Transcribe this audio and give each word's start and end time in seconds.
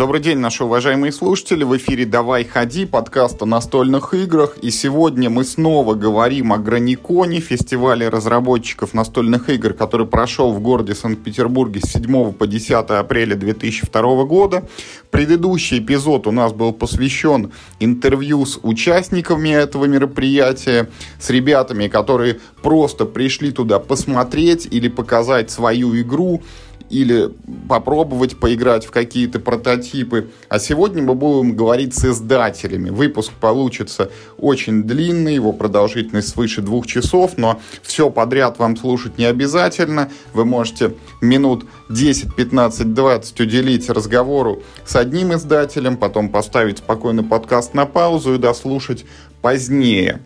Добрый 0.00 0.22
день, 0.22 0.38
наши 0.38 0.64
уважаемые 0.64 1.12
слушатели. 1.12 1.62
В 1.62 1.76
эфире 1.76 2.06
«Давай 2.06 2.42
ходи», 2.42 2.86
подкаст 2.86 3.42
о 3.42 3.44
настольных 3.44 4.14
играх. 4.14 4.56
И 4.62 4.70
сегодня 4.70 5.28
мы 5.28 5.44
снова 5.44 5.92
говорим 5.92 6.54
о 6.54 6.56
Граниконе, 6.56 7.40
фестивале 7.40 8.08
разработчиков 8.08 8.94
настольных 8.94 9.50
игр, 9.50 9.74
который 9.74 10.06
прошел 10.06 10.54
в 10.54 10.60
городе 10.60 10.94
Санкт-Петербурге 10.94 11.80
с 11.84 11.92
7 11.92 12.32
по 12.32 12.46
10 12.46 12.70
апреля 12.72 13.36
2002 13.36 14.24
года. 14.24 14.66
Предыдущий 15.10 15.80
эпизод 15.80 16.26
у 16.26 16.30
нас 16.30 16.54
был 16.54 16.72
посвящен 16.72 17.52
интервью 17.78 18.46
с 18.46 18.58
участниками 18.62 19.50
этого 19.50 19.84
мероприятия, 19.84 20.88
с 21.18 21.28
ребятами, 21.28 21.88
которые 21.88 22.40
просто 22.62 23.04
пришли 23.04 23.52
туда 23.52 23.78
посмотреть 23.78 24.66
или 24.70 24.88
показать 24.88 25.50
свою 25.50 25.94
игру, 26.00 26.40
или 26.90 27.30
попробовать 27.68 28.38
поиграть 28.38 28.84
в 28.84 28.90
какие-то 28.90 29.38
прототипы. 29.38 30.30
А 30.48 30.58
сегодня 30.58 31.02
мы 31.02 31.14
будем 31.14 31.54
говорить 31.54 31.94
с 31.94 32.04
издателями. 32.04 32.90
Выпуск 32.90 33.32
получится 33.40 34.10
очень 34.36 34.82
длинный, 34.82 35.34
его 35.34 35.52
продолжительность 35.52 36.28
свыше 36.28 36.62
двух 36.62 36.86
часов, 36.86 37.38
но 37.38 37.60
все 37.82 38.10
подряд 38.10 38.58
вам 38.58 38.76
слушать 38.76 39.18
не 39.18 39.24
обязательно. 39.24 40.10
Вы 40.34 40.44
можете 40.44 40.94
минут 41.20 41.64
10, 41.88 42.34
15, 42.34 42.92
20 42.92 43.40
уделить 43.40 43.88
разговору 43.88 44.62
с 44.84 44.96
одним 44.96 45.32
издателем, 45.34 45.96
потом 45.96 46.28
поставить 46.28 46.78
спокойно 46.78 47.22
подкаст 47.22 47.72
на 47.72 47.86
паузу 47.86 48.34
и 48.34 48.38
дослушать 48.38 49.04
позднее. 49.40 50.20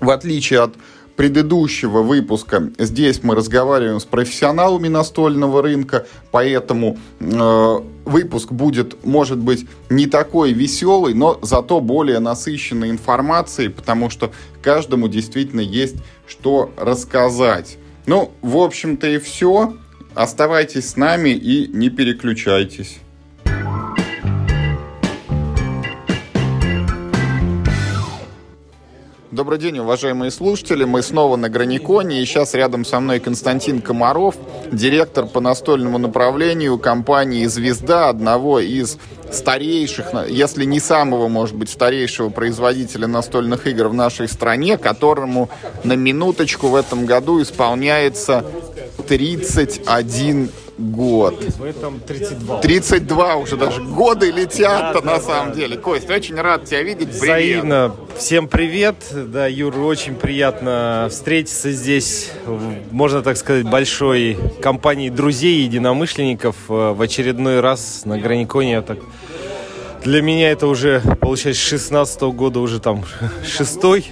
В 0.00 0.10
отличие 0.10 0.60
от 0.60 0.74
предыдущего 1.16 2.02
выпуска 2.02 2.70
здесь 2.78 3.22
мы 3.22 3.34
разговариваем 3.34 4.00
с 4.00 4.04
профессионалами 4.04 4.88
настольного 4.88 5.62
рынка, 5.62 6.06
поэтому 6.30 6.98
э, 7.20 7.78
выпуск 8.04 8.52
будет, 8.52 9.04
может 9.04 9.38
быть, 9.38 9.66
не 9.90 10.06
такой 10.06 10.52
веселый, 10.52 11.14
но 11.14 11.38
зато 11.42 11.80
более 11.80 12.18
насыщенной 12.18 12.90
информацией, 12.90 13.68
потому 13.68 14.10
что 14.10 14.32
каждому 14.62 15.08
действительно 15.08 15.60
есть 15.60 15.96
что 16.26 16.70
рассказать. 16.76 17.78
Ну, 18.06 18.32
в 18.42 18.56
общем-то 18.56 19.06
и 19.06 19.18
все. 19.18 19.76
Оставайтесь 20.14 20.90
с 20.90 20.96
нами 20.96 21.30
и 21.30 21.68
не 21.68 21.88
переключайтесь. 21.88 22.98
Добрый 29.32 29.58
день, 29.58 29.78
уважаемые 29.78 30.30
слушатели. 30.30 30.84
Мы 30.84 31.00
снова 31.00 31.36
на 31.36 31.48
Граниконе, 31.48 32.20
и 32.20 32.26
сейчас 32.26 32.52
рядом 32.52 32.84
со 32.84 33.00
мной 33.00 33.18
Константин 33.18 33.80
Комаров, 33.80 34.34
директор 34.70 35.24
по 35.24 35.40
настольному 35.40 35.96
направлению 35.96 36.78
компании 36.78 37.46
«Звезда», 37.46 38.10
одного 38.10 38.60
из 38.60 38.98
старейших, 39.32 40.08
если 40.28 40.66
не 40.66 40.80
самого, 40.80 41.28
может 41.28 41.56
быть, 41.56 41.70
старейшего 41.70 42.28
производителя 42.28 43.06
настольных 43.06 43.66
игр 43.66 43.88
в 43.88 43.94
нашей 43.94 44.28
стране, 44.28 44.76
которому 44.76 45.48
на 45.82 45.94
минуточку 45.94 46.68
в 46.68 46.74
этом 46.74 47.06
году 47.06 47.40
исполняется 47.40 48.44
31 49.08 50.50
год. 50.78 51.42
В 51.42 51.64
этом 51.64 52.00
32. 52.00 52.60
32 52.60 53.36
уже 53.36 53.56
даже. 53.56 53.82
Годы 53.82 54.30
летят-то 54.30 55.00
да, 55.00 55.12
на 55.12 55.18
да, 55.18 55.20
самом 55.20 55.48
да. 55.50 55.56
деле. 55.56 55.76
Кость, 55.76 56.10
очень 56.10 56.36
рад 56.36 56.64
тебя 56.64 56.82
видеть. 56.82 57.08
Привет. 57.08 57.22
Взаимно. 57.22 57.94
Всем 58.16 58.48
привет. 58.48 58.96
Да, 59.12 59.46
Юр, 59.46 59.78
очень 59.80 60.14
приятно 60.14 61.08
встретиться 61.10 61.70
здесь, 61.72 62.30
можно 62.90 63.22
так 63.22 63.36
сказать, 63.36 63.68
большой 63.68 64.38
компании 64.60 65.08
друзей, 65.08 65.62
единомышленников 65.62 66.56
э, 66.68 66.92
в 66.92 67.00
очередной 67.00 67.60
раз 67.60 68.02
на 68.04 68.18
Граниконе. 68.18 68.80
Так 68.82 68.98
для 70.04 70.20
меня 70.20 70.50
это 70.50 70.66
уже, 70.66 71.00
получается, 71.20 71.62
с 71.62 71.66
16 71.66 72.22
-го 72.22 72.32
года 72.32 72.60
уже 72.60 72.80
там 72.80 73.04
шестой. 73.46 74.06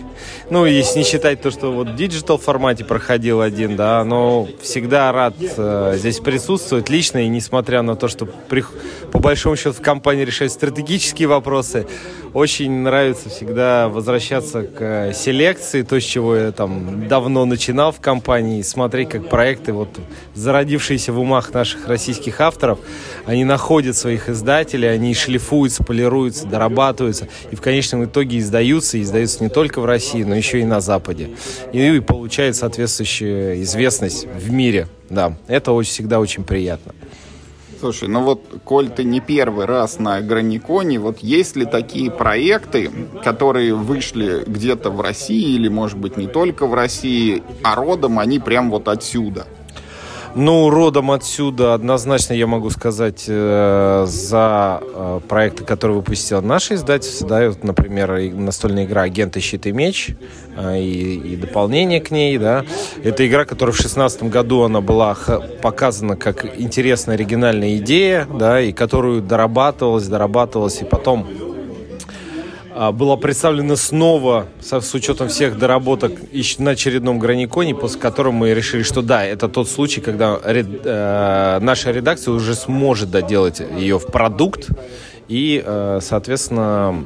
Ну, 0.51 0.67
если 0.67 0.99
не 0.99 1.05
считать 1.05 1.41
то, 1.41 1.51
что 1.51 1.73
вот 1.73 1.89
в 1.89 1.97
digital 1.97 2.39
формате 2.39 2.85
проходил 2.85 3.41
один, 3.41 3.77
да, 3.77 4.03
но 4.05 4.49
всегда 4.61 5.13
рад 5.13 5.35
э, 5.39 5.95
здесь 5.97 6.19
присутствовать 6.19 6.89
лично, 6.89 7.19
и 7.19 7.29
несмотря 7.29 7.83
на 7.83 7.95
то, 7.95 8.09
что 8.09 8.27
при, 8.27 8.65
по 9.13 9.19
большому 9.19 9.57
счету 9.57 9.73
в 9.73 9.81
компании 9.81 10.25
решают 10.25 10.53
стратегические 10.53 11.29
вопросы, 11.29 11.87
очень 12.33 12.71
нравится 12.71 13.29
всегда 13.29 13.89
возвращаться 13.89 14.63
к 14.63 15.13
селекции, 15.15 15.83
то, 15.83 16.01
с 16.01 16.05
чего 16.05 16.35
я 16.37 16.53
там 16.53 17.07
давно 17.07 17.45
начинал 17.45 17.93
в 17.93 18.01
компании, 18.01 18.63
смотреть, 18.63 19.11
как 19.11 19.29
проекты, 19.29 19.73
вот 19.73 19.89
зародившиеся 20.35 21.13
в 21.13 21.21
умах 21.21 21.53
наших 21.53 21.87
российских 21.87 22.41
авторов, 22.41 22.79
они 23.27 23.45
находят 23.45 23.97
своих 23.97 24.29
издателей, 24.29 24.93
они 24.93 25.15
шлифуются, 25.15 25.85
полируются, 25.85 26.47
дорабатываются, 26.47 27.29
и 27.51 27.57
в 27.57 27.61
конечном 27.61 28.05
итоге 28.05 28.39
издаются, 28.39 28.99
и 28.99 29.03
издаются 29.03 29.43
не 29.43 29.51
только 29.51 29.81
в 29.81 29.85
России, 29.85 30.10
но 30.19 30.35
еще 30.35 30.61
и 30.61 30.65
на 30.65 30.81
Западе. 30.81 31.31
И 31.73 32.01
получают 32.01 32.57
соответствующую 32.57 33.63
известность 33.63 34.27
в 34.27 34.51
мире. 34.51 34.89
Да, 35.09 35.37
это 35.49 35.73
очень, 35.73 35.91
всегда 35.91 36.21
очень 36.21 36.45
приятно. 36.45 36.95
Слушай, 37.81 38.09
ну 38.09 38.23
вот, 38.23 38.43
коль 38.65 38.91
ты 38.91 39.05
не 39.05 39.21
первый 39.21 39.65
раз 39.65 39.99
на 39.99 40.21
Граниконе, 40.21 40.99
вот 40.99 41.21
есть 41.21 41.57
ли 41.57 41.65
такие 41.65 42.11
проекты, 42.11 42.91
которые 43.25 43.75
вышли 43.75 44.45
где-то 44.47 44.91
в 44.91 45.01
России, 45.01 45.55
или, 45.55 45.69
может 45.69 45.97
быть, 45.97 46.19
не 46.19 46.27
только 46.27 46.67
в 46.67 46.75
России, 46.75 47.43
а 47.63 47.75
родом 47.77 48.19
они 48.19 48.39
прям 48.39 48.71
вот 48.71 48.87
отсюда? 48.87 49.47
Ну, 50.35 50.71
родом 50.71 51.11
отсюда 51.11 51.75
однозначно 51.75 52.35
я 52.35 52.47
могу 52.47 52.71
сказать 52.71 53.25
э, 53.27 54.05
за 54.07 54.81
э, 54.83 55.21
проекты, 55.29 55.65
которые 55.65 55.97
выпустила 55.97 56.41
наше 56.41 56.75
издательство. 56.75 57.29
Да, 57.29 57.49
вот, 57.49 57.65
например, 57.65 58.33
настольная 58.35 58.85
игра 58.85 59.03
«Агенты, 59.03 59.41
щит 59.41 59.67
и 59.67 59.73
меч» 59.73 60.11
э, 60.57 60.81
и, 60.81 61.33
и 61.33 61.37
дополнение 61.37 62.01
к 62.01 62.11
ней. 62.11 62.39
Да. 62.39 62.65
Это 63.03 63.27
игра, 63.27 63.45
которая 63.45 63.73
в 63.73 63.77
2016 63.77 64.25
году 64.25 64.63
она 64.63 64.81
была 64.81 65.17
показана 65.63 66.17
как 66.17 66.47
интересная 66.59 67.17
оригинальная 67.17 67.77
идея, 67.79 68.27
да, 68.33 68.61
и 68.61 68.73
которую 68.73 69.23
дорабатывалась, 69.23 70.07
дорабатывалась, 70.07 70.81
и 70.81 70.85
потом 70.85 71.27
была 72.93 73.17
представлена 73.17 73.77
снова 73.77 74.47
с 74.61 74.95
учетом 74.95 75.29
всех 75.29 75.59
доработок 75.59 76.13
на 76.59 76.71
очередном 76.71 77.19
граниконе, 77.19 77.75
после 77.75 78.01
которого 78.01 78.33
мы 78.33 78.55
решили, 78.55 78.83
что 78.83 79.03
да, 79.03 79.23
это 79.25 79.49
тот 79.49 79.69
случай, 79.69 80.01
когда 80.01 80.41
ред, 80.45 80.67
э, 80.85 81.59
наша 81.61 81.91
редакция 81.91 82.33
уже 82.33 82.55
сможет 82.55 83.11
доделать 83.11 83.61
ее 83.61 83.99
в 83.99 84.07
продукт 84.07 84.71
и, 85.29 85.63
э, 85.65 85.99
соответственно, 86.01 87.05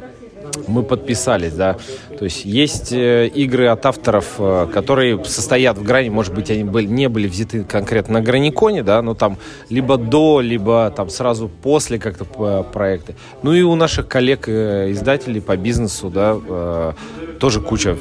мы 0.69 0.83
подписались, 0.85 1.55
да. 1.55 1.77
То 2.25 2.27
есть 2.27 2.47
есть 2.47 2.91
э, 2.91 3.27
игры 3.27 3.67
от 3.67 3.85
авторов, 3.85 4.37
э, 4.39 4.67
которые 4.73 5.23
состоят 5.27 5.77
в 5.77 5.83
грани, 5.83 6.09
может 6.09 6.33
быть, 6.33 6.51
они 6.51 6.65
были, 6.65 6.87
не 6.87 7.11
были 7.11 7.29
взяты 7.29 7.65
конкретно 7.65 8.15
на 8.15 8.21
граниконе, 8.23 8.83
да, 8.83 9.03
но 9.03 9.13
там 9.13 9.37
либо 9.69 9.99
до, 9.99 10.41
либо 10.41 10.91
там 10.97 11.11
сразу 11.11 11.51
после 11.51 11.99
как-то 11.99 12.27
э, 12.39 12.65
проекты. 12.73 13.15
Ну 13.43 13.53
и 13.53 13.61
у 13.61 13.75
наших 13.75 14.09
коллег-издателей 14.09 15.43
по 15.43 15.55
бизнесу, 15.59 16.09
да, 16.09 16.95
тоже 17.41 17.61
куча 17.61 17.99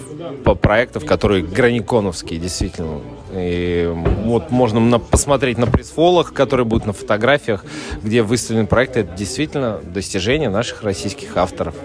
проектов, 0.61 1.03
которые 1.03 1.43
граниконовские, 1.43 2.39
действительно. 2.39 3.01
И 3.33 3.91
вот 4.23 4.51
можно 4.51 4.99
посмотреть 4.99 5.57
на 5.57 5.67
пресс-фолах, 5.67 6.31
которые 6.31 6.65
будут 6.65 6.85
на 6.85 6.93
фотографиях, 6.93 7.65
где 8.01 8.21
выставлены 8.21 8.67
проекты. 8.67 9.01
Это 9.01 9.17
действительно 9.17 9.81
достижение 9.83 10.49
наших 10.49 10.83
российских 10.83 11.35
авторов. 11.35 11.75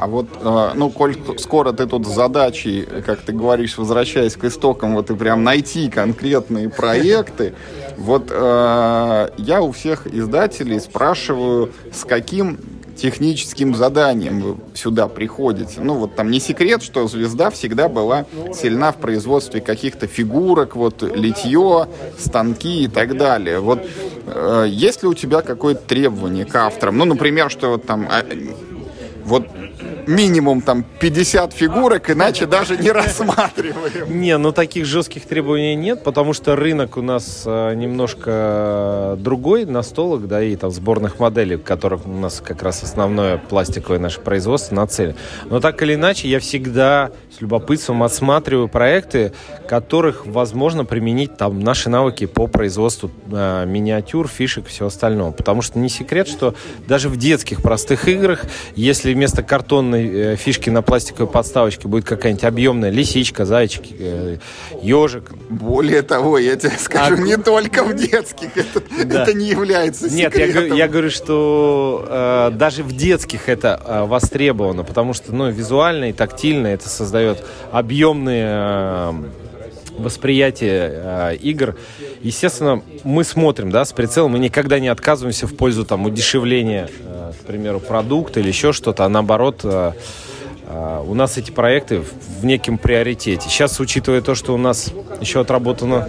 А 0.00 0.06
вот, 0.06 0.28
э, 0.40 0.70
ну, 0.76 0.88
коль 0.88 1.14
скоро 1.36 1.72
ты 1.72 1.86
тут 1.86 2.06
с 2.06 2.10
задачей, 2.10 2.88
как 3.04 3.20
ты 3.20 3.32
говоришь, 3.32 3.76
возвращаясь 3.76 4.34
к 4.34 4.44
истокам, 4.44 4.94
вот 4.94 5.10
и 5.10 5.14
прям 5.14 5.44
найти 5.44 5.90
конкретные 5.90 6.70
проекты, 6.70 7.52
вот 7.98 8.28
э, 8.30 9.28
я 9.36 9.60
у 9.60 9.72
всех 9.72 10.06
издателей 10.06 10.80
спрашиваю, 10.80 11.72
с 11.92 12.06
каким 12.06 12.58
техническим 12.96 13.74
заданием 13.74 14.40
вы 14.40 14.56
сюда 14.72 15.06
приходите. 15.06 15.82
Ну, 15.82 15.96
вот 15.96 16.16
там 16.16 16.30
не 16.30 16.40
секрет, 16.40 16.82
что 16.82 17.06
«Звезда» 17.06 17.50
всегда 17.50 17.90
была 17.90 18.24
сильна 18.54 18.92
в 18.92 18.96
производстве 18.96 19.60
каких-то 19.60 20.06
фигурок, 20.06 20.76
вот 20.76 21.02
литье, 21.02 21.88
станки 22.18 22.84
и 22.84 22.88
так 22.88 23.18
далее. 23.18 23.60
Вот 23.60 23.86
э, 24.26 24.64
есть 24.66 25.02
ли 25.02 25.08
у 25.10 25.14
тебя 25.14 25.42
какое-то 25.42 25.82
требование 25.82 26.46
к 26.46 26.54
авторам? 26.56 26.96
Ну, 26.96 27.04
например, 27.04 27.50
что 27.50 27.72
вот 27.72 27.84
там... 27.84 28.08
А, 28.10 28.24
вот 29.24 29.46
минимум 30.10 30.60
там 30.60 30.84
50 30.98 31.52
фигурок, 31.52 32.10
иначе 32.10 32.46
даже 32.46 32.76
не 32.76 32.90
рассматриваем. 32.90 33.80
Не, 34.20 34.36
ну 34.36 34.52
таких 34.52 34.84
жестких 34.84 35.24
требований 35.24 35.74
нет, 35.74 36.02
потому 36.02 36.32
что 36.32 36.56
рынок 36.56 36.96
у 36.96 37.02
нас 37.02 37.44
э, 37.46 37.74
немножко 37.74 39.16
другой 39.18 39.64
настолок, 39.64 40.26
да, 40.26 40.42
и 40.42 40.56
там 40.56 40.70
сборных 40.70 41.18
моделей, 41.18 41.56
в 41.56 41.62
которых 41.62 42.06
у 42.06 42.10
нас 42.10 42.42
как 42.44 42.62
раз 42.62 42.82
основное 42.82 43.38
пластиковое 43.38 43.98
наше 43.98 44.20
производство 44.20 44.74
нацелено. 44.74 45.14
Но 45.46 45.60
так 45.60 45.80
или 45.82 45.94
иначе, 45.94 46.28
я 46.28 46.40
всегда 46.40 47.10
с 47.36 47.40
любопытством 47.40 48.02
отсматриваю 48.02 48.68
проекты, 48.68 49.32
которых 49.68 50.26
возможно 50.26 50.84
применить 50.84 51.36
там 51.36 51.60
наши 51.60 51.88
навыки 51.88 52.26
по 52.26 52.46
производству 52.46 53.10
э, 53.30 53.64
миниатюр, 53.66 54.28
фишек 54.28 54.66
и 54.66 54.68
всего 54.68 54.88
остального. 54.88 55.30
Потому 55.30 55.62
что 55.62 55.78
не 55.78 55.88
секрет, 55.88 56.28
что 56.28 56.54
даже 56.88 57.08
в 57.08 57.16
детских 57.16 57.62
простых 57.62 58.08
играх, 58.08 58.44
если 58.74 59.14
вместо 59.14 59.42
картонной 59.42 59.99
э, 60.06 60.36
фишки 60.36 60.70
на 60.70 60.82
пластиковой 60.82 61.30
подставочке 61.30 61.88
будет 61.88 62.04
какая-нибудь 62.04 62.44
объемная 62.44 62.90
лисичка, 62.90 63.44
зайчик, 63.44 63.82
э, 63.98 64.38
ежик. 64.82 65.32
Более 65.48 66.02
того, 66.02 66.38
я 66.38 66.56
тебе 66.56 66.72
скажу, 66.78 67.14
а... 67.14 67.18
не 67.18 67.36
только 67.36 67.84
в 67.84 67.94
детских 67.94 68.56
это, 68.56 68.82
да. 69.04 69.22
это 69.22 69.34
не 69.34 69.48
является 69.48 70.08
Нет, 70.08 70.36
я, 70.36 70.46
я 70.46 70.88
говорю, 70.88 71.10
что 71.10 72.06
э, 72.08 72.50
даже 72.52 72.82
в 72.82 72.96
детских 72.96 73.48
это 73.48 73.80
э, 73.84 74.04
востребовано, 74.04 74.84
потому 74.84 75.12
что 75.12 75.34
ну, 75.34 75.50
визуально 75.50 76.10
и 76.10 76.12
тактильно 76.12 76.68
это 76.68 76.88
создает 76.88 77.44
объемные 77.72 78.46
э, 78.48 79.12
восприятие 80.00 80.90
э, 80.92 81.36
игр. 81.36 81.76
Естественно, 82.22 82.82
мы 83.04 83.24
смотрим, 83.24 83.70
да, 83.70 83.84
с 83.84 83.92
прицелом, 83.92 84.32
мы 84.32 84.38
никогда 84.38 84.78
не 84.78 84.88
отказываемся 84.88 85.46
в 85.46 85.54
пользу 85.56 85.84
там 85.84 86.06
удешевления, 86.06 86.88
э, 87.00 87.29
примеру, 87.50 87.80
продукта 87.80 88.40
или 88.40 88.48
еще 88.48 88.72
что-то, 88.72 89.04
а 89.04 89.08
наоборот, 89.08 89.60
э, 89.64 89.92
э, 90.68 91.04
у 91.06 91.14
нас 91.14 91.36
эти 91.36 91.50
проекты 91.50 92.00
в 92.40 92.44
неким 92.44 92.78
приоритете. 92.78 93.48
Сейчас, 93.48 93.80
учитывая 93.80 94.20
то, 94.20 94.34
что 94.34 94.54
у 94.54 94.56
нас 94.56 94.92
еще 95.20 95.40
отработано 95.40 96.08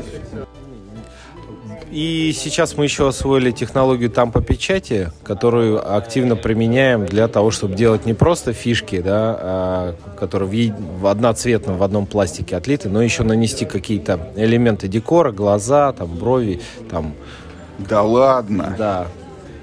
и 1.91 2.31
сейчас 2.33 2.77
мы 2.77 2.85
еще 2.85 3.09
освоили 3.09 3.51
технологию 3.51 4.09
там 4.09 4.31
по 4.31 4.41
печати, 4.41 5.11
которую 5.23 5.93
активно 5.93 6.37
применяем 6.37 7.05
для 7.05 7.27
того, 7.27 7.51
чтобы 7.51 7.75
делать 7.75 8.05
не 8.05 8.13
просто 8.13 8.53
фишки, 8.53 9.01
да, 9.01 9.37
а, 9.39 9.95
которые 10.17 10.71
в, 10.71 11.01
в 11.01 11.07
одноцветном, 11.07 11.77
в 11.77 11.83
одном 11.83 12.05
пластике 12.05 12.55
отлиты, 12.55 12.87
но 12.87 13.01
еще 13.01 13.23
нанести 13.23 13.65
какие-то 13.65 14.31
элементы 14.37 14.87
декора, 14.87 15.33
глаза, 15.33 15.91
там, 15.91 16.15
брови, 16.15 16.61
там. 16.89 17.13
Да 17.77 18.03
ладно? 18.03 18.73
Да. 18.77 19.07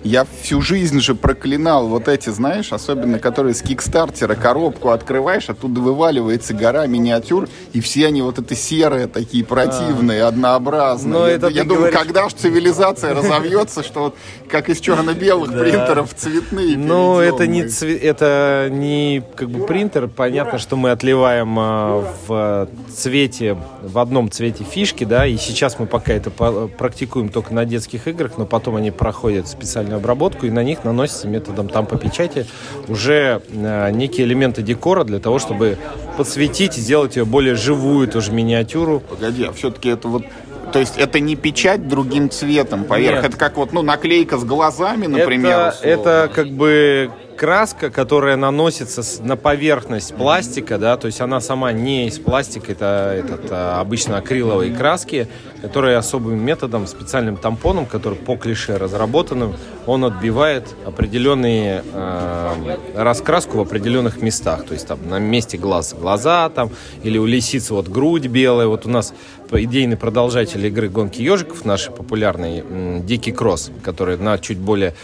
Я 0.05 0.27
всю 0.43 0.61
жизнь 0.61 1.01
же 1.01 1.15
проклинал 1.15 1.89
вот 1.89 2.09
эти, 2.09 2.31
знаешь, 2.31 2.73
особенно 2.73 3.19
которые 3.19 3.55
с 3.55 3.63
кикстартера 3.63 4.35
коробку 4.35 4.91
открываешь, 4.91 5.49
оттуда 5.49 5.81
вываливается 5.81 6.55
гора 6.55 6.87
миниатюр, 6.87 7.49
и 7.73 7.81
все 7.81 8.07
они 8.07 8.23
вот 8.23 8.39
это 8.39 8.55
серые, 8.55 9.07
такие 9.07 9.45
противные, 9.45 10.23
а. 10.23 10.29
однообразные. 10.29 11.13
Но 11.13 11.27
я 11.27 11.35
это 11.35 11.49
я 11.49 11.65
думаю, 11.65 11.79
говоришь... 11.79 11.99
когда 11.99 12.29
же 12.29 12.37
цивилизация 12.37 13.15
разовьется, 13.15 13.83
что 13.83 14.01
вот 14.01 14.17
как 14.49 14.69
из 14.69 14.81
черно-белых 14.81 15.51
принтеров 15.51 16.15
цветные 16.15 16.77
Ну, 16.77 17.19
это 17.19 17.47
не, 17.47 17.63
это 17.63 18.69
не 18.71 19.23
как 19.35 19.51
бы 19.51 19.67
принтер. 19.67 20.09
Понятно, 20.09 20.59
что 20.59 20.77
мы 20.77 20.91
отливаем 20.91 21.57
а, 21.59 22.05
в 22.27 22.69
цвете, 22.95 23.59
в 23.83 23.99
одном 23.99 24.31
цвете 24.31 24.65
фишки, 24.65 25.05
да, 25.05 25.27
и 25.27 25.37
сейчас 25.37 25.79
мы 25.79 25.87
пока 25.87 26.13
это 26.13 26.31
практикуем 26.31 27.29
только 27.29 27.53
на 27.53 27.65
детских 27.65 28.07
играх, 28.07 28.33
но 28.39 28.47
потом 28.47 28.77
они 28.77 28.91
проходят 28.91 29.49
специально 29.49 29.98
специальную 29.99 30.01
обработку, 30.01 30.47
и 30.47 30.51
на 30.51 30.63
них 30.63 30.85
наносится 30.85 31.29
методом 31.29 31.69
там 31.69 31.87
по 31.87 31.97
печати 31.97 32.47
уже 32.89 33.43
э, 33.51 33.91
некие 33.91 34.27
элементы 34.27 34.63
декора 34.63 35.05
для 35.05 35.19
того, 35.19 35.39
чтобы 35.39 35.77
подсветить 36.17 36.79
и 36.79 36.81
сделать 36.81 37.17
ее 37.17 37.25
более 37.25 37.55
живую 37.55 38.09
тоже 38.09 38.33
миниатюру. 38.33 39.01
Погоди, 39.01 39.45
а 39.45 39.53
все-таки 39.53 39.91
это 39.91 40.09
вот 40.09 40.25
то 40.73 40.81
есть 40.81 40.99
это 40.99 41.19
не 41.19 41.35
печать 41.35 41.89
другим 41.89 42.29
цветом 42.29 42.85
поверх, 42.85 43.23
Нет. 43.23 43.25
это 43.31 43.37
как 43.39 43.57
вот 43.57 43.73
ну 43.73 43.83
наклейка 43.83 44.37
с 44.37 44.45
глазами, 44.45 45.07
например. 45.07 45.73
Это, 45.83 45.89
это 45.89 46.31
как 46.35 46.49
бы 46.51 47.11
краска, 47.39 47.89
которая 47.89 48.37
наносится 48.37 49.03
на 49.23 49.37
поверхность 49.37 50.15
пластика, 50.15 50.77
да, 50.77 50.97
то 50.97 51.07
есть 51.07 51.21
она 51.21 51.41
сама 51.41 51.73
не 51.73 52.09
из 52.09 52.19
пластика, 52.19 52.73
это 52.73 53.15
этот, 53.17 53.47
а, 53.51 53.81
обычно 53.81 54.19
акриловые 54.19 54.75
краски, 54.75 55.29
которые 55.63 55.97
особым 55.97 56.45
методом, 56.45 56.87
специальным 56.87 57.37
тампоном, 57.37 57.87
который 57.87 58.19
по 58.19 58.37
клише 58.37 58.77
разработанным, 58.77 59.55
он 59.87 60.05
отбивает 60.05 60.65
определенные 60.85 61.83
э, 61.93 62.77
раскраску 62.95 63.59
в 63.59 63.61
определенных 63.61 64.21
местах, 64.21 64.67
то 64.67 64.75
есть 64.75 64.87
там 64.87 64.99
на 65.09 65.19
месте 65.19 65.57
глаз 65.57 65.95
глаза 65.95 66.49
там, 66.51 66.71
или 67.03 67.19
у 67.19 67.25
лисицы 67.25 67.73
вот 67.73 67.89
грудь 67.89 68.27
белая, 68.27 68.67
вот 68.67 68.85
у 68.85 68.91
нас 68.91 69.15
идейный 69.51 69.97
продолжатель 69.97 70.65
игры 70.67 70.89
гонки 70.89 71.23
ежиков, 71.23 71.65
наш 71.65 71.87
популярный 71.87 72.63
Дикий 73.01 73.33
Кросс, 73.33 73.71
который 73.83 74.19
на 74.19 74.39
чуть 74.39 74.59
более 74.59 74.95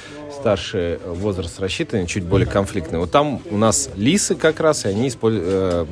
старший 0.45 0.99
возраст 0.99 1.59
рассчитанный, 1.59 2.07
чуть 2.07 2.25
более 2.25 2.47
конфликтный. 2.47 2.99
Вот 2.99 3.11
там 3.11 3.41
у 3.51 3.57
нас 3.57 3.89
лисы 3.97 4.35
как 4.35 4.61
раз, 4.61 4.85
и 4.85 4.89
они 4.89 5.09
используют, 5.09 5.89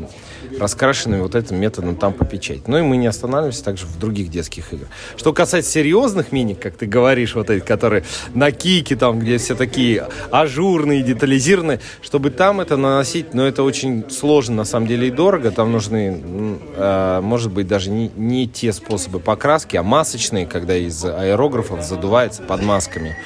раскрашены 0.58 1.22
вот 1.22 1.34
этим 1.34 1.60
методом 1.60 1.96
там 1.96 2.12
по 2.12 2.24
печать. 2.24 2.68
Ну 2.68 2.78
и 2.78 2.82
мы 2.82 2.96
не 2.96 3.06
останавливаемся 3.06 3.64
также 3.64 3.86
в 3.86 3.98
других 3.98 4.30
детских 4.30 4.72
играх. 4.72 4.88
Что 5.16 5.32
касается 5.32 5.72
серьезных 5.72 6.32
мини, 6.32 6.54
как 6.54 6.76
ты 6.76 6.86
говоришь, 6.86 7.34
вот 7.34 7.50
эти, 7.50 7.64
которые 7.64 8.04
на 8.34 8.50
кике, 8.52 8.96
там, 8.96 9.18
где 9.18 9.38
все 9.38 9.54
такие 9.54 10.06
ажурные, 10.30 11.02
детализированные, 11.02 11.80
чтобы 12.00 12.30
там 12.30 12.60
это 12.60 12.76
наносить, 12.76 13.34
но 13.34 13.46
это 13.46 13.62
очень 13.62 14.08
сложно 14.10 14.56
на 14.56 14.64
самом 14.64 14.86
деле 14.86 15.08
и 15.08 15.10
дорого. 15.10 15.50
Там 15.50 15.72
нужны, 15.72 16.58
э, 16.76 17.20
может 17.22 17.52
быть, 17.52 17.66
даже 17.66 17.90
не, 17.90 18.10
не 18.16 18.48
те 18.48 18.72
способы 18.72 19.20
покраски, 19.20 19.76
а 19.76 19.82
масочные, 19.82 20.46
когда 20.46 20.76
из 20.76 21.04
аэрографов 21.04 21.82
задувается 21.82 22.42
под 22.42 22.62
масками. 22.62 23.16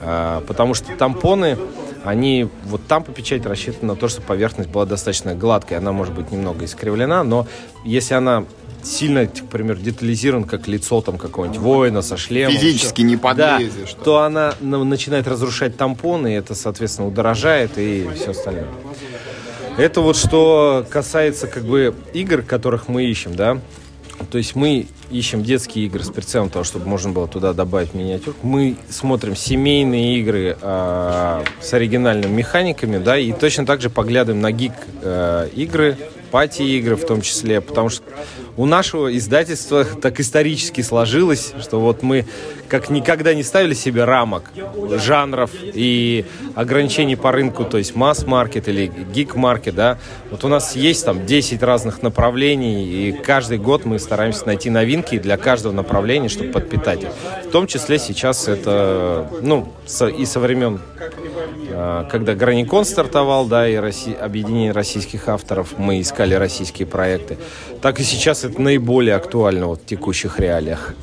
Э, 0.00 0.40
потому 0.46 0.74
что 0.74 0.94
тампоны, 0.96 1.58
они 2.04 2.48
вот 2.64 2.86
там 2.86 3.04
по 3.04 3.12
печати 3.12 3.46
рассчитаны 3.46 3.92
на 3.92 3.96
то, 3.96 4.08
что 4.08 4.22
поверхность 4.22 4.70
была 4.70 4.86
достаточно 4.86 5.34
гладкой. 5.34 5.78
Она 5.78 5.92
может 5.92 6.14
быть 6.14 6.30
немного 6.30 6.64
искривлена, 6.64 7.24
но 7.24 7.46
если 7.84 8.14
она 8.14 8.44
сильно, 8.82 9.26
к 9.26 9.46
примеру, 9.50 9.78
детализирован, 9.78 10.44
как 10.44 10.66
лицо 10.66 11.02
там 11.02 11.18
какого-нибудь 11.18 11.58
воина 11.58 12.00
со 12.00 12.16
шлемом. 12.16 12.54
Физически 12.54 13.02
не 13.02 13.18
подлезешь. 13.18 13.94
Да, 13.98 14.04
то 14.04 14.18
она 14.20 14.54
начинает 14.60 15.28
разрушать 15.28 15.76
тампоны, 15.76 16.32
и 16.32 16.36
это, 16.36 16.54
соответственно, 16.54 17.08
удорожает 17.08 17.72
и 17.76 18.08
все 18.16 18.30
остальное. 18.30 18.68
Это 19.76 20.00
вот 20.00 20.16
что 20.16 20.86
касается 20.88 21.46
как 21.46 21.64
бы 21.64 21.94
игр, 22.12 22.42
которых 22.42 22.88
мы 22.88 23.04
ищем, 23.04 23.34
да. 23.34 23.60
То 24.30 24.38
есть 24.38 24.54
мы 24.54 24.86
ищем 25.10 25.42
детские 25.42 25.86
игры 25.86 26.04
с 26.04 26.10
прицелом 26.10 26.50
того, 26.50 26.64
чтобы 26.64 26.86
можно 26.86 27.10
было 27.10 27.26
туда 27.26 27.52
добавить 27.52 27.94
миниатюр. 27.94 28.34
Мы 28.42 28.76
смотрим 28.88 29.34
семейные 29.34 30.18
игры 30.18 30.56
э, 30.60 31.44
с 31.60 31.74
оригинальными 31.74 32.32
механиками, 32.32 32.98
да, 32.98 33.18
и 33.18 33.32
точно 33.32 33.66
так 33.66 33.80
же 33.80 33.90
поглядываем 33.90 34.40
на 34.40 34.52
гик 34.52 34.72
э, 35.02 35.48
игры, 35.54 35.96
пати-игры 36.30 36.96
в 36.96 37.06
том 37.06 37.20
числе, 37.20 37.60
потому 37.60 37.88
что 37.88 38.04
у 38.56 38.66
нашего 38.66 39.16
издательства 39.16 39.84
так 39.84 40.20
исторически 40.20 40.80
сложилось, 40.80 41.52
что 41.60 41.80
вот 41.80 42.02
мы 42.02 42.26
как 42.68 42.90
никогда 42.90 43.34
не 43.34 43.42
ставили 43.42 43.74
себе 43.74 44.04
рамок, 44.04 44.50
жанров 44.98 45.50
и 45.62 46.24
ограничений 46.54 47.16
по 47.16 47.32
рынку, 47.32 47.64
то 47.64 47.78
есть 47.78 47.96
масс-маркет 47.96 48.68
или 48.68 48.86
гик-маркет, 49.12 49.74
да. 49.74 49.98
Вот 50.30 50.44
у 50.44 50.48
нас 50.48 50.76
есть 50.76 51.04
там 51.04 51.26
10 51.26 51.62
разных 51.62 52.02
направлений, 52.02 53.08
и 53.08 53.12
каждый 53.12 53.58
год 53.58 53.84
мы 53.84 53.98
стараемся 53.98 54.46
найти 54.46 54.70
новинки 54.70 55.18
для 55.18 55.36
каждого 55.36 55.72
направления, 55.72 56.28
чтобы 56.28 56.52
подпитать 56.52 57.02
их. 57.02 57.08
В 57.44 57.50
том 57.50 57.66
числе 57.66 57.98
сейчас 57.98 58.46
это, 58.46 59.28
ну, 59.42 59.72
и 60.16 60.24
со 60.24 60.38
времен, 60.38 60.80
когда 62.10 62.34
Граникон 62.34 62.84
стартовал, 62.84 63.46
да, 63.46 63.68
и 63.68 63.76
Росси... 63.76 64.12
объединение 64.12 64.72
российских 64.72 65.28
авторов, 65.28 65.78
мы 65.78 66.00
искали 66.00 66.34
российские 66.34 66.86
проекты, 66.86 67.38
так 67.82 68.00
и 68.00 68.02
сейчас 68.02 68.44
это 68.44 68.60
наиболее 68.60 69.14
актуально 69.14 69.66
вот 69.66 69.82
в 69.82 69.86
текущих 69.86 70.40
реалиях. 70.40 70.94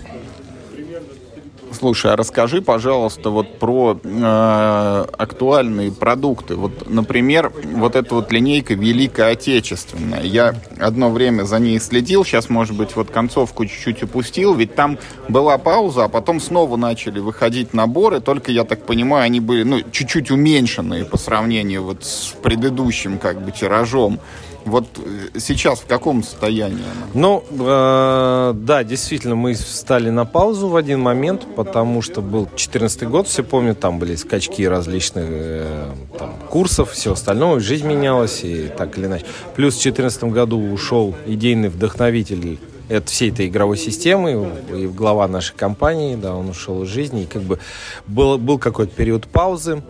Слушай, 1.77 2.13
а 2.13 2.15
расскажи, 2.15 2.63
пожалуйста, 2.63 3.29
вот 3.29 3.59
про 3.59 3.99
э, 4.03 5.05
актуальные 5.15 5.91
продукты. 5.91 6.55
Вот, 6.55 6.89
например, 6.89 7.51
вот 7.75 7.95
эта 7.95 8.15
вот 8.15 8.31
линейка 8.31 8.73
Великая 8.73 9.33
Отечественная. 9.33 10.23
Я 10.23 10.55
одно 10.79 11.11
время 11.11 11.43
за 11.43 11.59
ней 11.59 11.79
следил, 11.79 12.25
сейчас, 12.25 12.49
может 12.49 12.75
быть, 12.75 12.95
вот 12.95 13.11
концовку 13.11 13.67
чуть-чуть 13.67 14.01
упустил, 14.01 14.55
ведь 14.55 14.73
там 14.73 14.97
была 15.29 15.59
пауза, 15.59 16.05
а 16.05 16.07
потом 16.07 16.39
снова 16.39 16.77
начали 16.77 17.19
выходить 17.19 17.75
наборы, 17.75 18.21
только, 18.21 18.51
я 18.51 18.63
так 18.63 18.83
понимаю, 18.83 19.25
они 19.25 19.39
были, 19.39 19.61
ну, 19.61 19.81
чуть-чуть 19.91 20.31
уменьшенные 20.31 21.05
по 21.05 21.17
сравнению 21.17 21.83
вот 21.83 22.03
с 22.03 22.33
предыдущим, 22.41 23.19
как 23.19 23.39
бы, 23.45 23.51
тиражом. 23.51 24.19
Вот 24.67 24.85
э, 24.97 25.39
сейчас 25.39 25.79
в 25.79 25.85
каком 25.85 26.23
состоянии? 26.23 26.83
Ну, 27.13 27.43
э, 27.49 28.53
да, 28.53 28.83
действительно, 28.83 29.35
мы 29.35 29.53
встали 29.53 30.09
на 30.09 30.25
паузу 30.25 30.67
в 30.67 30.75
один 30.75 30.99
момент, 30.99 31.47
потому 31.55 32.01
что 32.01 32.21
был 32.21 32.45
2014 32.45 33.03
год, 33.03 33.27
все 33.27 33.43
помнят, 33.43 33.79
там 33.79 33.97
были 33.97 34.15
скачки 34.15 34.67
различных 34.67 35.25
э, 35.29 35.85
там, 36.19 36.33
курсов, 36.49 36.91
все 36.91 37.13
остальное, 37.13 37.59
жизнь 37.61 37.87
менялась 37.87 38.43
и 38.43 38.67
так 38.67 38.97
или 38.97 39.05
иначе. 39.05 39.25
Плюс 39.55 39.75
в 39.75 39.81
2014 39.81 40.23
году 40.25 40.59
ушел 40.59 41.15
идейный 41.25 41.69
вдохновитель 41.69 42.59
это 42.89 43.09
всей 43.09 43.31
этой 43.31 43.47
игровой 43.47 43.77
системы, 43.77 44.49
и 44.73 44.87
глава 44.87 45.27
нашей 45.27 45.55
компании, 45.55 46.15
да, 46.15 46.35
он 46.35 46.49
ушел 46.49 46.83
из 46.83 46.89
жизни, 46.89 47.23
и 47.23 47.25
как 47.25 47.41
бы 47.41 47.59
был, 48.05 48.37
был 48.37 48.59
какой-то 48.59 48.93
период 48.93 49.27
паузы. 49.27 49.81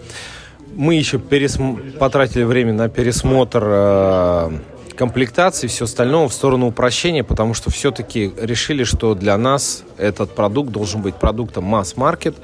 Мы 0.77 0.93
еще 0.93 1.17
пересм... 1.17 1.97
потратили 1.97 2.43
время 2.43 2.71
на 2.71 2.87
пересмотр 2.87 3.63
э, 3.65 4.51
комплектации, 4.95 5.65
все 5.65 5.85
остальное 5.85 6.27
в 6.27 6.33
сторону 6.33 6.67
упрощения, 6.67 7.23
потому 7.23 7.55
что 7.55 7.71
все-таки 7.71 8.31
решили, 8.39 8.83
что 8.83 9.15
для 9.15 9.35
нас 9.37 9.83
этот 9.97 10.35
продукт 10.35 10.71
должен 10.71 11.01
быть 11.01 11.15
продуктом 11.15 11.63
масс-маркет, 11.63 12.35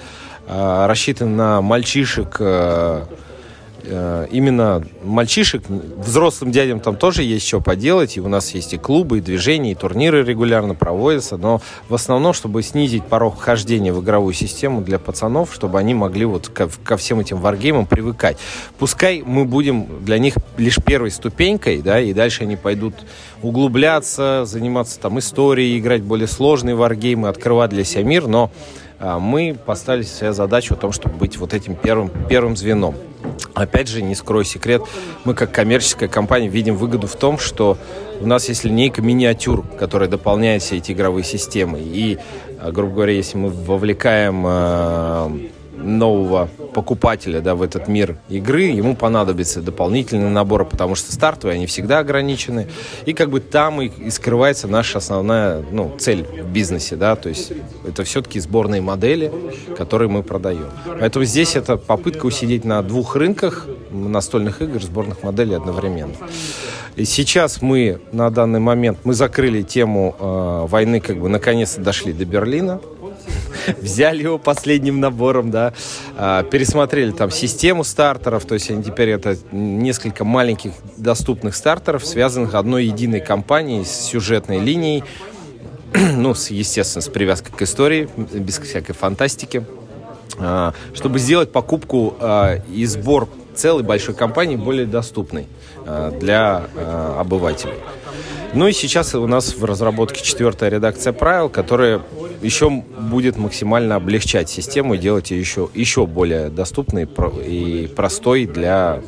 э, 0.48 0.86
рассчитан 0.88 1.36
на 1.36 1.62
мальчишек, 1.62 2.38
э, 2.40 3.06
именно 3.86 4.84
мальчишек, 5.04 5.64
взрослым 5.68 6.52
дядям 6.52 6.80
там 6.80 6.96
тоже 6.96 7.24
есть 7.24 7.48
что 7.48 7.60
поделать, 7.60 8.18
и 8.18 8.22
у 8.22 8.28
нас 8.28 8.54
есть 8.54 8.74
и 8.74 8.78
клубы, 8.78 9.18
и 9.18 9.22
движения, 9.22 9.72
и 9.72 9.76
турниры 9.76 10.24
регулярно 10.24 10.74
проводятся, 10.74 11.38
но 11.38 11.62
в 11.90 11.94
основном, 11.94 12.34
чтобы 12.34 12.64
снизить 12.64 13.04
порог 13.04 13.36
вхождения 13.36 13.94
в 13.94 14.02
игровую 14.02 14.34
систему 14.34 14.82
для 14.82 15.00
пацанов, 15.00 15.54
чтобы 15.54 15.80
они 15.80 15.94
могли 15.94 16.26
вот 16.26 16.48
ко, 16.48 16.70
ко 16.84 16.98
всем 16.98 17.20
этим 17.20 17.38
варгеймам 17.38 17.86
привыкать. 17.86 18.38
Пускай 18.80 19.22
мы 19.26 19.46
будем 19.46 20.04
для 20.06 20.18
них 20.18 20.36
лишь 20.58 20.78
первой 20.78 21.12
ступенькой, 21.12 21.82
да, 21.82 22.00
и 22.00 22.14
дальше 22.14 22.44
они 22.44 22.56
пойдут 22.56 22.94
углубляться, 23.42 24.46
заниматься 24.46 25.00
там 25.00 25.20
историей, 25.20 25.78
играть 25.78 26.02
более 26.02 26.28
сложные 26.28 26.76
варгеймы, 26.76 27.28
открывать 27.28 27.72
для 27.72 27.84
себя 27.84 28.04
мир, 28.04 28.28
но 28.28 28.52
мы 29.20 29.56
поставили 29.66 30.04
себе 30.04 30.34
задачу 30.34 30.76
о 30.76 30.78
том, 30.78 30.92
чтобы 30.92 31.16
быть 31.16 31.38
вот 31.38 31.54
этим 31.54 31.76
первым, 31.76 32.10
первым 32.30 32.56
звеном. 32.56 32.96
Опять 33.54 33.88
же, 33.88 34.02
не 34.02 34.16
скрою 34.16 34.46
секрет, 34.46 34.82
мы 35.26 35.34
как 35.34 35.52
коммерческая 35.52 36.10
компания 36.10 36.48
видим 36.48 36.76
выгоду 36.76 37.08
в 37.08 37.16
том, 37.16 37.38
что 37.38 37.78
у 38.20 38.26
нас 38.26 38.48
есть 38.50 38.64
линейка 38.64 39.02
миниатюр, 39.02 39.66
которая 39.78 40.10
дополняет 40.10 40.62
все 40.62 40.78
эти 40.78 40.92
игровые 40.92 41.24
системы. 41.24 41.80
И, 41.82 42.18
а, 42.60 42.72
грубо 42.72 42.96
говоря, 42.96 43.14
если 43.14 43.38
мы 43.38 43.50
вовлекаем 43.50 44.44
а, 44.46 45.32
нового 45.84 46.50
покупателя 46.74 47.42
да, 47.42 47.56
в 47.56 47.62
этот 47.62 47.88
мир 47.88 48.18
игры, 48.30 48.64
ему 48.64 48.96
понадобится 48.96 49.62
дополнительный 49.62 50.30
набор, 50.30 50.66
потому 50.66 50.96
что 50.96 51.12
стартовые, 51.12 51.56
они 51.56 51.68
всегда 51.68 52.00
ограничены. 52.00 52.68
И 53.06 53.14
как 53.14 53.30
бы 53.30 53.40
там 53.40 53.82
и, 53.82 53.88
и 53.88 54.10
скрывается 54.10 54.68
наша 54.68 54.98
основная 54.98 55.64
ну, 55.72 55.96
цель 56.00 56.24
в 56.24 56.52
бизнесе. 56.52 56.96
Да? 56.96 57.16
То 57.16 57.30
есть 57.30 57.54
это 57.88 58.04
все-таки 58.04 58.40
сборные 58.40 58.82
модели, 58.82 59.32
которые 59.78 60.10
мы 60.10 60.24
продаем. 60.24 60.70
Поэтому 61.00 61.26
здесь 61.26 61.56
это 61.56 61.78
попытка 61.78 62.26
усидеть 62.26 62.66
на 62.66 62.82
двух 62.82 63.16
рынках 63.16 63.68
настольных 63.92 64.62
игр, 64.62 64.82
сборных 64.82 65.24
моделей 65.24 65.56
одновременно. 65.56 66.16
И 66.96 67.06
сейчас 67.06 67.62
мы 67.62 68.00
на 68.12 68.30
данный 68.30 68.60
момент, 68.60 69.00
мы 69.04 69.14
закрыли 69.14 69.64
тему 69.64 70.16
э, 70.20 70.68
войны, 70.68 71.00
как 71.00 71.18
бы 71.18 71.28
наконец-то 71.28 71.82
дошли 71.82 72.14
до 72.14 72.26
Берлина 72.26 72.80
взяли 73.82 74.24
его 74.24 74.38
последним 74.38 75.00
набором, 75.00 75.52
да, 75.52 75.74
а, 76.18 76.44
пересмотрели 76.44 77.12
там 77.12 77.32
систему 77.32 77.84
стартеров, 77.84 78.46
то 78.46 78.54
есть 78.54 78.70
они 78.70 78.84
теперь 78.84 79.10
это 79.10 79.38
несколько 79.52 80.24
маленьких 80.24 80.72
доступных 80.98 81.56
стартеров, 81.56 82.06
связанных 82.06 82.56
одной 82.56 82.86
единой 82.86 83.20
компанией 83.20 83.86
с 83.86 83.92
сюжетной 83.92 84.60
линией, 84.60 85.04
ну, 85.94 86.34
естественно, 86.50 87.02
с 87.02 87.08
привязкой 87.08 87.54
к 87.56 87.62
истории, 87.62 88.10
без 88.16 88.60
всякой 88.60 88.94
фантастики, 88.94 89.66
а, 90.40 90.74
чтобы 90.94 91.20
сделать 91.20 91.52
покупку 91.52 92.16
а, 92.20 92.62
и 92.72 92.86
сбор 92.86 93.30
целой 93.56 93.84
большой 93.84 94.16
компании 94.16 94.56
более 94.56 94.86
доступной 94.86 95.48
для 96.20 96.66
обывателей. 97.18 97.76
Ну 98.54 98.68
и 98.68 98.72
сейчас 98.72 99.16
у 99.16 99.26
нас 99.26 99.56
в 99.56 99.66
разработке 99.66 100.24
четвертая 100.24 100.70
редакция 100.70 101.12
правил, 101.12 101.50
которая 101.50 102.02
еще 102.42 102.70
будет 102.70 103.38
максимально 103.38 103.96
облегчать 103.96 104.50
систему 104.50 104.94
и 104.94 104.98
делать 105.00 105.32
ее 105.32 105.40
еще, 105.40 105.70
еще 105.74 106.06
более 106.06 106.50
доступной 106.50 107.08
и 107.46 107.88
простой 107.96 108.46
для 108.46 109.02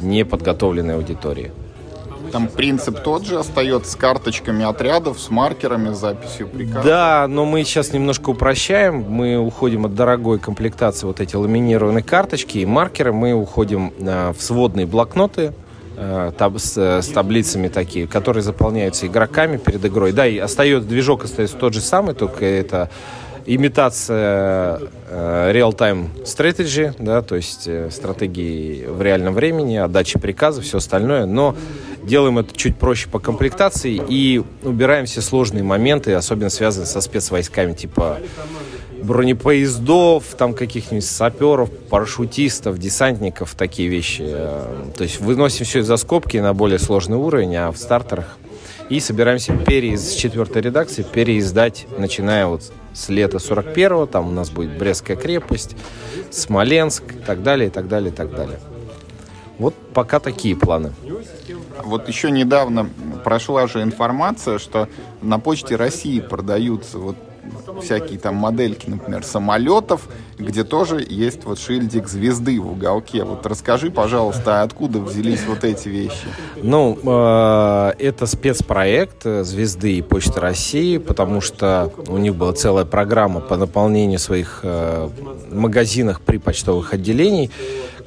неподготовленной 0.00 0.96
аудитории. 0.96 1.50
Там 2.32 2.48
принцип 2.48 3.00
тот 3.00 3.24
же 3.24 3.38
остается 3.38 3.92
с 3.92 3.96
карточками 3.96 4.64
отрядов, 4.64 5.20
с 5.20 5.30
маркерами, 5.30 5.92
с 5.92 5.98
записью 5.98 6.48
приказов. 6.48 6.84
Да, 6.84 7.26
но 7.28 7.44
мы 7.44 7.64
сейчас 7.64 7.92
немножко 7.92 8.30
упрощаем. 8.30 9.04
Мы 9.08 9.36
уходим 9.36 9.86
от 9.86 9.94
дорогой 9.94 10.38
комплектации 10.38 11.06
вот 11.06 11.20
эти 11.20 11.36
ламинированные 11.36 12.02
карточки 12.02 12.58
и 12.58 12.66
маркеры. 12.66 13.12
Мы 13.12 13.32
уходим 13.32 13.92
э, 13.98 14.32
в 14.36 14.42
сводные 14.42 14.86
блокноты, 14.86 15.52
Э, 16.02 16.32
таб, 16.36 16.58
с, 16.58 16.78
с 16.78 17.08
таблицами 17.08 17.68
такие, 17.68 18.06
которые 18.06 18.42
заполняются 18.42 19.06
игроками 19.06 19.58
перед 19.58 19.84
игрой. 19.84 20.12
Да, 20.12 20.26
и 20.26 20.38
остается, 20.38 20.88
движок 20.88 21.24
остается 21.24 21.58
тот 21.58 21.74
же 21.74 21.82
самый, 21.82 22.14
только 22.14 22.46
это 22.46 22.88
имитация 23.44 24.80
э, 25.10 25.52
real-time 25.52 26.24
strategy, 26.24 26.94
да, 26.98 27.20
то 27.20 27.36
есть 27.36 27.64
э, 27.66 27.90
стратегии 27.90 28.86
в 28.86 29.02
реальном 29.02 29.34
времени, 29.34 29.76
отдачи 29.76 30.18
приказов, 30.18 30.64
все 30.64 30.78
остальное, 30.78 31.26
но 31.26 31.54
делаем 32.02 32.38
это 32.38 32.56
чуть 32.56 32.76
проще 32.76 33.08
по 33.08 33.18
комплектации 33.18 34.00
и 34.08 34.42
убираем 34.62 35.06
все 35.06 35.20
сложные 35.20 35.62
моменты, 35.62 36.12
особенно 36.14 36.50
связанные 36.50 36.86
со 36.86 37.00
спецвойсками, 37.00 37.72
типа 37.72 38.18
бронепоездов, 39.02 40.24
там 40.36 40.52
каких-нибудь 40.52 41.06
саперов, 41.06 41.70
парашютистов, 41.88 42.78
десантников, 42.78 43.54
такие 43.54 43.88
вещи. 43.88 44.22
Э, 44.26 44.90
то 44.96 45.04
есть 45.04 45.20
выносим 45.20 45.64
все 45.64 45.82
за 45.82 45.96
скобки 45.96 46.36
на 46.36 46.52
более 46.52 46.78
сложный 46.78 47.16
уровень, 47.16 47.56
а 47.56 47.72
в 47.72 47.78
стартерах 47.78 48.36
и 48.90 48.98
собираемся 48.98 49.56
переиз 49.56 50.10
с 50.10 50.14
четвертой 50.14 50.62
редакции 50.62 51.04
переиздать, 51.04 51.86
начиная 51.96 52.46
вот 52.46 52.72
с 52.92 53.08
лета 53.08 53.36
41-го, 53.36 54.06
там 54.06 54.28
у 54.28 54.32
нас 54.32 54.50
будет 54.50 54.76
Брестская 54.76 55.16
крепость, 55.16 55.76
Смоленск 56.30 57.04
и 57.12 57.18
так 57.24 57.42
далее, 57.44 57.68
и 57.68 57.70
так 57.70 57.86
далее, 57.86 58.10
и 58.10 58.14
так 58.14 58.34
далее. 58.34 58.58
Вот 59.58 59.74
пока 59.94 60.18
такие 60.18 60.56
планы. 60.56 60.92
Вот 61.84 62.08
еще 62.08 62.30
недавно 62.30 62.88
прошла 63.24 63.66
же 63.66 63.82
информация, 63.82 64.58
что 64.58 64.88
на 65.22 65.38
почте 65.38 65.76
России 65.76 66.20
продаются 66.20 66.98
вот 66.98 67.16
всякие 67.82 68.18
там 68.18 68.36
модельки, 68.36 68.88
например, 68.88 69.24
самолетов, 69.24 70.08
где 70.40 70.64
тоже 70.64 71.04
есть 71.08 71.44
вот 71.44 71.58
шильдик 71.58 72.08
звезды 72.08 72.60
в 72.60 72.72
уголке. 72.72 73.24
Вот 73.24 73.46
расскажи, 73.46 73.90
пожалуйста, 73.90 74.62
откуда 74.62 75.00
взялись 75.00 75.44
вот 75.46 75.64
эти 75.64 75.88
вещи? 75.88 76.26
Ну, 76.62 76.98
э, 77.02 77.92
это 77.98 78.26
спецпроект 78.26 79.24
«Звезды» 79.24 79.98
и 79.98 80.02
Почты 80.02 80.40
России, 80.40 80.98
потому 80.98 81.40
что 81.40 81.92
у 82.08 82.18
них 82.18 82.34
была 82.34 82.52
целая 82.52 82.84
программа 82.84 83.40
по 83.40 83.56
наполнению 83.56 84.18
своих 84.18 84.60
э, 84.62 85.08
магазинов 85.50 86.20
при 86.20 86.38
почтовых 86.38 86.94
отделениях 86.94 87.50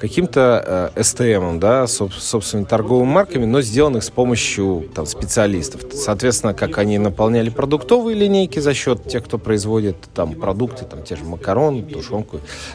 каким-то 0.03 0.91
э, 0.95 0.99
STM, 0.99 1.59
да, 1.59 1.87
собственными 1.87 2.65
торговыми 2.65 3.09
марками, 3.09 3.45
но 3.45 3.61
сделанных 3.61 4.03
с 4.03 4.09
помощью 4.09 4.89
там, 4.93 5.05
специалистов. 5.05 5.81
Соответственно, 5.93 6.53
как 6.53 6.77
они 6.77 6.97
наполняли 6.97 7.49
продуктовые 7.49 8.13
линейки 8.13 8.59
за 8.59 8.73
счет 8.73 9.07
тех, 9.07 9.23
кто 9.23 9.37
производит 9.37 9.95
там 10.13 10.33
продукты, 10.33 10.83
там 10.83 11.03
те 11.03 11.15
же 11.15 11.23
макароны, 11.23 11.83
тушенку, 11.83 12.22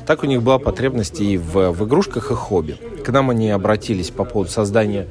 так 0.07 0.23
у 0.23 0.27
них 0.27 0.43
была 0.43 0.59
потребность 0.59 1.21
и 1.21 1.39
в, 1.39 1.71
в 1.73 1.87
игрушках 1.87 2.31
и 2.31 2.35
хобби. 2.35 2.77
К 3.05 3.11
нам 3.11 3.31
они 3.31 3.51
обратились 3.51 4.11
по 4.11 4.25
поводу 4.25 4.51
создания 4.51 5.07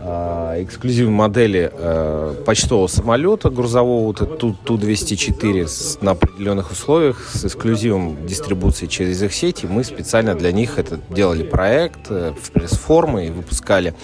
э, 0.00 0.62
эксклюзивной 0.64 1.12
модели 1.12 1.70
э, 1.72 2.34
почтового 2.44 2.86
самолета 2.86 3.50
грузового 3.50 4.06
вот 4.06 4.38
Ту-204 4.38 5.66
с, 5.66 5.98
на 6.00 6.12
определенных 6.12 6.70
условиях 6.70 7.28
с 7.32 7.44
эксклюзивом 7.44 8.26
дистрибуции 8.26 8.86
через 8.86 9.22
их 9.22 9.32
сети. 9.32 9.66
Мы 9.66 9.84
специально 9.84 10.34
для 10.34 10.52
них 10.52 10.78
это 10.78 11.00
делали 11.10 11.42
проект 11.42 12.10
э, 12.10 12.32
в 12.40 12.50
пресс-формы 12.50 13.26
и 13.26 13.30
выпускали. 13.30 13.94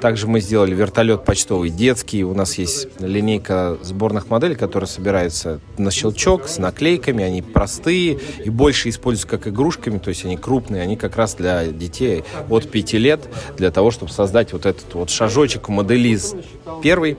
Также 0.00 0.28
мы 0.28 0.40
сделали 0.40 0.74
вертолет 0.74 1.24
почтовый 1.24 1.70
детский. 1.70 2.22
У 2.22 2.34
нас 2.34 2.56
есть 2.56 2.88
линейка 3.00 3.78
сборных 3.82 4.30
моделей, 4.30 4.54
которая 4.54 4.88
собирается 4.88 5.60
на 5.76 5.90
щелчок 5.90 6.48
с 6.48 6.58
наклейками. 6.58 7.24
Они 7.24 7.42
простые 7.42 8.18
и 8.44 8.50
больше 8.50 8.90
используются 8.90 9.28
как 9.28 9.48
игрушками, 9.48 9.98
то 9.98 10.10
есть 10.10 10.24
они 10.24 10.36
крупные. 10.36 10.82
Они 10.82 10.96
как 10.96 11.16
раз 11.16 11.34
для 11.34 11.66
детей 11.66 12.22
от 12.48 12.70
5 12.70 12.92
лет, 12.94 13.28
для 13.56 13.70
того, 13.70 13.90
чтобы 13.90 14.12
создать 14.12 14.52
вот 14.52 14.66
этот 14.66 14.94
вот 14.94 15.10
шажочек 15.10 15.68
моделиз 15.68 16.34
первый. 16.82 17.16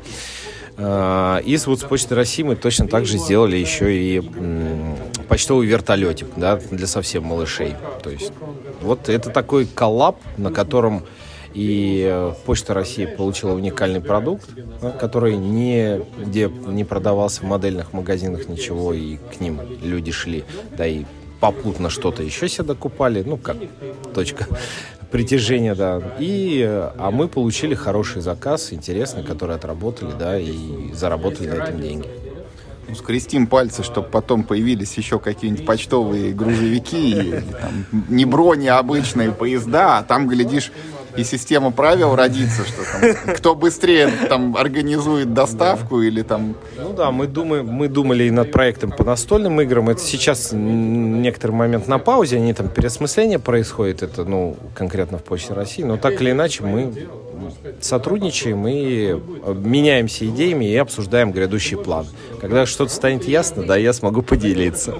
А, 0.81 1.39
и 1.39 1.57
вот 1.65 1.81
с 1.81 1.83
Почты 1.83 2.15
России 2.15 2.43
мы 2.43 2.55
точно 2.55 2.87
так 2.87 3.05
же 3.05 3.17
сделали 3.17 3.57
еще 3.57 3.93
и 3.93 4.23
почтовый 5.27 5.67
вертолетик, 5.67 6.27
да, 6.37 6.55
для 6.71 6.87
совсем 6.87 7.25
малышей. 7.25 7.73
То 8.01 8.09
есть 8.09 8.31
вот 8.81 9.09
это 9.09 9.29
такой 9.29 9.65
коллаб, 9.65 10.17
на 10.37 10.51
котором 10.51 11.03
И 11.53 12.07
э, 12.09 12.33
Почта 12.45 12.73
России 12.73 13.05
получила 13.05 13.53
уникальный 13.53 14.01
продукт, 14.01 14.49
который 14.99 15.35
не, 15.37 16.01
где 16.17 16.47
не 16.47 16.83
продавался 16.83 17.41
в 17.41 17.45
модельных 17.45 17.93
магазинах 17.93 18.47
ничего, 18.47 18.93
и 18.93 19.17
к 19.17 19.39
ним 19.39 19.59
люди 19.81 20.11
шли, 20.11 20.43
да 20.77 20.85
и 20.85 21.05
попутно 21.39 21.89
что-то 21.89 22.21
еще 22.21 22.47
себе 22.47 22.65
докупали, 22.65 23.23
ну, 23.25 23.37
как 23.37 23.57
точка 24.13 24.45
притяжения, 25.11 25.75
да. 25.75 26.01
И, 26.19 26.63
э, 26.67 26.91
а 26.97 27.11
мы 27.11 27.27
получили 27.27 27.73
хороший 27.73 28.21
заказ, 28.21 28.71
интересный, 28.71 29.23
который 29.23 29.55
отработали, 29.55 30.11
да, 30.17 30.39
и 30.39 30.93
заработали 30.93 31.47
на 31.47 31.63
этом 31.63 31.81
деньги. 31.81 32.07
Ну, 32.87 32.95
скрестим 32.95 33.45
пальцы, 33.45 33.83
чтобы 33.83 34.07
потом 34.07 34.43
появились 34.43 34.97
еще 34.97 35.19
какие-нибудь 35.19 35.65
почтовые 35.65 36.33
грузовики, 36.33 37.35
там, 37.61 37.85
не 38.09 38.25
брони, 38.25 38.67
а 38.67 38.79
обычные 38.79 39.31
поезда, 39.31 39.99
а 39.99 40.03
там, 40.03 40.27
глядишь, 40.27 40.71
и 41.17 41.23
система 41.23 41.71
правил 41.71 42.15
родится, 42.15 42.63
что 42.63 42.81
там, 42.83 43.35
кто 43.35 43.55
быстрее 43.55 44.09
там 44.27 44.55
организует 44.55 45.33
доставку 45.33 46.01
или 46.01 46.21
там... 46.21 46.55
Ну 46.77 46.93
да, 46.93 47.11
мы, 47.11 47.27
думаем, 47.27 47.67
мы 47.67 47.87
думали 47.87 48.25
и 48.25 48.31
над 48.31 48.51
проектом 48.51 48.91
по 48.91 49.03
настольным 49.03 49.59
играм. 49.61 49.89
Это 49.89 50.01
сейчас 50.01 50.51
некоторый 50.53 51.51
момент 51.51 51.87
на 51.87 51.99
паузе, 51.99 52.37
они 52.37 52.53
там 52.53 52.69
переосмысление 52.69 53.39
происходит, 53.39 54.03
это, 54.03 54.23
ну, 54.23 54.55
конкретно 54.75 55.17
в 55.17 55.23
Почте 55.23 55.53
России, 55.53 55.83
но 55.83 55.97
так 55.97 56.21
или 56.21 56.31
иначе 56.31 56.63
мы 56.63 56.93
сотрудничаем 57.81 58.67
и 58.67 59.19
меняемся 59.53 60.25
идеями 60.27 60.65
и 60.65 60.75
обсуждаем 60.75 61.31
грядущий 61.31 61.77
план. 61.77 62.07
Когда 62.41 62.65
что-то 62.65 62.91
станет 62.91 63.27
ясно, 63.27 63.63
да, 63.63 63.75
я 63.75 63.93
смогу 63.93 64.21
поделиться. 64.21 64.95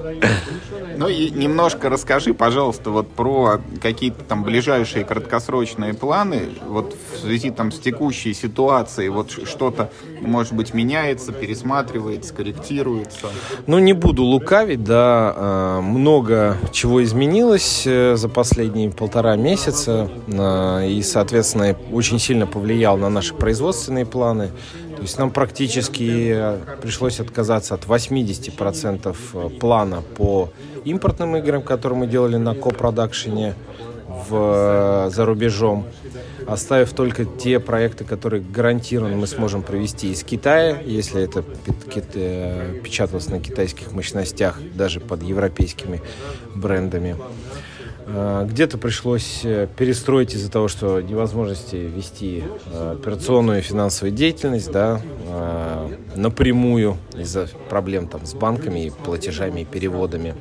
Ну 1.00 1.08
и 1.08 1.30
немножко 1.30 1.88
расскажи, 1.88 2.34
пожалуйста, 2.34 2.90
вот 2.90 3.10
про 3.10 3.62
какие-то 3.82 4.22
там 4.26 4.44
ближайшие 4.44 5.06
краткосрочные 5.06 5.94
планы, 5.94 6.50
вот 6.68 6.94
в 7.14 7.20
связи 7.20 7.52
там 7.52 7.72
с 7.72 7.80
текущей 7.80 8.34
ситуацией, 8.34 9.08
вот 9.08 9.32
что-то, 9.32 9.92
может 10.20 10.52
быть, 10.52 10.74
меняется, 10.74 11.32
пересматривается, 11.32 12.34
корректируется. 12.34 13.28
Ну, 13.66 13.80
не 13.80 13.94
буду 13.94 14.24
лукавить, 14.24 14.84
да, 14.84 15.34
а, 15.38 15.82
много 15.82 16.58
чего 16.74 17.02
изменилось 17.02 17.84
э, 17.86 18.18
за 18.18 18.28
последние 18.28 18.92
полтора 18.92 19.38
месяца, 19.38 20.10
а, 20.38 20.86
и, 20.86 21.02
соответственно, 21.02 21.78
очень 21.94 22.20
сильно 22.20 22.39
повлиял 22.46 22.98
на 22.98 23.10
наши 23.10 23.34
производственные 23.34 24.06
планы. 24.06 24.50
То 24.96 25.04
есть 25.04 25.18
нам 25.18 25.32
практически 25.32 26.34
э, 26.36 26.58
пришлось 26.82 27.20
отказаться 27.20 27.74
от 27.76 27.86
80% 27.86 29.16
э, 29.34 29.50
плана 29.60 30.02
по 30.18 30.50
импортным 30.84 31.38
играм, 31.38 31.62
которые 31.62 32.00
мы 32.00 32.08
делали 32.08 32.36
на 32.38 32.54
копродакшене 32.54 33.56
в, 34.30 35.08
э, 35.08 35.10
за 35.10 35.26
рубежом, 35.26 35.86
оставив 36.48 36.92
только 36.94 37.26
те 37.26 37.60
проекты, 37.60 38.04
которые 38.04 38.44
гарантированно 38.44 39.16
мы 39.16 39.28
сможем 39.28 39.62
провести 39.62 40.12
из 40.12 40.24
Китая, 40.24 40.82
если 40.86 41.24
это 41.24 41.44
печаталось 42.84 43.30
на 43.30 43.40
китайских 43.40 43.92
мощностях, 43.92 44.60
даже 44.74 45.00
под 45.00 45.24
европейскими 45.24 46.02
брендами. 46.56 47.16
Э, 48.12 48.48
где-то 48.50 48.78
пришлось 48.78 49.42
э, 49.44 49.68
перестроить 49.78 50.34
из-за 50.34 50.52
того, 50.52 50.68
что 50.68 51.00
невозможности 51.02 51.76
вести 51.76 52.44
э, 52.72 52.96
операционную 53.00 53.60
и 53.60 53.62
финансовую 53.62 54.16
деятельность, 54.16 54.72
да, 54.72 55.02
напрямую 56.16 56.98
из-за 57.16 57.48
проблем 57.70 58.08
там 58.08 58.26
с 58.26 58.34
банками, 58.34 58.88
и 58.88 58.90
платежами 58.90 59.62
и 59.62 59.66
переводами. 59.66 60.36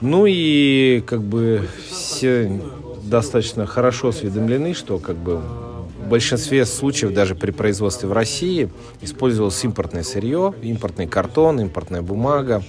Ну 0.00 0.26
и 0.26 1.02
как 1.06 1.22
бы 1.22 1.66
все 1.90 2.60
достаточно 3.02 3.66
хорошо 3.66 4.08
осведомлены, 4.08 4.74
что 4.74 4.98
как 4.98 5.16
бы 5.16 5.36
в 5.38 6.08
большинстве 6.08 6.64
случаев 6.64 7.12
даже 7.12 7.34
при 7.34 7.50
производстве 7.50 8.08
в 8.08 8.12
России 8.12 8.70
использовалось 9.02 9.62
импортное 9.64 10.04
сырье, 10.04 10.54
импортный 10.62 11.06
картон, 11.08 11.60
импортная 11.60 12.02
бумага, 12.02 12.62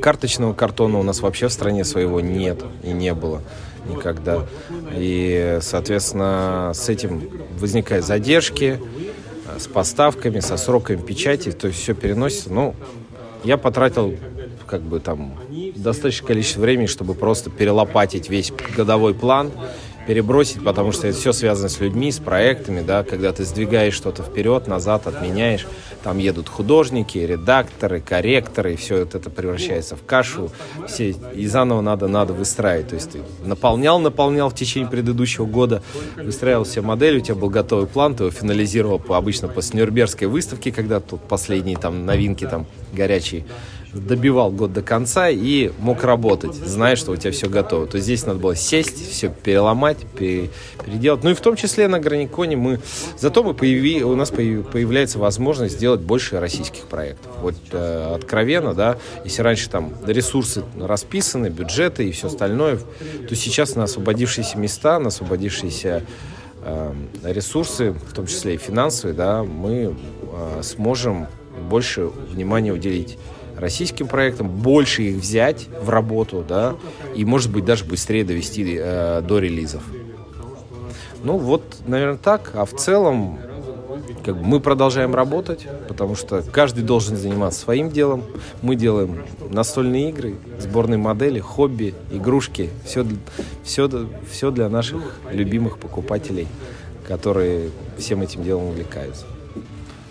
Карточного 0.00 0.52
картона 0.54 0.98
у 0.98 1.02
нас 1.02 1.20
вообще 1.20 1.48
в 1.48 1.52
стране 1.52 1.84
своего 1.84 2.20
нет 2.20 2.64
и 2.82 2.90
не 2.90 3.14
было 3.14 3.42
никогда. 3.88 4.46
И, 4.92 5.58
соответственно, 5.62 6.72
с 6.74 6.88
этим 6.88 7.28
возникают 7.58 8.04
задержки, 8.04 8.80
э, 9.46 9.58
с 9.58 9.66
поставками, 9.66 10.40
со 10.40 10.56
сроками 10.56 11.00
печати, 11.00 11.52
то 11.52 11.68
есть 11.68 11.80
все 11.80 11.94
переносится. 11.94 12.52
Ну, 12.52 12.74
я 13.44 13.56
потратил 13.56 14.14
как 14.66 14.82
бы 14.82 14.98
там 14.98 15.34
достаточное 15.76 16.26
количество 16.26 16.60
времени, 16.62 16.86
чтобы 16.86 17.14
просто 17.14 17.50
перелопатить 17.50 18.28
весь 18.28 18.52
годовой 18.76 19.14
план, 19.14 19.52
перебросить, 20.06 20.62
потому 20.62 20.92
что 20.92 21.06
это 21.08 21.16
все 21.16 21.32
связано 21.32 21.68
с 21.68 21.80
людьми, 21.80 22.12
с 22.12 22.18
проектами, 22.18 22.80
да, 22.80 23.02
когда 23.02 23.32
ты 23.32 23.44
сдвигаешь 23.44 23.94
что-то 23.94 24.22
вперед, 24.22 24.66
назад, 24.66 25.06
отменяешь, 25.06 25.66
там 26.02 26.18
едут 26.18 26.48
художники, 26.48 27.18
редакторы, 27.18 28.00
корректоры, 28.00 28.74
и 28.74 28.76
все 28.76 28.98
это 28.98 29.18
превращается 29.18 29.96
в 29.96 30.04
кашу, 30.04 30.50
все, 30.86 31.14
и 31.34 31.46
заново 31.46 31.80
надо, 31.80 32.08
надо 32.08 32.32
выстраивать, 32.32 32.88
то 32.88 32.94
есть 32.94 33.10
ты 33.10 33.20
наполнял, 33.44 33.98
наполнял 33.98 34.48
в 34.48 34.54
течение 34.54 34.88
предыдущего 34.88 35.46
года, 35.46 35.82
выстраивал 36.16 36.64
все 36.64 36.80
модели, 36.82 37.18
у 37.18 37.20
тебя 37.20 37.34
был 37.34 37.50
готовый 37.50 37.86
план, 37.86 38.14
ты 38.14 38.24
его 38.24 38.30
финализировал 38.30 38.98
по, 38.98 39.16
обычно 39.16 39.48
после 39.48 39.80
Нюрнбергской 39.80 40.28
выставки, 40.28 40.70
когда 40.70 41.00
тут 41.00 41.22
последние 41.22 41.76
там 41.76 42.06
новинки 42.06 42.46
там 42.46 42.66
горячие 42.92 43.44
добивал 44.00 44.50
год 44.50 44.72
до 44.72 44.82
конца 44.82 45.28
и 45.28 45.70
мог 45.78 46.04
работать, 46.04 46.54
зная, 46.54 46.96
что 46.96 47.12
у 47.12 47.16
тебя 47.16 47.30
все 47.32 47.48
готово. 47.48 47.86
То 47.86 47.96
есть 47.96 48.06
здесь 48.06 48.26
надо 48.26 48.38
было 48.38 48.56
сесть, 48.56 49.10
все 49.10 49.28
переломать, 49.28 49.98
переделать. 50.18 51.22
Ну 51.24 51.30
и 51.30 51.34
в 51.34 51.40
том 51.40 51.56
числе 51.56 51.88
на 51.88 51.98
Граниконе 51.98 52.56
мы... 52.56 52.80
Зато 53.18 53.42
мы 53.42 53.54
появи, 53.54 54.02
у 54.02 54.14
нас 54.16 54.30
появляется 54.30 55.18
возможность 55.18 55.76
сделать 55.76 56.00
больше 56.00 56.40
российских 56.40 56.82
проектов. 56.84 57.32
Вот 57.40 57.54
э, 57.72 58.14
откровенно, 58.14 58.74
да, 58.74 58.98
если 59.24 59.42
раньше 59.42 59.70
там 59.70 59.92
ресурсы 60.06 60.64
расписаны, 60.80 61.48
бюджеты 61.48 62.08
и 62.08 62.12
все 62.12 62.28
остальное, 62.28 62.78
то 63.28 63.34
сейчас 63.34 63.74
на 63.74 63.84
освободившиеся 63.84 64.58
места, 64.58 64.98
на 64.98 65.08
освободившиеся 65.08 66.04
э, 66.62 66.92
ресурсы, 67.24 67.92
в 67.92 68.12
том 68.12 68.26
числе 68.26 68.54
и 68.54 68.58
финансовые, 68.58 69.14
да, 69.14 69.42
мы 69.42 69.94
э, 70.22 70.62
сможем 70.62 71.26
больше 71.68 72.06
внимания 72.30 72.72
уделить 72.72 73.18
российским 73.56 74.06
проектам, 74.06 74.48
больше 74.48 75.02
их 75.02 75.16
взять 75.16 75.68
в 75.82 75.88
работу, 75.88 76.44
да, 76.46 76.76
и, 77.14 77.24
может 77.24 77.50
быть, 77.50 77.64
даже 77.64 77.84
быстрее 77.84 78.24
довести 78.24 78.76
э, 78.78 79.22
до 79.22 79.38
релизов. 79.38 79.82
Ну, 81.22 81.38
вот, 81.38 81.62
наверное, 81.86 82.18
так. 82.18 82.52
А 82.54 82.64
в 82.64 82.72
целом, 82.72 83.38
как 84.24 84.36
бы 84.36 84.44
мы 84.44 84.60
продолжаем 84.60 85.14
работать, 85.14 85.66
потому 85.88 86.14
что 86.14 86.42
каждый 86.42 86.84
должен 86.84 87.16
заниматься 87.16 87.60
своим 87.60 87.90
делом. 87.90 88.22
Мы 88.62 88.76
делаем 88.76 89.24
настольные 89.50 90.10
игры, 90.10 90.36
сборные 90.58 90.98
модели, 90.98 91.40
хобби, 91.40 91.94
игрушки. 92.12 92.70
Все, 92.84 93.04
все, 93.64 93.88
все 94.30 94.50
для 94.50 94.68
наших 94.68 95.18
любимых 95.32 95.78
покупателей, 95.78 96.46
которые 97.08 97.70
всем 97.98 98.22
этим 98.22 98.44
делом 98.44 98.66
увлекаются. 98.66 99.26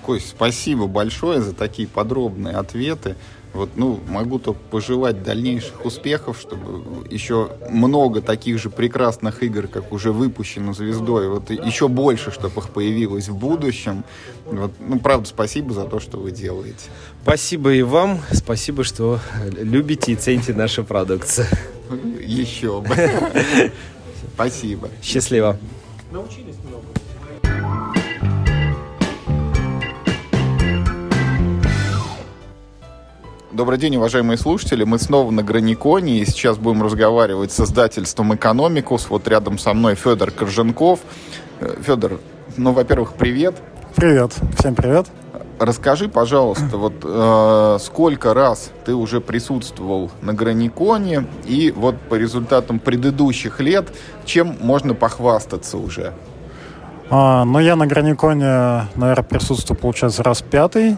Кость, 0.05 0.29
спасибо 0.29 0.85
большое 0.85 1.41
за 1.41 1.53
такие 1.53 1.87
подробные 1.87 2.55
ответы. 2.55 3.15
Вот, 3.53 3.69
ну, 3.75 4.01
могу 4.07 4.37
только 4.37 4.59
пожелать 4.69 5.23
дальнейших 5.23 5.85
успехов, 5.85 6.37
чтобы 6.39 7.07
еще 7.09 7.51
много 7.69 8.21
таких 8.21 8.59
же 8.59 8.69
прекрасных 8.69 9.41
игр, 9.43 9.67
как 9.67 9.93
уже 9.93 10.11
выпущено 10.11 10.73
звездой, 10.73 11.29
вот 11.29 11.49
еще 11.49 11.87
больше, 11.87 12.31
чтобы 12.31 12.59
их 12.59 12.69
появилось 12.69 13.29
в 13.29 13.35
будущем. 13.35 14.03
Вот, 14.45 14.73
ну, 14.79 14.99
правда, 14.99 15.27
спасибо 15.27 15.73
за 15.73 15.85
то, 15.85 16.01
что 16.01 16.17
вы 16.17 16.31
делаете. 16.31 16.89
Спасибо 17.23 17.73
и 17.73 17.81
вам. 17.81 18.19
Спасибо, 18.31 18.83
что 18.83 19.19
любите 19.49 20.11
и 20.11 20.15
цените 20.15 20.53
нашу 20.53 20.83
продукцию. 20.83 21.47
Еще 22.21 22.81
бы. 22.81 22.93
Спасибо. 24.33 24.89
Счастливо. 25.01 25.57
Научились 26.11 26.55
Добрый 33.55 33.79
день, 33.79 33.95
уважаемые 33.95 34.37
слушатели. 34.37 34.83
Мы 34.83 34.99
снова 34.99 35.31
на 35.31 35.41
Граниконе, 35.41 36.19
и 36.19 36.25
сейчас 36.25 36.57
будем 36.57 36.83
разговаривать 36.83 37.53
с 37.53 37.61
издательством 37.61 38.35
«Экономикус». 38.35 39.09
Вот 39.09 39.29
рядом 39.29 39.57
со 39.57 39.73
мной 39.73 39.95
Федор 39.95 40.31
Корженков. 40.31 40.99
Э, 41.61 41.73
Федор, 41.81 42.19
ну, 42.57 42.73
во-первых, 42.73 43.13
привет. 43.13 43.55
Привет, 43.95 44.33
всем 44.59 44.75
привет. 44.75 45.05
Расскажи, 45.57 46.09
пожалуйста, 46.09 46.75
вот 46.75 46.95
э, 47.01 47.77
сколько 47.79 48.33
раз 48.33 48.71
ты 48.83 48.93
уже 48.93 49.21
присутствовал 49.21 50.11
на 50.21 50.33
Граниконе, 50.33 51.25
и 51.45 51.71
вот 51.73 51.95
по 52.09 52.15
результатам 52.15 52.79
предыдущих 52.79 53.61
лет, 53.61 53.87
чем 54.25 54.57
можно 54.59 54.93
похвастаться 54.93 55.77
уже? 55.77 56.11
А, 57.09 57.45
ну, 57.45 57.59
я 57.59 57.77
на 57.77 57.87
Граниконе, 57.87 58.89
наверное, 58.95 59.23
присутствую, 59.23 59.79
получается, 59.79 60.23
раз 60.23 60.41
пятый. 60.41 60.97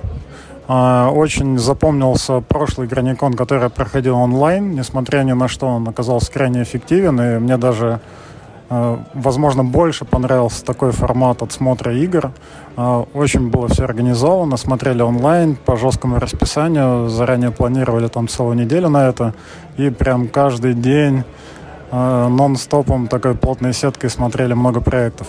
А, 0.67 1.09
очень 1.09 1.57
запомнился 1.57 2.41
прошлый 2.41 2.87
Граникон, 2.87 3.33
который 3.33 3.69
проходил 3.69 4.17
онлайн. 4.17 4.71
Несмотря 4.75 5.23
ни 5.23 5.33
на 5.33 5.47
что, 5.47 5.67
он 5.67 5.87
оказался 5.87 6.31
крайне 6.31 6.63
эффективен. 6.63 7.19
И 7.21 7.39
мне 7.39 7.57
даже 7.57 7.99
Э, 8.69 8.97
возможно, 9.13 9.63
больше 9.63 10.05
понравился 10.05 10.65
такой 10.65 10.91
формат 10.91 11.41
отсмотра 11.41 11.93
игр. 11.95 12.31
Э, 12.75 13.05
очень 13.13 13.49
было 13.49 13.67
все 13.69 13.85
организовано, 13.85 14.57
смотрели 14.57 15.01
онлайн 15.01 15.55
по 15.55 15.77
жесткому 15.77 16.19
расписанию, 16.19 17.07
заранее 17.07 17.51
планировали 17.51 18.07
там 18.07 18.27
целую 18.27 18.55
неделю 18.55 18.89
на 18.89 19.07
это, 19.07 19.33
и 19.77 19.89
прям 19.89 20.27
каждый 20.27 20.73
день 20.73 21.23
э, 21.91 22.27
нон-стопом 22.27 23.07
такой 23.07 23.35
плотной 23.35 23.73
сеткой 23.73 24.09
смотрели 24.09 24.53
много 24.53 24.81
проектов. 24.81 25.27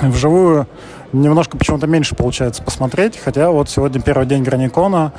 Вживую 0.00 0.66
немножко 1.14 1.56
почему-то 1.56 1.86
меньше 1.86 2.14
получается 2.14 2.62
посмотреть, 2.62 3.18
хотя 3.18 3.50
вот 3.50 3.70
сегодня 3.70 4.00
первый 4.00 4.26
день 4.26 4.42
Граникона, 4.42 5.12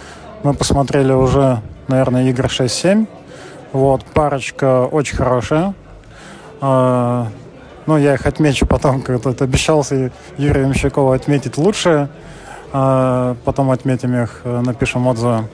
мы 0.44 0.54
посмотрели 0.54 1.12
уже, 1.12 1.62
наверное, 1.88 2.30
игры 2.30 2.48
6-7. 2.48 3.08
Вот, 3.72 4.06
парочка 4.06 4.86
очень 4.86 5.18
хорошая. 5.18 5.74
А, 6.62 7.28
ну, 7.86 7.98
я 7.98 8.14
их 8.14 8.26
отмечу 8.26 8.66
потом, 8.66 9.02
когда 9.02 9.32
это 9.32 9.44
обещался 9.44 10.12
Юрию 10.38 10.68
Ямщикову 10.68 11.12
отметить 11.12 11.58
лучшее. 11.58 12.10
А, 12.74 13.36
потом 13.44 13.72
отметим 13.72 14.16
их, 14.16 14.42
э, 14.44 14.62
напишем 14.62 15.08
отзывы. 15.08 15.48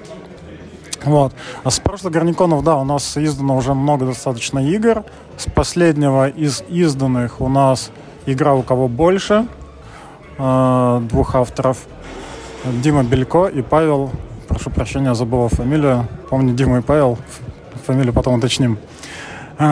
Вот. 1.03 1.33
А 1.63 1.71
с 1.71 1.79
прошлых 1.79 2.13
горниконов, 2.13 2.63
да, 2.63 2.77
у 2.77 2.83
нас 2.83 3.17
издано 3.17 3.57
уже 3.57 3.73
много 3.73 4.05
достаточно 4.05 4.59
игр. 4.59 5.03
С 5.37 5.49
последнего 5.49 6.29
из 6.29 6.63
изданных 6.67 7.41
у 7.41 7.47
нас 7.47 7.91
игра 8.25 8.53
«У 8.53 8.61
кого 8.61 8.87
больше» 8.87 9.47
двух 11.07 11.35
авторов. 11.35 11.77
Дима 12.65 13.03
Белько 13.03 13.47
и 13.47 13.61
Павел. 13.61 14.11
Прошу 14.47 14.69
прощения, 14.69 15.13
забыла 15.13 15.49
фамилию. 15.49 16.07
Помню 16.29 16.53
Дима 16.53 16.79
и 16.79 16.81
Павел. 16.81 17.17
Фамилию 17.85 18.13
потом 18.13 18.35
уточним. 18.35 18.77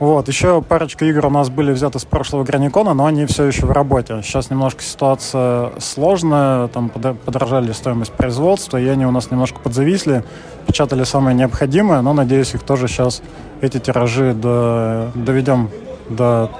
Вот, 0.00 0.28
еще 0.28 0.62
парочка 0.62 1.04
игр 1.04 1.26
у 1.26 1.30
нас 1.30 1.50
были 1.50 1.72
взяты 1.72 1.98
с 1.98 2.06
прошлого 2.06 2.42
Граникона, 2.42 2.94
но 2.94 3.04
они 3.04 3.26
все 3.26 3.44
еще 3.44 3.66
в 3.66 3.70
работе. 3.70 4.22
Сейчас 4.22 4.48
немножко 4.48 4.82
ситуация 4.82 5.72
сложная, 5.78 6.68
там 6.68 6.88
подорожали 6.88 7.72
стоимость 7.72 8.12
производства, 8.12 8.78
и 8.78 8.88
они 8.88 9.04
у 9.04 9.10
нас 9.10 9.30
немножко 9.30 9.60
подзависли, 9.60 10.24
печатали 10.66 11.04
самое 11.04 11.36
необходимое, 11.36 12.00
но, 12.00 12.14
надеюсь, 12.14 12.54
их 12.54 12.62
тоже 12.62 12.88
сейчас, 12.88 13.20
эти 13.60 13.78
тиражи 13.78 14.32
до, 14.32 15.10
доведем 15.14 15.68
до 16.08 16.50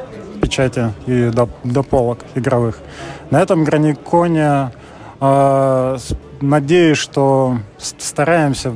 печати 0.40 0.92
и 1.07 1.31
до, 1.31 1.48
до 1.64 1.83
полок 1.83 2.18
игровых. 2.35 2.79
На 3.31 3.40
этом 3.40 3.64
Граниконе 3.64 4.70
э, 5.20 5.98
надеюсь, 6.40 6.98
что 6.98 7.59
стараемся 7.79 8.72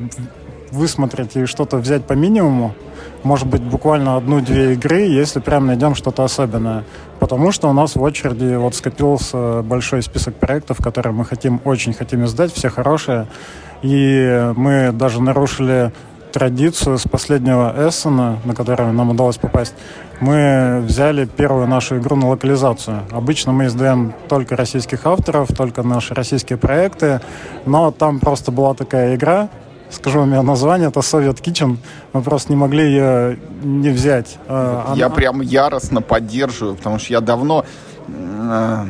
высмотреть 0.70 1.36
и 1.36 1.46
что-то 1.46 1.76
взять 1.78 2.04
по 2.04 2.12
минимуму, 2.14 2.74
может 3.22 3.46
быть, 3.46 3.62
буквально 3.62 4.16
одну-две 4.16 4.74
игры, 4.74 5.02
если 5.02 5.40
прям 5.40 5.66
найдем 5.66 5.94
что-то 5.94 6.24
особенное. 6.24 6.84
Потому 7.20 7.52
что 7.52 7.70
у 7.70 7.72
нас 7.72 7.96
в 7.96 8.02
очереди 8.02 8.54
вот 8.56 8.74
скопился 8.74 9.62
большой 9.62 10.02
список 10.02 10.34
проектов, 10.34 10.78
которые 10.78 11.14
мы 11.14 11.24
хотим, 11.24 11.60
очень 11.64 11.94
хотим 11.94 12.24
издать, 12.24 12.52
все 12.52 12.68
хорошие. 12.68 13.26
И 13.82 14.52
мы 14.56 14.92
даже 14.92 15.22
нарушили 15.22 15.92
традицию 16.34 16.98
с 16.98 17.02
последнего 17.02 17.72
Эссена, 17.88 18.40
на 18.44 18.54
который 18.56 18.90
нам 18.92 19.10
удалось 19.10 19.36
попасть. 19.36 19.72
Мы 20.18 20.82
взяли 20.84 21.26
первую 21.26 21.68
нашу 21.68 21.98
игру 21.98 22.16
на 22.16 22.28
локализацию. 22.28 23.02
Обычно 23.12 23.52
мы 23.52 23.66
издаем 23.66 24.12
только 24.28 24.56
российских 24.56 25.06
авторов, 25.06 25.50
только 25.56 25.84
наши 25.84 26.12
российские 26.12 26.58
проекты, 26.58 27.20
но 27.66 27.92
там 27.92 28.18
просто 28.18 28.50
была 28.50 28.74
такая 28.74 29.14
игра, 29.14 29.48
скажу 29.90 30.18
вам 30.18 30.32
ее 30.32 30.42
название, 30.42 30.88
это 30.88 31.00
Soviet 31.00 31.40
Kitchen. 31.40 31.76
Мы 32.12 32.22
просто 32.22 32.50
не 32.50 32.56
могли 32.56 32.84
ее 32.84 33.38
не 33.62 33.90
взять. 33.90 34.38
А, 34.48 34.86
она... 34.88 34.96
Я 34.96 35.10
прям 35.10 35.40
яростно 35.40 36.02
поддерживаю, 36.02 36.74
потому 36.74 36.98
что 36.98 37.12
я 37.12 37.20
давно... 37.20 37.64
Э, 38.08 38.86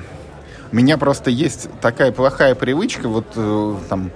у 0.72 0.76
меня 0.76 0.96
просто 0.96 1.28
есть 1.28 1.68
такая 1.82 2.10
плохая 2.10 2.54
привычка, 2.54 3.06
вот 3.06 3.26
э, 3.36 3.74
там 3.90 4.10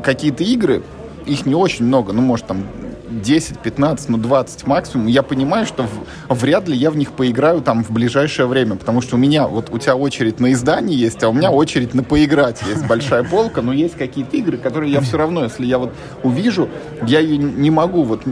какие-то 0.00 0.44
игры, 0.44 0.84
их 1.26 1.46
не 1.46 1.54
очень 1.54 1.86
много, 1.86 2.12
ну, 2.12 2.22
может, 2.22 2.46
там 2.46 2.64
10, 3.08 3.58
15, 3.58 4.08
ну 4.08 4.18
20 4.18 4.66
максимум, 4.66 5.06
я 5.06 5.22
понимаю, 5.22 5.66
что 5.66 5.84
в, 5.84 6.34
вряд 6.34 6.68
ли 6.68 6.76
я 6.76 6.90
в 6.90 6.96
них 6.96 7.12
поиграю 7.12 7.60
там 7.60 7.84
в 7.84 7.90
ближайшее 7.90 8.46
время, 8.46 8.76
потому 8.76 9.00
что 9.00 9.16
у 9.16 9.18
меня, 9.18 9.46
вот 9.46 9.70
у 9.70 9.78
тебя 9.78 9.96
очередь 9.96 10.40
на 10.40 10.52
издание 10.52 10.98
есть, 10.98 11.22
а 11.22 11.28
у 11.28 11.32
меня 11.32 11.50
очередь 11.50 11.94
на 11.94 12.02
поиграть. 12.02 12.62
Есть 12.66 12.86
большая 12.86 13.22
полка, 13.22 13.62
но 13.62 13.72
есть 13.72 13.96
какие-то 13.96 14.36
игры, 14.36 14.58
которые 14.58 14.92
я 14.92 15.00
все 15.00 15.16
равно, 15.16 15.44
если 15.44 15.66
я 15.66 15.78
вот 15.78 15.92
увижу, 16.22 16.68
я 17.06 17.20
ее 17.20 17.38
не 17.38 17.70
могу 17.70 18.02
вот 18.02 18.22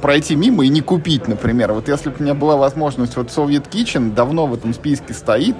пройти 0.00 0.36
мимо 0.36 0.64
и 0.64 0.68
не 0.68 0.80
купить, 0.80 1.28
например. 1.28 1.72
Вот 1.72 1.88
если 1.88 2.10
бы 2.10 2.16
у 2.18 2.22
меня 2.22 2.34
была 2.34 2.56
возможность, 2.56 3.16
вот 3.16 3.28
Soviet 3.28 3.68
Kitchen 3.70 4.14
давно 4.14 4.46
в 4.46 4.54
этом 4.54 4.74
списке 4.74 5.14
стоит, 5.14 5.56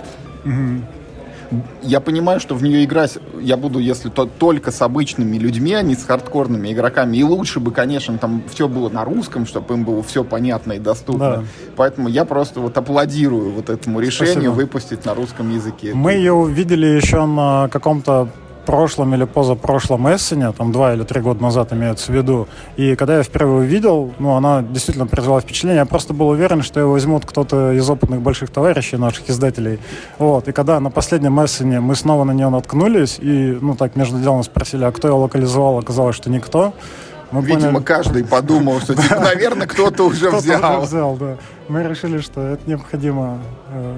я 1.82 2.00
понимаю, 2.00 2.40
что 2.40 2.54
в 2.54 2.62
нее 2.62 2.84
играть 2.84 3.18
я 3.40 3.56
буду, 3.56 3.78
если 3.78 4.08
то 4.08 4.26
только 4.26 4.70
с 4.70 4.80
обычными 4.82 5.36
людьми, 5.36 5.74
а 5.74 5.82
не 5.82 5.94
с 5.94 6.04
хардкорными 6.04 6.72
игроками. 6.72 7.16
И 7.16 7.22
лучше 7.22 7.60
бы, 7.60 7.72
конечно, 7.72 8.16
там 8.18 8.42
все 8.50 8.68
было 8.68 8.88
на 8.88 9.04
русском, 9.04 9.46
чтобы 9.46 9.74
им 9.74 9.84
было 9.84 10.02
все 10.02 10.24
понятно 10.24 10.74
и 10.74 10.78
доступно. 10.78 11.18
Да. 11.18 11.44
Поэтому 11.76 12.08
я 12.08 12.24
просто 12.24 12.60
вот 12.60 12.76
аплодирую 12.76 13.52
вот 13.52 13.70
этому 13.70 14.00
решению 14.00 14.34
Спасибо. 14.34 14.52
выпустить 14.52 15.04
на 15.04 15.14
русском 15.14 15.54
языке. 15.54 15.92
Мы 15.94 16.12
ее 16.12 16.32
увидели 16.32 16.86
еще 16.86 17.26
на 17.26 17.68
каком-то 17.68 18.28
прошлом 18.64 19.14
или 19.14 19.24
позапрошлом 19.24 20.12
Эссене, 20.14 20.53
там 20.53 20.72
два 20.72 20.94
или 20.94 21.03
три 21.05 21.20
года 21.20 21.42
назад 21.42 21.72
имеется 21.72 22.12
в 22.12 22.14
виду. 22.14 22.48
И 22.77 22.96
когда 22.96 23.18
я 23.18 23.22
впервые 23.22 23.61
увидел, 23.61 24.12
ну, 24.18 24.35
она 24.35 24.62
действительно 24.62 25.07
произвела 25.07 25.40
впечатление. 25.40 25.79
Я 25.79 25.87
просто 25.87 26.14
был 26.14 26.29
уверен, 26.29 26.62
что 26.62 26.81
ее 26.81 26.87
возьмут 26.87 27.24
кто-то 27.27 27.72
из 27.72 27.88
опытных 27.88 28.20
больших 28.20 28.50
товарищей, 28.50 28.96
наших 28.96 29.31
издателей. 29.31 29.79
Вот. 30.18 30.48
И 30.48 30.53
когда 30.53 30.81
на 30.81 30.90
последнем 30.90 31.44
Эссене 31.44 31.81
мы 31.81 31.94
снова 31.94 32.24
на 32.24 32.33
нее 32.33 32.48
наткнулись, 32.48 33.18
и, 33.20 33.59
ну, 33.61 33.74
так 33.74 33.96
между 33.96 34.18
делом 34.18 34.42
спросили, 34.42 34.85
а 34.85 34.92
кто 34.92 35.09
ее 35.09 35.14
локализовал, 35.14 35.79
оказалось, 35.79 36.16
что 36.16 36.31
никто. 36.31 36.74
Мы 37.31 37.42
Видимо, 37.42 37.72
поняли... 37.72 37.83
каждый 37.83 38.24
подумал, 38.24 38.81
что, 38.81 38.94
типа, 38.94 39.16
наверное, 39.20 39.66
кто-то 39.66 40.05
уже 40.05 40.31
взял. 40.31 40.59
Кто-то 40.59 40.79
уже 40.79 40.87
взял, 40.87 41.16
да. 41.16 41.37
Мы 41.68 41.83
решили, 41.83 42.18
что 42.18 42.40
это 42.40 42.62
необходимо 42.68 43.38
э, 43.72 43.94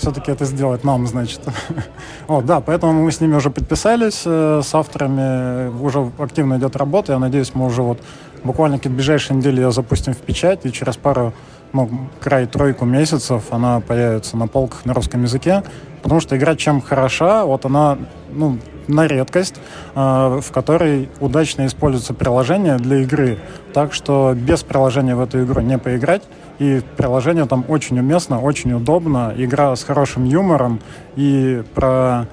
все-таки 0.00 0.32
это 0.32 0.44
сделать 0.44 0.84
нам, 0.84 1.06
значит. 1.06 1.40
вот, 2.26 2.46
да, 2.46 2.60
поэтому 2.60 2.92
мы 2.92 3.12
с 3.12 3.20
ними 3.20 3.36
уже 3.36 3.50
подписались, 3.50 4.22
э, 4.24 4.62
с 4.64 4.74
авторами 4.74 5.68
уже 5.68 6.10
активно 6.18 6.58
идет 6.58 6.76
работа. 6.76 7.12
Я 7.12 7.18
надеюсь, 7.18 7.52
мы 7.54 7.66
уже 7.66 7.82
вот 7.82 7.98
буквально 8.42 8.78
к 8.78 8.86
ближайшей 8.86 9.36
неделе 9.36 9.62
ее 9.62 9.72
запустим 9.72 10.14
в 10.14 10.18
печать, 10.18 10.60
и 10.64 10.72
через 10.72 10.96
пару, 10.96 11.32
ну, 11.72 11.88
край 12.20 12.46
тройку 12.46 12.84
месяцев 12.84 13.44
она 13.50 13.80
появится 13.80 14.36
на 14.36 14.46
полках 14.46 14.84
на 14.86 14.94
русском 14.94 15.22
языке. 15.22 15.62
Потому 16.02 16.20
что 16.20 16.36
игра 16.36 16.56
чем 16.56 16.80
хороша, 16.80 17.44
вот 17.44 17.66
она, 17.66 17.98
ну, 18.30 18.58
на 18.90 19.06
редкость, 19.06 19.54
э, 19.94 20.40
в 20.42 20.52
которой 20.52 21.08
удачно 21.20 21.66
используется 21.66 22.14
приложение 22.14 22.76
для 22.76 22.98
игры. 22.98 23.38
Так 23.72 23.92
что 23.92 24.34
без 24.36 24.62
приложения 24.62 25.14
в 25.14 25.20
эту 25.20 25.42
игру 25.44 25.60
не 25.60 25.78
поиграть. 25.78 26.22
И 26.58 26.82
приложение 26.96 27.46
там 27.46 27.64
очень 27.68 27.98
уместно, 27.98 28.40
очень 28.40 28.72
удобно. 28.72 29.32
Игра 29.36 29.74
с 29.74 29.84
хорошим 29.84 30.24
юмором. 30.24 30.80
И 31.16 31.62
про 31.74 32.26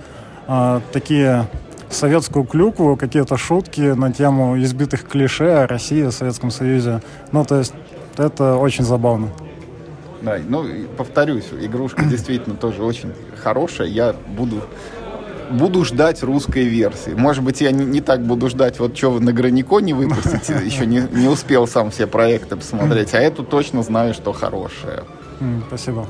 э, 0.47 0.81
такие 0.91 1.47
советскую 1.89 2.45
клюкву, 2.45 2.97
какие-то 2.97 3.37
шутки 3.37 3.81
на 3.81 4.11
тему 4.11 4.59
избитых 4.61 5.07
клише 5.07 5.49
о 5.49 5.67
России, 5.67 6.03
о 6.03 6.11
Советском 6.11 6.51
Союзе. 6.51 7.01
Ну, 7.31 7.45
то 7.45 7.57
есть 7.57 7.73
это 8.17 8.55
очень 8.55 8.83
забавно. 8.83 9.29
Да, 10.21 10.37
ну, 10.47 10.65
повторюсь, 10.97 11.45
игрушка 11.51 12.03
действительно 12.09 12.55
тоже 12.55 12.83
очень 12.83 13.13
хорошая. 13.41 13.87
Я 13.87 14.15
буду 14.27 14.61
буду 15.49 15.83
ждать 15.85 16.23
русской 16.23 16.65
версии. 16.65 17.11
Может 17.11 17.43
быть, 17.43 17.61
я 17.61 17.71
не, 17.71 17.85
не 17.85 18.01
так 18.01 18.21
буду 18.21 18.49
ждать, 18.49 18.79
вот 18.79 18.97
что 18.97 19.11
вы 19.11 19.19
на 19.19 19.33
Граниконе 19.33 19.93
выпустите, 19.93 20.53
еще 20.65 20.85
не, 20.85 21.01
не 21.11 21.27
успел 21.27 21.67
сам 21.67 21.91
все 21.91 22.07
проекты 22.07 22.55
посмотреть, 22.55 23.13
а 23.13 23.19
эту 23.19 23.43
точно 23.43 23.83
знаю, 23.83 24.13
что 24.13 24.33
хорошая. 24.33 25.03
Спасибо. 25.67 26.07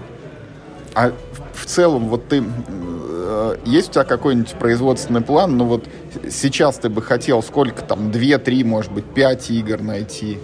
А 0.93 1.11
в 1.53 1.65
целом, 1.65 2.07
вот 2.09 2.27
ты, 2.27 2.43
э, 2.67 3.57
есть 3.65 3.89
у 3.89 3.93
тебя 3.93 4.03
какой-нибудь 4.03 4.53
производственный 4.53 5.21
план? 5.21 5.57
Ну 5.57 5.65
вот 5.65 5.85
сейчас 6.29 6.77
ты 6.77 6.89
бы 6.89 7.01
хотел 7.01 7.43
сколько 7.43 7.81
там, 7.83 8.11
две, 8.11 8.37
три, 8.37 8.63
может 8.63 8.91
быть, 8.91 9.05
пять 9.05 9.51
игр 9.51 9.81
найти? 9.81 10.39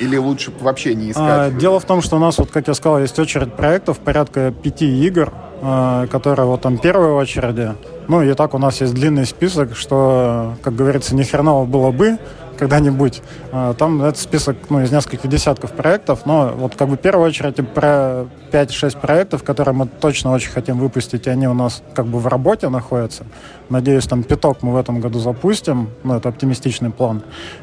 Или 0.00 0.16
лучше 0.16 0.50
вообще 0.60 0.94
не 0.94 1.10
искать? 1.10 1.24
А, 1.24 1.50
дело 1.50 1.78
в 1.78 1.84
том, 1.84 2.00
что 2.02 2.16
у 2.16 2.18
нас, 2.18 2.38
вот 2.38 2.50
как 2.50 2.68
я 2.68 2.74
сказал, 2.74 3.00
есть 3.00 3.18
очередь 3.18 3.52
проектов, 3.52 3.98
порядка 3.98 4.50
пяти 4.50 5.06
игр, 5.06 5.32
э, 5.60 6.06
которые 6.10 6.46
вот 6.46 6.62
там 6.62 6.78
первой 6.78 7.12
очереди. 7.12 7.74
Ну 8.08 8.22
и 8.22 8.32
так 8.34 8.54
у 8.54 8.58
нас 8.58 8.80
есть 8.80 8.94
длинный 8.94 9.26
список, 9.26 9.76
что, 9.76 10.56
как 10.62 10.74
говорится, 10.74 11.14
ни 11.14 11.22
хреново 11.22 11.66
было 11.66 11.90
бы 11.90 12.18
когда-нибудь. 12.60 13.22
А, 13.52 13.74
там 13.74 14.02
этот 14.02 14.18
список 14.18 14.56
ну, 14.68 14.80
из 14.80 14.92
нескольких 14.92 15.28
десятков 15.28 15.72
проектов, 15.72 16.26
но 16.26 16.52
вот 16.54 16.76
как 16.76 16.88
бы 16.88 16.96
в 16.96 17.00
первую 17.00 17.26
очередь 17.26 17.56
про 17.72 18.26
5-6 18.52 19.00
проектов, 19.00 19.42
которые 19.42 19.74
мы 19.74 19.86
точно 19.86 20.32
очень 20.32 20.50
хотим 20.50 20.78
выпустить, 20.78 21.26
и 21.26 21.30
они 21.30 21.48
у 21.48 21.54
нас 21.54 21.82
как 21.94 22.06
бы 22.06 22.18
в 22.18 22.26
работе 22.26 22.68
находятся. 22.68 23.24
Надеюсь, 23.70 24.06
там 24.06 24.22
пяток 24.22 24.62
мы 24.62 24.72
в 24.72 24.76
этом 24.76 25.00
году 25.00 25.18
запустим, 25.18 25.90
ну 26.04 26.16
это 26.16 26.28
оптимистичный 26.28 26.90
план. 26.90 27.22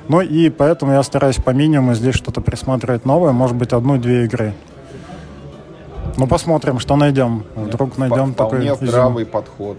Ну 0.10 0.22
и 0.22 0.50
поэтому 0.50 0.94
я 0.94 1.04
стараюсь 1.04 1.38
по 1.38 1.52
минимуму 1.52 1.94
здесь 1.94 2.16
что-то 2.16 2.42
присматривать 2.42 3.06
новое, 3.06 3.32
может 3.32 3.56
быть, 3.56 3.74
одну-две 3.74 4.26
игры. 4.26 4.54
Ну, 6.18 6.26
посмотрим, 6.26 6.80
что 6.80 6.96
найдем. 6.96 7.44
Вдруг 7.56 7.98
найдем 8.00 8.34
Вполне 8.34 8.72
такой 8.72 8.88
здравый 8.88 9.26
подход. 9.26 9.78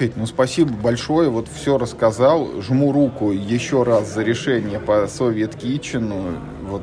Федь, 0.00 0.16
ну 0.16 0.24
спасибо 0.24 0.72
большое, 0.72 1.28
вот 1.28 1.46
все 1.46 1.76
рассказал. 1.76 2.62
Жму 2.62 2.90
руку 2.90 3.32
еще 3.32 3.82
раз 3.82 4.14
за 4.14 4.22
решение 4.22 4.80
по 4.80 5.06
Совет 5.06 5.56
Китчену. 5.56 6.38
Вот 6.62 6.80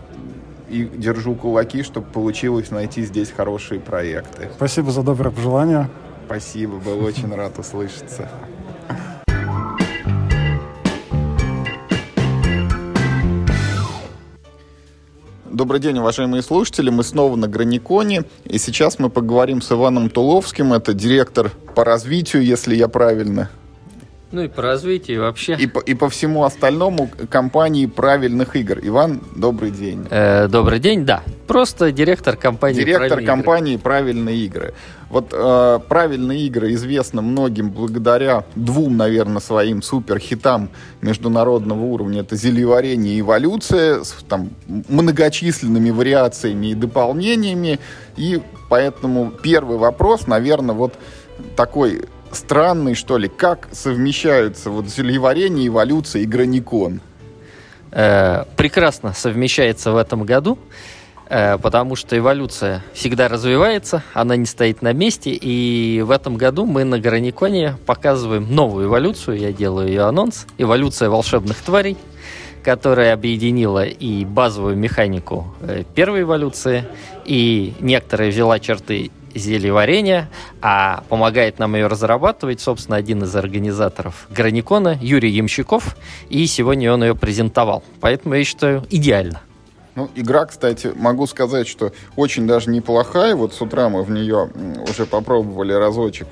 и 0.69 0.84
держу 0.84 1.34
кулаки, 1.34 1.82
чтобы 1.82 2.06
получилось 2.06 2.69
найти 2.69 3.03
здесь 3.03 3.32
хорошие 3.32 3.80
проекты. 3.80 4.49
Спасибо 4.56 4.91
за 4.91 5.01
доброе 5.01 5.32
пожелание. 5.32 5.89
Спасибо, 6.27 6.77
был 6.77 7.03
очень 7.03 7.34
рад 7.34 7.58
услышаться. 7.58 8.30
Добрый 15.51 15.79
день, 15.79 15.97
уважаемые 15.99 16.43
слушатели. 16.43 16.89
Мы 16.89 17.03
снова 17.03 17.38
на 17.38 17.47
Граниконе. 17.47 18.23
И 18.43 18.57
сейчас 18.57 18.99
мы 18.99 19.10
поговорим 19.10 19.62
с 19.62 19.71
Иваном 19.71 20.10
Туловским. 20.10 20.73
Это 20.73 20.93
директор 20.93 21.51
по 21.73 21.86
развитию, 21.86 22.43
если 22.43 22.75
я 22.75 22.89
правильно 22.89 23.49
ну 24.32 24.42
и 24.42 24.48
по 24.48 24.62
развитию 24.62 25.22
вообще. 25.22 25.56
И 25.58 25.68
по, 25.68 25.80
и 25.80 25.94
по 25.94 26.10
всему 26.10 26.44
остальному 26.44 27.10
компании 27.30 27.86
правильных 27.86 28.56
игр. 28.56 28.80
Иван, 28.82 29.22
добрый 29.36 29.72
день. 29.72 30.06
Э, 30.10 30.48
добрый 30.48 30.80
день, 30.80 31.06
да. 31.06 31.24
Просто 31.48 31.94
директор 31.94 32.36
компании 32.36 32.80
Директор 32.80 33.24
компании 33.24 33.74
игры. 33.76 33.84
правильные 33.84 34.38
игры. 34.38 34.74
Вот 35.10 35.30
э, 35.32 35.80
правильные 35.88 36.42
игры 36.42 36.74
известны 36.74 37.22
многим 37.22 37.72
благодаря 37.72 38.44
двум, 38.56 38.98
наверное, 38.98 39.40
своим 39.40 39.82
суперхитам 39.82 40.70
международного 41.02 41.84
уровня. 41.84 42.20
Это 42.20 42.36
зельеварение 42.36 43.16
и 43.16 43.20
эволюция 43.22 44.04
с 44.04 44.12
там, 44.28 44.50
многочисленными 44.68 45.90
вариациями 45.90 46.68
и 46.68 46.74
дополнениями. 46.74 47.80
И 48.18 48.42
поэтому 48.68 49.32
первый 49.32 49.78
вопрос, 49.78 50.28
наверное, 50.28 50.76
вот 50.76 50.96
такой 51.56 52.02
странный, 52.32 52.96
что 52.96 53.18
ли. 53.18 53.28
Как 53.28 53.68
совмещаются 53.72 54.70
вот 54.70 54.88
зельеварение, 54.88 55.68
эволюция 55.68 56.24
и 56.24 56.26
граникон? 56.26 57.02
Э, 57.92 58.44
прекрасно 58.56 59.13
совмещается 59.13 59.92
в 59.92 59.98
этом 59.98 60.24
году, 60.24 60.60
э, 61.30 61.58
потому 61.58 61.96
что 61.96 62.18
эволюция 62.18 62.84
всегда 62.94 63.28
развивается, 63.28 64.04
она 64.13 64.36
не 64.36 64.46
стоит 64.46 64.82
на 64.82 64.94
месте, 64.94 65.32
и 65.32 66.02
в 66.02 66.12
этом 66.12 66.36
году 66.36 66.66
мы 66.66 66.84
на 66.84 67.00
Граниконе 67.00 67.76
показываем 67.86 68.54
новую 68.54 68.88
эволюцию, 68.88 69.38
я 69.38 69.54
делаю 69.54 69.88
ее 69.88 70.04
анонс, 70.04 70.46
эволюция 70.58 71.10
волшебных 71.10 71.58
тварей, 71.58 71.98
которая 72.62 73.13
объединила 73.13 73.86
и 73.86 74.26
базовую 74.26 74.76
механику 74.76 75.56
э, 75.62 75.84
первой 75.96 76.24
эволюции, 76.24 76.84
и 77.24 77.74
некоторые 77.80 78.32
взяла 78.32 78.60
черты 78.60 79.12
зельеварения, 79.38 80.30
а 80.62 81.04
помогает 81.10 81.60
нам 81.60 81.76
ее 81.76 81.88
разрабатывать, 81.88 82.60
собственно, 82.60 82.97
один 82.97 83.23
из 83.23 83.36
организаторов 83.36 84.28
Граникона, 84.30 84.97
Юрий 85.02 85.32
Ямщиков, 85.32 85.95
и 86.30 86.45
сегодня 86.47 86.93
он 86.93 87.04
ее 87.04 87.15
презентовал. 87.15 87.84
Поэтому 88.02 88.36
я 88.36 88.43
считаю, 88.43 88.86
идеально. 88.89 89.41
Ну, 89.97 90.12
игра, 90.13 90.45
кстати, 90.45 90.91
могу 90.95 91.25
сказать, 91.25 91.67
что 91.67 91.91
очень 92.15 92.45
даже 92.45 92.69
неплохая. 92.69 93.36
Вот 93.36 93.55
с 93.55 93.62
утра 93.63 93.89
мы 93.89 94.03
в 94.03 94.12
нее 94.12 94.47
уже 94.88 95.07
попробовали 95.07 95.73
разочек 95.73 96.27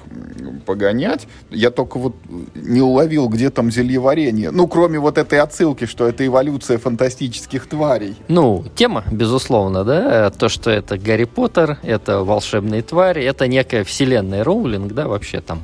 погонять. 0.68 1.26
Я 1.50 1.72
только 1.72 1.98
вот 1.98 2.14
не 2.54 2.82
уловил, 2.82 3.28
где 3.28 3.50
там 3.50 3.72
зельеварение. 3.72 4.52
Ну, 4.52 4.68
кроме 4.68 5.00
вот 5.00 5.18
этой 5.18 5.40
отсылки, 5.40 5.86
что 5.88 6.08
это 6.08 6.24
эволюция 6.28 6.78
фантастических 6.78 7.66
тварей. 7.68 8.16
Ну, 8.28 8.64
тема, 8.76 9.04
безусловно, 9.12 9.84
да. 9.84 10.30
То, 10.30 10.48
что 10.48 10.70
это 10.70 11.00
Гарри 11.00 11.24
Поттер, 11.24 11.80
это 11.82 12.24
волшебные 12.24 12.84
твари, 12.84 13.24
это 13.24 13.48
некая 13.48 13.84
вселенная 13.84 14.44
Роулинг, 14.44 14.94
да, 14.94 15.08
вообще 15.08 15.42
там. 15.42 15.64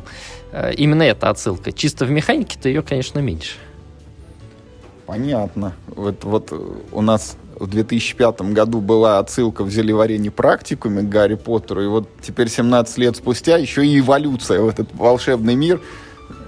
Э, 0.51 0.73
именно 0.73 1.03
эта 1.03 1.29
отсылка. 1.29 1.71
Чисто 1.71 2.05
в 2.05 2.09
механике-то 2.09 2.67
ее, 2.67 2.81
конечно, 2.81 3.19
меньше. 3.19 3.57
Понятно. 5.05 5.73
Вот, 5.87 6.23
вот 6.23 6.51
у 6.91 7.01
нас 7.01 7.37
в 7.62 7.67
2005 7.67 8.41
году 8.54 8.82
была 8.82 9.19
отсылка 9.19 9.63
в 9.63 9.69
зелеварении 9.69 10.30
практикуме 10.30 11.04
к 11.04 11.10
Гарри 11.10 11.36
Поттеру, 11.36 11.84
и 11.84 11.88
вот 11.88 12.10
теперь 12.19 12.50
17 12.50 12.97
лет 12.97 13.15
спустя 13.15 13.58
еще 13.58 13.86
и 13.86 14.00
эволюция 14.00 14.62
в 14.62 14.69
этот 14.69 14.89
волшебный 14.95 15.54
мир, 15.54 15.80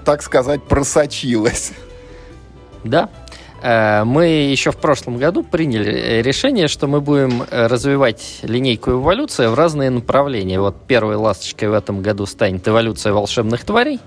так 0.06 0.23
сказать, 0.23 0.63
просочилась. 0.63 1.73
Да, 2.84 3.10
э, 3.62 4.04
мы 4.06 4.26
еще 4.26 4.71
в 4.71 4.78
прошлом 4.78 5.17
году 5.17 5.43
приняли 5.43 6.23
решение, 6.23 6.67
что 6.67 6.88
мы 6.88 6.99
будем 6.99 7.43
э, 7.43 7.67
развивать 7.67 8.39
линейку 8.41 8.91
эволюции 8.93 9.45
в 9.45 9.54
разные 9.54 9.91
направления. 9.91 10.60
Вот 10.60 10.76
первой 10.88 11.15
ласточкой 11.15 11.69
в 11.69 11.73
этом 11.73 12.02
году 12.02 12.26
станет 12.26 12.67
эволюция 12.67 13.13
волшебных 13.13 13.63
тварей. 13.63 13.99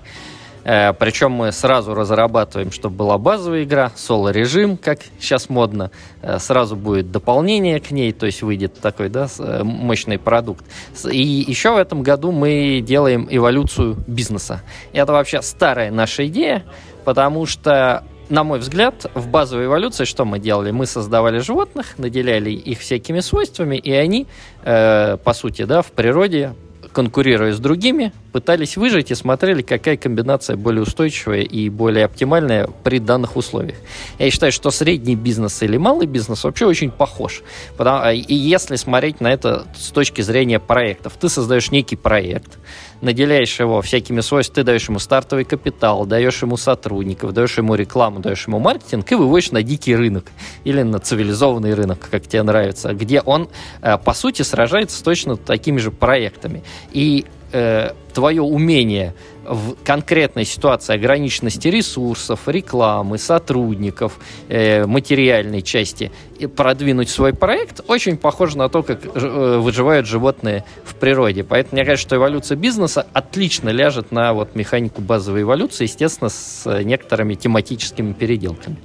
Э, 0.67 0.91
Причем 0.91 1.31
мы 1.31 1.53
сразу 1.53 1.95
разрабатываем, 1.95 2.71
чтобы 2.73 2.97
была 2.97 3.17
базовая 3.17 3.63
игра, 3.63 3.91
соло-режим, 3.95 4.75
как 4.75 4.99
сейчас 5.17 5.49
модно. 5.49 5.91
Э, 6.21 6.39
сразу 6.39 6.75
будет 6.75 7.09
дополнение 7.09 7.79
к 7.79 7.91
ней, 7.91 8.11
то 8.11 8.25
есть 8.25 8.41
выйдет 8.41 8.73
такой 8.81 9.07
да, 9.07 9.27
э, 9.39 9.63
мощный 9.63 10.19
продукт. 10.19 10.65
И 11.09 11.45
еще 11.47 11.73
в 11.73 11.77
этом 11.77 12.03
году 12.03 12.33
мы 12.33 12.83
делаем 12.85 13.27
эволюцию 13.29 13.95
бизнеса. 14.07 14.61
Это 14.91 15.13
вообще 15.13 15.41
старая 15.41 15.89
наша 15.89 16.27
идея, 16.27 16.65
потому 17.05 17.45
что 17.45 18.03
на 18.29 18.43
мой 18.43 18.59
взгляд, 18.59 19.05
в 19.13 19.29
базовой 19.29 19.67
эволюции 19.67 20.03
что 20.03 20.25
мы 20.25 20.37
делали? 20.39 20.71
Мы 20.71 20.85
создавали 20.85 21.39
животных, 21.39 21.97
наделяли 21.97 22.49
их 22.49 22.79
всякими 22.79 23.21
свойствами, 23.21 23.77
и 23.77 23.93
они, 23.93 24.27
э, 24.63 25.15
по 25.23 25.31
сути, 25.31 25.63
да, 25.63 25.81
в 25.81 25.93
природе 25.93 26.53
конкурируя 26.97 27.53
с 27.53 27.59
другими, 27.59 28.11
пытались 28.31 28.75
выжить 28.75 29.11
и 29.11 29.13
смотрели, 29.15 29.61
какая 29.61 29.97
комбинация 29.97 30.55
более 30.55 30.81
устойчивая 30.81 31.41
и 31.41 31.69
более 31.69 32.05
оптимальная 32.05 32.67
при 32.83 32.97
данных 32.97 33.35
условиях. 33.35 33.75
Я 34.17 34.31
считаю, 34.31 34.51
что 34.51 34.71
средний 34.71 35.15
бизнес 35.15 35.61
или 35.61 35.77
малый 35.77 36.07
бизнес 36.07 36.43
вообще 36.43 36.65
очень 36.65 36.89
похож. 36.89 37.43
Потому, 37.77 38.11
и 38.11 38.33
если 38.33 38.77
смотреть 38.77 39.21
на 39.21 39.31
это 39.31 39.67
с 39.77 39.91
точки 39.91 40.21
зрения 40.21 40.59
проектов, 40.59 41.13
ты 41.19 41.29
создаешь 41.29 41.69
некий 41.69 41.95
проект, 41.95 42.57
наделяешь 43.01 43.59
его 43.59 43.81
всякими 43.81 44.21
свойствами, 44.21 44.55
ты 44.55 44.63
даешь 44.63 44.87
ему 44.89 44.99
стартовый 44.99 45.45
капитал, 45.45 46.05
даешь 46.05 46.41
ему 46.41 46.57
сотрудников, 46.57 47.33
даешь 47.33 47.57
ему 47.57 47.75
рекламу, 47.75 48.19
даешь 48.19 48.47
ему 48.47 48.59
маркетинг 48.59 49.11
и 49.11 49.15
выводишь 49.15 49.51
на 49.51 49.63
дикий 49.63 49.95
рынок 49.95 50.25
или 50.63 50.81
на 50.81 50.99
цивилизованный 50.99 51.73
рынок, 51.73 52.07
как 52.09 52.27
тебе 52.27 52.43
нравится, 52.43 52.93
где 52.93 53.21
он, 53.21 53.49
э, 53.81 53.97
по 53.97 54.13
сути, 54.13 54.41
сражается 54.41 54.97
с 54.97 55.01
точно 55.01 55.37
такими 55.37 55.77
же 55.77 55.91
проектами. 55.91 56.63
И 56.91 57.25
э, 57.51 57.91
твое 58.13 58.41
умение 58.41 59.13
в 59.43 59.75
конкретной 59.83 60.43
ситуации 60.43 60.93
ограниченности 60.93 61.67
ресурсов, 61.67 62.41
рекламы, 62.47 63.17
сотрудников, 63.17 64.19
э, 64.49 64.85
материальной 64.85 65.61
части 65.61 66.11
и 66.37 66.47
продвинуть 66.47 67.09
свой 67.09 67.33
проект 67.33 67.81
очень 67.87 68.17
похоже 68.17 68.57
на 68.57 68.69
то, 68.69 68.83
как 68.83 69.05
э, 69.05 69.57
выживают 69.59 70.05
животные 70.05 70.63
в 70.83 70.95
природе. 70.95 71.43
Поэтому 71.43 71.75
мне 71.75 71.85
кажется, 71.85 72.07
что 72.07 72.15
эволюция 72.17 72.57
бизнеса 72.57 73.07
отлично 73.13 73.69
ляжет 73.69 74.11
на 74.11 74.33
вот 74.33 74.55
механику 74.55 75.01
базовой 75.01 75.43
эволюции, 75.43 75.83
естественно, 75.83 76.29
с 76.29 76.65
некоторыми 76.83 77.35
тематическими 77.35 78.13
переделками. 78.13 78.77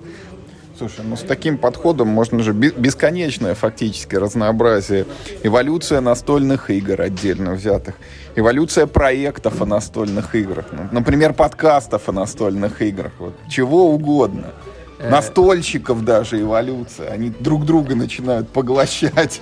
Слушай, 0.83 1.05
ну 1.05 1.15
с 1.15 1.21
таким 1.21 1.59
подходом 1.59 2.09
можно 2.09 2.43
же 2.43 2.53
бесконечное 2.53 3.55
фактически 3.55 4.17
разнообразие. 4.17 5.07
Эволюция 5.45 6.01
настольных 6.01 6.71
игр 6.71 7.01
отдельно 7.01 7.53
взятых. 7.53 7.95
Эволюция 8.35 8.89
проектов 8.89 9.63
о 9.63 9.65
настольных 9.65 10.35
играх. 10.35 10.65
Ну, 10.73 10.89
например, 10.91 11.35
подкастов 11.35 12.09
о 12.09 12.13
настольных 12.13 12.83
играх. 12.83 13.13
Вот, 13.21 13.37
чего 13.49 13.93
угодно. 13.93 14.47
Э. 14.99 15.09
Настольщиков 15.09 16.05
даже 16.05 16.41
эволюция. 16.41 17.13
Они 17.13 17.31
друг 17.31 17.65
друга 17.65 17.95
начинают 17.95 18.49
поглощать. 18.49 19.41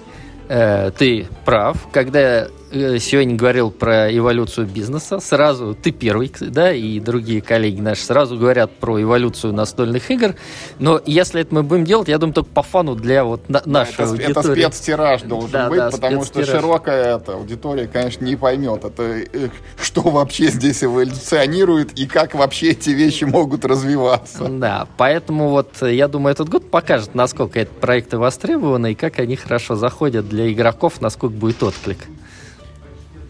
Э, 0.50 0.90
ты 0.90 1.26
прав. 1.46 1.88
Когда 1.90 2.48
сегодня 2.70 3.37
говорил 3.37 3.70
про 3.70 4.14
эволюцию 4.14 4.66
бизнеса. 4.66 5.20
Сразу 5.20 5.74
ты 5.74 5.90
первый, 5.90 6.33
да, 6.40 6.72
и 6.72 7.00
другие 7.00 7.40
коллеги 7.42 7.80
наши 7.80 8.04
сразу 8.04 8.37
говорят 8.37 8.70
про 8.76 9.02
эволюцию 9.02 9.52
настольных 9.52 10.11
игр. 10.11 10.35
Но 10.78 11.00
если 11.04 11.40
это 11.40 11.54
мы 11.54 11.62
будем 11.62 11.85
делать, 11.85 12.09
я 12.09 12.18
думаю, 12.18 12.35
только 12.35 12.50
по 12.50 12.62
фану 12.62 12.94
для 12.94 13.24
вот 13.24 13.48
на, 13.48 13.62
нашей 13.64 13.94
это, 13.94 14.04
аудитории. 14.04 14.64
Это 14.64 14.72
спецтираж 14.72 15.22
должен 15.22 15.50
да, 15.50 15.68
быть, 15.68 15.78
да, 15.78 15.90
потому 15.90 16.24
что 16.24 16.44
широкая 16.44 17.16
эта 17.16 17.35
аудитория, 17.35 17.88
конечно, 17.88 18.24
не 18.24 18.37
поймет, 18.37 18.85
это 18.85 19.02
э, 19.02 19.48
что 19.80 20.02
вообще 20.02 20.48
здесь 20.48 20.85
эволюционирует 20.85 21.98
и 21.98 22.06
как 22.06 22.35
вообще 22.35 22.70
эти 22.70 22.90
вещи 22.90 23.24
могут 23.24 23.64
развиваться. 23.64 24.48
Да, 24.48 24.87
поэтому 24.96 25.48
вот 25.48 25.83
я 25.83 26.09
думаю, 26.09 26.33
этот 26.33 26.48
год 26.48 26.70
покажет, 26.70 27.14
насколько 27.14 27.61
эти 27.61 27.70
проекты 27.70 28.18
востребованы 28.18 28.92
и 28.92 28.94
как 28.94 29.18
они 29.18 29.37
хорошо 29.37 29.74
заходят 29.74 30.28
для 30.28 30.52
игроков, 30.52 31.00
насколько 31.00 31.35
будет 31.35 31.62
отклик. 31.62 31.98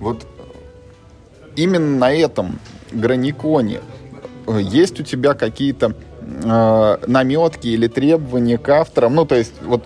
Вот 0.01 0.27
именно 1.57 1.99
на 1.99 2.13
этом 2.13 2.59
граниконе 2.91 3.81
э, 4.47 4.59
есть 4.61 4.99
у 4.99 5.05
тебя 5.05 5.35
какие-то 5.35 5.95
э, 6.23 6.97
наметки 7.07 7.69
или 7.69 7.87
требования 7.87 8.59
к 8.59 8.69
авторам? 8.71 9.15
Ну, 9.15 9.27
то 9.27 9.37
есть, 9.37 9.53
вот 9.63 9.85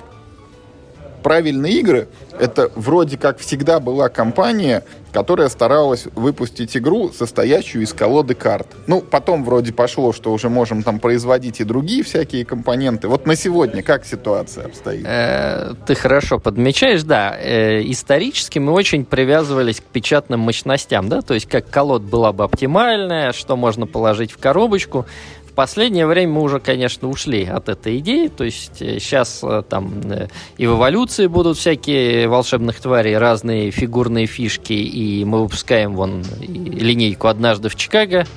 правильные 1.25 1.81
игры 1.81 2.07
это 2.39 2.71
вроде 2.77 3.17
как 3.17 3.39
всегда 3.39 3.81
была 3.81 4.09
компания, 4.09 4.85
которая 5.13 5.49
старалась 5.49 6.07
выпустить 6.15 6.77
игру, 6.77 7.11
состоящую 7.11 7.85
из 7.85 7.93
колоды 7.93 8.35
карт. 8.35 8.67
Ну, 8.87 9.01
потом 9.01 9.45
вроде 9.45 9.73
пошло, 9.73 10.13
что 10.13 10.33
уже 10.33 10.49
можем 10.49 10.83
там 10.83 10.99
производить 10.99 11.61
и 11.61 11.65
другие 11.65 12.03
всякие 12.03 12.45
компоненты. 12.45 13.09
Вот 13.09 13.27
на 13.27 13.37
сегодня 13.37 13.83
как 13.83 14.05
ситуация 14.05 14.67
обстоит? 14.67 15.07
Э, 15.07 15.73
ты 15.87 15.95
хорошо 15.95 16.39
подмечаешь, 16.39 17.03
да. 17.05 17.37
Э, 17.41 17.81
исторически 17.83 18.59
мы 18.59 18.73
очень 18.73 19.05
привязывались 19.05 19.81
к 19.81 19.85
печатным 19.85 20.41
мощностям, 20.41 21.09
да, 21.09 21.23
то 21.23 21.35
есть 21.35 21.47
как 21.47 21.71
колод 21.71 22.03
была 22.03 22.33
бы 22.33 22.45
оптимальная, 22.45 23.33
что 23.33 23.57
можно 23.57 23.87
положить 23.87 24.33
в 24.33 24.39
коробочку 24.39 25.07
последнее 25.55 26.07
время 26.07 26.33
мы 26.33 26.43
уже, 26.43 26.61
конечно, 26.61 27.09
ушли 27.09 27.45
от 27.45 27.69
этой 27.69 27.99
идеи. 27.99 28.29
То 28.29 28.45
есть 28.45 28.79
сейчас 28.79 29.41
э, 29.43 29.63
там 29.69 30.01
э, 30.05 30.29
и 30.57 30.67
в 30.67 30.77
эволюции 30.77 31.27
будут 31.27 31.59
всякие 31.59 32.29
волшебных 32.29 32.81
тварей, 32.81 33.17
разные 33.17 33.71
фигурные 33.71 34.27
фишки, 34.27 34.73
и 34.73 35.25
мы 35.25 35.43
выпускаем 35.43 35.95
вон 35.95 36.25
линейку 36.41 37.29
«Однажды 37.29 37.69
в 37.69 37.77
Чикаго», 37.77 38.27
Э, 38.27 38.29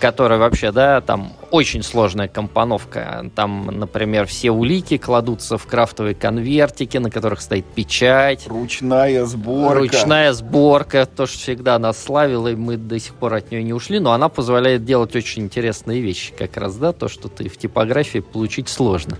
которая 0.00 0.38
вообще, 0.38 0.72
да, 0.72 1.00
там 1.00 1.32
очень 1.50 1.82
сложная 1.82 2.28
компоновка. 2.28 3.30
Там, 3.34 3.66
например, 3.66 4.26
все 4.26 4.50
улики 4.50 4.96
кладутся 4.96 5.58
в 5.58 5.66
крафтовые 5.66 6.14
конвертики, 6.14 6.98
на 6.98 7.10
которых 7.10 7.40
стоит 7.40 7.66
печать. 7.66 8.46
Ручная 8.46 9.24
сборка. 9.24 9.78
Ручная 9.78 10.32
сборка, 10.32 11.06
то, 11.06 11.26
что 11.26 11.38
всегда 11.38 11.78
нас 11.78 12.02
славило, 12.02 12.48
и 12.48 12.54
мы 12.54 12.76
до 12.76 12.98
сих 12.98 13.14
пор 13.14 13.34
от 13.34 13.50
нее 13.50 13.62
не 13.62 13.72
ушли, 13.72 13.98
но 13.98 14.12
она 14.12 14.28
позволяет 14.28 14.84
делать 14.84 15.14
очень 15.16 15.42
интересные 15.42 16.00
вещи, 16.00 16.32
как 16.36 16.56
раз, 16.56 16.76
да, 16.76 16.92
то, 16.92 17.08
что 17.08 17.28
ты 17.28 17.48
в 17.48 17.56
типографии 17.56 18.20
получить 18.20 18.68
сложно. 18.68 19.18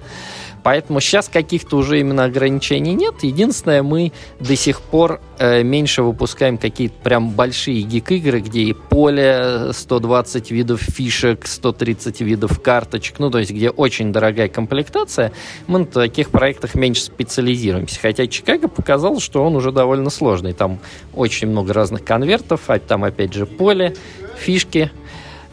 Поэтому 0.62 1.00
сейчас 1.00 1.28
каких-то 1.28 1.76
уже 1.76 2.00
именно 2.00 2.24
ограничений 2.24 2.94
нет. 2.94 3.22
Единственное, 3.22 3.82
мы 3.82 4.12
до 4.40 4.56
сих 4.56 4.80
пор 4.80 5.20
э, 5.38 5.62
меньше 5.62 6.02
выпускаем 6.02 6.58
какие-то 6.58 6.94
прям 7.02 7.30
большие 7.30 7.82
гик-игры, 7.82 8.40
где 8.40 8.62
и 8.62 8.72
поле 8.72 9.72
120 9.72 10.50
видов 10.50 10.80
фишек, 10.80 11.46
130 11.46 12.20
видов 12.20 12.60
карточек, 12.60 13.18
ну, 13.18 13.30
то 13.30 13.38
есть 13.38 13.50
где 13.50 13.70
очень 13.70 14.12
дорогая 14.12 14.48
комплектация. 14.48 15.32
Мы 15.66 15.80
на 15.80 15.86
таких 15.86 16.30
проектах 16.30 16.74
меньше 16.74 17.02
специализируемся. 17.02 18.00
Хотя 18.00 18.26
Чикаго 18.26 18.68
показал, 18.68 19.20
что 19.20 19.44
он 19.44 19.56
уже 19.56 19.72
довольно 19.72 20.10
сложный. 20.10 20.52
Там 20.52 20.78
очень 21.14 21.48
много 21.48 21.72
разных 21.72 22.04
конвертов, 22.04 22.62
а 22.68 22.78
там 22.78 23.04
опять 23.04 23.34
же 23.34 23.46
поле, 23.46 23.94
фишки, 24.38 24.90
Э, 24.92 25.01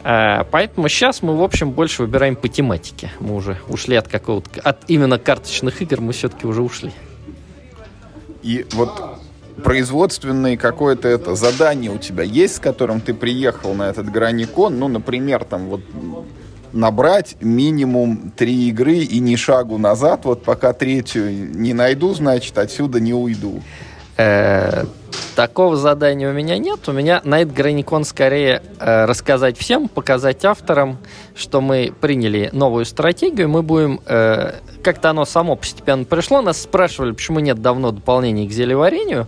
поэтому 0.03 0.87
сейчас 0.89 1.21
мы, 1.21 1.35
в 1.35 1.43
общем, 1.43 1.71
больше 1.71 2.03
выбираем 2.03 2.35
по 2.35 2.47
тематике. 2.47 3.11
Мы 3.19 3.35
уже 3.35 3.57
ушли 3.67 3.95
от 3.95 4.07
какого-то... 4.07 4.61
От 4.61 4.83
именно 4.87 5.19
карточных 5.19 5.81
игр 5.81 6.01
мы 6.01 6.13
все-таки 6.13 6.47
уже 6.47 6.61
ушли. 6.61 6.91
И 8.41 8.65
вот 8.73 9.19
производственное 9.63 10.57
какое-то 10.57 11.07
это 11.07 11.35
задание 11.35 11.91
у 11.91 11.97
тебя 11.97 12.23
есть, 12.23 12.55
с 12.55 12.59
которым 12.59 13.01
ты 13.01 13.13
приехал 13.13 13.73
на 13.73 13.89
этот 13.89 14.09
Граникон? 14.11 14.79
Ну, 14.79 14.87
например, 14.87 15.43
там 15.43 15.67
вот 15.67 15.81
набрать 16.71 17.35
минимум 17.41 18.31
три 18.35 18.69
игры 18.69 18.97
и 18.97 19.19
ни 19.19 19.35
шагу 19.35 19.77
назад, 19.77 20.25
вот 20.25 20.43
пока 20.43 20.73
третью 20.73 21.31
не 21.31 21.73
найду, 21.73 22.13
значит, 22.13 22.57
отсюда 22.57 22.99
не 22.99 23.13
уйду. 23.13 23.61
Э, 24.19 24.83
такого 25.37 25.77
задания 25.77 26.29
у 26.29 26.33
меня 26.33 26.57
нет. 26.57 26.89
У 26.89 26.91
меня 26.91 27.21
на 27.23 27.39
этот 27.39 27.53
Граникон 27.53 28.03
скорее 28.03 28.61
э, 28.77 29.05
рассказать 29.05 29.57
всем, 29.57 29.87
показать 29.87 30.43
авторам, 30.43 30.97
что 31.35 31.61
мы 31.61 31.93
приняли 32.01 32.49
новую 32.51 32.83
стратегию. 32.83 33.47
Мы 33.47 33.63
будем... 33.63 34.01
Э, 34.05 34.55
как-то 34.83 35.11
оно 35.11 35.23
само 35.23 35.55
постепенно 35.55 36.03
пришло. 36.03 36.41
Нас 36.41 36.61
спрашивали, 36.61 37.13
почему 37.13 37.39
нет 37.39 37.61
давно 37.61 37.91
дополнений 37.91 38.45
к 38.45 38.51
зелеварению. 38.51 39.27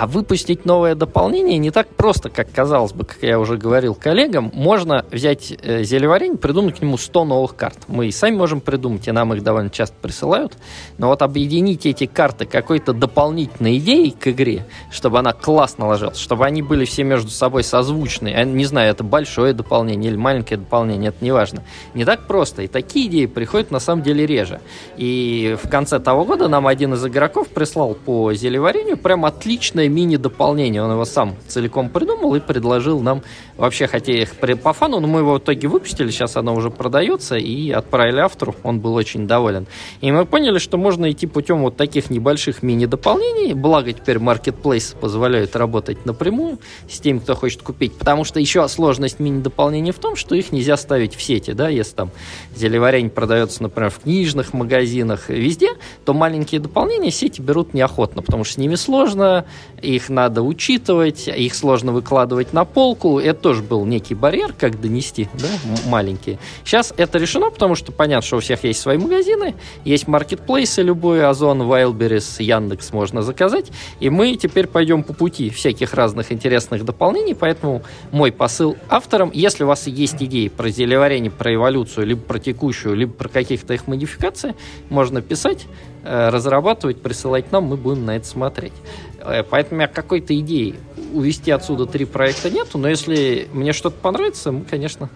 А 0.00 0.06
выпустить 0.06 0.64
новое 0.64 0.94
дополнение 0.94 1.58
не 1.58 1.72
так 1.72 1.88
просто, 1.88 2.30
как 2.30 2.52
казалось 2.52 2.92
бы, 2.92 3.04
как 3.04 3.20
я 3.20 3.40
уже 3.40 3.56
говорил 3.56 3.96
коллегам. 3.96 4.52
Можно 4.54 5.04
взять 5.10 5.52
э, 5.60 5.82
зелеварень, 5.82 6.36
придумать 6.36 6.78
к 6.78 6.82
нему 6.82 6.96
100 6.96 7.24
новых 7.24 7.56
карт. 7.56 7.78
Мы 7.88 8.06
и 8.06 8.12
сами 8.12 8.36
можем 8.36 8.60
придумать, 8.60 9.08
и 9.08 9.10
нам 9.10 9.34
их 9.34 9.42
довольно 9.42 9.70
часто 9.70 9.96
присылают. 10.00 10.56
Но 10.98 11.08
вот 11.08 11.20
объединить 11.20 11.84
эти 11.84 12.06
карты 12.06 12.46
какой-то 12.46 12.92
дополнительной 12.92 13.78
идеей 13.78 14.12
к 14.12 14.28
игре, 14.28 14.66
чтобы 14.92 15.18
она 15.18 15.32
классно 15.32 15.88
ложилась, 15.88 16.18
чтобы 16.18 16.46
они 16.46 16.62
были 16.62 16.84
все 16.84 17.02
между 17.02 17.30
собой 17.30 17.64
созвучны. 17.64 18.28
Я 18.28 18.44
не 18.44 18.66
знаю, 18.66 18.92
это 18.92 19.02
большое 19.02 19.52
дополнение 19.52 20.12
или 20.12 20.16
маленькое 20.16 20.60
дополнение, 20.60 21.08
это 21.08 21.24
не 21.24 21.32
важно. 21.32 21.64
Не 21.94 22.04
так 22.04 22.28
просто. 22.28 22.62
И 22.62 22.68
такие 22.68 23.08
идеи 23.08 23.26
приходят 23.26 23.72
на 23.72 23.80
самом 23.80 24.04
деле 24.04 24.26
реже. 24.26 24.60
И 24.96 25.56
в 25.60 25.68
конце 25.68 25.98
того 25.98 26.24
года 26.24 26.46
нам 26.46 26.68
один 26.68 26.94
из 26.94 27.04
игроков 27.04 27.48
прислал 27.48 27.94
по 27.94 28.32
зелеварению 28.32 28.96
прям 28.96 29.24
отличное 29.24 29.87
мини-дополнение. 29.88 30.82
Он 30.82 30.92
его 30.92 31.04
сам 31.04 31.36
целиком 31.46 31.88
придумал 31.88 32.34
и 32.34 32.40
предложил 32.40 33.00
нам 33.00 33.22
вообще, 33.56 33.86
хотя 33.86 34.12
их 34.12 34.34
по 34.62 34.72
фану, 34.72 35.00
но 35.00 35.08
мы 35.08 35.20
его 35.20 35.34
в 35.34 35.38
итоге 35.38 35.68
выпустили, 35.68 36.10
сейчас 36.10 36.36
оно 36.36 36.54
уже 36.54 36.70
продается, 36.70 37.36
и 37.36 37.70
отправили 37.70 38.20
автору, 38.20 38.54
он 38.62 38.80
был 38.80 38.94
очень 38.94 39.26
доволен. 39.26 39.66
И 40.00 40.10
мы 40.12 40.24
поняли, 40.24 40.58
что 40.58 40.78
можно 40.78 41.10
идти 41.10 41.26
путем 41.26 41.62
вот 41.62 41.76
таких 41.76 42.10
небольших 42.10 42.62
мини-дополнений, 42.62 43.54
благо 43.54 43.92
теперь 43.92 44.18
Marketplace 44.18 44.96
позволяет 44.96 45.56
работать 45.56 46.06
напрямую 46.06 46.58
с 46.88 47.00
теми, 47.00 47.18
кто 47.18 47.34
хочет 47.34 47.62
купить, 47.62 47.94
потому 47.94 48.24
что 48.24 48.40
еще 48.40 48.66
сложность 48.68 49.20
мини-дополнений 49.20 49.92
в 49.92 49.98
том, 49.98 50.16
что 50.16 50.34
их 50.34 50.52
нельзя 50.52 50.76
ставить 50.76 51.14
в 51.14 51.22
сети, 51.22 51.52
да, 51.52 51.68
если 51.68 51.94
там 51.94 52.10
зелеварень 52.54 53.10
продается, 53.10 53.62
например, 53.62 53.90
в 53.90 54.00
книжных 54.00 54.52
магазинах, 54.52 55.28
везде, 55.28 55.70
то 56.04 56.14
маленькие 56.14 56.60
дополнения 56.60 57.10
сети 57.10 57.40
берут 57.40 57.74
неохотно, 57.74 58.22
потому 58.22 58.44
что 58.44 58.54
с 58.54 58.58
ними 58.58 58.74
сложно, 58.74 59.44
их 59.82 60.08
надо 60.08 60.42
учитывать, 60.42 61.28
их 61.28 61.54
сложно 61.54 61.92
выкладывать 61.92 62.52
на 62.52 62.64
полку. 62.64 63.18
Это 63.18 63.40
тоже 63.40 63.62
был 63.62 63.84
некий 63.84 64.14
барьер, 64.14 64.52
как 64.52 64.80
донести, 64.80 65.28
да, 65.34 65.48
маленькие. 65.86 66.38
Сейчас 66.64 66.92
это 66.96 67.18
решено, 67.18 67.50
потому 67.50 67.74
что 67.74 67.92
понятно, 67.92 68.26
что 68.26 68.36
у 68.36 68.40
всех 68.40 68.64
есть 68.64 68.80
свои 68.80 68.98
магазины, 68.98 69.54
есть 69.84 70.08
маркетплейсы 70.08 70.82
любой, 70.82 71.26
Озон, 71.26 71.62
Wildberries, 71.62 72.42
Яндекс 72.42 72.92
можно 72.92 73.22
заказать, 73.22 73.70
и 74.00 74.10
мы 74.10 74.36
теперь 74.36 74.66
пойдем 74.66 75.02
по 75.02 75.12
пути 75.12 75.50
всяких 75.50 75.94
разных 75.94 76.32
интересных 76.32 76.84
дополнений, 76.84 77.34
поэтому 77.34 77.82
мой 78.10 78.32
посыл 78.32 78.76
авторам, 78.88 79.30
если 79.32 79.64
у 79.64 79.66
вас 79.66 79.86
есть 79.86 80.22
идеи 80.22 80.48
про 80.48 80.70
зелеварение, 80.70 81.30
про 81.30 81.54
эволюцию, 81.54 82.06
либо 82.06 82.20
про 82.20 82.38
текущую, 82.38 82.96
либо 82.96 83.12
про 83.12 83.28
каких-то 83.28 83.74
их 83.74 83.86
модификаций, 83.86 84.54
можно 84.88 85.22
писать, 85.22 85.66
э, 86.04 86.28
разрабатывать, 86.30 87.00
присылать 87.00 87.52
нам, 87.52 87.64
мы 87.64 87.76
будем 87.76 88.04
на 88.04 88.16
это 88.16 88.26
смотреть. 88.26 88.72
Э, 89.18 89.42
поэтому 89.42 89.78
меня 89.78 89.88
какой-то 89.88 90.38
идеи 90.38 90.76
увести 91.12 91.50
отсюда 91.50 91.86
три 91.86 92.04
проекта 92.04 92.50
нету, 92.50 92.78
но 92.78 92.88
если 92.88 93.48
мне 93.52 93.72
что-то 93.72 93.96
понравится, 94.00 94.52
мы, 94.52 94.64
конечно, 94.64 95.10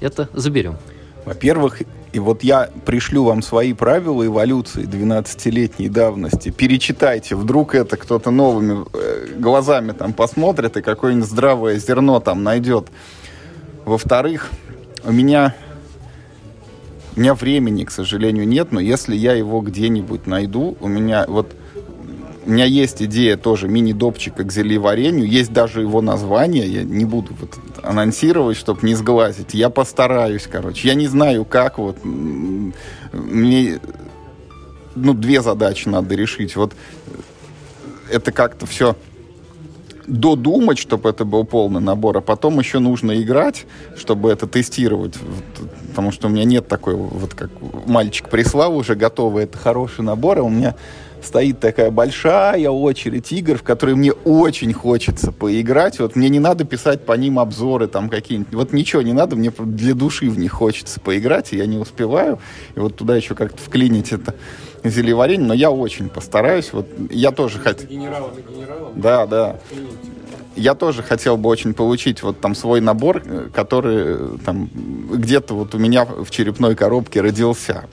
это 0.00 0.28
заберем. 0.32 0.76
Во-первых, 1.24 1.82
и 2.12 2.18
вот 2.18 2.44
я 2.44 2.70
пришлю 2.84 3.24
вам 3.24 3.42
свои 3.42 3.72
правила 3.72 4.24
эволюции 4.24 4.84
12-летней 4.84 5.88
давности. 5.88 6.50
Перечитайте, 6.50 7.34
вдруг 7.34 7.74
это 7.74 7.96
кто-то 7.96 8.30
новыми 8.30 8.86
э, 8.92 9.34
глазами 9.38 9.92
там 9.92 10.12
посмотрит 10.12 10.76
и 10.76 10.82
какое-нибудь 10.82 11.28
здравое 11.28 11.76
зерно 11.78 12.20
там 12.20 12.42
найдет. 12.42 12.88
Во-вторых, 13.84 14.50
у 15.04 15.12
меня 15.12 15.54
у 17.16 17.20
меня 17.20 17.34
времени, 17.34 17.84
к 17.84 17.90
сожалению, 17.90 18.46
нет, 18.46 18.72
но 18.72 18.80
если 18.80 19.16
я 19.16 19.32
его 19.32 19.60
где-нибудь 19.60 20.26
найду, 20.26 20.76
у 20.80 20.86
меня 20.86 21.24
вот 21.26 21.54
у 22.46 22.50
меня 22.50 22.64
есть 22.64 23.02
идея 23.02 23.36
тоже 23.36 23.68
мини-допчика 23.68 24.44
к 24.44 24.52
зельеварению. 24.52 25.26
Есть 25.28 25.52
даже 25.52 25.80
его 25.80 26.00
название. 26.00 26.66
Я 26.66 26.84
не 26.84 27.04
буду 27.04 27.34
вот 27.40 27.58
анонсировать, 27.82 28.56
чтобы 28.56 28.86
не 28.86 28.94
сглазить. 28.94 29.52
Я 29.52 29.68
постараюсь, 29.68 30.46
короче. 30.50 30.86
Я 30.86 30.94
не 30.94 31.08
знаю, 31.08 31.44
как 31.44 31.78
вот. 31.78 31.98
Мне 32.04 33.80
ну, 34.94 35.12
две 35.12 35.42
задачи 35.42 35.88
надо 35.88 36.14
решить. 36.14 36.56
Вот 36.56 36.72
это 38.10 38.30
как-то 38.32 38.66
все 38.66 38.96
додумать, 40.06 40.78
чтобы 40.78 41.10
это 41.10 41.24
был 41.24 41.44
полный 41.44 41.80
набор, 41.80 42.18
а 42.18 42.20
потом 42.20 42.60
еще 42.60 42.78
нужно 42.78 43.20
играть, 43.20 43.66
чтобы 43.96 44.30
это 44.30 44.46
тестировать. 44.46 45.14
Потому 45.88 46.12
что 46.12 46.28
у 46.28 46.30
меня 46.30 46.44
нет 46.44 46.68
такой, 46.68 46.94
вот 46.94 47.34
как 47.34 47.50
мальчик 47.86 48.28
прислал 48.28 48.76
уже 48.76 48.94
готовый, 48.94 49.44
это 49.44 49.58
хороший 49.58 50.04
набор, 50.04 50.38
а 50.38 50.42
у 50.42 50.48
меня 50.48 50.76
стоит 51.26 51.60
такая 51.60 51.90
большая 51.90 52.70
очередь 52.70 53.30
игр, 53.32 53.58
в 53.58 53.62
которые 53.62 53.96
мне 53.96 54.12
очень 54.12 54.72
хочется 54.72 55.32
поиграть. 55.32 55.98
Вот 55.98 56.16
мне 56.16 56.28
не 56.28 56.38
надо 56.38 56.64
писать 56.64 57.04
по 57.04 57.12
ним 57.12 57.38
обзоры 57.38 57.88
там 57.88 58.08
какие-нибудь. 58.08 58.54
Вот 58.54 58.72
ничего 58.72 59.02
не 59.02 59.12
надо, 59.12 59.36
мне 59.36 59.50
для 59.50 59.94
души 59.94 60.30
в 60.30 60.38
них 60.38 60.52
хочется 60.52 61.00
поиграть, 61.00 61.52
и 61.52 61.56
я 61.56 61.66
не 61.66 61.76
успеваю. 61.78 62.38
И 62.74 62.80
вот 62.80 62.96
туда 62.96 63.16
еще 63.16 63.34
как-то 63.34 63.58
вклинить 63.60 64.12
это 64.12 64.34
зельеварение, 64.84 65.46
но 65.46 65.54
я 65.54 65.70
очень 65.70 66.08
постараюсь. 66.08 66.72
Вот 66.72 66.86
я 67.10 67.32
тоже 67.32 67.58
хотел... 67.58 67.88
Генералом? 67.88 68.30
Да, 68.94 69.26
да. 69.26 69.56
Я 70.54 70.74
тоже 70.74 71.02
хотел 71.02 71.36
бы 71.36 71.50
очень 71.50 71.74
получить 71.74 72.22
вот 72.22 72.40
там 72.40 72.54
свой 72.54 72.80
набор, 72.80 73.22
э, 73.22 73.48
который 73.52 73.96
э, 74.06 74.38
там 74.44 74.70
где-то 75.12 75.54
вот 75.54 75.74
у 75.74 75.78
меня 75.78 76.06
в 76.06 76.30
черепной 76.30 76.74
коробке 76.74 77.20
родился. 77.20 77.84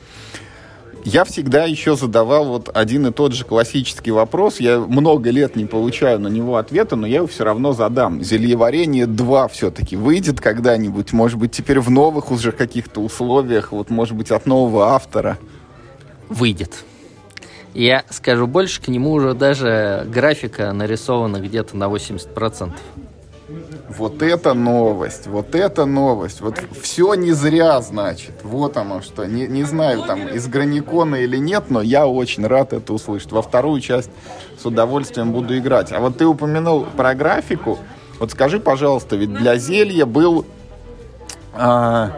Я 1.05 1.25
всегда 1.25 1.65
еще 1.65 1.95
задавал 1.95 2.45
вот 2.45 2.69
один 2.73 3.07
и 3.07 3.11
тот 3.11 3.33
же 3.33 3.43
классический 3.43 4.11
вопрос. 4.11 4.59
Я 4.59 4.79
много 4.79 5.31
лет 5.31 5.55
не 5.55 5.65
получаю 5.65 6.19
на 6.19 6.29
него 6.29 6.55
ответа, 6.55 6.95
но 6.95 7.05
я 7.05 7.17
его 7.17 7.27
все 7.27 7.43
равно 7.43 7.73
задам. 7.73 8.23
Зельеварение 8.23 9.05
2 9.05 9.47
все-таки 9.49 9.97
выйдет 9.97 10.39
когда-нибудь? 10.39 11.11
Может 11.11 11.37
быть, 11.37 11.51
теперь 11.51 11.81
в 11.81 11.89
новых 11.89 12.31
уже 12.31 12.53
каких-то 12.53 13.01
условиях? 13.01 13.73
Вот, 13.73 13.89
может 13.89 14.15
быть, 14.15 14.31
от 14.31 14.45
нового 14.45 14.93
автора? 14.93 15.37
Выйдет. 16.29 16.85
Я 17.73 18.03
скажу 18.09 18.47
больше, 18.47 18.81
к 18.81 18.87
нему 18.87 19.11
уже 19.11 19.33
даже 19.33 20.07
графика 20.07 20.71
нарисована 20.71 21.37
где-то 21.37 21.75
на 21.75 21.85
80%. 21.85 22.71
Вот 23.97 24.21
это 24.21 24.53
новость, 24.53 25.27
вот 25.27 25.55
это 25.55 25.85
новость. 25.85 26.41
Вот 26.41 26.59
все 26.81 27.13
не 27.13 27.31
зря, 27.31 27.81
значит. 27.81 28.31
Вот 28.43 28.77
оно 28.77 29.01
что. 29.01 29.25
Не, 29.25 29.47
не 29.47 29.63
знаю, 29.63 30.03
там, 30.03 30.27
из 30.27 30.47
Граникона 30.47 31.15
или 31.17 31.37
нет, 31.37 31.65
но 31.69 31.81
я 31.81 32.07
очень 32.07 32.45
рад 32.45 32.73
это 32.73 32.93
услышать. 32.93 33.31
Во 33.31 33.41
вторую 33.41 33.81
часть 33.81 34.09
с 34.59 34.65
удовольствием 34.65 35.31
буду 35.31 35.57
играть. 35.57 35.91
А 35.91 35.99
вот 35.99 36.17
ты 36.17 36.25
упомянул 36.25 36.85
про 36.97 37.13
графику. 37.13 37.77
Вот 38.19 38.31
скажи, 38.31 38.59
пожалуйста, 38.59 39.15
ведь 39.15 39.33
для 39.33 39.57
зелья 39.57 40.05
был... 40.05 40.45
А, 41.53 42.11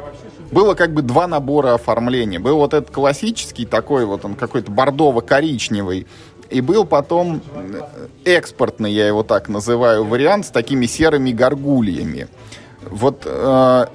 было 0.51 0.73
как 0.76 0.93
бы 0.93 1.01
два 1.01 1.28
набора 1.28 1.73
оформления. 1.73 2.39
Был 2.39 2.57
вот 2.57 2.73
этот 2.73 2.93
классический 2.93 3.65
такой 3.65 4.05
вот, 4.05 4.23
он 4.23 4.36
какой-то 4.36 4.71
бордово-коричневый, 4.71 6.07
и 6.50 6.62
был 6.62 6.86
потом 6.86 7.41
экспортный, 8.24 8.91
я 8.91 9.08
его 9.08 9.24
так 9.24 9.50
называю, 9.50 10.06
вариант 10.06 10.48
с 10.48 10.50
такими 10.50 10.86
серыми 10.86 11.32
горгульями. 11.32 12.28
Вот 12.89 13.24
э, 13.26 13.86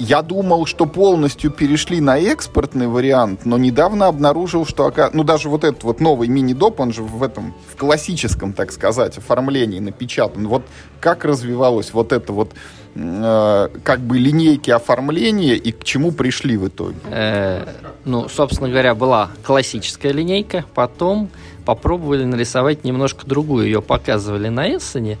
я 0.00 0.22
думал, 0.22 0.64
что 0.64 0.86
полностью 0.86 1.50
перешли 1.50 2.00
на 2.00 2.18
экспортный 2.18 2.88
вариант, 2.88 3.44
но 3.44 3.58
недавно 3.58 4.06
обнаружил, 4.06 4.64
что 4.64 4.92
ну 5.12 5.24
даже 5.24 5.50
вот 5.50 5.62
этот 5.62 5.84
вот 5.84 6.00
новый 6.00 6.26
мини-доп, 6.26 6.80
он 6.80 6.92
же 6.92 7.02
в 7.02 7.22
этом 7.22 7.54
в 7.70 7.76
классическом, 7.76 8.54
так 8.54 8.72
сказать, 8.72 9.18
оформлении 9.18 9.78
напечатан. 9.78 10.48
Вот 10.48 10.62
как 11.00 11.26
развивалось 11.26 11.92
вот 11.92 12.12
это 12.12 12.32
вот 12.32 12.52
э, 12.94 13.68
как 13.84 14.00
бы 14.00 14.18
линейки 14.18 14.70
оформления 14.70 15.54
и 15.54 15.70
к 15.70 15.84
чему 15.84 16.12
пришли 16.12 16.56
в 16.56 16.68
итоге? 16.68 16.96
Э, 17.10 17.66
ну, 18.06 18.26
собственно 18.30 18.70
говоря, 18.70 18.94
была 18.94 19.30
классическая 19.42 20.12
линейка, 20.12 20.64
потом 20.74 21.28
попробовали 21.70 22.24
нарисовать 22.24 22.82
немножко 22.82 23.24
другую. 23.28 23.66
Ее 23.66 23.80
показывали 23.80 24.48
на 24.48 24.76
Эссене. 24.76 25.18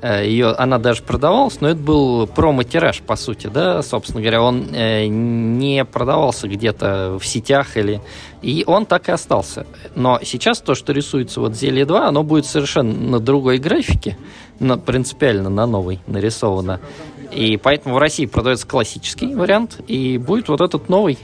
Э, 0.00 0.26
Ее, 0.26 0.48
она 0.48 0.78
даже 0.78 1.00
продавалась, 1.04 1.60
но 1.60 1.68
это 1.68 1.78
был 1.78 2.26
промо-тираж, 2.26 3.02
по 3.02 3.14
сути, 3.14 3.46
да, 3.46 3.84
собственно 3.84 4.20
говоря, 4.20 4.42
он 4.42 4.66
э, 4.74 5.06
не 5.06 5.84
продавался 5.84 6.48
где-то 6.48 7.18
в 7.20 7.24
сетях 7.24 7.76
или... 7.76 8.00
И 8.42 8.64
он 8.66 8.84
так 8.84 9.08
и 9.08 9.12
остался. 9.12 9.64
Но 9.94 10.18
сейчас 10.24 10.60
то, 10.60 10.74
что 10.74 10.92
рисуется 10.92 11.38
вот 11.38 11.54
Зелье 11.54 11.84
2, 11.84 12.08
оно 12.08 12.24
будет 12.24 12.46
совершенно 12.46 12.92
на 12.92 13.20
другой 13.20 13.58
графике, 13.58 14.18
на, 14.58 14.78
принципиально 14.78 15.50
на 15.50 15.66
новой 15.66 16.00
нарисовано. 16.08 16.80
И 17.30 17.56
поэтому 17.58 17.94
в 17.94 17.98
России 17.98 18.26
продается 18.26 18.66
классический 18.66 19.36
вариант, 19.36 19.78
и 19.86 20.18
будет 20.18 20.48
вот 20.48 20.62
этот 20.62 20.88
новый, 20.88 21.16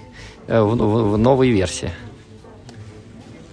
э, 0.47 0.61
в, 0.62 0.76
в, 0.76 1.12
в 1.14 1.18
новой 1.18 1.51
версии. 1.51 1.91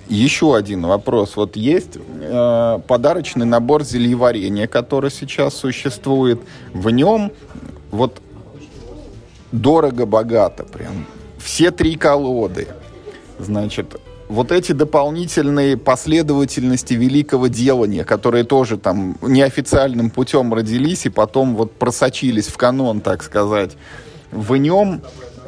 Еще 0.08 0.56
один 0.56 0.86
вопрос. 0.86 1.36
Вот 1.36 1.56
есть 1.56 1.97
э, 1.97 2.80
подарочный 2.88 3.45
набор 3.45 3.84
зельеварения, 3.84 4.68
который 4.68 5.10
сейчас 5.10 5.56
существует. 5.56 6.39
В 6.74 6.89
нем 6.91 7.32
вот 7.91 8.22
дорого-богато 9.51 10.64
прям. 10.64 11.06
Все 11.39 11.72
три 11.72 11.95
колоды. 11.95 12.68
Значит, 13.39 13.99
вот 14.28 14.51
эти 14.51 14.72
дополнительные 14.72 15.78
последовательности 15.78 16.93
великого 16.93 17.47
делания, 17.47 18.03
которые 18.03 18.43
тоже 18.43 18.78
там 18.78 19.18
неофициальным 19.22 20.10
путем 20.10 20.53
родились 20.53 21.06
и 21.06 21.10
потом 21.10 21.56
вот 21.56 21.74
просочились 21.74 22.47
в 22.47 22.58
канон, 22.58 23.01
так 23.01 23.24
сказать, 23.24 23.72
в 24.32 24.56
нем 24.56 25.01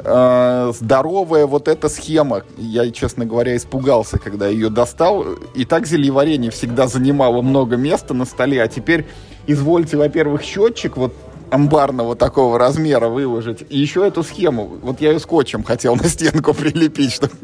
э, 0.08 0.72
здоровая 0.78 1.46
вот 1.46 1.68
эта 1.68 1.88
схема. 1.88 2.42
Я, 2.56 2.90
честно 2.90 3.26
говоря, 3.26 3.56
испугался, 3.56 4.18
когда 4.18 4.48
ее 4.48 4.70
достал. 4.70 5.24
И 5.54 5.64
так 5.64 5.86
зельеварение 5.86 6.50
всегда 6.50 6.86
занимало 6.86 7.42
много 7.42 7.76
места 7.76 8.14
на 8.14 8.24
столе, 8.24 8.62
а 8.62 8.68
теперь 8.68 9.06
извольте, 9.46 9.96
во-первых, 9.96 10.42
счетчик 10.42 10.96
вот 10.96 11.14
амбарного 11.50 12.16
такого 12.16 12.58
размера 12.58 13.08
выложить. 13.08 13.64
И 13.68 13.78
еще 13.78 14.06
эту 14.06 14.22
схему. 14.22 14.78
Вот 14.82 15.00
я 15.00 15.12
ее 15.12 15.18
скотчем 15.18 15.62
хотел 15.62 15.96
на 15.96 16.04
стенку 16.04 16.54
прилепить, 16.54 17.12
чтобы 17.12 17.34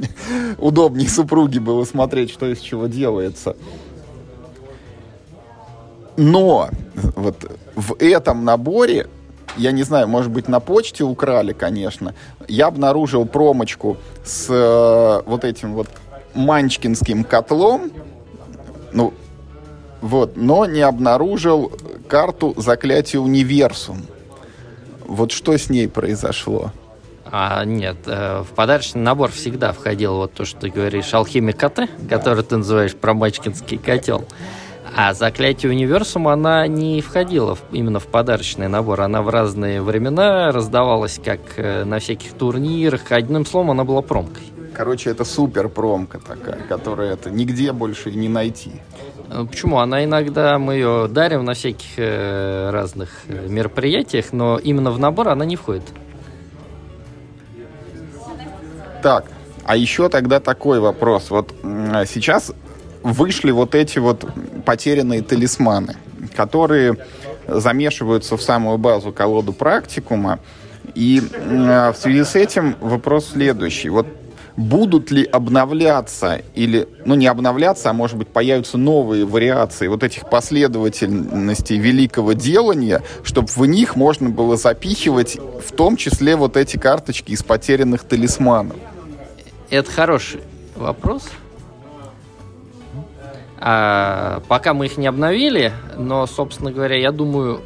удобнее 0.59 1.09
супруге 1.09 1.61
было 1.61 1.85
смотреть, 1.85 2.31
что 2.31 2.47
из 2.47 2.61
чего 2.61 2.87
делается. 2.87 3.57
Но 6.17 6.71
вот 7.17 7.51
в 7.75 7.97
этом 7.99 8.45
наборе 8.45 9.09
я 9.57 9.73
не 9.73 9.83
знаю, 9.83 10.09
может 10.09 10.31
быть, 10.31 10.49
на 10.49 10.61
почте 10.61 11.05
украли, 11.05 11.53
конечно. 11.53 12.15
Я 12.49 12.67
обнаружил 12.67 13.27
промочку 13.27 13.97
с 14.25 14.47
э, 14.49 15.23
вот 15.27 15.45
этим 15.45 15.75
вот 15.75 15.89
манчкинским 16.35 17.25
котлом. 17.25 17.91
Ну, 18.93 19.15
вот, 20.01 20.37
но 20.37 20.67
не 20.67 20.83
обнаружил 20.83 21.73
карту 22.09 22.55
заклятия 22.57 23.21
универсум. 23.21 24.03
Вот 25.07 25.33
что 25.33 25.57
с 25.57 25.71
ней 25.71 25.89
произошло? 25.89 26.73
А, 27.37 27.65
нет, 27.65 27.97
э, 28.07 28.43
в 28.43 28.55
подарочный 28.55 29.01
набор 29.01 29.31
всегда 29.31 29.73
входил 29.73 30.15
вот 30.17 30.35
то, 30.35 30.45
что 30.45 30.61
ты 30.61 30.71
говоришь, 30.71 31.13
алхимик 31.13 31.57
КТ, 31.57 31.89
который 32.09 32.45
ты 32.45 32.59
называешь 32.59 32.95
промачкинский 32.95 33.79
котел. 33.79 34.25
А 34.97 35.13
заклятие 35.13 35.73
универсума, 35.73 36.35
она 36.35 36.69
не 36.69 37.01
входила 37.01 37.57
в, 37.57 37.63
именно 37.73 37.99
в 37.99 38.07
подарочный 38.07 38.69
набор. 38.69 39.01
Она 39.01 39.23
в 39.23 39.29
разные 39.29 39.83
времена 39.83 40.53
раздавалась 40.53 41.21
как 41.23 41.41
э, 41.57 41.85
на 41.85 41.99
всяких 41.99 42.33
турнирах. 42.35 43.11
Одним 43.11 43.45
словом, 43.45 43.73
она 43.73 43.83
была 43.83 44.03
промкой. 44.03 44.45
Короче, 44.73 45.11
это 45.11 45.25
супер 45.25 45.69
промка 45.69 46.21
такая, 46.21 46.61
которая 46.69 47.15
это 47.15 47.29
нигде 47.31 47.73
больше 47.73 48.13
не 48.13 48.29
найти. 48.29 48.71
Э, 49.31 49.45
почему? 49.45 49.79
Она 49.79 50.05
иногда, 50.05 50.61
мы 50.61 50.75
ее 50.75 51.09
дарим 51.09 51.45
на 51.45 51.55
всяких 51.55 51.99
э, 51.99 52.71
разных 52.71 53.11
мероприятиях, 53.27 54.27
но 54.33 54.59
именно 54.59 54.93
в 54.93 55.01
набор 55.01 55.29
она 55.29 55.45
не 55.45 55.57
входит. 55.57 55.85
Так, 59.03 59.25
а 59.65 59.77
еще 59.77 60.09
тогда 60.09 60.39
такой 60.39 60.79
вопрос. 60.79 61.31
Вот 61.31 61.53
сейчас 62.07 62.53
вышли 63.05 63.53
вот 63.53 63.77
эти 63.77 64.01
вот 64.01 64.25
потерянные 64.65 65.23
талисманы, 65.23 65.97
которые 66.35 66.97
замешиваются 67.47 68.37
в 68.37 68.43
самую 68.43 68.79
базу 68.79 69.13
колоду 69.13 69.53
практикума. 69.53 70.41
И 70.95 71.23
э, 71.23 71.93
в 71.93 71.97
связи 71.97 72.25
с 72.25 72.35
этим 72.35 72.77
вопрос 72.81 73.31
следующий. 73.33 73.91
Вот 73.91 74.07
будут 74.57 75.11
ли 75.11 75.25
обновляться 75.25 76.41
или, 76.55 76.89
ну 77.05 77.15
не 77.15 77.27
обновляться, 77.27 77.91
а 77.91 77.93
может 77.93 78.17
быть 78.17 78.29
появятся 78.29 78.79
новые 78.79 79.27
вариации 79.27 79.89
вот 79.89 80.03
этих 80.03 80.31
последовательностей 80.31 81.77
великого 81.79 82.33
делания, 82.33 83.03
чтобы 83.23 83.49
в 83.49 83.67
них 83.67 83.97
можно 83.97 84.31
было 84.31 84.57
запихивать 84.57 85.37
в 85.37 85.73
том 85.73 85.97
числе 85.97 86.37
вот 86.37 86.57
эти 86.57 86.77
карточки 86.77 87.33
из 87.33 87.43
потерянных 87.43 88.05
талисманов? 88.05 88.77
Это 89.71 89.91
хороший 89.91 90.41
вопрос. 90.77 91.25
А, 93.67 94.43
пока 94.47 94.75
мы 94.75 94.85
их 94.85 94.99
не 94.99 95.07
обновили, 95.07 95.73
но, 95.97 96.27
собственно 96.27 96.71
говоря, 96.71 96.97
я 96.97 97.11
думаю, 97.13 97.63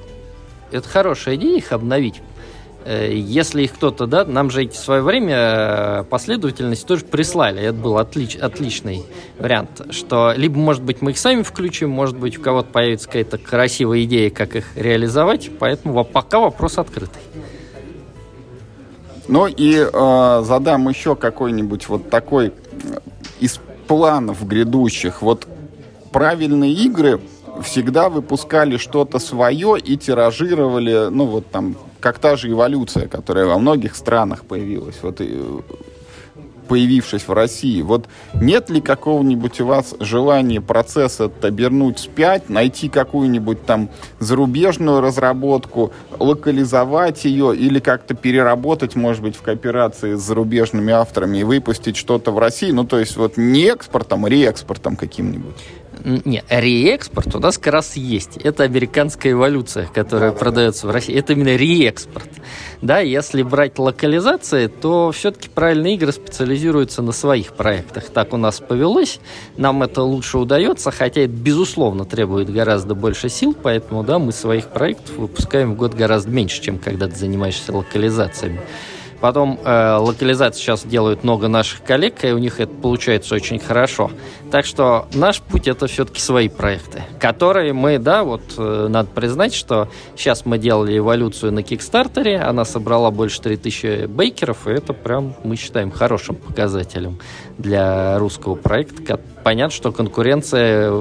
это 0.71 0.89
хорошая 0.89 1.35
идея 1.35 1.57
их 1.57 1.73
обновить. 1.73 2.23
Э, 2.85 3.13
если 3.13 3.65
их 3.65 3.75
кто-то, 3.75 4.07
да, 4.07 4.25
нам 4.25 4.49
же 4.49 4.63
эти 4.63 4.77
в 4.77 4.79
свое 4.79 5.03
время 5.03 5.35
э, 5.37 6.05
последовательность 6.09 6.87
тоже 6.87 7.05
прислали. 7.05 7.63
Это 7.63 7.77
был 7.77 7.99
отлич, 7.99 8.37
отличный 8.37 9.07
вариант. 9.41 9.87
Что 9.91 10.33
либо, 10.37 10.57
может 10.57 10.85
быть, 10.85 11.03
мы 11.03 11.11
их 11.11 11.19
сами 11.19 11.43
включим, 11.43 11.91
может 11.91 12.17
быть, 12.17 12.39
у 12.39 12.43
кого-то 12.43 12.71
появится 12.71 13.09
какая-то 13.09 13.39
красивая 13.39 14.05
идея, 14.05 14.31
как 14.31 14.55
их 14.55 14.77
реализовать. 14.77 15.51
Поэтому 15.59 16.05
пока 16.05 16.39
вопрос 16.39 16.79
открытый. 16.79 17.23
Ну 19.27 19.49
и 19.49 19.75
э, 19.79 20.43
задам 20.45 20.89
еще 20.89 21.17
какой-нибудь 21.17 21.89
вот 21.89 22.09
такой 22.09 22.53
из 23.41 23.59
планов 23.89 24.47
грядущих. 24.47 25.23
Вот 25.23 25.49
правильные 26.13 26.73
игры 26.73 27.21
всегда 27.63 28.09
выпускали 28.09 28.77
что-то 28.77 29.19
свое 29.19 29.79
и 29.79 29.97
тиражировали, 29.97 31.09
ну 31.11 31.27
вот 31.27 31.51
там, 31.51 31.77
как 32.01 32.19
та 32.19 32.37
же 32.37 32.51
эволюция, 32.51 33.09
которая 33.09 33.47
во 33.47 33.59
многих 33.59 33.97
странах 33.97 34.45
появилась. 34.45 34.97
Вот 35.03 35.21
и, 35.21 35.41
появившись 36.69 37.27
в 37.27 37.33
России. 37.33 37.83
Вот 37.83 38.07
нет 38.35 38.71
ли 38.71 38.81
какого-нибудь 38.81 39.61
у 39.61 39.67
вас 39.67 39.95
желания 39.99 40.61
процесс 40.61 41.15
этот 41.15 41.45
обернуть 41.45 41.99
спять, 41.99 42.49
найти 42.49 42.89
какую-нибудь 42.89 43.65
там 43.65 43.89
зарубежную 44.21 45.01
разработку, 45.01 45.93
локализовать 46.19 47.25
ее 47.25 47.57
или 47.57 47.81
как-то 47.81 48.15
переработать, 48.15 48.95
может 48.95 49.23
быть, 49.23 49.37
в 49.37 49.43
кооперации 49.43 50.15
с 50.15 50.21
зарубежными 50.21 50.93
авторами 50.93 51.39
и 51.39 51.45
выпустить 51.45 51.97
что-то 51.97 52.31
в 52.31 52.39
России? 52.39 52.71
Ну, 52.71 52.85
то 52.85 52.99
есть 52.99 53.17
вот 53.17 53.37
не 53.37 53.63
экспортом, 53.63 54.27
а 54.27 54.29
реэкспортом 54.29 54.97
каким-нибудь. 54.97 55.57
Не, 56.05 56.45
реэкспорт 56.49 57.35
у 57.35 57.39
нас 57.41 57.59
как 57.59 57.73
раз 57.73 57.97
есть. 57.97 58.37
Это 58.37 58.65
американская 58.65 59.33
эволюция, 59.33 59.87
которая 59.87 60.33
продается 60.33 60.87
в 60.87 60.91
России. 60.91 61.15
Это 61.15 61.33
именно 61.33 61.57
реэкспорт. 61.57 62.29
Да, 62.83 63.01
если 63.01 63.43
брать 63.43 63.79
локализации, 63.79 64.69
то 64.69 65.11
все-таки 65.13 65.49
правильные 65.49 65.95
игры 65.95 66.13
специализируются 66.13 67.03
на 67.03 67.13
своих 67.13 67.55
проектах. 67.55 68.05
Так 68.11 68.33
у 68.33 68.37
нас 68.37 68.61
повелось. 68.61 69.21
Нам 69.57 69.83
это 69.83 70.03
лучше 70.03 70.39
удается, 70.39 70.91
хотя 70.91 71.23
это, 71.23 71.33
безусловно, 71.33 72.05
требует 72.05 72.51
гораздо 72.53 72.95
больше 72.95 73.29
сил, 73.29 73.57
поэтому, 73.61 74.05
да, 74.05 74.19
мы 74.19 74.33
своих 74.33 74.69
проектов 74.69 75.17
выпускаем 75.17 75.75
в 75.75 75.77
год 75.77 75.95
гораздо 75.95 76.31
меньше, 76.31 76.63
чем 76.63 76.79
когда 76.79 77.09
ты 77.09 77.17
занимаешься 77.17 77.73
локализациями. 77.73 78.61
Потом 79.21 79.59
э, 79.65 79.97
локализацию 79.97 80.63
сейчас 80.63 80.85
делают 80.85 81.25
много 81.25 81.49
наших 81.49 81.83
коллег, 81.83 82.25
и 82.25 82.33
у 82.33 82.39
них 82.39 82.61
это 82.61 82.73
получается 82.73 83.35
очень 83.35 83.59
хорошо. 83.59 84.11
Так 84.51 84.65
что 84.65 85.07
наш 85.13 85.41
путь 85.41 85.67
это 85.67 85.87
все-таки 85.89 86.21
свои 86.21 86.49
проекты, 86.49 87.03
которые 87.19 87.73
мы, 87.73 87.99
да, 87.99 88.23
вот 88.23 88.43
э, 88.57 88.87
надо 88.89 89.09
признать, 89.11 89.55
что 89.55 89.89
сейчас 90.17 90.47
мы 90.47 90.59
делали 90.59 90.99
эволюцию 90.99 91.53
на 91.53 91.63
Кикстартере, 91.63 92.39
она 92.39 92.65
собрала 92.65 93.11
больше 93.11 93.41
3000 93.41 94.07
бейкеров, 94.07 94.69
и 94.69 94.71
это 94.71 94.93
прям 94.93 95.35
мы 95.43 95.57
считаем 95.57 95.91
хорошим 95.91 96.37
показателем 96.37 97.19
для 97.59 98.19
русского 98.19 98.55
проекта. 98.55 99.21
Понятно, 99.43 99.75
что 99.75 99.93
конкуренция 99.93 100.93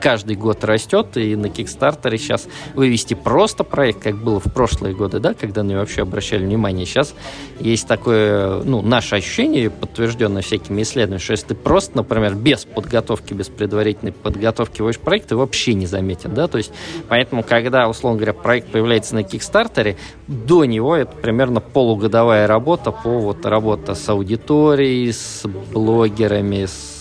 каждый 0.00 0.36
год 0.36 0.64
растет, 0.64 1.16
и 1.16 1.36
на 1.36 1.48
Кикстартере 1.48 2.18
сейчас 2.18 2.48
вывести 2.74 3.14
просто 3.14 3.64
проект, 3.64 4.02
как 4.02 4.16
было 4.16 4.40
в 4.40 4.52
прошлые 4.52 4.94
годы, 4.94 5.20
да, 5.20 5.34
когда 5.34 5.62
на 5.62 5.70
него 5.70 5.80
вообще 5.80 6.02
обращали 6.02 6.44
внимание. 6.44 6.86
Сейчас 6.86 7.14
есть 7.60 7.86
такое, 7.86 8.62
ну, 8.62 8.82
наше 8.82 9.16
ощущение, 9.16 9.70
подтвержденное 9.70 10.42
всякими 10.42 10.82
исследованиями, 10.82 11.22
что 11.22 11.32
если 11.32 11.48
ты 11.48 11.54
просто, 11.54 11.96
например, 11.96 12.34
без 12.34 12.64
подготовки, 12.64 13.34
без 13.34 13.48
предварительной 13.48 14.12
подготовки 14.12 14.82
вводишь 14.82 15.00
проект, 15.00 15.28
ты 15.28 15.36
вообще 15.36 15.74
не 15.74 15.86
заметен, 15.86 16.34
да, 16.34 16.48
то 16.48 16.58
есть 16.58 16.72
поэтому, 17.08 17.42
когда, 17.42 17.88
условно 17.88 18.18
говоря, 18.18 18.32
проект 18.34 18.70
появляется 18.70 19.14
на 19.14 19.22
Кикстартере, 19.22 19.96
до 20.26 20.64
него 20.64 20.96
это 20.96 21.14
примерно 21.16 21.60
полугодовая 21.60 22.46
работа 22.46 22.92
по 22.92 23.18
вот 23.18 23.44
работа 23.44 23.94
с 23.94 24.08
аудиторией, 24.08 25.12
с 25.12 25.46
блогерами, 25.72 26.66
с 26.66 26.97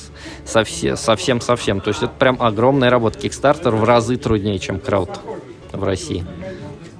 совсем-совсем. 0.47 1.81
То 1.81 1.89
есть 1.89 2.01
это 2.03 2.13
прям 2.17 2.41
огромная 2.41 2.89
работа. 2.89 3.19
Kickstarter 3.19 3.71
в 3.71 3.83
разы 3.83 4.17
труднее, 4.17 4.59
чем 4.59 4.79
крауд 4.79 5.19
в 5.71 5.83
России. 5.83 6.25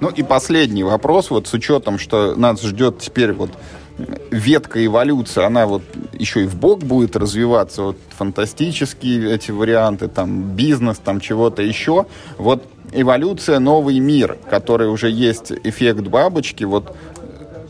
Ну 0.00 0.10
и 0.10 0.22
последний 0.22 0.84
вопрос, 0.84 1.30
вот 1.30 1.48
с 1.48 1.54
учетом, 1.54 1.98
что 1.98 2.36
нас 2.36 2.62
ждет 2.62 3.00
теперь 3.00 3.32
вот 3.32 3.50
ветка 4.30 4.84
эволюции, 4.84 5.42
она 5.42 5.66
вот 5.66 5.82
еще 6.12 6.44
и 6.44 6.46
в 6.46 6.54
бок 6.54 6.84
будет 6.84 7.16
развиваться, 7.16 7.82
вот 7.82 7.96
фантастические 8.10 9.34
эти 9.34 9.50
варианты, 9.50 10.06
там 10.06 10.42
бизнес, 10.54 10.98
там 10.98 11.20
чего-то 11.20 11.62
еще. 11.62 12.06
Вот 12.36 12.62
эволюция 12.92 13.58
новый 13.58 13.98
мир, 13.98 14.38
который 14.48 14.88
уже 14.88 15.10
есть 15.10 15.50
эффект 15.64 16.02
бабочки, 16.02 16.62
вот 16.62 16.94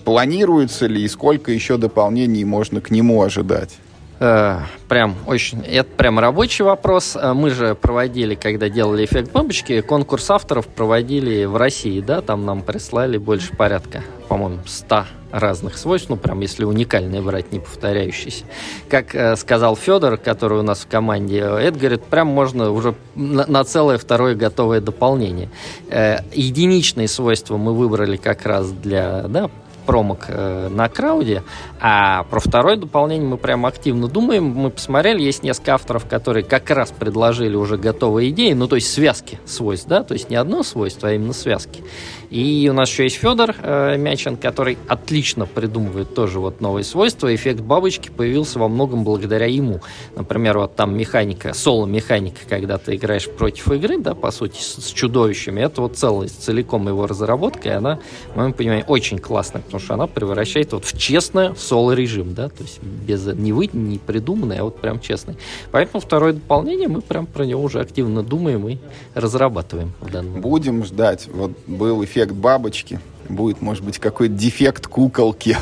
планируется 0.04 0.86
ли 0.86 1.02
и 1.02 1.08
сколько 1.08 1.50
еще 1.50 1.78
дополнений 1.78 2.44
можно 2.44 2.82
к 2.82 2.90
нему 2.90 3.22
ожидать? 3.22 3.78
Э, 4.20 4.60
прям 4.88 5.16
очень, 5.26 5.62
это 5.64 5.88
прям 5.96 6.18
рабочий 6.18 6.64
вопрос. 6.64 7.16
Э, 7.16 7.32
мы 7.34 7.50
же 7.50 7.74
проводили, 7.74 8.34
когда 8.34 8.68
делали 8.68 9.04
эффект 9.04 9.30
бомбочки, 9.32 9.80
конкурс 9.80 10.30
авторов 10.30 10.66
проводили 10.66 11.44
в 11.44 11.56
России, 11.56 12.00
да, 12.00 12.20
там 12.20 12.44
нам 12.44 12.62
прислали 12.62 13.16
больше 13.18 13.54
порядка, 13.54 14.02
по-моему, 14.28 14.58
100 14.66 15.04
разных 15.30 15.76
свойств, 15.76 16.08
ну, 16.08 16.16
прям 16.16 16.40
если 16.40 16.64
уникальные 16.64 17.20
брать, 17.20 17.52
не 17.52 17.60
повторяющиеся. 17.60 18.44
Как 18.88 19.14
э, 19.14 19.36
сказал 19.36 19.76
Федор, 19.76 20.16
который 20.16 20.58
у 20.58 20.62
нас 20.62 20.80
в 20.80 20.88
команде, 20.88 21.38
это, 21.38 21.78
говорит, 21.78 22.04
прям 22.04 22.28
можно 22.28 22.70
уже 22.70 22.94
на, 23.14 23.46
на 23.46 23.64
целое 23.64 23.98
второе 23.98 24.34
готовое 24.34 24.80
дополнение. 24.80 25.48
Э, 25.90 26.18
единичные 26.32 27.08
свойства 27.08 27.56
мы 27.56 27.74
выбрали 27.74 28.16
как 28.16 28.46
раз 28.46 28.70
для, 28.70 29.22
да, 29.28 29.50
промок 29.88 30.26
э, 30.28 30.68
на 30.68 30.90
крауде, 30.90 31.42
а 31.80 32.24
про 32.24 32.40
второе 32.40 32.76
дополнение 32.76 33.26
мы 33.26 33.38
прям 33.38 33.64
активно 33.64 34.06
думаем. 34.06 34.44
Мы 34.44 34.68
посмотрели, 34.68 35.22
есть 35.22 35.42
несколько 35.42 35.72
авторов, 35.72 36.06
которые 36.06 36.44
как 36.44 36.68
раз 36.68 36.90
предложили 36.90 37.56
уже 37.56 37.78
готовые 37.78 38.28
идеи, 38.28 38.52
ну 38.52 38.68
то 38.68 38.76
есть 38.76 38.92
связки 38.92 39.40
свойств, 39.46 39.88
да, 39.88 40.02
то 40.02 40.12
есть 40.12 40.28
не 40.28 40.36
одно 40.36 40.62
свойство, 40.62 41.08
а 41.08 41.12
именно 41.12 41.32
связки. 41.32 41.82
И 42.28 42.68
у 42.70 42.74
нас 42.74 42.90
еще 42.90 43.04
есть 43.04 43.16
Федор 43.16 43.54
э, 43.62 43.96
Мячин, 43.96 44.36
который 44.36 44.76
отлично 44.86 45.46
придумывает 45.46 46.14
тоже 46.14 46.38
вот 46.40 46.60
новые 46.60 46.84
свойства. 46.84 47.34
Эффект 47.34 47.60
бабочки 47.60 48.10
появился 48.10 48.58
во 48.58 48.68
многом 48.68 49.02
благодаря 49.02 49.46
ему. 49.46 49.80
Например, 50.14 50.58
вот 50.58 50.76
там 50.76 50.94
механика, 50.96 51.54
соло-механика, 51.54 52.40
когда 52.46 52.76
ты 52.76 52.96
играешь 52.96 53.30
против 53.30 53.72
игры, 53.72 53.98
да, 53.98 54.14
по 54.14 54.30
сути, 54.30 54.60
с, 54.60 54.84
с 54.84 54.92
чудовищами, 54.92 55.62
это 55.62 55.80
вот 55.80 55.96
целость, 55.96 56.42
целиком 56.42 56.86
его 56.86 57.06
разработка, 57.06 57.70
и 57.70 57.72
она, 57.72 57.98
в 58.34 58.36
моем 58.36 58.84
очень 58.86 59.18
классная, 59.18 59.62
что 59.78 59.94
она 59.94 60.06
превращает 60.06 60.72
вот 60.72 60.84
в 60.84 60.98
честное 60.98 61.54
соло-режим, 61.54 62.34
да, 62.34 62.48
то 62.48 62.62
есть 62.62 62.82
без 62.82 63.24
не 63.26 63.52
вы, 63.52 63.68
не 63.72 63.98
придуманное, 63.98 64.60
а 64.60 64.64
вот 64.64 64.80
прям 64.80 65.00
честный. 65.00 65.36
Поэтому 65.72 66.00
второе 66.00 66.34
дополнение 66.34 66.88
мы 66.88 67.00
прям 67.00 67.26
про 67.26 67.44
него 67.44 67.62
уже 67.62 67.80
активно 67.80 68.22
думаем 68.22 68.68
и 68.68 68.78
разрабатываем 69.14 69.92
в 70.00 70.10
данном. 70.10 70.40
Будем 70.40 70.84
ждать. 70.84 71.28
Вот 71.32 71.52
был 71.66 72.04
эффект 72.04 72.18
эффект 72.18 72.32
бабочки. 72.32 73.00
Будет, 73.28 73.60
может 73.60 73.84
быть, 73.84 73.98
какой-то 73.98 74.34
дефект 74.34 74.86
куколки. 74.86 75.56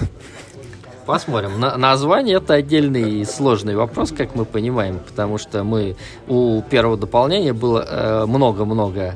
Посмотрим. 1.04 1.60
На 1.60 1.76
название 1.76 2.38
это 2.38 2.54
отдельный 2.54 3.24
сложный 3.24 3.76
вопрос, 3.76 4.10
как 4.10 4.34
мы 4.34 4.44
понимаем, 4.44 4.98
потому 5.06 5.38
что 5.38 5.62
мы 5.62 5.96
у 6.26 6.62
первого 6.62 6.96
дополнения 6.96 7.52
было 7.52 7.86
э, 7.88 8.26
много-много 8.26 9.00
э, 9.00 9.12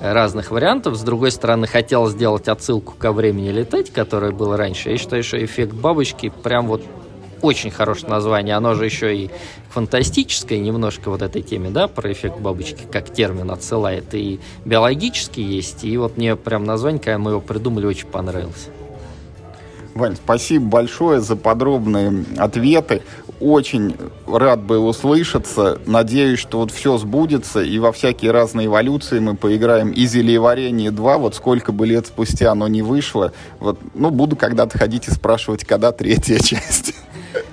разных 0.00 0.50
вариантов. 0.50 0.96
С 0.96 1.02
другой 1.02 1.30
стороны, 1.30 1.66
хотел 1.66 2.08
сделать 2.08 2.48
отсылку 2.48 2.94
ко 2.98 3.12
времени 3.12 3.50
летать, 3.50 3.92
которое 3.92 4.32
было 4.32 4.56
раньше. 4.56 4.90
Я 4.90 4.98
считаю, 4.98 5.22
что 5.22 5.42
эффект 5.42 5.72
бабочки 5.72 6.32
прям 6.42 6.66
вот 6.66 6.82
очень 7.42 7.70
хорошее 7.70 8.10
название. 8.10 8.54
Оно 8.54 8.74
же 8.74 8.84
еще 8.84 9.16
и 9.16 9.30
фантастическое 9.70 10.58
немножко 10.58 11.10
вот 11.10 11.22
этой 11.22 11.42
теме, 11.42 11.70
да, 11.70 11.88
про 11.88 12.12
эффект 12.12 12.38
бабочки, 12.38 12.82
как 12.90 13.12
термин 13.12 13.50
отсылает. 13.50 14.14
И 14.14 14.40
биологический 14.64 15.42
есть. 15.42 15.84
И 15.84 15.96
вот 15.96 16.16
мне 16.16 16.36
прям 16.36 16.64
название, 16.64 17.00
когда 17.00 17.18
мы 17.18 17.32
его 17.32 17.40
придумали, 17.40 17.86
очень 17.86 18.08
понравилось. 18.08 18.68
Вань, 19.94 20.16
спасибо 20.16 20.66
большое 20.66 21.20
за 21.20 21.34
подробные 21.34 22.24
ответы. 22.38 23.02
Очень 23.40 23.96
рад 24.26 24.62
был 24.62 24.86
услышаться. 24.86 25.80
Надеюсь, 25.86 26.38
что 26.38 26.58
вот 26.58 26.70
все 26.70 26.98
сбудется, 26.98 27.62
и 27.62 27.78
во 27.78 27.90
всякие 27.90 28.32
разные 28.32 28.66
эволюции 28.66 29.18
мы 29.18 29.34
поиграем. 29.34 29.90
И 29.90 30.06
«Зельеварение 30.06 30.90
2», 30.90 31.18
вот 31.18 31.34
сколько 31.34 31.72
бы 31.72 31.86
лет 31.86 32.06
спустя 32.06 32.52
оно 32.52 32.68
не 32.68 32.82
вышло. 32.82 33.32
Вот, 33.58 33.78
ну, 33.94 34.10
буду 34.10 34.36
когда-то 34.36 34.78
ходить 34.78 35.08
и 35.08 35.10
спрашивать, 35.10 35.64
когда 35.64 35.90
третья 35.90 36.38
часть. 36.42 36.94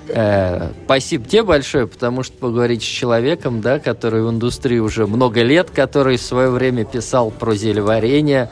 Э, 0.10 0.72
спасибо 0.86 1.26
тебе 1.26 1.44
большое, 1.44 1.88
потому 1.88 2.24
что 2.24 2.38
поговорить 2.38 2.82
с 2.82 2.86
человеком, 2.86 3.62
да, 3.62 3.80
который 3.80 4.24
в 4.24 4.30
индустрии 4.30 4.80
уже 4.80 5.08
много 5.08 5.42
лет, 5.44 5.70
который 5.70 6.18
в 6.18 6.22
свое 6.22 6.50
время 6.50 6.86
писал 6.86 7.32
про 7.32 7.56
зельеварение. 7.56 8.50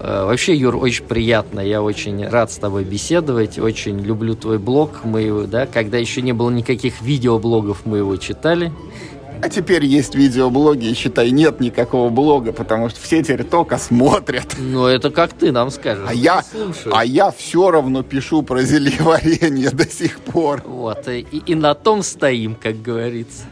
Э, 0.00 0.24
вообще, 0.24 0.54
Юр, 0.54 0.76
очень 0.76 1.04
приятно. 1.04 1.60
Я 1.60 1.82
очень 1.82 2.26
рад 2.26 2.50
с 2.50 2.56
тобой 2.56 2.84
беседовать. 2.84 3.58
Очень 3.58 4.00
люблю 4.00 4.34
твой 4.34 4.58
блог. 4.58 5.04
Мы, 5.04 5.46
да, 5.46 5.66
когда 5.66 5.98
еще 5.98 6.22
не 6.22 6.32
было 6.32 6.50
никаких 6.50 7.02
видеоблогов, 7.02 7.84
мы 7.84 7.98
его 7.98 8.16
читали. 8.16 8.72
А 9.42 9.48
теперь 9.48 9.86
есть 9.86 10.14
видеоблоги, 10.14 10.88
и 10.88 10.94
считай, 10.94 11.30
нет 11.30 11.60
никакого 11.60 12.10
блога, 12.10 12.52
потому 12.52 12.90
что 12.90 13.00
все 13.00 13.22
теперь 13.22 13.44
только 13.44 13.78
смотрят. 13.78 14.54
Ну, 14.58 14.84
это 14.84 15.10
как 15.10 15.32
ты 15.32 15.50
нам 15.50 15.70
скажешь. 15.70 16.04
А 16.06 16.12
я, 16.12 16.42
а 16.92 17.04
я 17.06 17.30
все 17.30 17.70
равно 17.70 18.02
пишу 18.02 18.42
про 18.42 18.60
зельеварение 18.62 19.70
до 19.70 19.88
сих 19.88 20.20
пор. 20.20 20.62
Вот, 20.66 21.08
и, 21.08 21.20
и 21.20 21.54
на 21.54 21.74
том 21.74 22.02
стоим, 22.02 22.54
как 22.54 22.82
говорится. 22.82 23.44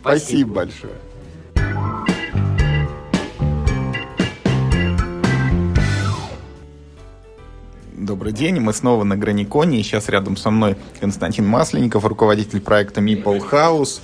Спасибо, 0.00 0.20
Спасибо 0.20 0.54
большое. 0.54 0.92
Добрый 8.06 8.32
день, 8.32 8.60
мы 8.60 8.72
снова 8.72 9.02
на 9.02 9.16
Граниконе, 9.16 9.80
и 9.80 9.82
сейчас 9.82 10.08
рядом 10.08 10.36
со 10.36 10.50
мной 10.50 10.76
Константин 11.00 11.44
Масленников, 11.44 12.04
руководитель 12.04 12.60
проекта 12.60 13.00
Meeple 13.00 13.42
House. 13.50 14.00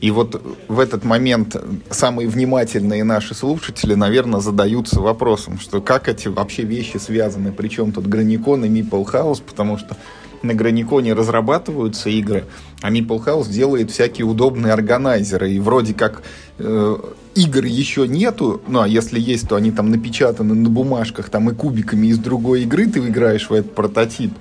И 0.00 0.10
вот 0.10 0.42
в 0.68 0.78
этот 0.78 1.02
момент 1.04 1.56
самые 1.88 2.28
внимательные 2.28 3.04
наши 3.04 3.34
слушатели, 3.34 3.94
наверное, 3.94 4.40
задаются 4.40 5.00
вопросом, 5.00 5.58
что 5.58 5.80
как 5.80 6.10
эти 6.10 6.28
вообще 6.28 6.64
вещи 6.64 6.98
связаны, 6.98 7.50
причем 7.50 7.92
тут 7.92 8.06
Граникон 8.06 8.66
и 8.66 8.68
Мипл 8.68 9.02
Хаус, 9.04 9.40
потому 9.40 9.78
что 9.78 9.96
на 10.42 10.52
Граниконе 10.52 11.14
разрабатываются 11.14 12.10
игры, 12.10 12.44
а 12.82 12.90
Meeple 12.90 13.24
House 13.24 13.48
делает 13.48 13.90
всякие 13.90 14.26
удобные 14.26 14.74
органайзеры. 14.74 15.52
И 15.52 15.58
вроде 15.58 15.94
как 15.94 16.22
э, 16.58 16.96
игр 17.38 17.64
еще 17.64 18.08
нету, 18.08 18.60
ну 18.66 18.80
а 18.80 18.88
если 18.88 19.20
есть, 19.20 19.48
то 19.48 19.56
они 19.56 19.70
там 19.70 19.90
напечатаны 19.90 20.54
на 20.54 20.68
бумажках 20.68 21.30
там 21.30 21.48
и 21.50 21.54
кубиками 21.54 22.08
из 22.08 22.18
другой 22.18 22.62
игры 22.62 22.86
ты 22.86 22.98
играешь 23.00 23.48
в 23.48 23.52
этот 23.52 23.74
прототип. 23.74 24.32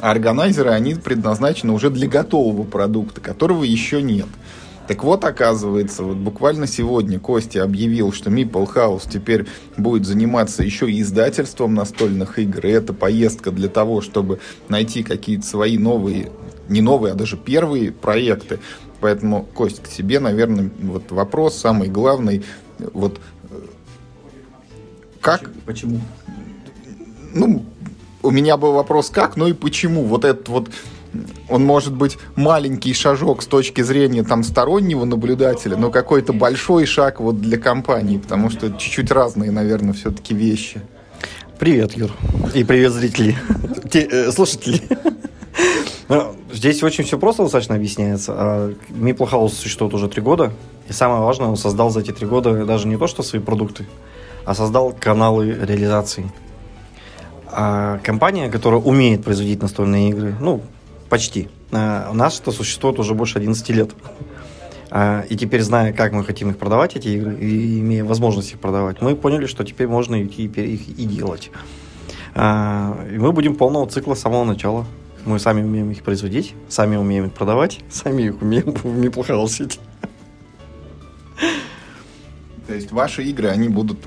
А 0.00 0.10
органайзеры, 0.10 0.70
они 0.70 0.94
предназначены 0.94 1.72
уже 1.72 1.90
для 1.90 2.06
готового 2.06 2.64
продукта, 2.64 3.20
которого 3.20 3.64
еще 3.64 4.02
нет. 4.02 4.28
Так 4.86 5.04
вот, 5.04 5.24
оказывается, 5.24 6.02
вот 6.02 6.16
буквально 6.16 6.66
сегодня 6.66 7.18
Костя 7.18 7.62
объявил, 7.62 8.12
что 8.12 8.30
Meeple 8.30 8.72
House 8.74 9.02
теперь 9.10 9.46
будет 9.76 10.06
заниматься 10.06 10.62
еще 10.62 10.90
и 10.90 11.02
издательством 11.02 11.74
настольных 11.74 12.38
игр. 12.38 12.66
И 12.66 12.70
это 12.70 12.94
поездка 12.94 13.50
для 13.50 13.68
того, 13.68 14.00
чтобы 14.00 14.40
найти 14.68 15.02
какие-то 15.02 15.44
свои 15.44 15.76
новые, 15.76 16.30
не 16.68 16.80
новые, 16.80 17.12
а 17.12 17.14
даже 17.14 17.36
первые 17.36 17.92
проекты. 17.92 18.60
Поэтому, 19.00 19.44
Кость, 19.54 19.82
к 19.82 19.88
тебе, 19.88 20.20
наверное, 20.20 20.70
вот 20.80 21.10
вопрос 21.12 21.56
самый 21.56 21.88
главный. 21.88 22.44
Вот 22.92 23.20
как... 25.20 25.50
Почему? 25.66 26.00
Ну, 27.34 27.64
у 28.22 28.30
меня 28.30 28.56
был 28.56 28.72
вопрос 28.72 29.10
как, 29.10 29.36
ну 29.36 29.46
и 29.46 29.52
почему. 29.52 30.04
Вот 30.04 30.24
этот 30.24 30.48
вот 30.48 30.70
он 31.48 31.64
может 31.64 31.94
быть 31.94 32.18
маленький 32.36 32.92
шажок 32.92 33.42
с 33.42 33.46
точки 33.46 33.80
зрения 33.80 34.22
там 34.24 34.42
стороннего 34.42 35.04
наблюдателя, 35.04 35.76
но 35.76 35.90
какой-то 35.90 36.32
большой 36.32 36.86
шаг 36.86 37.20
вот 37.20 37.40
для 37.40 37.58
компании, 37.58 38.18
потому 38.18 38.50
что 38.50 38.70
чуть-чуть 38.70 39.10
разные, 39.10 39.50
наверное, 39.50 39.94
все-таки 39.94 40.34
вещи. 40.34 40.82
Привет, 41.58 41.94
Юр. 41.94 42.10
И 42.54 42.62
привет, 42.62 42.92
зрители. 42.92 43.36
Те, 43.90 44.06
э, 44.10 44.30
слушатели. 44.30 44.82
Ну, 46.08 46.34
здесь 46.52 46.82
очень 46.82 47.04
все 47.04 47.18
просто 47.18 47.42
достаточно 47.42 47.74
объясняется. 47.74 48.32
А 48.34 48.74
Meeple 48.90 49.30
House 49.30 49.50
существует 49.50 49.92
уже 49.94 50.08
три 50.08 50.22
года. 50.22 50.52
И 50.88 50.92
самое 50.92 51.20
важное, 51.20 51.48
он 51.48 51.56
создал 51.56 51.90
за 51.90 52.00
эти 52.00 52.12
три 52.12 52.26
года 52.26 52.64
даже 52.64 52.88
не 52.88 52.96
то, 52.96 53.06
что 53.06 53.22
свои 53.22 53.42
продукты, 53.42 53.86
а 54.44 54.54
создал 54.54 54.94
каналы 54.98 55.50
реализации. 55.50 56.32
А 57.46 57.98
компания, 57.98 58.50
которая 58.50 58.80
умеет 58.80 59.22
производить 59.24 59.60
настольные 59.60 60.10
игры, 60.10 60.34
ну, 60.40 60.62
Почти. 61.08 61.48
А, 61.72 62.08
у 62.10 62.14
нас 62.14 62.34
что 62.34 62.52
существует 62.52 62.98
уже 62.98 63.14
больше 63.14 63.38
11 63.38 63.68
лет. 63.70 63.90
А, 64.90 65.22
и 65.28 65.36
теперь, 65.36 65.62
зная, 65.62 65.92
как 65.92 66.12
мы 66.12 66.24
хотим 66.24 66.50
их 66.50 66.58
продавать, 66.58 66.96
эти 66.96 67.08
игры, 67.08 67.34
и 67.38 67.80
имея 67.80 68.04
возможность 68.04 68.52
их 68.52 68.58
продавать, 68.58 69.00
мы 69.00 69.16
поняли, 69.16 69.46
что 69.46 69.64
теперь 69.64 69.88
можно 69.88 70.22
идти 70.24 70.44
их 70.44 70.88
и 70.88 71.04
делать. 71.04 71.50
И 72.36 72.38
мы 73.18 73.32
будем 73.32 73.56
полного 73.56 73.88
цикла 73.88 74.14
с 74.14 74.20
самого 74.20 74.44
начала. 74.44 74.86
Мы 75.28 75.38
сами 75.38 75.62
умеем 75.62 75.90
их 75.90 76.02
производить, 76.02 76.54
сами 76.70 76.96
умеем 76.96 77.26
их 77.26 77.34
продавать, 77.34 77.80
сами 77.90 78.22
их 78.22 78.40
умеем 78.40 78.74
неплохо 79.02 79.34
хаусить. 79.34 79.78
То 82.66 82.74
есть 82.74 82.92
ваши 82.92 83.24
игры, 83.24 83.48
они 83.48 83.68
будут 83.68 83.98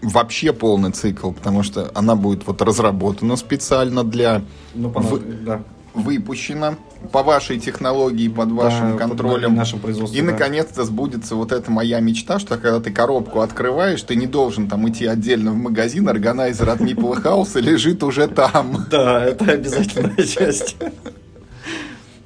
вообще 0.00 0.54
полный 0.54 0.90
цикл, 0.90 1.30
потому 1.32 1.62
что 1.62 1.90
она 1.94 2.16
будет 2.16 2.46
вот 2.46 2.62
разработана 2.62 3.36
специально 3.36 4.02
для... 4.02 4.42
Ну, 4.74 4.90
по 4.90 5.00
в... 5.00 5.44
да 5.44 5.62
выпущена 5.94 6.76
по 7.10 7.22
вашей 7.22 7.58
технологии, 7.58 8.28
под 8.28 8.50
вашим 8.52 8.92
да, 8.92 8.98
контролем. 8.98 9.50
Под 9.50 9.58
нашим 9.58 9.78
производством, 9.80 10.18
и, 10.18 10.24
да. 10.24 10.32
наконец-то, 10.32 10.84
сбудется 10.84 11.34
вот 11.36 11.52
эта 11.52 11.70
моя 11.70 12.00
мечта, 12.00 12.38
что 12.38 12.56
когда 12.56 12.80
ты 12.80 12.90
коробку 12.90 13.40
открываешь, 13.40 14.02
ты 14.02 14.16
не 14.16 14.26
должен 14.26 14.68
там 14.68 14.88
идти 14.88 15.06
отдельно 15.06 15.52
в 15.52 15.56
магазин, 15.56 16.08
органайзер 16.08 16.68
от 16.68 16.80
Meeple 16.80 17.22
House 17.22 17.60
лежит 17.60 18.02
уже 18.02 18.28
там. 18.28 18.86
Да, 18.92 19.24
это 19.24 19.52
обязательная 19.52 20.22
часть. 20.24 20.76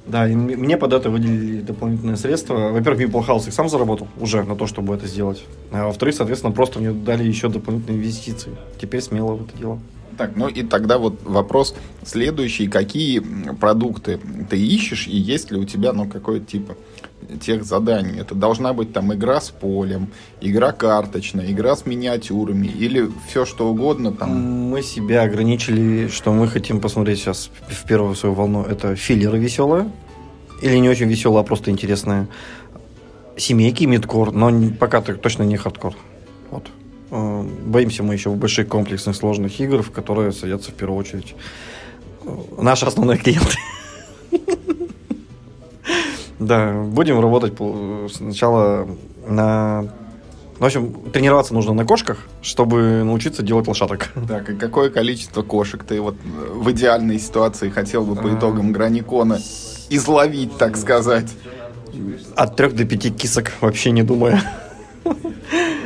Да, 0.07 0.27
и 0.27 0.35
мне 0.35 0.77
под 0.77 0.93
это 0.93 1.09
выделили 1.09 1.61
дополнительные 1.61 2.15
средства. 2.15 2.69
Во-первых, 2.69 3.01
Meeple 3.01 3.27
House 3.27 3.47
их 3.47 3.53
сам 3.53 3.67
заработал 3.67 4.07
уже 4.19 4.43
на 4.43 4.55
то, 4.55 4.65
чтобы 4.65 4.95
это 4.95 5.05
сделать. 5.05 5.43
А 5.71 5.85
во-вторых, 5.85 6.15
соответственно, 6.15 6.53
просто 6.53 6.79
мне 6.79 6.91
дали 6.91 7.23
еще 7.23 7.49
дополнительные 7.49 7.99
инвестиции. 7.99 8.55
Теперь 8.81 9.01
смело 9.01 9.33
в 9.33 9.43
это 9.43 9.57
дело. 9.57 9.79
Так, 10.17 10.35
ну 10.35 10.47
и 10.47 10.63
тогда 10.63 10.97
вот 10.97 11.21
вопрос 11.23 11.75
следующий. 12.03 12.67
Какие 12.67 13.19
продукты 13.59 14.19
ты 14.49 14.57
ищешь 14.57 15.07
и 15.07 15.15
есть 15.15 15.51
ли 15.51 15.57
у 15.57 15.65
тебя, 15.65 15.93
ну, 15.93 16.07
какой 16.07 16.39
типа 16.39 16.75
тех 17.39 17.63
заданий? 17.63 18.19
Это 18.19 18.33
должна 18.33 18.73
быть 18.73 18.93
там 18.93 19.13
игра 19.13 19.39
с 19.39 19.49
полем, 19.49 20.09
игра 20.41 20.71
карточная, 20.71 21.51
игра 21.51 21.75
с 21.75 21.85
миниатюрами 21.85 22.67
или 22.67 23.09
все 23.27 23.45
что 23.45 23.69
угодно 23.69 24.11
там? 24.11 24.31
Мы 24.71 24.81
себя 24.81 25.21
ограничили, 25.21 26.07
что 26.07 26.33
мы 26.33 26.47
хотим 26.47 26.81
посмотреть 26.81 27.19
сейчас 27.19 27.51
в 27.67 27.87
первую 27.87 28.15
свою 28.15 28.33
волну. 28.33 28.63
Это 28.63 28.95
филлеры 28.95 29.37
веселые 29.37 29.91
или 30.63 30.77
не 30.77 30.89
очень 30.89 31.07
веселые, 31.07 31.41
а 31.41 31.43
просто 31.43 31.69
интересные. 31.69 32.27
Семейки, 33.35 33.83
мидкор, 33.83 34.31
но 34.31 34.51
пока 34.79 35.01
точно 35.01 35.43
не 35.43 35.57
хардкор. 35.57 35.93
Вот. 36.49 36.65
Э, 37.09 37.43
боимся 37.65 38.03
мы 38.03 38.13
еще 38.13 38.29
в 38.29 38.35
больших 38.35 38.67
комплексных 38.67 39.15
сложных 39.15 39.59
игр, 39.59 39.81
в 39.81 39.91
которые 39.91 40.31
садятся 40.31 40.71
в 40.71 40.73
первую 40.73 40.99
очередь 40.99 41.35
э, 42.23 42.29
наши 42.57 42.85
основные 42.85 43.17
клиенты. 43.17 43.55
Да, 46.39 46.71
будем 46.71 47.19
работать 47.19 47.53
сначала 48.13 48.87
на... 49.27 49.87
В 50.59 50.65
общем, 50.65 50.93
тренироваться 51.11 51.55
нужно 51.55 51.73
на 51.73 51.83
кошках, 51.83 52.27
чтобы 52.43 53.03
научиться 53.03 53.41
делать 53.41 53.67
лошадок. 53.67 54.09
Так, 54.27 54.51
и 54.51 54.55
какое 54.55 54.91
количество 54.91 55.41
кошек 55.41 55.83
ты 55.83 55.99
вот 55.99 56.15
в 56.23 56.69
идеальной 56.71 57.17
ситуации 57.17 57.69
хотел 57.69 58.03
бы 58.03 58.15
по 58.15 58.31
итогам 58.31 58.71
граникона 58.71 59.39
изловить, 59.89 60.55
так 60.59 60.77
сказать? 60.77 61.33
От 62.35 62.55
трех 62.55 62.75
до 62.75 62.85
пяти 62.85 63.09
кисок, 63.09 63.53
вообще 63.61 63.89
не 63.89 64.03
думая. 64.03 64.43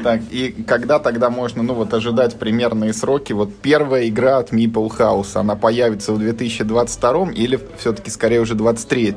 Так, 0.04 0.22
и 0.32 0.52
когда 0.66 1.00
тогда 1.00 1.30
можно, 1.30 1.64
ну 1.64 1.74
вот, 1.74 1.94
ожидать 1.94 2.38
примерные 2.40 2.94
сроки? 2.94 3.34
Вот 3.34 3.56
первая 3.62 4.08
игра 4.08 4.38
от 4.38 4.52
Meeple 4.52 4.90
House, 4.98 5.36
она 5.36 5.56
появится 5.56 6.14
в 6.14 6.20
2022 6.20 7.32
или 7.32 7.60
все-таки 7.78 8.10
скорее 8.10 8.42
уже 8.42 8.56
23 8.56 9.16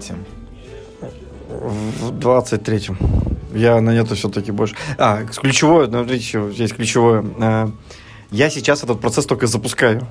В 1.48 2.18
23-м. 2.18 2.98
Я 3.54 3.80
на 3.80 3.90
это 3.90 4.14
все-таки 4.14 4.50
больше... 4.50 4.74
А, 4.98 5.22
ключевое, 5.24 5.86
ну, 5.86 5.98
смотрите, 5.98 6.50
здесь 6.52 6.72
ключевое. 6.72 7.24
А, 7.40 7.70
я 8.30 8.50
сейчас 8.50 8.82
этот 8.82 9.00
процесс 9.00 9.26
только 9.26 9.46
запускаю 9.46 10.06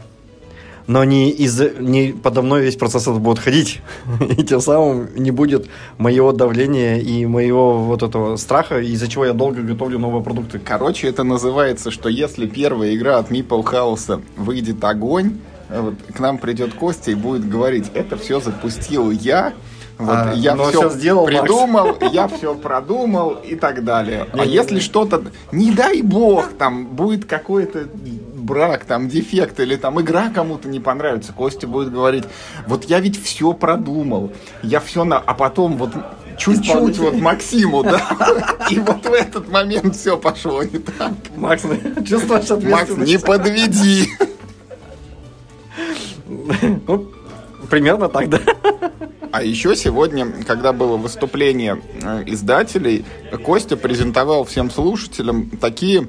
но 0.87 1.03
не, 1.03 1.29
из, 1.29 1.61
не 1.79 2.13
подо 2.13 2.41
мной 2.41 2.61
весь 2.61 2.75
процесс 2.75 3.03
этот 3.03 3.19
будет 3.19 3.39
ходить. 3.39 3.81
И 4.37 4.43
тем 4.43 4.61
самым 4.61 5.09
не 5.15 5.31
будет 5.31 5.67
моего 5.97 6.31
давления 6.31 6.97
и 6.99 7.25
моего 7.25 7.77
вот 7.79 8.03
этого 8.03 8.35
страха, 8.37 8.79
из-за 8.79 9.07
чего 9.07 9.25
я 9.25 9.33
долго 9.33 9.61
готовлю 9.61 9.99
новые 9.99 10.23
продукты. 10.23 10.59
Короче, 10.59 11.07
это 11.07 11.23
называется, 11.23 11.91
что 11.91 12.09
если 12.09 12.45
первая 12.47 12.95
игра 12.95 13.17
от 13.17 13.31
Meeple 13.31 13.63
House 13.63 14.21
выйдет 14.35 14.83
огонь, 14.83 15.39
вот, 15.69 15.95
к 16.13 16.19
нам 16.19 16.37
придет 16.37 16.73
Костя 16.73 17.11
и 17.11 17.15
будет 17.15 17.49
говорить, 17.49 17.85
это 17.93 18.17
все 18.17 18.39
запустил 18.39 19.11
я, 19.11 19.53
вот, 19.97 20.09
а, 20.09 20.33
я 20.33 20.55
все 20.55 20.89
сделал, 20.89 21.25
придумал, 21.25 21.87
Макс. 21.99 22.13
я 22.13 22.27
все 22.27 22.55
продумал 22.55 23.35
и 23.35 23.55
так 23.55 23.83
далее. 23.83 24.27
А 24.33 24.43
если 24.43 24.79
что-то, 24.79 25.23
не 25.51 25.71
дай 25.71 26.01
бог, 26.01 26.49
там 26.57 26.87
будет 26.87 27.25
какой-то 27.25 27.87
брак, 28.43 28.85
там 28.85 29.07
дефект 29.07 29.59
или 29.59 29.75
там 29.75 29.99
игра 30.01 30.29
кому-то 30.29 30.67
не 30.67 30.79
понравится, 30.79 31.33
Костя 31.33 31.67
будет 31.67 31.91
говорить, 31.91 32.25
вот 32.67 32.85
я 32.85 32.99
ведь 32.99 33.21
все 33.21 33.53
продумал, 33.53 34.31
я 34.61 34.79
все 34.79 35.03
на... 35.03 35.17
А 35.17 35.33
потом 35.33 35.77
вот 35.77 35.91
чуть-чуть 36.37 36.97
вот 36.97 37.15
Максиму, 37.15 37.83
да, 37.83 38.01
и 38.69 38.79
вот 38.79 39.05
в 39.05 39.13
этот 39.13 39.49
момент 39.49 39.95
все 39.95 40.17
пошло 40.17 40.63
не 40.63 40.79
так. 40.79 41.13
Макс, 41.35 41.63
чувствуешь 42.07 42.51
ответственность? 42.51 42.97
Макс, 42.97 43.07
не 43.07 43.17
подведи. 43.17 44.09
Ну, 46.87 47.11
примерно 47.69 48.09
так, 48.09 48.29
да. 48.29 48.39
А 49.31 49.41
еще 49.41 49.75
сегодня, 49.75 50.27
когда 50.45 50.73
было 50.73 50.95
выступление 50.95 51.81
э, 52.03 52.23
издателей, 52.27 53.03
Костя 53.43 53.75
презентовал 53.75 54.43
всем 54.43 54.69
слушателям 54.69 55.49
такие 55.49 56.07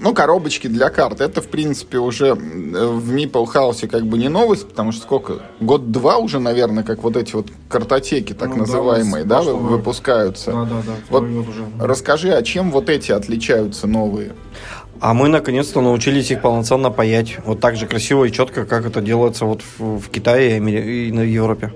ну, 0.00 0.14
коробочки 0.14 0.66
для 0.68 0.90
карт. 0.90 1.20
Это, 1.20 1.40
в 1.40 1.48
принципе, 1.48 1.98
уже 1.98 2.34
в 2.34 3.14
Meeple 3.14 3.46
House 3.52 3.86
как 3.86 4.06
бы 4.06 4.18
не 4.18 4.28
новость, 4.28 4.68
потому 4.68 4.92
что 4.92 5.02
сколько? 5.02 5.42
Год-два 5.60 6.18
уже, 6.18 6.38
наверное, 6.38 6.84
как 6.84 7.02
вот 7.02 7.16
эти 7.16 7.34
вот 7.34 7.48
картотеки, 7.68 8.32
так 8.32 8.50
ну, 8.50 8.58
называемые, 8.58 9.24
да, 9.24 9.42
да 9.42 9.52
выпускаются. 9.52 10.52
Да, 10.52 10.64
да, 10.64 10.82
да. 10.86 10.92
Вот 11.10 11.22
уже. 11.24 11.64
расскажи, 11.80 12.32
а 12.32 12.42
чем 12.42 12.70
вот 12.70 12.88
эти 12.88 13.12
отличаются 13.12 13.86
новые? 13.86 14.32
А 15.00 15.14
мы 15.14 15.28
наконец-то 15.28 15.80
научились 15.80 16.30
их 16.30 16.42
полноценно 16.42 16.90
паять. 16.90 17.38
Вот 17.44 17.60
так 17.60 17.76
же 17.76 17.86
красиво 17.86 18.24
и 18.24 18.32
четко, 18.32 18.64
как 18.64 18.84
это 18.84 19.00
делается 19.00 19.44
вот 19.44 19.62
в, 19.78 19.98
в 20.00 20.08
Китае 20.10 20.58
и 20.58 21.12
на 21.12 21.20
Европе. 21.20 21.72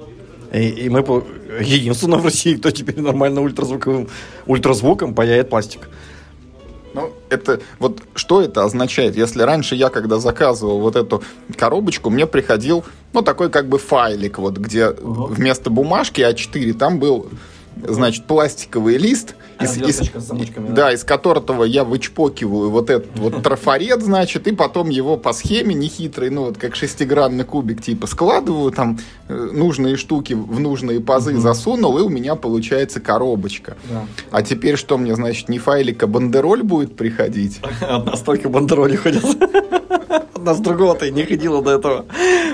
И, 0.53 0.69
и 0.69 0.89
мы 0.89 1.01
единственное 1.61 2.19
в 2.19 2.25
России, 2.25 2.55
кто 2.55 2.71
теперь 2.71 3.01
нормально 3.01 3.41
ультразвуковым 3.41 4.09
ультразвуком 4.47 5.15
паяет 5.15 5.51
пластик. 5.51 5.89
Ну, 6.95 7.13
это 7.31 7.61
вот 7.79 8.03
что 8.15 8.43
это 8.43 8.65
означает? 8.65 9.17
Если 9.17 9.43
раньше 9.43 9.75
я, 9.75 9.89
когда 9.89 10.19
заказывал 10.19 10.81
вот 10.81 10.97
эту 10.97 11.23
коробочку, 11.57 12.11
мне 12.11 12.27
приходил, 12.27 12.85
ну, 13.13 13.23
такой 13.23 13.51
как 13.51 13.69
бы 13.69 13.79
файлик, 13.79 14.39
вот, 14.39 14.59
где 14.59 14.87
Ага. 14.87 14.99
вместо 15.03 15.71
бумажки 15.71 16.21
А4 16.21 16.75
там 16.75 16.99
был, 16.99 17.29
значит, 17.77 18.27
пластиковый 18.27 18.99
лист, 18.99 19.35
из, 19.65 19.77
из- 19.77 19.79
верточка 19.99 20.21
с 20.21 20.25
замочками, 20.25 20.69
да? 20.69 20.75
да, 20.75 20.93
из 20.93 21.05
которого 21.05 21.65
я 21.65 21.85
вычпокиваю 21.85 22.71
вот 22.71 22.91
этот 22.91 23.19
вот 23.19 23.43
трафарет, 23.43 24.03
значит, 24.03 24.47
и 24.47 24.53
потом 24.53 24.91
его 24.91 25.17
по 25.17 25.33
схеме 25.33 25.75
нехитрой, 25.75 26.31
ну, 26.31 26.45
вот 26.45 26.59
как 26.59 26.77
шестигранный 26.77 27.45
кубик, 27.45 27.83
типа, 27.83 28.07
складываю, 28.07 28.73
там 28.73 28.99
э, 29.29 29.35
нужные 29.53 29.97
штуки 29.97 30.35
в 30.35 30.61
нужные 30.61 31.01
пазы 31.01 31.37
засунул, 31.39 31.99
и 31.99 32.03
у 32.03 32.09
меня 32.09 32.35
получается 32.35 33.01
коробочка. 33.01 33.77
Да. 33.91 34.07
А 34.31 34.43
теперь 34.43 34.77
что 34.77 34.99
мне, 34.99 35.15
значит, 35.15 35.49
не 35.49 35.59
файлик, 35.59 36.03
а 36.03 36.07
бандероль 36.07 36.63
будет 36.63 36.97
приходить? 36.97 37.61
Одна 37.81 38.17
столько 38.17 38.49
бандероли 38.49 38.97
ходят. 38.97 39.25
Одна 40.43 40.55
с 40.55 40.59
другого-то 40.59 41.09
не 41.09 41.23
ходила 41.23 41.63
до 41.63 41.71
этого. 41.71 42.05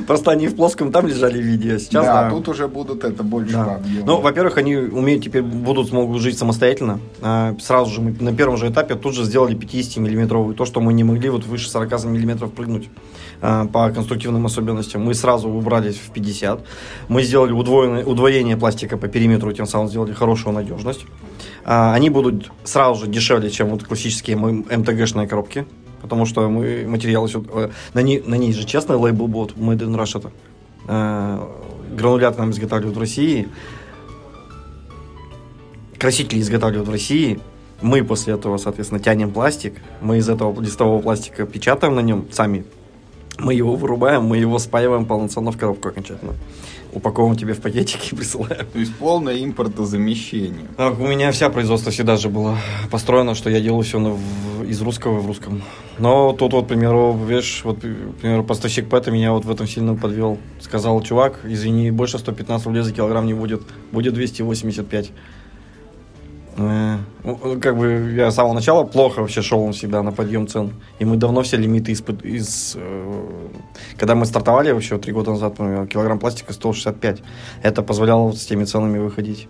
Просто 0.07 0.31
они 0.31 0.47
в 0.47 0.57
плоском 0.57 0.93
там 0.93 1.07
лежали 1.07 1.39
в 1.41 1.43
виде. 1.43 1.79
Сейчас, 1.79 2.05
да, 2.05 2.25
да. 2.25 2.31
тут 2.31 2.47
уже 2.49 2.69
будут 2.69 3.03
это 3.03 3.23
больше 3.23 3.53
Да. 3.55 3.65
по 3.65 3.75
объему. 3.77 4.07
Ну, 4.07 4.21
во-первых, 4.21 4.59
они 4.59 4.77
умеют 4.77 5.25
теперь, 5.25 5.41
будут, 5.43 5.89
смогут 5.89 6.21
жить 6.21 6.37
самостоятельно. 6.37 7.01
А, 7.23 7.57
Сразу 7.63 7.91
же 7.91 8.03
мы 8.03 8.15
на 8.21 8.35
первом 8.35 8.59
же 8.59 8.69
этапе 8.69 8.95
тут 8.95 9.15
же 9.15 9.25
сделали 9.25 9.57
50-миллиметровый. 9.57 10.55
То, 10.55 10.67
что 10.67 10.81
мы 10.83 10.93
не 10.93 11.03
могли 11.03 11.31
вот 11.31 11.47
выше 11.47 11.71
40 11.71 12.05
миллиметров 12.05 12.53
прыгнуть 12.53 12.91
а, 13.41 13.65
по 13.65 13.89
конструктивным 13.89 14.45
особенностям. 14.45 15.03
Мы 15.03 15.15
сразу 15.15 15.49
убрались 15.49 15.97
в 15.97 16.11
50. 16.11 16.61
Мы 17.09 17.23
сделали 17.23 17.53
удвоенное, 17.53 18.05
удвоение 18.05 18.59
пластика 18.59 18.99
по 18.99 19.09
периметру, 19.09 19.51
тем 19.55 19.67
самым 19.67 19.89
сделали 19.89 20.13
хорошую 20.13 20.55
надежность. 20.55 21.07
А, 21.65 21.95
Они 21.95 22.11
будут 22.11 22.51
сразу 22.65 23.07
же 23.07 23.11
дешевле, 23.11 23.49
чем 23.49 23.69
вот 23.71 23.83
классические 23.85 24.37
м- 24.37 24.67
МТГшные 24.71 25.27
коробки. 25.27 25.65
Потому 26.03 26.27
что 26.27 26.49
мы 26.49 26.87
материалы 26.87 27.29
э, 27.35 27.71
на 27.95 28.03
ней, 28.03 28.23
на 28.25 28.35
ней 28.37 28.53
же 28.53 28.65
честный 28.65 28.97
лейбл 28.97 29.27
будет 29.27 29.57
Made 29.57 29.81
in 29.81 29.97
Russia. 29.97 30.31
Э, 30.87 31.41
Грануляты 31.97 32.39
нам 32.39 32.51
изготавливают 32.51 32.97
в 32.97 33.01
России 33.01 33.49
красители 35.99 36.41
изготавливают 36.41 36.89
в 36.89 36.93
России. 36.93 37.41
Мы 37.83 38.03
после 38.03 38.35
этого, 38.35 38.57
соответственно, 38.57 39.01
тянем 39.01 39.31
пластик. 39.31 39.75
Мы 40.01 40.19
из 40.19 40.29
этого 40.29 40.59
листового 40.61 41.01
пластика 41.01 41.47
печатаем 41.47 41.95
на 41.95 42.01
нем 42.01 42.27
сами. 42.33 42.65
Мы 43.39 43.55
его 43.55 43.77
вырубаем, 43.77 44.25
мы 44.25 44.39
его 44.39 44.59
спаиваем 44.59 45.05
полноценно 45.05 45.53
в 45.53 45.59
коробку 45.59 45.89
окончательно. 45.89 46.33
Упаковываем 46.99 47.39
тебе 47.39 47.55
в 47.55 47.61
пакетики 47.61 48.13
и 48.13 48.17
присылаем. 48.17 48.67
То 48.73 48.79
есть 48.79 48.95
полное 48.97 49.45
импортозамещение. 49.45 50.67
А, 50.77 50.91
У 50.91 51.07
меня 51.07 51.31
вся 51.31 51.49
производство 51.49 51.93
всегда 51.93 52.17
же 52.17 52.29
было 52.29 52.59
построено, 52.91 53.35
что 53.35 53.51
я 53.51 53.61
делаю 53.61 53.83
все 53.83 53.99
из 54.67 54.83
русского 54.83 55.21
в 55.21 55.27
русском. 55.27 55.63
Но 55.99 56.33
тут 56.33 56.53
вот, 56.53 56.65
к 56.65 56.69
примеру, 56.69 57.17
видишь, 57.27 57.63
вот, 57.65 57.79
к 57.79 58.21
примеру, 58.21 58.45
поставщик 58.45 58.89
Пэта 58.89 59.11
меня 59.11 59.33
вот 59.33 59.45
в 59.45 59.51
этом 59.51 59.67
сильно 59.67 59.95
подвел. 59.95 60.39
Сказал, 60.61 61.01
чувак, 61.03 61.41
извини, 61.45 61.91
больше 61.91 62.19
115 62.19 62.67
рублей 62.67 62.83
за 62.83 62.93
килограмм 62.93 63.27
не 63.27 63.35
будет, 63.35 63.63
будет 63.93 64.15
285. 64.15 65.13
Э, 66.59 66.99
ну, 67.25 67.61
Как 67.61 67.77
бы 67.77 68.13
я 68.17 68.31
с 68.31 68.35
самого 68.35 68.55
начала 68.55 68.85
плохо 68.85 69.21
вообще 69.21 69.43
шел 69.43 69.71
всегда 69.73 70.03
на 70.03 70.13
подъем 70.13 70.47
цен. 70.47 70.73
И 70.99 71.05
мы 71.05 71.17
давно 71.17 71.43
все 71.43 71.57
лимиты 71.57 71.93
из, 71.93 72.03
из 72.25 72.77
э, 72.77 73.49
когда 73.97 74.15
мы 74.15 74.27
стартовали 74.27 74.73
вообще 74.73 74.99
три 74.99 75.13
года 75.13 75.31
назад, 75.31 75.59
например, 75.59 75.87
килограмм 75.87 76.19
пластика 76.19 76.53
стоил 76.53 76.75
65. 76.75 77.23
Это 77.63 77.83
позволяло 77.83 78.23
вот 78.25 78.39
с 78.39 78.47
теми 78.47 78.65
ценами 78.65 78.99
выходить. 78.99 79.49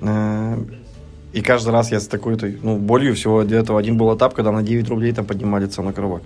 Э, 0.00 0.58
И 1.32 1.40
каждый 1.42 1.70
раз 1.70 1.92
я 1.92 1.98
с 2.00 2.08
такой-то, 2.08 2.50
ну, 2.62 2.76
болью 2.76 3.14
всего 3.14 3.44
до 3.44 3.54
этого 3.54 3.78
один 3.78 3.96
был 3.96 4.16
этап, 4.16 4.34
когда 4.34 4.50
на 4.50 4.62
9 4.62 4.88
рублей 4.88 5.12
там 5.12 5.24
поднимали 5.24 5.66
цену 5.66 5.92
коробок. 5.92 6.22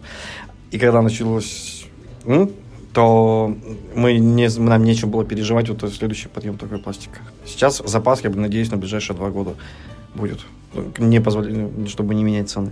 И 0.70 0.78
когда 0.78 1.03
началось, 1.03 1.87
то 2.95 3.55
мы 3.95 4.18
не, 4.18 4.49
нам 4.59 4.85
нечем 4.85 5.11
было 5.11 5.24
переживать 5.24 5.68
вот 5.68 5.93
следующий 5.93 6.28
подъем 6.28 6.57
такой 6.57 6.78
пластика. 6.78 7.18
Сейчас 7.47 7.83
запас, 7.85 8.24
я 8.24 8.30
бы 8.30 8.39
надеюсь, 8.39 8.70
на 8.70 8.76
ближайшие 8.76 9.16
два 9.16 9.30
года 9.30 9.55
будет. 10.14 10.40
Не 10.98 11.20
позволяет, 11.20 11.88
чтобы 11.88 12.14
не 12.14 12.24
менять 12.24 12.50
цены. 12.50 12.70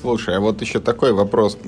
Слушай, 0.00 0.36
а 0.36 0.40
вот 0.40 0.60
еще 0.60 0.78
такой 0.78 1.12
вопрос. 1.12 1.58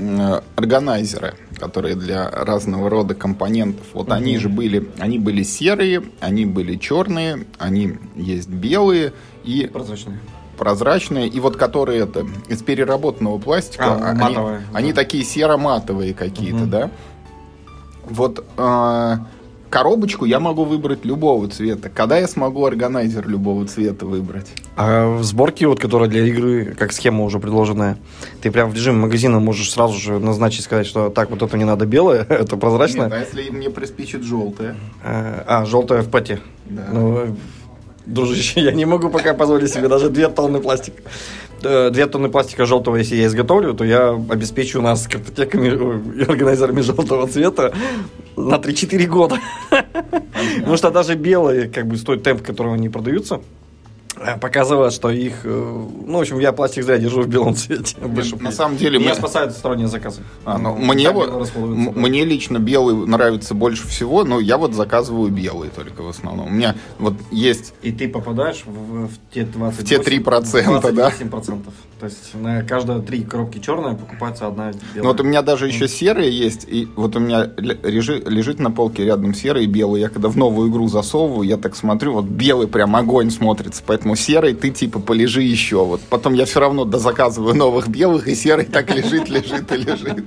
Органайзеры, 0.54 1.34
которые 1.58 1.96
для 1.96 2.30
разного 2.30 2.88
рода 2.90 3.14
компонентов, 3.14 3.86
вот 3.94 4.12
они 4.12 4.36
же 4.38 4.48
были, 4.48 4.88
они 4.98 5.18
были 5.18 5.42
серые, 5.42 6.02
они 6.20 6.44
были 6.44 6.76
черные, 6.76 7.46
они 7.58 7.94
есть 8.16 8.48
белые 8.48 9.12
и 9.44 9.66
Прозрачные. 9.72 10.20
прозрачные, 10.58 11.26
и 11.26 11.40
вот 11.40 11.56
которые 11.56 12.00
это 12.02 12.26
из 12.48 12.62
переработанного 12.62 13.38
пластика, 13.38 13.94
А, 13.94 14.10
они, 14.10 14.20
матовые, 14.20 14.62
они 14.74 14.92
да. 14.92 15.00
такие 15.02 15.24
серо-матовые 15.24 16.14
какие-то, 16.14 16.56
Мгм. 16.58 16.70
да? 16.70 16.90
Вот 18.04 18.44
э, 18.56 19.16
коробочку 19.70 20.24
я 20.24 20.40
могу 20.40 20.64
выбрать 20.64 21.04
любого 21.04 21.48
цвета. 21.48 21.88
Когда 21.88 22.18
я 22.18 22.28
смогу 22.28 22.64
органайзер 22.64 23.28
любого 23.28 23.66
цвета 23.66 24.06
выбрать? 24.06 24.46
А 24.76 25.16
в 25.16 25.22
сборке, 25.24 25.66
вот, 25.66 25.80
которая 25.80 26.08
для 26.08 26.24
игры, 26.26 26.76
как 26.78 26.92
схема 26.92 27.24
уже 27.24 27.38
предложенная, 27.38 27.98
ты 28.40 28.50
прям 28.50 28.70
в 28.70 28.74
режиме 28.74 28.98
магазина 28.98 29.40
можешь 29.40 29.70
сразу 29.70 29.98
же 29.98 30.18
назначить, 30.18 30.64
сказать, 30.64 30.86
что 30.86 31.10
так, 31.10 31.30
вот 31.30 31.42
это 31.42 31.56
не 31.56 31.64
надо 31.64 31.86
белое, 31.86 32.22
это 32.28 32.56
прозрачное. 32.56 33.06
Нет, 33.06 33.12
а 33.12 33.18
если 33.18 33.50
мне 33.50 33.70
приспичит 33.70 34.22
желтое? 34.22 34.76
А, 35.02 35.44
а, 35.46 35.64
желтое 35.64 36.02
в 36.02 36.10
пати. 36.10 36.40
Да. 36.66 36.86
Ну, 36.92 37.36
дружище, 38.06 38.60
я 38.60 38.72
не 38.72 38.84
могу 38.84 39.10
пока 39.10 39.34
позволить 39.34 39.72
себе 39.72 39.88
даже 39.88 40.10
две 40.10 40.28
тонны 40.28 40.60
пластика. 40.60 41.02
Э, 41.62 41.90
Две 41.90 42.06
тонны 42.06 42.28
пластика 42.28 42.66
желтого, 42.66 42.96
если 42.96 43.16
я 43.16 43.26
изготовлю, 43.26 43.74
то 43.74 43.84
я 43.84 44.10
обеспечу 44.10 44.80
нас 44.80 45.06
картотеками 45.06 45.70
ой, 45.70 46.00
и 46.16 46.22
органайзерами 46.22 46.80
желтого 46.80 47.26
цвета 47.26 47.72
на 48.36 48.56
3-4 48.56 49.06
года. 49.06 49.38
Потому 50.58 50.76
что 50.76 50.90
даже 50.90 51.14
белые, 51.14 51.68
как 51.68 51.86
бы, 51.86 51.96
с 51.96 52.02
той 52.02 52.18
темп, 52.18 52.42
которого 52.42 52.74
они 52.74 52.88
продаются, 52.88 53.40
э, 54.20 54.38
показывает, 54.38 54.92
что 54.92 55.10
их... 55.10 55.40
э, 55.44 55.48
Ну, 56.06 56.18
в 56.18 56.20
общем, 56.20 56.38
я 56.38 56.52
пластик 56.52 56.84
зря 56.84 56.98
держу 56.98 57.22
в 57.22 57.28
белом 57.28 57.54
цвете. 57.54 57.96
Больше 58.00 58.36
На 58.36 58.52
самом 58.52 58.76
деле 58.76 58.98
Меня 58.98 59.10
мы- 59.10 59.14
спасают 59.16 59.52
сторонние 59.52 59.88
заказы. 59.88 60.22
А, 60.44 60.58
ну, 60.58 60.76
мне, 60.76 61.10
вот, 61.10 61.50
мне 61.56 62.24
лично 62.24 62.58
белый 62.58 62.94
нравится 63.06 63.54
больше 63.54 63.86
всего, 63.88 64.24
но 64.24 64.40
я 64.40 64.58
вот 64.58 64.74
заказываю 64.74 65.30
белый 65.30 65.70
только 65.70 66.02
в 66.02 66.08
основном. 66.08 66.48
У 66.48 66.50
меня 66.50 66.74
вот 66.98 67.14
есть 67.30 67.74
И 67.82 67.92
ты 67.92 68.08
попадаешь 68.08 68.62
в, 68.66 69.06
в 69.06 69.10
те 69.32 69.44
20 69.44 69.80
В 69.80 69.84
те 69.84 69.96
3%, 69.96 70.92
да? 70.92 71.10
28%. 71.10 71.62
То 71.98 72.06
есть 72.06 72.32
на 72.34 72.62
каждые 72.62 73.00
три 73.02 73.22
коробки 73.24 73.58
черная 73.58 73.94
покупается 73.94 74.46
одна 74.46 74.70
белая. 74.70 75.02
Ну 75.02 75.08
вот 75.08 75.20
у 75.20 75.24
меня 75.24 75.42
даже 75.42 75.66
еще 75.66 75.88
серые 75.88 76.30
есть, 76.30 76.64
и 76.68 76.86
вот 76.94 77.16
у 77.16 77.18
меня 77.18 77.50
ле- 77.56 77.76
лежи- 77.82 78.22
лежит 78.24 78.60
на 78.60 78.70
полке 78.70 79.04
рядом 79.04 79.34
серый 79.34 79.64
и 79.64 79.66
белый. 79.66 80.00
Я 80.02 80.08
когда 80.08 80.28
в 80.28 80.36
новую 80.36 80.70
игру 80.70 80.86
засовываю, 80.86 81.42
я 81.48 81.56
так 81.56 81.74
смотрю, 81.74 82.12
вот 82.12 82.26
белый 82.26 82.68
прям 82.68 82.94
огонь 82.94 83.30
смотрится, 83.32 83.82
поэтому 83.84 84.07
серый 84.14 84.54
ты 84.54 84.70
типа 84.70 85.00
полежи 85.00 85.42
еще. 85.42 85.84
Вот 85.84 86.00
потом 86.02 86.34
я 86.34 86.44
все 86.44 86.60
равно 86.60 86.84
дозаказываю 86.84 87.54
новых 87.54 87.88
белых, 87.88 88.28
и 88.28 88.34
серый 88.34 88.64
так 88.64 88.94
лежит, 88.94 89.28
лежит 89.28 89.70
и 89.72 89.76
лежит. 89.76 90.24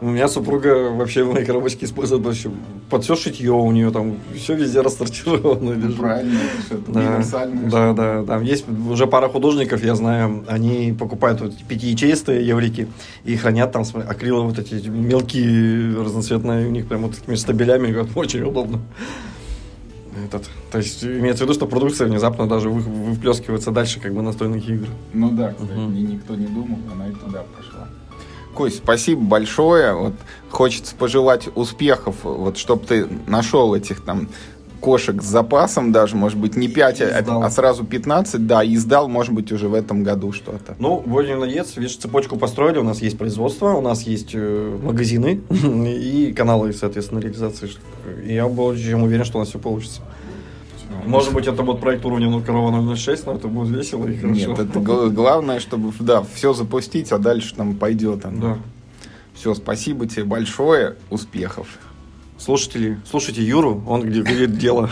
У 0.00 0.06
меня 0.06 0.28
супруга 0.28 0.90
вообще 0.92 1.24
в 1.24 1.32
моей 1.32 1.44
коробочке 1.44 1.84
использует 1.84 2.24
вообще 2.24 2.50
под 2.88 3.02
все 3.02 3.16
шитье 3.16 3.50
у 3.50 3.70
нее 3.72 3.90
там 3.90 4.16
все 4.36 4.54
везде 4.54 4.80
рассортировано 4.80 5.72
лежит. 5.72 5.96
Правильно, 5.96 6.38
Да, 6.86 7.00
универсальная 7.00 7.70
да, 7.70 7.92
да, 7.92 8.24
там 8.24 8.42
есть 8.42 8.64
уже 8.88 9.08
пара 9.08 9.28
художников, 9.28 9.82
я 9.82 9.96
знаю, 9.96 10.44
они 10.46 10.94
покупают 10.96 11.40
вот 11.40 11.54
пятиячеистые 11.68 12.46
еврики 12.46 12.86
и 13.24 13.34
хранят 13.36 13.72
там 13.72 13.82
акрилы 14.08 14.44
вот 14.44 14.58
эти 14.60 14.86
мелкие 14.88 16.00
разноцветные, 16.00 16.68
у 16.68 16.70
них 16.70 16.86
прям 16.86 17.02
вот 17.02 17.16
такими 17.16 17.34
стабелями, 17.34 17.90
говорят, 17.90 18.10
очень 18.14 18.42
удобно. 18.42 18.80
Этот, 20.26 20.48
то 20.70 20.78
есть 20.78 21.04
имеется 21.04 21.44
в 21.44 21.46
виду, 21.46 21.54
что 21.54 21.66
продукция 21.66 22.06
внезапно 22.06 22.48
даже 22.48 22.68
вы- 22.70 22.80
выплескивается 22.80 23.70
дальше 23.70 24.00
как 24.00 24.12
бы 24.14 24.22
настольных 24.22 24.68
игр. 24.68 24.88
Ну 25.12 25.30
да, 25.30 25.52
кстати, 25.52 25.72
и 25.72 26.02
никто 26.02 26.34
не 26.34 26.46
думал, 26.46 26.78
она 26.92 27.08
и 27.08 27.12
туда 27.12 27.44
пошла. 27.56 27.88
Кость, 28.54 28.78
спасибо 28.78 29.20
большое. 29.22 29.94
Вот 29.94 30.14
хочется 30.50 30.94
пожелать 30.96 31.48
успехов, 31.54 32.16
вот 32.24 32.56
чтобы 32.56 32.84
ты 32.84 33.06
нашел 33.26 33.74
этих 33.74 34.02
там 34.04 34.28
кошек 34.80 35.22
с 35.22 35.26
запасом 35.26 35.92
даже, 35.92 36.16
может 36.16 36.38
быть, 36.38 36.56
не 36.56 36.68
5, 36.68 37.00
а, 37.02 37.24
а 37.44 37.50
сразу 37.50 37.84
15, 37.84 38.46
да, 38.46 38.62
и 38.62 38.76
сдал, 38.76 39.08
может 39.08 39.32
быть, 39.32 39.50
уже 39.52 39.68
в 39.68 39.74
этом 39.74 40.02
году 40.02 40.32
что-то. 40.32 40.76
Ну, 40.78 41.02
будем 41.04 41.40
надеяться, 41.40 41.80
видишь, 41.80 41.96
цепочку 41.96 42.36
построили, 42.36 42.78
у 42.78 42.84
нас 42.84 43.02
есть 43.02 43.18
производство, 43.18 43.70
у 43.70 43.80
нас 43.80 44.02
есть 44.02 44.30
э, 44.34 44.78
магазины 44.82 45.40
и 45.50 46.32
каналы, 46.36 46.72
соответственно, 46.72 47.20
реализации. 47.20 47.70
И 48.24 48.34
я 48.34 48.46
более 48.48 48.82
чем 48.82 49.02
уверен, 49.02 49.24
что 49.24 49.38
у 49.38 49.40
нас 49.40 49.48
все 49.48 49.58
получится. 49.58 50.02
Может 51.04 51.32
быть, 51.32 51.46
это 51.46 51.62
будет 51.62 51.80
проект 51.80 52.04
уровня 52.04 52.28
ну, 52.30 52.42
корова 52.42 52.96
006, 52.96 53.26
но 53.26 53.34
это 53.34 53.48
будет 53.48 53.76
весело 53.76 54.06
и 54.06 54.16
хорошо. 54.16 54.50
Нет, 54.50 54.58
это 54.58 54.80
г- 54.80 55.10
главное, 55.10 55.60
чтобы, 55.60 55.92
да, 56.00 56.22
все 56.34 56.52
запустить, 56.52 57.12
а 57.12 57.18
дальше 57.18 57.54
там 57.54 57.76
пойдет. 57.76 58.20
Да. 58.40 58.58
Все, 59.34 59.54
спасибо 59.54 60.06
тебе 60.06 60.24
большое, 60.24 60.96
успехов. 61.10 61.78
Слушатели, 62.38 63.00
слушайте 63.04 63.42
Юру, 63.42 63.82
он 63.86 64.02
где 64.02 64.22
говорит 64.22 64.56
дело. 64.56 64.88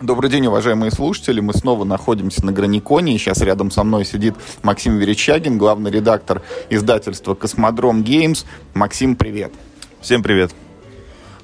Добрый 0.00 0.28
день, 0.28 0.44
уважаемые 0.46 0.90
слушатели. 0.90 1.38
Мы 1.38 1.54
снова 1.54 1.84
находимся 1.84 2.44
на 2.44 2.50
Граниконе. 2.50 3.16
Сейчас 3.16 3.40
рядом 3.40 3.70
со 3.70 3.84
мной 3.84 4.04
сидит 4.04 4.34
Максим 4.64 4.98
Верещагин, 4.98 5.56
главный 5.56 5.92
редактор 5.92 6.42
издательства 6.68 7.34
«Cosmodrome 7.34 8.02
Games». 8.02 8.44
Максим, 8.74 9.14
привет. 9.14 9.52
Всем 10.00 10.24
привет. 10.24 10.52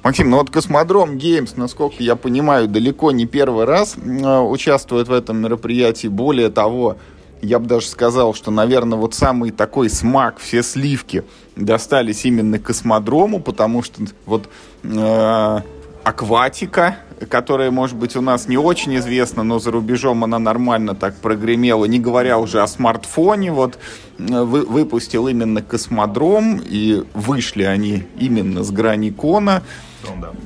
Максим, 0.03 0.29
ну 0.29 0.37
вот 0.37 0.49
Cosmodrome 0.49 1.17
Games, 1.17 1.55
насколько 1.55 2.03
я 2.03 2.17
понимаю, 2.17 2.67
далеко 2.67 3.11
не 3.11 3.25
первый 3.25 3.63
раз 3.63 3.95
э, 3.95 4.39
участвует 4.39 5.07
в 5.07 5.13
этом 5.13 5.37
мероприятии. 5.37 6.07
Более 6.07 6.49
того, 6.49 6.97
я 7.41 7.59
бы 7.59 7.67
даже 7.67 7.87
сказал, 7.87 8.33
что, 8.33 8.51
наверное, 8.51 8.97
вот 8.97 9.13
самый 9.13 9.51
такой 9.51 9.89
смак, 9.89 10.39
все 10.39 10.63
сливки 10.63 11.23
достались 11.55 12.25
именно 12.25 12.59
Космодрому, 12.59 13.39
потому 13.39 13.83
что 13.83 14.01
вот 14.25 14.49
э, 14.83 15.59
акватика, 16.03 16.97
которая, 17.29 17.71
может 17.71 17.97
быть, 17.97 18.15
у 18.15 18.21
нас 18.21 18.47
не 18.47 18.57
очень 18.57 18.97
известна, 18.97 19.43
но 19.43 19.59
за 19.59 19.71
рубежом 19.71 20.23
она 20.23 20.39
нормально 20.39 20.95
так 20.95 21.15
прогремела, 21.15 21.85
не 21.85 21.99
говоря 21.99 22.37
уже 22.37 22.61
о 22.61 22.67
смартфоне, 22.67 23.51
вот 23.51 23.77
э, 24.17 24.41
вы, 24.43 24.65
выпустил 24.65 25.27
именно 25.27 25.61
Космодром, 25.61 26.61
и 26.63 27.03
вышли 27.13 27.63
они 27.63 28.05
именно 28.17 28.63
с 28.63 28.71
грани 28.71 29.11
кона. 29.11 29.63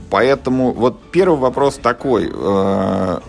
Поэтому 0.10 0.72
вот 0.72 1.00
первый 1.12 1.40
вопрос 1.40 1.76
такой. 1.76 2.30
Э, 2.34 3.20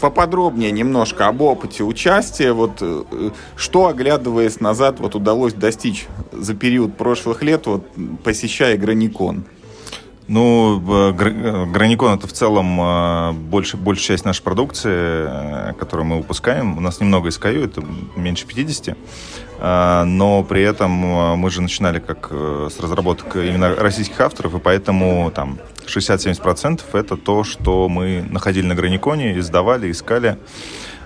поподробнее 0.00 0.70
немножко 0.70 1.26
об 1.26 1.40
опыте 1.40 1.84
участия. 1.84 2.52
Вот 2.52 2.78
э, 2.80 3.30
что, 3.56 3.86
оглядываясь 3.86 4.60
назад, 4.60 5.00
вот 5.00 5.14
удалось 5.14 5.54
достичь 5.54 6.06
за 6.32 6.54
период 6.54 6.96
прошлых 6.96 7.42
лет, 7.42 7.66
вот, 7.66 7.86
посещая 8.22 8.76
Граникон? 8.76 9.44
Ну, 10.28 10.80
Граникон 10.80 12.18
это 12.18 12.26
в 12.26 12.32
целом 12.32 12.80
э, 12.80 13.32
больше, 13.32 13.76
большая 13.76 14.16
часть 14.16 14.24
нашей 14.24 14.42
продукции, 14.42 14.90
э, 14.90 15.72
которую 15.78 16.06
мы 16.06 16.16
выпускаем. 16.16 16.76
У 16.76 16.80
нас 16.80 17.00
немного 17.00 17.28
SKU, 17.28 17.64
это 17.64 17.84
меньше 18.16 18.44
50. 18.44 18.98
Э, 19.60 20.02
но 20.04 20.42
при 20.42 20.62
этом 20.62 20.90
мы 20.90 21.48
же 21.50 21.62
начинали 21.62 22.00
как 22.00 22.32
с 22.32 22.80
разработок 22.80 23.36
именно 23.36 23.76
российских 23.76 24.20
авторов, 24.20 24.56
и 24.56 24.58
поэтому 24.58 25.30
там 25.30 25.58
60-70% 25.86 26.82
это 26.92 27.16
то, 27.16 27.44
что 27.44 27.88
мы 27.88 28.24
находили 28.30 28.66
на 28.66 28.74
Граниконе, 28.74 29.38
издавали, 29.38 29.90
искали. 29.90 30.38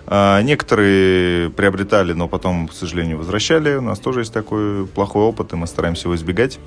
Некоторые 0.08 1.50
приобретали, 1.50 2.12
но 2.14 2.26
потом, 2.26 2.66
к 2.66 2.72
сожалению, 2.72 3.18
возвращали. 3.18 3.76
У 3.76 3.80
нас 3.80 4.00
тоже 4.00 4.20
есть 4.20 4.32
такой 4.32 4.86
плохой 4.86 5.22
опыт, 5.22 5.52
и 5.52 5.56
мы 5.56 5.68
стараемся 5.68 6.08
его 6.08 6.16
избегать. 6.16 6.58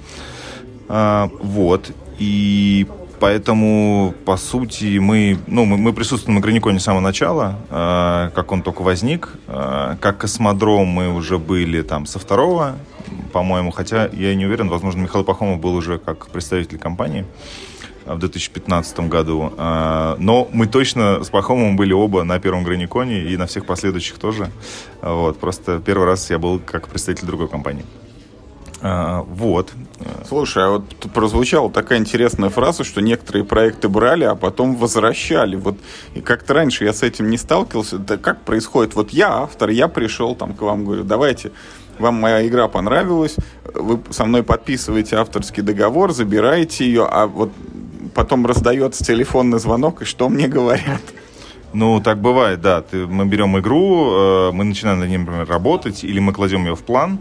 Вот. 0.87 1.91
И 2.19 2.87
поэтому, 3.19 4.13
по 4.25 4.37
сути, 4.37 4.97
мы, 4.99 5.37
ну, 5.47 5.65
мы, 5.65 5.77
мы 5.77 5.93
присутствуем 5.93 6.35
на 6.35 6.41
Граниконе 6.41 6.79
с 6.79 6.83
самого 6.83 7.01
начала, 7.01 7.55
э, 7.69 8.31
как 8.35 8.51
он 8.51 8.61
только 8.61 8.81
возник. 8.81 9.29
Как 9.47 10.17
космодром 10.17 10.87
мы 10.87 11.13
уже 11.13 11.37
были 11.37 11.81
там 11.81 12.05
со 12.05 12.19
второго, 12.19 12.75
по-моему, 13.31 13.71
хотя 13.71 14.09
я 14.11 14.35
не 14.35 14.45
уверен, 14.45 14.69
возможно, 14.69 15.01
Михаил 15.01 15.23
Пахомов 15.23 15.59
был 15.59 15.75
уже 15.75 15.97
как 15.99 16.27
представитель 16.27 16.77
компании 16.77 17.25
в 18.05 18.17
2015 18.19 18.99
году. 19.01 19.53
Э, 19.57 20.15
но 20.19 20.47
мы 20.51 20.67
точно 20.67 21.23
с 21.23 21.29
Пахомовым 21.29 21.75
были 21.75 21.93
оба 21.93 22.23
на 22.23 22.39
первом 22.39 22.63
Граниконе 22.63 23.23
и 23.23 23.37
на 23.37 23.47
всех 23.47 23.65
последующих 23.65 24.17
тоже. 24.17 24.49
Вот, 25.01 25.39
просто 25.39 25.79
первый 25.79 26.05
раз 26.05 26.29
я 26.29 26.39
был 26.39 26.59
как 26.59 26.87
представитель 26.87 27.25
другой 27.25 27.47
компании. 27.47 27.85
А, 28.85 29.21
вот. 29.21 29.71
Слушай, 30.27 30.65
а 30.65 30.69
вот 30.71 30.89
тут 30.99 31.13
прозвучала 31.13 31.71
такая 31.71 31.99
интересная 31.99 32.49
фраза, 32.49 32.83
что 32.83 33.01
некоторые 33.01 33.45
проекты 33.45 33.87
брали, 33.87 34.25
а 34.25 34.35
потом 34.35 34.75
возвращали. 34.75 35.55
Вот 35.55 35.77
и 36.13 36.19
как-то 36.19 36.53
раньше 36.53 36.83
я 36.83 36.91
с 36.91 37.01
этим 37.01 37.29
не 37.29 37.37
сталкивался. 37.37 37.95
Это 37.95 38.17
как 38.17 38.41
происходит? 38.41 38.93
Вот 38.95 39.11
я 39.11 39.43
автор, 39.43 39.69
я 39.69 39.87
пришел 39.87 40.35
там 40.35 40.53
к 40.53 40.61
вам, 40.61 40.83
говорю, 40.83 41.05
давайте, 41.05 41.53
вам 41.99 42.15
моя 42.15 42.45
игра 42.47 42.67
понравилась, 42.67 43.35
вы 43.73 43.99
со 44.09 44.25
мной 44.25 44.43
подписываете 44.43 45.17
авторский 45.17 45.63
договор, 45.63 46.11
забираете 46.11 46.85
ее, 46.85 47.07
а 47.09 47.27
вот 47.27 47.51
потом 48.13 48.45
раздается 48.45 49.03
телефонный 49.03 49.59
звонок, 49.59 50.01
и 50.01 50.05
что 50.05 50.29
мне 50.29 50.47
говорят? 50.47 51.01
Ну, 51.73 51.99
так 52.01 52.21
бывает, 52.21 52.61
да. 52.61 52.81
Ты, 52.81 53.07
мы 53.07 53.25
берем 53.25 53.57
игру, 53.59 54.11
э, 54.13 54.51
мы 54.51 54.63
начинаем 54.63 54.99
над 54.99 55.09
ней, 55.09 55.17
например, 55.17 55.47
работать, 55.47 56.03
или 56.03 56.19
мы 56.19 56.31
кладем 56.31 56.65
ее 56.65 56.75
в 56.75 56.83
план, 56.83 57.17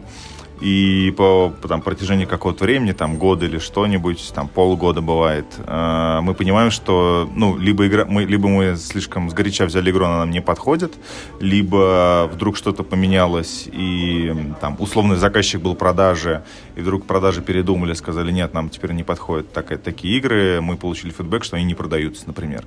и 0.62 1.12
по, 1.16 1.52
там, 1.68 1.82
протяжении 1.82 2.24
какого-то 2.24 2.64
времени, 2.64 2.92
там, 2.92 3.16
года 3.16 3.46
или 3.46 3.58
что-нибудь, 3.58 4.32
там, 4.34 4.46
полгода 4.46 5.00
бывает, 5.00 5.46
э, 5.58 6.20
мы 6.22 6.34
понимаем, 6.34 6.70
что, 6.70 7.28
ну, 7.34 7.58
либо, 7.58 7.86
игра, 7.86 8.04
мы, 8.04 8.24
либо 8.24 8.48
мы 8.48 8.76
слишком 8.76 9.28
сгоряча 9.28 9.66
взяли 9.66 9.90
игру, 9.90 10.04
она 10.04 10.18
нам 10.18 10.30
не 10.30 10.40
подходит, 10.40 10.94
либо 11.40 12.30
вдруг 12.32 12.56
что-то 12.56 12.84
поменялось, 12.84 13.68
и, 13.72 14.32
там, 14.60 14.76
условный 14.78 15.16
заказчик 15.16 15.60
был 15.60 15.74
в 15.74 15.78
продаже, 15.78 16.44
и 16.76 16.80
вдруг 16.80 17.06
продажи 17.06 17.42
передумали, 17.42 17.94
сказали, 17.94 18.30
нет, 18.30 18.54
нам 18.54 18.68
теперь 18.68 18.92
не 18.92 19.02
подходят 19.02 19.52
так, 19.52 19.76
такие 19.82 20.16
игры, 20.18 20.60
мы 20.60 20.76
получили 20.76 21.10
фидбэк, 21.10 21.42
что 21.42 21.56
они 21.56 21.64
не 21.64 21.74
продаются, 21.74 22.24
например. 22.26 22.64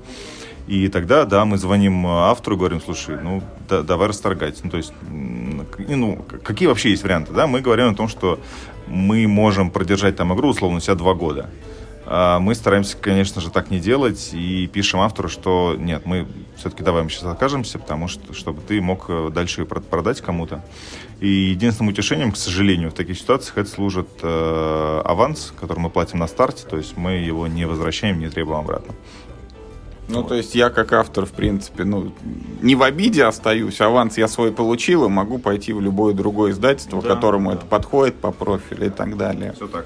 И 0.67 0.87
тогда, 0.87 1.25
да, 1.25 1.45
мы 1.45 1.57
звоним 1.57 2.07
автору, 2.07 2.57
говорим, 2.57 2.81
слушай, 2.81 3.17
ну, 3.21 3.43
да, 3.69 3.83
давай 3.83 4.07
расторгать. 4.07 4.63
Ну, 4.63 4.71
то 4.71 4.77
есть, 4.77 4.93
ну, 5.09 6.25
какие 6.43 6.67
вообще 6.67 6.89
есть 6.89 7.03
варианты, 7.03 7.33
да? 7.33 7.45
Мы 7.45 7.61
говорим 7.61 7.89
о 7.89 7.95
том, 7.95 8.07
что 8.07 8.39
мы 8.87 9.27
можем 9.27 9.69
продержать 9.69 10.15
там 10.15 10.33
игру, 10.33 10.49
условно, 10.49 10.81
себя 10.81 10.95
два 10.95 11.13
года. 11.13 11.49
А 12.07 12.39
мы 12.39 12.53
стараемся, 12.53 12.97
конечно 12.97 13.41
же, 13.41 13.49
так 13.49 13.71
не 13.71 13.79
делать 13.79 14.29
и 14.33 14.67
пишем 14.67 14.99
автору, 14.99 15.27
что 15.27 15.75
нет, 15.77 16.05
мы 16.05 16.27
все-таки 16.55 16.83
давай 16.83 17.03
мы 17.03 17.09
сейчас 17.09 17.23
окажемся, 17.23 17.79
потому 17.79 18.07
что, 18.07 18.31
чтобы 18.33 18.61
ты 18.61 18.79
мог 18.79 19.05
э, 19.07 19.31
дальше 19.33 19.61
ее 19.61 19.65
продать 19.65 20.21
кому-то. 20.21 20.63
И 21.19 21.27
единственным 21.27 21.91
утешением, 21.91 22.31
к 22.31 22.37
сожалению, 22.37 22.91
в 22.91 22.93
таких 22.93 23.17
ситуациях 23.17 23.57
это 23.57 23.69
служит 23.71 24.07
э, 24.21 25.01
аванс, 25.03 25.51
который 25.59 25.79
мы 25.79 25.89
платим 25.89 26.19
на 26.19 26.27
старте, 26.27 26.67
то 26.67 26.77
есть 26.77 26.95
мы 26.95 27.13
его 27.13 27.47
не 27.47 27.65
возвращаем, 27.65 28.19
не 28.19 28.29
требуем 28.29 28.59
обратно. 28.59 28.93
Ну, 30.07 30.21
вот. 30.21 30.27
то 30.27 30.35
есть 30.35 30.53
я 30.53 30.69
как 30.69 30.93
автор, 30.93 31.25
в 31.25 31.31
принципе, 31.31 31.83
ну, 31.83 32.11
не 32.61 32.75
в 32.75 32.83
обиде 32.83 33.25
остаюсь, 33.25 33.81
аванс 33.81 34.17
я 34.17 34.27
свой 34.27 34.51
получил 34.51 35.05
и 35.05 35.09
могу 35.09 35.39
пойти 35.39 35.73
в 35.73 35.81
любое 35.81 36.13
другое 36.13 36.51
издательство, 36.51 37.01
да, 37.01 37.15
которому 37.15 37.51
да. 37.51 37.57
это 37.57 37.65
подходит 37.65 38.15
по 38.15 38.31
профилю 38.31 38.87
и 38.87 38.89
так 38.89 39.17
далее. 39.17 39.53
Все 39.53 39.67
так. 39.67 39.85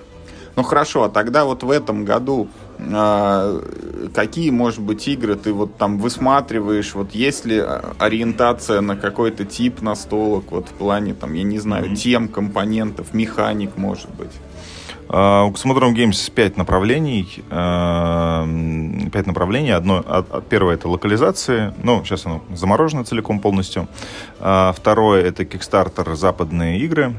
Ну 0.56 0.64
хорошо, 0.64 1.04
а 1.04 1.10
тогда 1.10 1.46
вот 1.46 1.64
в 1.64 1.72
этом 1.72 2.04
году 2.04 2.50
э, 2.80 3.62
какие, 4.14 4.50
может 4.50 4.82
быть, 4.82 5.08
игры 5.08 5.36
ты 5.36 5.54
вот 5.54 5.78
там 5.78 6.00
высматриваешь? 6.00 6.96
Вот 6.96 7.12
есть 7.12 7.46
ли 7.46 7.64
ориентация 7.98 8.82
на 8.82 8.98
какой-то 8.98 9.46
тип 9.46 9.82
настолок, 9.82 10.52
вот 10.52 10.68
в 10.68 10.74
плане 10.74 11.14
там, 11.14 11.34
я 11.34 11.44
не 11.44 11.60
знаю, 11.60 11.86
mm-hmm. 11.86 11.96
тем, 11.96 12.28
компонентов, 12.28 13.14
механик, 13.14 13.78
может 13.78 14.10
быть? 14.10 14.32
Uh, 15.10 15.48
у 15.48 15.52
Космодром 15.52 15.96
Games 15.96 16.32
5 16.32 16.58
направлений. 16.58 17.44
Uh, 17.50 19.10
5 19.10 19.26
направлений. 19.26 19.72
Одно, 19.72 20.04
первое 20.50 20.76
это 20.76 20.88
локализации. 20.88 21.74
Ну, 21.84 22.06
сейчас 22.06 22.28
оно 22.28 22.44
заморожено 22.54 23.04
целиком 23.04 23.40
полностью. 23.40 23.88
Второе 24.38 25.24
это 25.24 25.44
Kickstarter 25.44 26.16
западные 26.16 26.78
игры. 26.80 27.16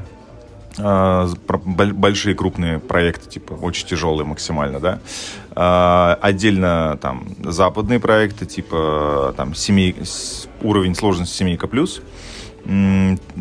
Большие 0.77 2.33
крупные 2.33 2.79
проекты, 2.79 3.29
типа 3.29 3.53
очень 3.53 3.85
тяжелые 3.87 4.25
максимально, 4.25 4.79
да. 4.79 6.17
Отдельно 6.21 6.97
там 7.01 7.27
западные 7.43 7.99
проекты, 7.99 8.45
типа 8.45 9.33
там 9.35 9.53
семей, 9.53 9.93
уровень 10.61 10.95
сложности 10.95 11.35
семейка 11.35 11.67
плюс 11.67 12.01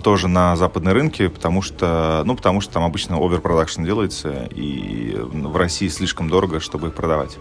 тоже 0.03 0.29
на 0.29 0.57
западные 0.57 0.95
рынки, 0.95 1.29
потому 1.29 1.63
что, 1.63 2.23
ну, 2.25 2.35
потому 2.35 2.61
что 2.61 2.75
там 2.75 2.85
обычно 2.85 3.17
оверпродакшн 3.17 3.85
делается, 3.85 4.49
и 4.55 5.17
в 5.21 5.57
России 5.57 5.89
слишком 5.89 6.29
дорого, 6.29 6.61
чтобы 6.61 6.89
их 6.89 6.95
продавать. 6.95 7.39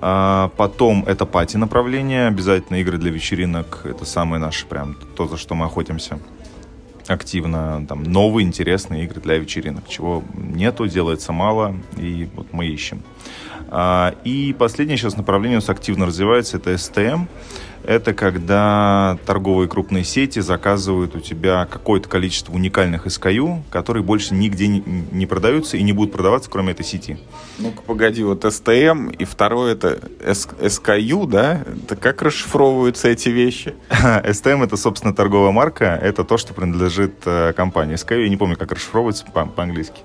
А 0.00 0.50
потом 0.56 1.04
это 1.06 1.26
пати 1.26 1.56
направление, 1.56 2.28
обязательно 2.28 2.76
игры 2.76 2.98
для 2.98 3.10
вечеринок, 3.10 3.82
это 3.84 4.04
самое 4.04 4.40
наше 4.40 4.66
прям 4.66 4.96
то, 5.16 5.26
за 5.26 5.36
что 5.36 5.54
мы 5.54 5.66
охотимся 5.66 6.18
активно. 7.08 7.84
Там 7.88 8.02
новые 8.02 8.46
интересные 8.46 9.04
игры 9.04 9.20
для 9.20 9.38
вечеринок, 9.38 9.88
чего 9.88 10.22
нету, 10.34 10.86
делается 10.86 11.32
мало, 11.32 11.74
и 11.96 12.28
вот 12.34 12.52
мы 12.52 12.66
ищем. 12.66 13.02
А, 13.70 14.14
и 14.24 14.54
последнее 14.58 14.96
сейчас 14.96 15.16
направление 15.16 15.58
у 15.58 15.60
нас 15.60 15.68
активно 15.68 16.06
развивается, 16.06 16.56
это 16.58 16.72
STM 16.72 17.26
это 17.88 18.12
когда 18.12 19.18
торговые 19.24 19.66
крупные 19.66 20.04
сети 20.04 20.40
заказывают 20.40 21.16
у 21.16 21.20
тебя 21.20 21.64
какое-то 21.64 22.06
количество 22.06 22.52
уникальных 22.52 23.06
SKU, 23.06 23.62
которые 23.70 24.02
больше 24.02 24.34
нигде 24.34 24.68
не, 24.68 25.24
продаются 25.24 25.78
и 25.78 25.82
не 25.82 25.94
будут 25.94 26.12
продаваться, 26.12 26.50
кроме 26.50 26.72
этой 26.72 26.84
сети. 26.84 27.16
Ну-ка, 27.58 27.80
погоди, 27.80 28.22
вот 28.22 28.44
STM 28.44 29.16
и 29.16 29.24
второе 29.24 29.72
это 29.72 30.00
SKU, 30.20 31.26
да? 31.26 31.62
Это 31.84 31.96
как 31.96 32.20
расшифровываются 32.20 33.08
эти 33.08 33.30
вещи? 33.30 33.74
STM 33.88 34.64
это, 34.64 34.76
собственно, 34.76 35.14
торговая 35.14 35.52
марка, 35.52 35.98
это 36.00 36.24
то, 36.24 36.36
что 36.36 36.52
принадлежит 36.52 37.14
э, 37.24 37.54
компании. 37.54 37.96
SKU, 37.96 38.22
я 38.22 38.28
не 38.28 38.36
помню, 38.36 38.58
как 38.58 38.70
расшифровывается 38.70 39.24
по- 39.32 39.46
по-английски. 39.46 40.02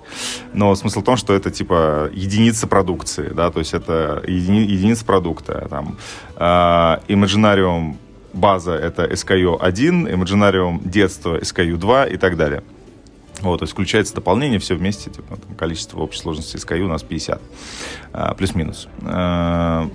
Но 0.54 0.74
смысл 0.76 1.02
в 1.02 1.04
том, 1.04 1.18
что 1.18 1.34
это 1.34 1.52
типа 1.52 2.10
единица 2.14 2.66
продукции, 2.66 3.30
да, 3.36 3.52
то 3.52 3.60
есть 3.60 3.74
это 3.74 4.24
еди- 4.26 4.72
единица 4.72 5.04
продукта. 5.04 5.68
Там, 5.70 5.98
Imaginarium 6.36 7.04
Imaginarium 7.08 7.98
база 8.34 8.74
это 8.74 9.06
SKU 9.06 9.58
1, 9.60 10.08
Imaginarium 10.08 10.82
детство 10.84 11.38
SKU 11.40 11.78
2 11.78 12.08
и 12.08 12.18
так 12.18 12.36
далее. 12.36 12.64
Вот, 13.42 13.60
то 13.60 13.64
есть 13.64 13.74
включается 13.74 14.16
дополнение, 14.16 14.58
все 14.60 14.76
вместе, 14.76 15.10
типа, 15.10 15.36
там, 15.36 15.56
количество 15.56 16.00
общей 16.00 16.20
сложности 16.20 16.56
SKU 16.56 16.84
у 16.84 16.88
нас 16.88 17.04
50, 17.04 17.42
а, 18.14 18.34
плюс-минус. 18.36 18.88
А, 19.02 19.90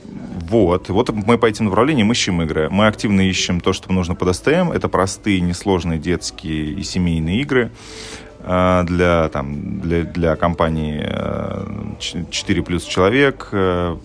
вот, 0.51 0.91
вот 0.91 1.11
мы 1.11 1.39
по 1.39 1.47
этим 1.47 1.66
направлениям 1.66 2.12
ищем 2.12 2.43
игры. 2.43 2.68
Мы 2.68 2.86
активно 2.86 3.22
ищем 3.22 3.61
то, 3.61 3.72
что 3.72 3.91
нужно 3.91 4.14
под 4.14 4.28
STM. 4.28 4.74
Это 4.74 4.89
простые, 4.89 5.41
несложные 5.41 5.99
детские 5.99 6.72
и 6.72 6.82
семейные 6.82 7.41
игры 7.41 7.70
а, 7.70 8.28
для, 8.49 9.29
там, 9.29 9.81
для, 9.81 10.05
для 10.05 10.37
компании 10.37 11.05
4 12.31 12.63
плюс 12.63 12.85
человек, 12.85 13.49
э, 13.53 13.97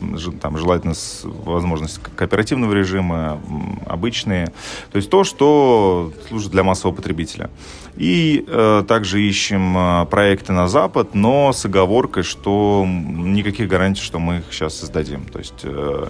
там, 0.41 0.57
желательно 0.57 0.93
с 0.93 1.21
возможностью 1.23 2.03
кооперативного 2.15 2.73
режима, 2.73 3.39
обычные. 3.85 4.47
То 4.91 4.97
есть 4.97 5.09
то, 5.09 5.23
что 5.23 6.11
служит 6.27 6.51
для 6.51 6.63
массового 6.63 6.95
потребителя. 6.95 7.49
И 7.95 8.43
э, 8.47 8.83
также 8.87 9.21
ищем 9.21 9.77
э, 9.77 10.05
проекты 10.07 10.51
на 10.51 10.67
Запад, 10.67 11.13
но 11.13 11.53
с 11.53 11.65
оговоркой, 11.65 12.23
что 12.23 12.85
никаких 12.87 13.67
гарантий, 13.67 14.01
что 14.01 14.19
мы 14.19 14.37
их 14.37 14.45
сейчас 14.51 14.75
создадим. 14.75 15.25
То 15.25 15.39
есть 15.39 15.61
э, 15.63 16.07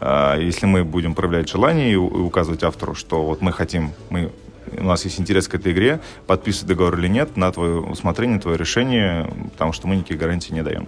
э, 0.00 0.36
если 0.40 0.66
мы 0.66 0.84
будем 0.84 1.14
проявлять 1.14 1.48
желание 1.48 1.92
и 1.92 1.96
указывать 1.96 2.62
автору, 2.62 2.94
что 2.94 3.24
вот 3.24 3.42
мы 3.42 3.52
хотим, 3.52 3.92
мы 4.10 4.30
у 4.78 4.84
нас 4.84 5.04
есть 5.04 5.20
интерес 5.20 5.48
к 5.48 5.54
этой 5.54 5.72
игре, 5.72 6.00
подписывать 6.26 6.68
договор 6.68 6.98
или 6.98 7.08
нет, 7.08 7.36
на 7.36 7.50
твое 7.52 7.80
усмотрение, 7.80 8.40
твое 8.40 8.56
решение, 8.56 9.30
потому 9.52 9.72
что 9.72 9.86
мы 9.86 9.96
никаких 9.96 10.18
гарантий 10.18 10.52
не 10.54 10.62
даем. 10.62 10.86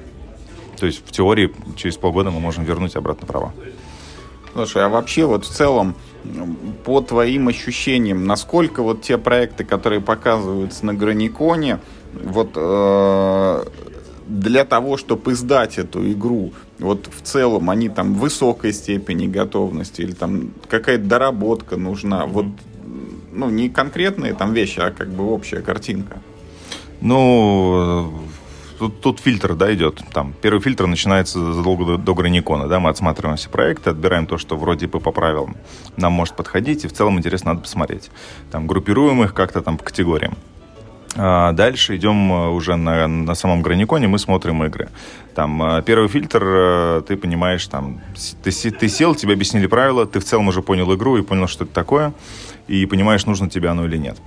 То 0.79 0.87
есть 0.87 1.07
в 1.07 1.11
теории 1.11 1.53
через 1.77 1.97
полгода 1.97 2.31
мы 2.31 2.41
можем 2.41 2.65
вернуть 2.65 2.97
обратно 2.97 3.27
права. 3.27 3.53
Слушай, 4.53 4.85
а 4.85 4.89
вообще 4.89 5.27
вот 5.27 5.45
в 5.45 5.51
целом 5.51 5.95
по 6.85 7.01
твоим 7.03 7.49
ощущениям, 7.49 8.25
насколько 8.25 8.83
вот 8.83 9.03
те 9.03 9.19
проекты, 9.19 9.65
которые 9.65 10.01
показываются 10.01 10.87
на 10.87 10.95
Граниконе, 10.95 11.79
вот 12.15 12.53
э, 12.55 13.65
для 14.27 14.65
того, 14.65 14.97
чтобы 14.97 15.33
издать 15.33 15.79
эту 15.79 16.11
игру, 16.11 16.53
вот 16.79 17.07
в 17.07 17.23
целом 17.23 17.71
они 17.71 17.89
там 17.89 18.15
в 18.15 18.19
высокой 18.19 18.73
степени 18.73 19.27
готовности 19.27 20.01
или 20.01 20.13
там 20.13 20.51
какая-то 20.69 21.05
доработка 21.05 21.77
нужна, 21.77 22.27
вот 22.27 22.47
ну 23.37 23.51
не 23.51 23.69
конкретные 23.69 24.35
там 24.35 24.53
вещи, 24.53 24.81
а 24.81 24.91
как 24.91 25.09
бы 25.09 25.31
общая 25.31 25.61
картинка. 25.61 26.19
Ну, 27.01 28.13
тут, 28.79 29.01
тут 29.01 29.21
фильтр, 29.21 29.55
да, 29.55 29.73
идет. 29.75 30.03
Там 30.13 30.35
первый 30.41 30.61
фильтр 30.61 30.87
начинается 30.87 31.53
задолго 31.53 31.85
до, 31.85 31.97
до 31.99 32.15
граникона, 32.15 32.69
да, 32.69 32.81
мы 32.81 32.91
отсматриваем 32.91 33.37
все 33.37 33.51
проекты, 33.51 33.91
отбираем 33.91 34.27
то, 34.27 34.39
что 34.39 34.57
вроде 34.57 34.87
бы 34.87 35.01
по 35.01 35.13
правилам 35.13 35.57
нам 35.97 36.13
может 36.13 36.37
подходить, 36.37 36.85
и 36.85 36.89
в 36.89 36.93
целом 36.93 37.19
интересно 37.19 37.53
надо 37.53 37.63
посмотреть. 37.63 38.11
Там 38.51 38.67
группируем 38.67 39.23
их 39.23 39.35
как-то 39.35 39.63
там 39.63 39.77
по 39.77 39.85
категориям. 39.85 40.37
А 41.19 41.53
дальше 41.53 41.97
идем 41.97 42.31
э, 42.31 42.49
уже 42.49 42.77
на, 42.77 43.07
на 43.07 43.35
самом 43.35 43.63
граниконе, 43.63 44.07
мы 44.07 44.19
смотрим 44.19 44.63
игры. 44.65 44.91
Там 45.35 45.63
э, 45.63 45.83
первый 45.83 46.09
фильтр, 46.09 46.43
э, 46.45 47.03
ты 47.09 47.17
понимаешь, 47.17 47.67
там, 47.69 48.01
ты, 48.43 48.51
ты 48.51 48.89
сел, 48.89 49.15
тебе 49.15 49.33
объяснили 49.33 49.67
правила, 49.67 50.05
ты 50.07 50.21
в 50.21 50.25
целом 50.25 50.49
уже 50.49 50.61
понял 50.61 50.95
игру 50.95 51.17
и 51.17 51.23
понял, 51.23 51.49
что 51.49 51.65
это 51.65 51.73
такое, 51.73 52.13
и 52.69 52.87
понимаешь, 52.87 53.27
нужно 53.27 53.49
тебе 53.49 53.69
оно 53.69 53.87
или 53.87 53.97
нет. 53.97 54.19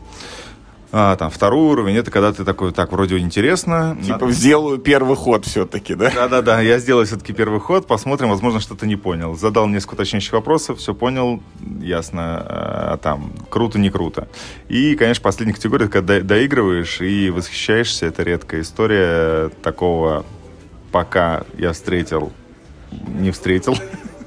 А, 0.91 1.15
там, 1.17 1.29
второй 1.29 1.71
уровень, 1.71 1.97
это 1.97 2.09
когда 2.09 2.33
ты 2.33 2.43
такой, 2.43 2.71
так, 2.71 2.91
вроде 2.91 3.19
интересно. 3.19 3.95
Типа, 4.01 4.19
надо... 4.21 4.31
сделаю 4.31 4.79
первый 4.79 5.15
ход 5.15 5.45
все-таки, 5.45 5.93
да? 5.93 6.09
Да-да-да, 6.09 6.61
я 6.61 6.79
сделаю 6.79 7.05
все-таки 7.05 7.31
первый 7.31 7.59
ход, 7.59 7.85
посмотрим, 7.85 8.29
возможно, 8.29 8.59
что-то 8.59 8.87
не 8.87 8.95
понял. 8.95 9.35
Задал 9.35 9.67
несколько 9.67 9.93
уточняющих 9.93 10.33
вопросов, 10.33 10.79
все 10.79 10.95
понял, 10.95 11.43
ясно, 11.79 12.43
а, 12.43 12.97
там, 12.97 13.33
круто, 13.49 13.77
не 13.77 13.91
круто. 13.91 14.29
И, 14.67 14.95
конечно, 14.95 15.21
последняя 15.21 15.53
категория, 15.53 15.89
когда 15.89 16.21
доигрываешь 16.21 17.01
и 17.01 17.29
восхищаешься, 17.29 18.07
это 18.07 18.23
редкая 18.23 18.61
история 18.61 19.49
такого, 19.61 20.25
пока 20.91 21.43
я 21.59 21.71
встретил, 21.73 22.33
не 23.07 23.29
встретил. 23.29 23.77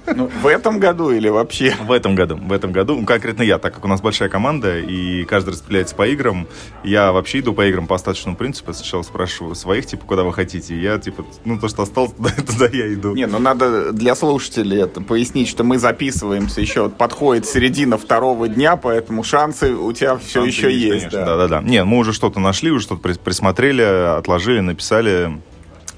Ну, 0.07 0.29
в 0.43 0.47
этом 0.47 0.79
году 0.79 1.11
или 1.11 1.29
вообще? 1.29 1.75
В 1.81 1.93
этом 1.93 2.15
году. 2.15 2.37
В 2.37 2.53
этом 2.53 2.73
году. 2.73 2.97
Ну, 2.97 3.07
конкретно 3.07 3.43
я, 3.43 3.59
так 3.59 3.75
как 3.75 3.85
у 3.85 3.89
нас 3.89 4.01
большая 4.01 4.29
команда, 4.29 4.79
и 4.79 5.25
каждый 5.25 5.51
распределяется 5.51 5.95
по 5.95 6.07
играм, 6.07 6.47
я 6.85 7.13
вообще 7.13 7.41
иду 7.41 7.53
по 7.53 7.67
играм 7.67 7.87
по 7.87 7.97
остаточному 7.97 8.37
принципу. 8.37 8.73
Сначала 8.73 9.03
спрашиваю 9.03 9.55
своих, 9.55 9.87
типа, 9.87 10.05
куда 10.07 10.25
вы 10.25 10.33
хотите. 10.33 10.79
Я, 10.79 10.99
типа, 10.99 11.25
ну, 11.45 11.59
то, 11.59 11.69
что 11.69 11.83
осталось, 11.83 12.13
туда, 12.17 12.31
туда 12.31 12.67
я 12.73 12.93
иду. 12.93 13.15
Не, 13.15 13.27
ну, 13.27 13.39
надо 13.39 13.93
для 13.93 14.15
слушателей 14.15 14.83
это 14.83 15.01
пояснить, 15.01 15.49
что 15.49 15.65
мы 15.65 15.79
записываемся 15.79 16.61
еще, 16.61 16.89
подходит 16.89 17.47
середина 17.47 17.99
второго 17.99 18.49
дня, 18.49 18.77
поэтому 18.77 19.23
шансы 19.25 19.75
у 19.75 19.93
тебя 19.93 20.17
все 20.19 20.41
шансы 20.41 20.49
еще 20.49 20.73
есть. 20.73 21.05
есть 21.05 21.11
да. 21.11 21.25
да, 21.25 21.37
да, 21.37 21.49
да. 21.49 21.63
Не, 21.63 21.85
мы 21.85 21.99
уже 21.99 22.13
что-то 22.13 22.41
нашли, 22.41 22.71
уже 22.71 22.85
что-то 22.85 23.15
присмотрели, 23.19 23.83
отложили, 24.19 24.61
написали 24.61 25.41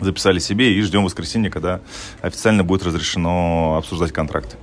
записали 0.01 0.39
себе 0.39 0.73
и 0.73 0.81
ждем 0.83 1.05
воскресенья, 1.05 1.51
когда 1.51 1.81
официально 2.21 2.65
будет 2.65 2.85
разрешено 2.85 3.77
обсуждать 3.77 4.13
контракты. 4.13 4.57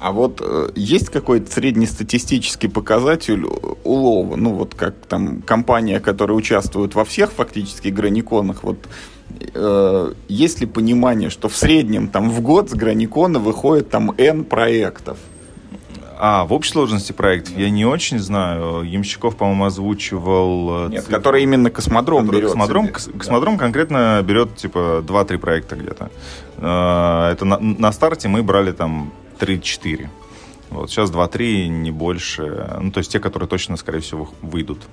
А 0.00 0.12
вот 0.12 0.40
э, 0.40 0.70
есть 0.76 1.08
какой-то 1.08 1.50
среднестатистический 1.50 2.68
показатель 2.68 3.44
улова? 3.82 4.36
Ну, 4.36 4.54
вот 4.54 4.74
как 4.74 4.94
там 5.08 5.42
компания, 5.42 5.98
которая 5.98 6.36
участвует 6.36 6.94
во 6.94 7.04
всех 7.04 7.32
фактически 7.32 7.88
граниконах, 7.88 8.62
вот 8.62 8.78
э, 9.54 10.12
есть 10.28 10.60
ли 10.60 10.66
понимание, 10.66 11.30
что 11.30 11.48
в 11.48 11.56
среднем 11.56 12.08
там 12.08 12.30
в 12.30 12.40
год 12.40 12.70
с 12.70 12.74
граникона 12.74 13.40
выходит 13.40 13.90
там 13.90 14.12
N 14.16 14.44
проектов? 14.44 15.18
А, 16.20 16.44
в 16.44 16.52
общей 16.52 16.72
сложности 16.72 17.12
проектов 17.12 17.56
я 17.56 17.70
не 17.70 17.86
очень 17.86 18.18
знаю. 18.18 18.82
Ямщиков, 18.82 19.36
по-моему, 19.36 19.64
озвучивал... 19.66 20.86
Э, 20.86 20.88
Нет, 20.90 21.02
цифры. 21.02 21.16
который 21.16 21.42
именно 21.44 21.70
космодром 21.70 22.26
который 22.26 22.40
берет. 22.40 22.50
Космодром, 22.50 22.88
космодром 22.88 23.56
да. 23.56 23.64
конкретно 23.64 24.20
берет, 24.24 24.56
типа, 24.56 25.04
2-3 25.06 25.38
проекта 25.38 25.76
где-то. 25.76 26.10
Э, 26.56 27.32
это 27.32 27.44
на, 27.44 27.58
на 27.60 27.92
старте 27.92 28.26
мы 28.26 28.42
брали 28.42 28.72
там 28.72 29.12
3-4. 29.38 30.08
Вот 30.70 30.90
сейчас 30.90 31.10
2-3, 31.10 31.68
не 31.68 31.92
больше. 31.92 32.78
Ну, 32.80 32.90
то 32.90 32.98
есть 32.98 33.12
те, 33.12 33.20
которые 33.20 33.48
точно, 33.48 33.76
скорее 33.76 34.00
всего, 34.00 34.28
выйдут. 34.42 34.88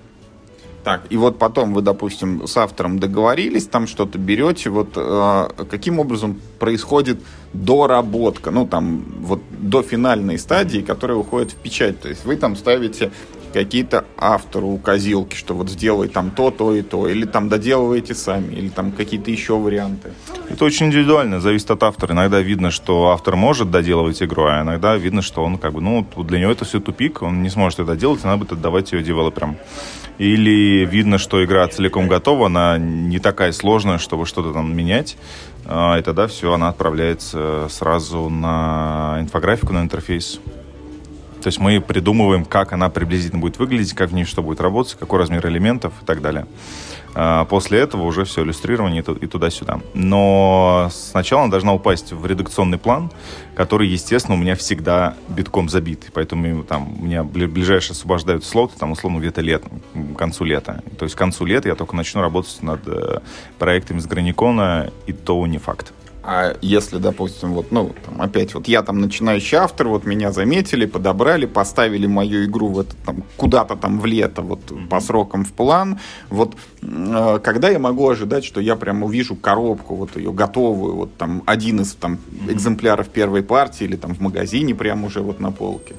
Так, 0.86 1.02
и 1.10 1.18
вот 1.18 1.40
потом 1.40 1.74
вы, 1.74 1.82
допустим, 1.82 2.46
с 2.46 2.56
автором 2.58 3.00
договорились, 3.00 3.66
там 3.66 3.88
что-то 3.88 4.20
берете, 4.20 4.70
вот 4.70 4.90
э, 4.96 5.48
каким 5.68 5.98
образом 5.98 6.40
происходит 6.60 7.18
доработка, 7.54 8.52
ну 8.52 8.68
там 8.68 9.04
вот 9.22 9.42
до 9.50 9.82
финальной 9.82 10.38
стадии, 10.38 10.82
которая 10.82 11.18
уходит 11.18 11.54
в 11.54 11.56
печать, 11.56 12.00
то 12.02 12.08
есть 12.08 12.24
вы 12.24 12.36
там 12.36 12.56
ставите 12.56 13.12
какие-то 13.56 14.04
автору 14.18 14.68
указилки, 14.68 15.34
что 15.34 15.54
вот 15.54 15.70
сделай 15.70 16.10
там 16.10 16.30
то, 16.32 16.52
то 16.52 16.76
и 16.76 16.82
то, 16.82 17.08
или 17.08 17.24
там 17.24 17.48
доделываете 17.48 18.14
сами, 18.14 18.54
или 18.54 18.68
там 18.68 18.92
какие-то 18.92 19.32
еще 19.32 19.58
варианты? 19.58 20.12
Это 20.50 20.66
очень 20.66 20.88
индивидуально, 20.88 21.40
зависит 21.40 21.72
от 21.72 21.82
автора. 21.84 22.12
Иногда 22.12 22.42
видно, 22.42 22.70
что 22.70 23.12
автор 23.12 23.38
может 23.38 23.72
доделывать 23.72 24.22
игру, 24.22 24.44
а 24.44 24.62
иногда 24.62 24.98
видно, 24.98 25.22
что 25.22 25.42
он 25.42 25.58
как 25.58 25.72
бы, 25.72 25.80
ну, 25.80 26.06
для 26.18 26.40
него 26.40 26.52
это 26.52 26.66
все 26.66 26.82
тупик, 26.82 27.22
он 27.22 27.44
не 27.44 27.50
сможет 27.50 27.80
это 27.80 27.96
делать, 27.96 28.26
и 28.26 28.28
надо 28.28 28.40
будет 28.40 28.52
отдавать 28.52 28.92
ее 28.92 29.02
девелоперам. 29.02 29.56
Или 30.18 30.86
видно, 30.86 31.18
что 31.18 31.42
игра 31.44 31.66
целиком 31.70 32.10
готова, 32.10 32.48
она 32.48 32.78
не 32.78 33.20
такая 33.20 33.54
сложная, 33.54 34.00
чтобы 34.00 34.26
что-то 34.26 34.52
там 34.52 34.76
менять, 34.76 35.16
а, 35.66 35.98
и 35.98 36.02
тогда 36.02 36.28
все, 36.28 36.52
она 36.52 36.68
отправляется 36.68 37.68
сразу 37.70 38.28
на 38.28 39.18
инфографику, 39.22 39.72
на 39.72 39.82
интерфейс. 39.82 40.42
То 41.46 41.50
есть 41.50 41.60
мы 41.60 41.80
придумываем, 41.80 42.44
как 42.44 42.74
она 42.74 42.90
приблизительно 42.90 43.40
будет 43.40 43.60
выглядеть, 43.60 43.94
как 43.94 44.10
в 44.10 44.16
ней 44.16 44.26
что 44.26 44.42
будет 44.42 44.60
работать, 44.60 44.96
какой 44.96 45.20
размер 45.20 45.46
элементов 45.46 45.94
и 46.02 46.04
так 46.04 46.20
далее. 46.20 46.48
А, 47.14 47.46
после 47.46 47.82
этого 47.82 48.02
уже 48.02 48.26
все 48.26 48.42
иллюстрирование 48.42 49.04
и 49.04 49.28
туда-сюда. 49.28 49.80
Но 49.94 50.90
сначала 50.92 51.44
она 51.44 51.52
должна 51.52 51.76
упасть 51.76 52.14
в 52.14 52.26
редакционный 52.26 52.80
план, 52.80 53.12
который, 53.54 53.88
естественно, 53.88 54.34
у 54.34 54.40
меня 54.40 54.56
всегда 54.56 55.14
битком 55.30 55.70
забит. 55.70 56.08
Поэтому 56.16 56.64
там, 56.64 57.00
у 57.00 57.04
меня 57.04 57.24
ближайшие 57.24 57.92
освобождают 57.92 58.44
слоты, 58.44 58.74
там, 58.80 58.94
условно, 58.94 59.20
где-то 59.20 59.42
лет, 59.42 59.62
к 59.94 60.18
концу 60.18 60.46
лета. 60.46 60.82
То 60.98 61.04
есть 61.06 61.14
к 61.14 61.20
концу 61.20 61.46
лета 61.46 61.68
я 61.68 61.76
только 61.76 61.96
начну 61.96 62.22
работать 62.22 62.58
над 62.64 62.82
э, 62.88 63.20
проектами 63.60 64.00
с 64.00 64.08
Граникона, 64.08 64.90
и 65.06 65.14
то 65.14 65.46
не 65.46 65.60
факт. 65.60 65.94
А 66.28 66.58
если, 66.60 66.98
допустим, 66.98 67.54
вот, 67.54 67.72
ну, 67.72 67.94
там, 68.04 68.20
опять 68.20 68.56
вот 68.56 68.68
я 68.68 68.82
там 68.82 69.00
начинающий 69.00 69.60
автор, 69.60 69.90
вот 69.90 70.06
меня 70.06 70.32
заметили, 70.32 70.88
подобрали, 70.88 71.46
поставили 71.46 72.08
мою 72.08 72.46
игру 72.46 72.70
в 72.70 72.80
это, 72.80 72.96
там, 73.06 73.24
куда-то 73.38 73.76
там 73.76 74.00
в 74.00 74.08
лето, 74.08 74.42
вот 74.42 74.60
по 74.90 75.00
срокам 75.02 75.46
в 75.46 75.54
план, 75.54 76.00
вот 76.32 76.56
э, 76.82 77.40
когда 77.44 77.70
я 77.70 77.78
могу 77.78 78.10
ожидать, 78.10 78.44
что 78.44 78.60
я 78.60 78.76
прям 78.76 79.04
увижу 79.04 79.36
коробку, 79.36 79.94
вот 79.94 80.18
ее 80.18 80.34
готовую, 80.34 80.96
вот 80.96 81.16
там 81.16 81.44
один 81.46 81.82
из 81.82 81.94
там 81.94 82.18
экземпляров 82.50 83.10
первой 83.10 83.44
партии 83.44 83.84
или 83.84 83.96
там 83.96 84.16
в 84.16 84.20
магазине 84.20 84.74
прям 84.74 85.04
уже 85.04 85.22
вот 85.22 85.40
на 85.40 85.52
полке? 85.52 85.94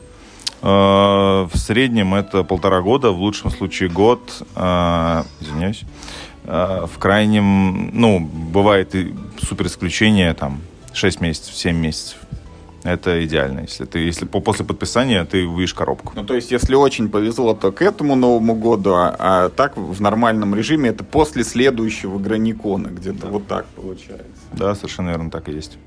Э, 0.61 1.47
в 1.47 1.53
среднем 1.55 2.17
это 2.17 2.43
полтора 2.43 2.81
года, 2.81 3.13
в 3.13 3.21
лучшем 3.21 3.53
случае 3.53 3.91
год, 3.91 4.43
э, 4.57 5.23
извиняюсь. 5.41 5.85
Э, 6.47 6.87
в 6.87 6.99
крайнем, 6.99 7.91
ну, 7.93 8.21
бывает 8.21 8.95
и 8.95 9.13
супер 9.43 9.67
исключение, 9.67 10.33
там, 10.33 10.61
6 10.93 11.21
месяцев, 11.21 11.55
7 11.55 11.77
месяцев. 11.77 12.19
это 12.85 13.25
идеально. 13.25 13.61
Если 13.63 13.85
ты, 13.85 13.99
если 13.99 14.27
после 14.27 14.65
подписания 14.65 15.25
ты 15.25 15.45
увидишь 15.45 15.75
коробку. 15.75 16.13
Ну, 16.15 16.25
то 16.25 16.35
есть, 16.35 16.53
если 16.53 16.77
очень 16.77 17.09
повезло, 17.09 17.53
то 17.55 17.73
к 17.73 17.83
этому 17.83 18.15
Новому 18.15 18.55
году, 18.55 18.95
а, 18.95 19.17
а 19.19 19.49
так 19.49 19.77
в 19.77 20.01
нормальном 20.01 20.55
режиме 20.55 20.91
это 20.91 21.03
после 21.03 21.43
следующего 21.43 22.19
Граникона, 22.21 22.89
где-то 22.89 23.23
да. 23.23 23.29
вот 23.29 23.49
так 23.49 23.67
получается. 23.75 24.25
Да, 24.53 24.77
совершенно 24.77 25.09
верно, 25.09 25.33
так 25.33 25.49
и 25.49 25.53
есть. 25.53 25.79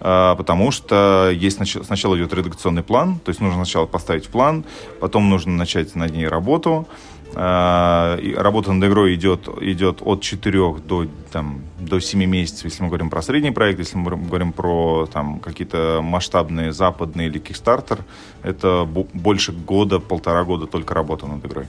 А, 0.00 0.34
потому 0.34 0.72
что 0.72 1.30
есть 1.32 1.58
сначала 1.86 2.18
идет 2.18 2.34
редакционный 2.34 2.82
план, 2.82 3.18
то 3.24 3.30
есть 3.30 3.40
нужно 3.40 3.64
сначала 3.64 3.86
поставить 3.86 4.28
план, 4.28 4.64
потом 5.00 5.30
нужно 5.30 5.52
начать 5.52 5.94
над 5.94 6.12
ней 6.12 6.28
работу, 6.28 6.86
а, 6.86 7.11
работа 7.34 8.72
над 8.72 8.90
игрой 8.90 9.14
идет, 9.14 9.48
идет 9.60 10.02
от 10.02 10.20
4 10.20 10.74
до, 10.86 11.06
там, 11.30 11.62
до 11.80 12.00
7 12.00 12.24
месяцев, 12.24 12.64
если 12.64 12.82
мы 12.82 12.88
говорим 12.88 13.10
про 13.10 13.22
средний 13.22 13.50
проект, 13.50 13.78
если 13.78 13.96
мы 13.96 14.16
говорим 14.16 14.52
про 14.52 15.08
там, 15.12 15.40
какие-то 15.40 16.00
масштабные 16.02 16.72
западные 16.72 17.28
или 17.28 17.40
Kickstarter, 17.40 18.00
это 18.42 18.86
больше 18.86 19.52
года, 19.52 19.98
полтора 19.98 20.44
года 20.44 20.66
только 20.66 20.94
работа 20.94 21.26
над 21.26 21.44
игрой. 21.44 21.66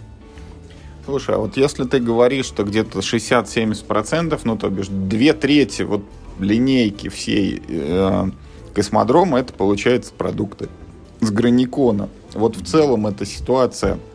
Слушай, 1.06 1.36
а 1.36 1.40
вот 1.40 1.58
если 1.58 1.84
ты 1.86 2.00
говоришь, 2.00 2.46
что 2.46 2.64
где-то 2.64 3.00
60-70%, 3.00 4.40
ну, 4.44 4.58
то 4.58 4.70
бишь 4.70 4.88
две 4.88 5.34
трети 5.34 5.84
вот 5.84 6.04
линейки 6.40 7.10
всей 7.10 7.62
э, 7.68 8.30
космодрома, 8.74 9.40
это 9.40 9.54
получается 9.54 10.14
продукты 10.18 10.70
с 11.20 11.30
граникона. 11.30 12.10
Вот 12.34 12.56
в 12.56 12.66
целом 12.66 13.08
эта 13.08 13.26
ситуация– 13.26 13.98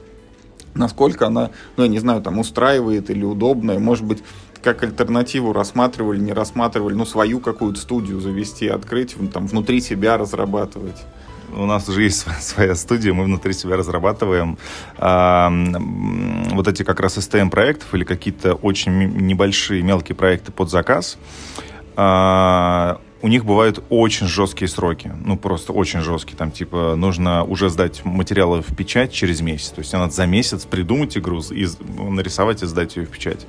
насколько 0.78 1.26
она, 1.26 1.50
ну, 1.76 1.84
я 1.84 1.88
не 1.88 1.98
знаю, 1.98 2.22
там, 2.22 2.38
устраивает 2.38 3.10
или 3.10 3.24
удобная, 3.24 3.78
может 3.78 4.04
быть, 4.04 4.22
как 4.62 4.82
альтернативу 4.82 5.52
рассматривали, 5.52 6.18
не 6.20 6.32
рассматривали, 6.32 6.94
ну, 6.94 7.04
свою 7.04 7.40
какую-то 7.40 7.80
студию 7.80 8.20
завести, 8.20 8.68
открыть, 8.68 9.16
там, 9.32 9.46
внутри 9.46 9.80
себя 9.80 10.16
разрабатывать. 10.16 10.96
У 11.54 11.64
нас 11.64 11.88
уже 11.88 12.02
есть 12.02 12.26
своя 12.40 12.74
студия, 12.74 13.12
мы 13.12 13.24
внутри 13.24 13.52
себя 13.52 13.76
разрабатываем 13.76 14.58
а, 14.98 15.50
вот 16.50 16.68
эти 16.68 16.82
как 16.82 17.00
раз 17.00 17.16
STM 17.16 17.50
проектов 17.50 17.94
или 17.94 18.04
какие-то 18.04 18.54
очень 18.54 18.92
небольшие 19.26 19.82
мелкие 19.82 20.14
проекты 20.14 20.52
под 20.52 20.70
заказ. 20.70 21.18
А, 21.96 23.00
у 23.20 23.28
них 23.28 23.44
бывают 23.44 23.82
очень 23.88 24.26
жесткие 24.26 24.68
сроки. 24.68 25.12
Ну, 25.24 25.36
просто 25.36 25.72
очень 25.72 26.00
жесткие. 26.00 26.36
Там, 26.36 26.50
типа, 26.50 26.94
нужно 26.96 27.44
уже 27.44 27.68
сдать 27.68 28.04
материалы 28.04 28.62
в 28.62 28.74
печать 28.76 29.12
через 29.12 29.40
месяц. 29.40 29.70
То 29.70 29.80
есть, 29.80 29.92
надо 29.92 30.12
за 30.12 30.26
месяц 30.26 30.64
придумать 30.64 31.16
игру, 31.16 31.40
и 31.50 31.66
нарисовать 31.98 32.62
и 32.62 32.66
сдать 32.66 32.96
ее 32.96 33.06
в 33.06 33.10
печать 33.10 33.46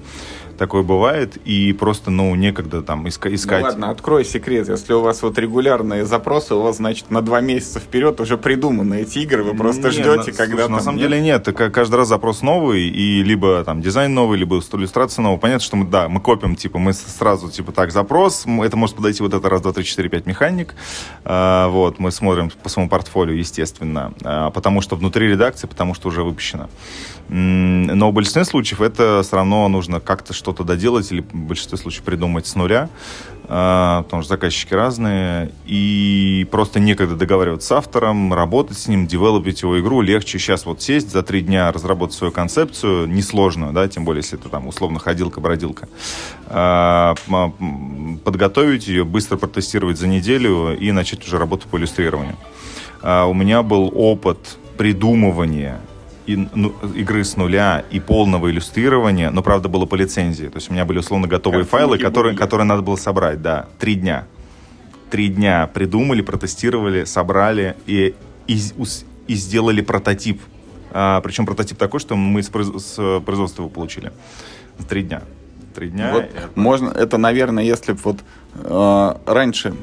такое 0.59 0.83
бывает, 0.83 1.37
и 1.45 1.73
просто, 1.73 2.11
ну, 2.11 2.35
некогда 2.35 2.83
там 2.83 3.07
иска- 3.07 3.33
искать. 3.33 3.61
Ну, 3.61 3.69
ладно, 3.69 3.89
открой 3.89 4.25
секрет. 4.25 4.67
Если 4.67 4.93
у 4.93 4.99
вас 4.99 5.23
вот 5.23 5.39
регулярные 5.39 6.05
запросы, 6.05 6.53
у 6.53 6.61
вас, 6.61 6.77
значит, 6.77 7.09
на 7.09 7.21
два 7.21 7.39
месяца 7.39 7.79
вперед 7.79 8.19
уже 8.19 8.37
придуманы 8.37 9.01
эти 9.01 9.19
игры, 9.19 9.43
вы 9.43 9.55
просто 9.55 9.83
нет, 9.83 9.93
ждете, 9.93 10.31
на, 10.31 10.37
когда 10.37 10.45
слушай, 10.45 10.63
там... 10.63 10.71
На 10.73 10.79
самом 10.81 10.97
нет? 10.97 11.09
деле 11.09 11.21
нет, 11.21 11.47
каждый 11.73 11.95
раз 11.95 12.09
запрос 12.09 12.41
новый, 12.41 12.89
и 12.89 13.23
либо 13.23 13.63
там 13.63 13.81
дизайн 13.81 14.13
новый, 14.13 14.37
либо 14.37 14.57
иллюстрация 14.57 15.23
новая. 15.23 15.39
Понятно, 15.39 15.63
что 15.63 15.77
мы, 15.77 15.87
да, 15.87 16.09
мы 16.09 16.19
копим, 16.19 16.55
типа, 16.55 16.77
мы 16.77 16.91
сразу, 16.93 17.49
типа, 17.49 17.71
так, 17.71 17.91
запрос, 17.91 18.45
это 18.45 18.75
может 18.75 18.97
подойти 18.97 19.23
вот 19.23 19.33
это 19.33 19.49
раз, 19.59 19.63
два, 19.63 19.73
три, 19.73 19.83
четыре, 19.83 20.09
пять 20.09 20.25
механик, 20.25 20.73
а, 21.25 21.67
вот, 21.67 21.99
мы 21.99 22.11
смотрим 22.11 22.51
по 22.63 22.69
своему 22.69 22.89
портфолио, 22.89 23.33
естественно, 23.33 24.13
а, 24.23 24.49
потому 24.49 24.81
что 24.81 24.95
внутри 24.95 25.27
редакции, 25.27 25.67
потому 25.67 25.93
что 25.93 26.07
уже 26.07 26.23
выпущено. 26.23 26.69
Но 27.27 28.09
в 28.09 28.13
большинстве 28.13 28.43
случаев 28.43 28.81
это 28.81 29.21
все 29.23 29.35
равно 29.35 29.67
нужно 29.67 29.99
как-то 29.99 30.33
что-то 30.33 30.63
доделать 30.63 31.11
или 31.11 31.21
в 31.21 31.35
большинстве 31.35 31.77
случаев 31.77 32.03
придумать 32.03 32.47
с 32.47 32.55
нуля, 32.55 32.89
потому 33.49 34.21
что 34.21 34.35
заказчики 34.35 34.75
разные, 34.75 35.51
и 35.65 36.47
просто 36.51 36.79
некогда 36.79 37.15
договариваться 37.15 37.67
с 37.67 37.71
автором, 37.71 38.31
работать 38.31 38.77
с 38.77 38.87
ним, 38.87 39.07
девелопить 39.07 39.63
его 39.63 39.79
игру. 39.79 40.01
Легче 40.01 40.37
сейчас 40.37 40.67
вот 40.67 40.83
сесть 40.83 41.11
за 41.11 41.23
три 41.23 41.41
дня, 41.41 41.71
разработать 41.71 42.15
свою 42.15 42.31
концепцию, 42.31 43.07
несложную, 43.07 43.73
да, 43.73 43.87
тем 43.87 44.05
более, 44.05 44.19
если 44.19 44.37
это 44.37 44.49
там 44.49 44.67
условно 44.67 44.99
ходилка-бродилка, 44.99 45.89
а, 46.45 47.15
подготовить 48.23 48.87
ее, 48.87 49.03
быстро 49.03 49.37
протестировать 49.37 49.97
за 49.97 50.07
неделю 50.07 50.77
и 50.77 50.91
начать 50.91 51.25
уже 51.25 51.39
работу 51.39 51.67
по 51.67 51.77
иллюстрированию. 51.77 52.35
А, 53.01 53.25
у 53.25 53.33
меня 53.33 53.63
был 53.63 53.91
опыт 53.95 54.59
придумывания 54.77 55.81
и, 56.29 56.47
ну, 56.53 56.75
игры 56.93 57.23
с 57.23 57.37
нуля 57.37 57.83
и 57.89 57.99
полного 57.99 58.51
иллюстрирования, 58.51 59.31
но, 59.31 59.41
правда, 59.41 59.67
было 59.67 59.87
по 59.87 59.95
лицензии. 59.95 60.45
То 60.45 60.57
есть 60.57 60.69
у 60.69 60.73
меня 60.73 60.85
были 60.85 60.99
условно 60.99 61.27
готовые 61.27 61.65
Картинки 61.65 61.71
файлы, 61.71 61.97
которые, 61.97 62.37
которые 62.37 62.67
надо 62.67 62.83
было 62.83 62.97
собрать, 62.97 63.41
да. 63.41 63.67
Три 63.79 63.95
дня. 63.95 64.27
Три 65.09 65.29
дня 65.29 65.65
придумали, 65.73 66.21
протестировали, 66.21 67.05
собрали 67.05 67.75
и, 67.87 68.13
и, 68.45 68.59
и 69.27 69.33
сделали 69.33 69.81
прототип. 69.81 70.39
А, 70.91 71.19
причем 71.21 71.47
прототип 71.47 71.79
такой, 71.79 71.99
что 71.99 72.15
мы 72.15 72.43
с, 72.43 72.49
с 72.49 73.21
производства 73.21 73.63
его 73.63 73.69
получили. 73.69 74.11
Три 74.87 75.01
дня. 75.01 75.23
Три 75.73 75.89
дня. 75.89 76.11
Вот 76.13 76.25
это... 76.25 76.49
Можно, 76.53 76.89
это, 76.89 77.17
наверное, 77.17 77.63
если 77.63 77.93
бы 77.93 77.99
вот 78.03 78.19
э, 78.53 79.15
раньше 79.25 79.73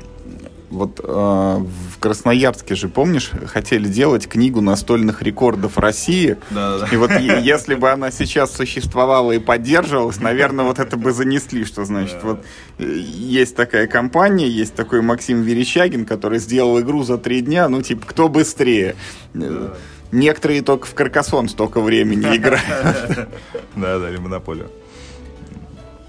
вот 0.70 1.00
э, 1.02 1.04
в 1.06 1.98
Красноярске 2.00 2.74
же, 2.74 2.88
помнишь, 2.88 3.30
хотели 3.46 3.86
делать 3.88 4.28
книгу 4.28 4.60
настольных 4.60 5.22
рекордов 5.22 5.78
России. 5.78 6.36
Да, 6.50 6.78
да. 6.78 6.88
И 6.90 6.96
вот 6.96 7.10
если 7.20 7.74
бы 7.74 7.90
она 7.90 8.10
сейчас 8.10 8.52
существовала 8.54 9.32
и 9.32 9.38
поддерживалась, 9.38 10.20
наверное, 10.20 10.64
вот 10.64 10.78
это 10.78 10.96
бы 10.96 11.12
занесли, 11.12 11.64
что 11.64 11.84
значит, 11.84 12.18
вот 12.22 12.44
э, 12.78 12.84
есть 12.84 13.54
такая 13.54 13.86
компания, 13.86 14.48
есть 14.48 14.74
такой 14.74 15.02
Максим 15.02 15.42
Верещагин, 15.42 16.04
который 16.04 16.38
сделал 16.38 16.80
игру 16.80 17.04
за 17.04 17.18
три 17.18 17.40
дня, 17.40 17.68
ну, 17.68 17.82
типа, 17.82 18.06
кто 18.06 18.28
быстрее? 18.28 18.96
Да. 19.34 19.74
Некоторые 20.12 20.62
только 20.62 20.86
в 20.86 20.94
Каркасон 20.94 21.48
столько 21.48 21.80
времени 21.80 22.36
играют. 22.36 22.64
Да, 23.76 23.98
да, 23.98 24.08
или 24.08 24.16
Монополию. 24.16 24.70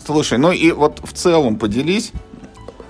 Слушай, 0.05 0.37
ну 0.37 0.53
и 0.53 0.71
вот 0.71 1.01
в 1.03 1.11
целом 1.11 1.57
поделись, 1.57 2.13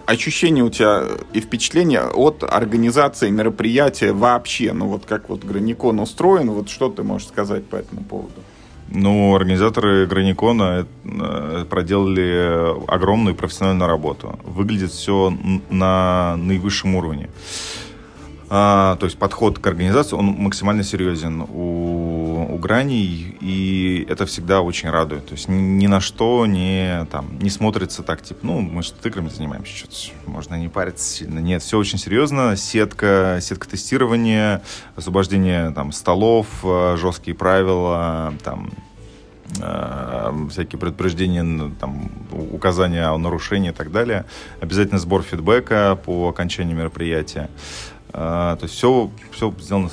ощущение 0.07 0.63
у 0.63 0.69
тебя 0.69 1.03
и 1.33 1.41
впечатление 1.41 2.01
от 2.03 2.43
организации 2.43 3.29
мероприятия 3.29 4.13
вообще? 4.13 4.73
Ну 4.73 4.87
вот 4.87 5.05
как 5.05 5.29
вот 5.29 5.43
Граникон 5.43 5.99
устроен, 5.99 6.49
вот 6.49 6.69
что 6.69 6.89
ты 6.89 7.03
можешь 7.03 7.27
сказать 7.27 7.65
по 7.65 7.75
этому 7.75 8.03
поводу? 8.03 8.41
Ну, 8.89 9.35
организаторы 9.35 10.07
Граникона 10.07 10.87
э, 11.03 11.65
проделали 11.69 12.89
огромную 12.89 13.35
профессиональную 13.35 13.89
работу. 13.89 14.39
Выглядит 14.45 14.91
все 14.91 15.37
на 15.69 16.37
наивысшем 16.37 16.95
уровне. 16.95 17.29
А, 18.49 18.95
то 18.95 19.05
есть 19.05 19.17
подход 19.17 19.59
к 19.59 19.67
организации, 19.67 20.15
он 20.15 20.27
максимально 20.27 20.83
серьезен 20.83 21.41
у, 21.41 21.96
у 22.57 22.59
граней, 22.59 23.37
и 23.39 24.05
это 24.09 24.25
всегда 24.25 24.61
очень 24.61 24.89
радует. 24.89 25.27
То 25.27 25.33
есть 25.33 25.47
ни, 25.47 25.55
ни 25.55 25.87
на 25.87 26.01
что 26.01 26.45
не, 26.45 27.05
там, 27.11 27.37
не 27.39 27.49
смотрится 27.49 28.03
так, 28.03 28.21
типа, 28.21 28.39
ну, 28.41 28.59
мы 28.59 28.81
что 28.83 29.07
играми 29.07 29.29
занимаемся, 29.29 29.75
что-то 29.75 29.95
можно 30.29 30.55
не 30.55 30.67
париться 30.67 31.05
сильно. 31.05 31.39
Нет, 31.39 31.61
все 31.61 31.77
очень 31.77 31.99
серьезно. 31.99 32.55
Сетка, 32.57 33.39
сетка 33.41 33.69
тестирования, 33.69 34.61
освобождение 34.95 35.71
там, 35.71 35.91
столов, 35.91 36.47
э, 36.63 36.97
жесткие 36.97 37.35
правила, 37.35 38.33
там, 38.43 38.71
э, 39.61 40.47
всякие 40.49 40.79
предупреждения, 40.79 41.71
там, 41.79 42.11
указания 42.31 43.07
о 43.07 43.17
нарушении 43.17 43.69
и 43.69 43.73
так 43.73 43.91
далее. 43.91 44.25
Обязательно 44.59 44.99
сбор 44.99 45.21
фидбэка 45.21 45.97
по 46.03 46.29
окончанию 46.29 46.75
мероприятия. 46.75 47.49
А, 48.13 48.55
то 48.55 48.63
есть 48.63 48.75
все, 48.75 49.11
все 49.31 49.53
сделано, 49.59 49.91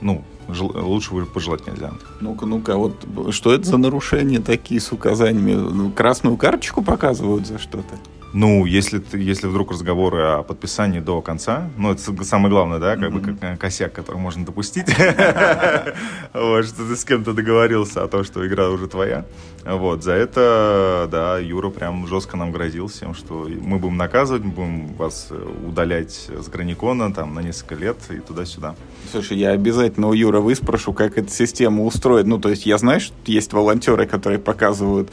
ну, 0.00 0.24
лучше 0.48 1.10
пожелать 1.26 1.66
нельзя. 1.66 1.92
Ну-ка, 2.20 2.46
ну-ка, 2.46 2.76
вот 2.76 2.94
что 3.30 3.54
это 3.54 3.64
за 3.64 3.76
нарушения 3.76 4.40
такие 4.40 4.80
с 4.80 4.92
указаниями? 4.92 5.54
Ну, 5.54 5.90
красную 5.90 6.36
карточку 6.36 6.82
показывают 6.82 7.46
за 7.46 7.58
что-то? 7.58 7.94
Ну, 8.34 8.66
если, 8.66 8.98
ты, 8.98 9.18
если 9.18 9.46
вдруг 9.46 9.70
разговоры 9.70 10.22
о 10.22 10.42
подписании 10.42 10.98
до 10.98 11.22
конца, 11.22 11.70
ну, 11.78 11.92
это 11.92 12.24
самое 12.24 12.50
главное, 12.50 12.80
да, 12.80 12.96
как 12.96 13.12
бы 13.12 13.20
как 13.20 13.60
косяк, 13.60 13.92
который 13.92 14.16
можно 14.16 14.44
допустить, 14.44 14.88
вот, 16.34 16.66
что 16.66 16.88
ты 16.88 16.96
с 16.96 17.04
кем-то 17.04 17.32
договорился 17.32 18.02
о 18.02 18.08
том, 18.08 18.24
что 18.24 18.44
игра 18.44 18.70
уже 18.70 18.88
твоя, 18.88 19.24
вот, 19.64 20.02
за 20.02 20.14
это, 20.14 21.08
да, 21.12 21.38
Юра 21.38 21.70
прям 21.70 22.08
жестко 22.08 22.36
нам 22.36 22.50
грозил 22.50 22.88
всем, 22.88 23.14
что 23.14 23.48
мы 23.48 23.78
будем 23.78 23.96
наказывать, 23.96 24.42
мы 24.42 24.50
будем 24.50 24.94
вас 24.94 25.28
удалять 25.64 26.28
с 26.28 26.48
Граникона 26.48 27.14
там 27.14 27.34
на 27.34 27.40
несколько 27.40 27.76
лет 27.76 27.98
и 28.10 28.16
туда-сюда. 28.16 28.74
Слушай, 29.12 29.38
я 29.38 29.50
обязательно 29.50 30.08
у 30.08 30.12
Юра 30.12 30.40
выспрошу, 30.40 30.92
как 30.92 31.18
эта 31.18 31.30
система 31.30 31.84
устроена, 31.84 32.30
ну, 32.30 32.38
то 32.40 32.48
есть 32.48 32.66
я 32.66 32.78
знаю, 32.78 32.98
что 32.98 33.14
есть 33.26 33.52
волонтеры, 33.52 34.06
которые 34.06 34.40
показывают 34.40 35.12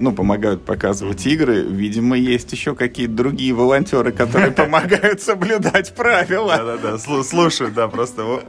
ну, 0.00 0.12
помогают 0.12 0.64
показывать 0.64 1.26
игры. 1.26 1.62
Видимо, 1.62 2.16
есть 2.16 2.52
еще 2.52 2.74
какие-то 2.74 3.12
другие 3.12 3.52
волонтеры, 3.52 4.12
которые 4.12 4.50
помогают 4.52 5.20
соблюдать 5.22 5.94
правила. 5.94 6.56
Да-да-да, 6.56 6.98
слушают, 7.22 7.74
да, 7.74 7.88
просто 7.88 8.40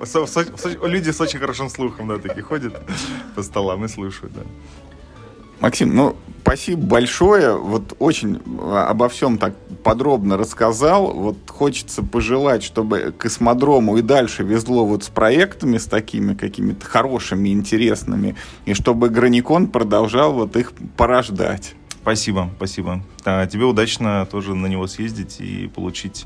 люди 0.84 1.12
с 1.12 1.22
очень 1.22 1.40
хорошим 1.40 1.70
слухом, 1.70 2.08
да, 2.08 2.18
такие 2.18 2.44
ходят 2.44 2.80
по 3.36 3.44
столам 3.44 3.86
и 3.86 3.88
слушают, 3.88 4.34
да. 4.34 4.42
Максим, 5.60 5.94
ну, 5.94 6.15
спасибо 6.41 6.81
большое. 6.81 7.57
Вот 7.57 7.95
очень 7.99 8.40
обо 8.73 9.10
всем 9.10 9.38
так 9.38 9.53
подробно 9.84 10.38
рассказал. 10.38 11.14
Вот 11.14 11.38
хочется 11.48 12.02
пожелать, 12.02 12.64
чтобы 12.64 13.14
космодрому 13.18 13.98
и 13.98 14.02
дальше 14.02 14.44
везло 14.44 14.86
вот 14.86 15.03
с 15.03 15.10
проектами, 15.10 15.77
с 15.77 15.86
такими 15.86 16.34
какими-то 16.34 16.86
хорошими, 16.86 17.49
интересными, 17.49 18.36
и 18.65 18.73
чтобы 18.73 19.10
Граникон 19.10 19.68
продолжал 19.68 20.34
вот 20.34 20.56
их 20.56 20.72
порождать. 20.95 21.76
Спасибо, 22.02 22.49
спасибо. 22.56 23.03
А, 23.26 23.46
тебе 23.48 23.66
удачно 23.66 24.28
тоже 24.30 24.56
на 24.56 24.68
него 24.68 24.88
съездить 24.88 25.38
и 25.40 25.68
получить 25.68 26.26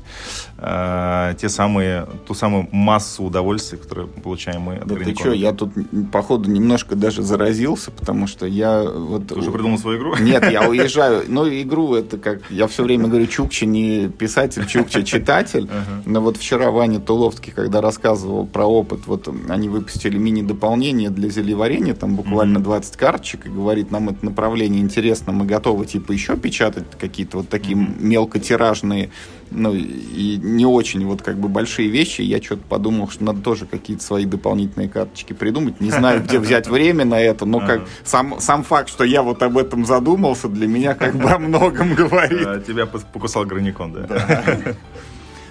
э, 0.58 1.34
те 1.38 1.48
самые, 1.48 2.06
ту 2.26 2.34
самую 2.34 2.68
массу 2.72 3.24
удовольствия, 3.24 3.78
которые 3.78 4.06
получаем 4.06 4.62
мы 4.62 4.76
от 4.76 4.86
Да 4.86 4.96
ты 4.96 5.14
что, 5.14 5.32
я 5.32 5.52
тут, 5.52 5.72
походу, 6.12 6.50
немножко 6.50 6.96
даже 6.96 7.22
заразился, 7.22 7.90
потому 7.90 8.26
что 8.26 8.46
я 8.46 8.82
вот... 8.82 9.28
Ты 9.28 9.34
уже 9.34 9.50
придумал 9.50 9.78
свою 9.78 9.98
игру? 9.98 10.16
Нет, 10.16 10.50
я 10.50 10.62
уезжаю. 10.68 11.24
Ну, 11.28 11.48
игру 11.48 11.94
это 11.94 12.18
как... 12.18 12.50
Я 12.50 12.66
все 12.66 12.82
время 12.82 13.08
говорю, 13.08 13.26
Чукча 13.26 13.66
не 13.66 14.08
писатель, 14.08 14.66
Чукча 14.66 15.02
читатель. 15.04 15.68
Но 16.06 16.20
вот 16.20 16.36
вчера 16.36 16.70
Ваня 16.70 17.00
Туловский, 17.00 17.52
когда 17.52 17.80
рассказывал 17.80 18.46
про 18.46 18.66
опыт, 18.66 19.06
вот 19.06 19.28
они 19.48 19.68
выпустили 19.68 20.18
мини-дополнение 20.18 21.10
для 21.10 21.28
зельеварения, 21.28 21.94
там 21.94 22.16
буквально 22.16 22.60
20 22.60 22.96
карточек, 22.96 23.46
и 23.46 23.48
говорит, 23.48 23.90
нам 23.90 24.08
это 24.08 24.24
направление 24.24 24.82
интересно, 24.82 25.32
мы 25.32 25.44
готовы 25.46 25.86
типа 25.86 26.12
еще 26.12 26.36
печатать 26.36 26.83
какие-то 26.98 27.38
вот 27.38 27.48
такие 27.48 27.76
mm-hmm. 27.76 28.02
мелкотиражные, 28.02 29.10
ну, 29.50 29.72
и 29.74 30.38
не 30.42 30.66
очень 30.66 31.04
вот 31.06 31.22
как 31.22 31.38
бы 31.38 31.48
большие 31.48 31.88
вещи. 31.88 32.22
Я 32.22 32.42
что-то 32.42 32.62
подумал, 32.68 33.08
что 33.08 33.24
надо 33.24 33.40
тоже 33.40 33.66
какие-то 33.66 34.02
свои 34.02 34.24
дополнительные 34.24 34.88
карточки 34.88 35.32
придумать. 35.32 35.80
Не 35.80 35.90
знаю, 35.90 36.22
где 36.22 36.38
взять 36.40 36.68
время 36.68 37.04
на 37.04 37.20
это, 37.20 37.44
но 37.44 37.60
как 37.60 37.82
сам, 38.04 38.40
сам 38.40 38.64
факт, 38.64 38.88
что 38.88 39.04
я 39.04 39.22
вот 39.22 39.42
об 39.42 39.58
этом 39.58 39.84
задумался, 39.84 40.48
для 40.48 40.66
меня 40.66 40.94
как 40.94 41.14
бы 41.14 41.30
о 41.30 41.38
многом 41.38 41.94
говорит. 41.94 42.66
Тебя 42.66 42.86
покусал 42.86 43.44
граникон, 43.44 43.92
да? 43.92 44.76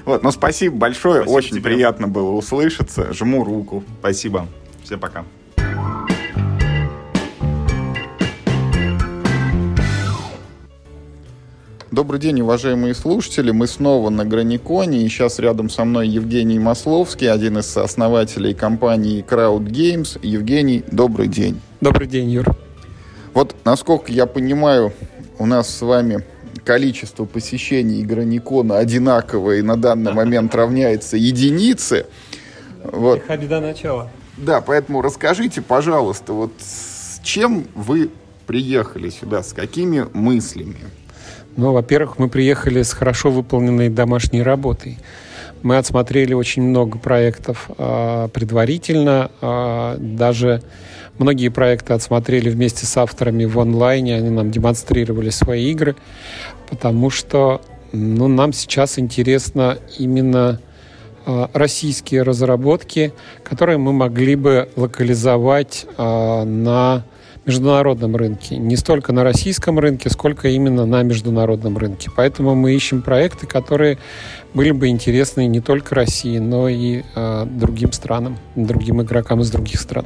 Вот, 0.06 0.22
ну 0.22 0.32
спасибо 0.32 0.76
большое, 0.76 1.22
спасибо 1.22 1.38
очень 1.38 1.52
тебе. 1.52 1.62
приятно 1.62 2.10
было 2.10 2.32
услышаться. 2.32 3.14
Жму 3.14 3.46
руку. 3.46 3.86
Спасибо. 4.02 4.48
Всем 4.84 5.00
пока. 5.00 5.24
Добрый 11.94 12.20
день, 12.20 12.42
уважаемые 12.42 12.96
слушатели. 12.96 13.52
Мы 13.52 13.68
снова 13.68 14.10
на 14.10 14.26
Граниконе, 14.26 15.04
и 15.04 15.10
сейчас 15.10 15.38
рядом 15.38 15.70
со 15.70 15.86
мной 15.86 16.08
Евгений 16.08 16.58
Масловский, 16.58 17.32
один 17.32 17.60
из 17.60 17.78
основателей 17.78 18.56
компании 18.56 19.24
Crowd 19.24 19.66
Games. 19.66 20.20
Евгений, 20.24 20.84
добрый 20.92 21.28
день. 21.28 21.62
Добрый 21.82 22.08
день, 22.08 22.32
Юр. 22.32 22.48
Вот, 23.36 23.56
насколько 23.64 24.12
я 24.12 24.26
понимаю, 24.26 24.92
у 25.38 25.46
нас 25.46 25.70
с 25.70 25.84
вами 25.84 26.26
количество 26.66 27.26
посещений 27.26 28.04
Граникона 28.04 28.80
одинаковое 28.80 29.58
и 29.58 29.62
на 29.62 29.78
данный 29.78 30.14
момент 30.16 30.56
равняется 30.56 31.16
единице. 31.16 32.08
Вот. 32.84 33.18
Лиха 33.18 33.38
беда 33.38 33.62
начала. 33.62 34.10
Да, 34.38 34.62
поэтому 34.62 35.04
расскажите, 35.04 35.62
пожалуйста, 35.62 36.34
вот 36.34 36.54
с 36.58 37.20
чем 37.22 37.68
вы 37.76 38.10
приехали 38.48 39.12
сюда, 39.12 39.44
с 39.44 39.54
какими 39.54 40.08
мыслями? 40.12 40.78
Ну, 41.56 41.72
во-первых, 41.72 42.18
мы 42.18 42.30
приехали 42.30 42.82
с 42.82 42.94
хорошо 42.94 43.30
выполненной 43.30 43.90
домашней 43.90 44.42
работой. 44.42 44.98
Мы 45.62 45.78
отсмотрели 45.78 46.34
очень 46.34 46.64
много 46.64 46.98
проектов 46.98 47.70
э, 47.78 48.28
предварительно, 48.34 49.30
э, 49.40 49.98
даже 50.00 50.64
многие 51.20 51.50
проекты 51.50 51.94
отсмотрели 51.94 52.50
вместе 52.50 52.86
с 52.86 52.98
авторами 52.98 53.46
в 53.46 53.60
онлайне, 53.60 54.16
они 54.16 54.30
нам 54.30 54.52
демонстрировали 54.52 55.30
свои 55.30 55.72
игры, 55.72 55.96
потому 56.70 57.12
что 57.12 57.62
ну, 57.92 58.28
нам 58.28 58.52
сейчас 58.52 58.98
интересно 58.98 59.78
именно 60.00 60.60
э, 61.26 61.48
российские 61.54 62.24
разработки, 62.24 63.14
которые 63.44 63.78
мы 63.78 63.94
могли 63.94 64.36
бы 64.36 64.70
локализовать 64.76 65.86
э, 65.98 66.44
на 66.44 67.06
международном 67.46 68.16
рынке. 68.16 68.58
Не 68.58 68.76
столько 68.76 69.12
на 69.12 69.24
российском 69.24 69.80
рынке, 69.80 70.10
сколько 70.10 70.48
именно 70.48 70.86
на 70.86 71.04
международном 71.04 71.78
рынке. 71.78 72.10
Поэтому 72.16 72.56
мы 72.56 72.74
ищем 72.74 73.02
проекты, 73.02 73.48
которые 73.48 73.98
были 74.54 74.72
бы 74.72 74.88
интересны 74.88 75.48
не 75.48 75.60
только 75.60 75.96
России, 75.96 76.38
но 76.38 76.70
и 76.70 77.04
э, 77.16 77.46
другим 77.46 77.92
странам, 77.92 78.38
другим 78.56 79.02
игрокам 79.02 79.42
из 79.42 79.52
других 79.52 79.80
стран. 79.80 80.06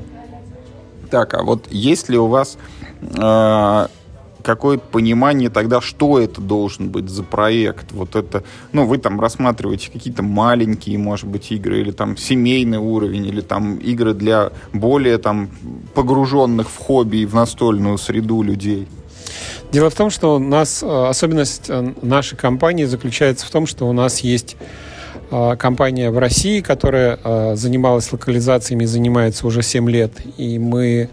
Так, 1.09 1.33
а 1.35 1.43
вот 1.43 1.67
есть 1.69 2.09
ли 2.09 2.17
у 2.17 2.27
вас 2.27 2.57
э, 3.01 3.87
какое-то 4.47 4.83
понимание 4.91 5.49
тогда, 5.49 5.81
что 5.81 6.19
это 6.19 6.39
должен 6.41 6.89
быть 6.89 7.09
за 7.09 7.23
проект. 7.23 7.91
Вот 7.91 8.15
это, 8.15 8.43
ну, 8.71 8.85
вы 8.85 8.97
там 8.97 9.19
рассматриваете 9.19 9.91
какие-то 9.91 10.23
маленькие, 10.23 10.97
может 10.97 11.27
быть, 11.27 11.51
игры, 11.51 11.81
или 11.81 11.91
там 11.91 12.15
семейный 12.15 12.77
уровень, 12.77 13.25
или 13.27 13.41
там 13.41 13.75
игры 13.75 14.13
для 14.13 14.51
более 14.71 15.17
там 15.17 15.49
погруженных 15.93 16.69
в 16.69 16.77
хобби 16.77 17.17
и 17.17 17.25
в 17.25 17.35
настольную 17.35 17.97
среду 17.97 18.41
людей. 18.41 18.87
Дело 19.71 19.89
в 19.89 19.95
том, 19.95 20.09
что 20.09 20.37
у 20.37 20.39
нас 20.39 20.81
э, 20.81 21.07
особенность 21.07 21.65
э, 21.67 21.93
нашей 22.01 22.37
компании 22.37 22.85
заключается 22.85 23.45
в 23.45 23.49
том, 23.49 23.67
что 23.67 23.85
у 23.89 23.91
нас 23.91 24.21
есть 24.21 24.55
компания 25.29 26.09
в 26.11 26.17
России, 26.17 26.61
которая 26.61 27.55
занималась 27.55 28.11
локализациями 28.11 28.85
занимается 28.85 29.45
уже 29.47 29.61
7 29.61 29.89
лет. 29.89 30.11
И 30.37 30.59
мы 30.59 31.09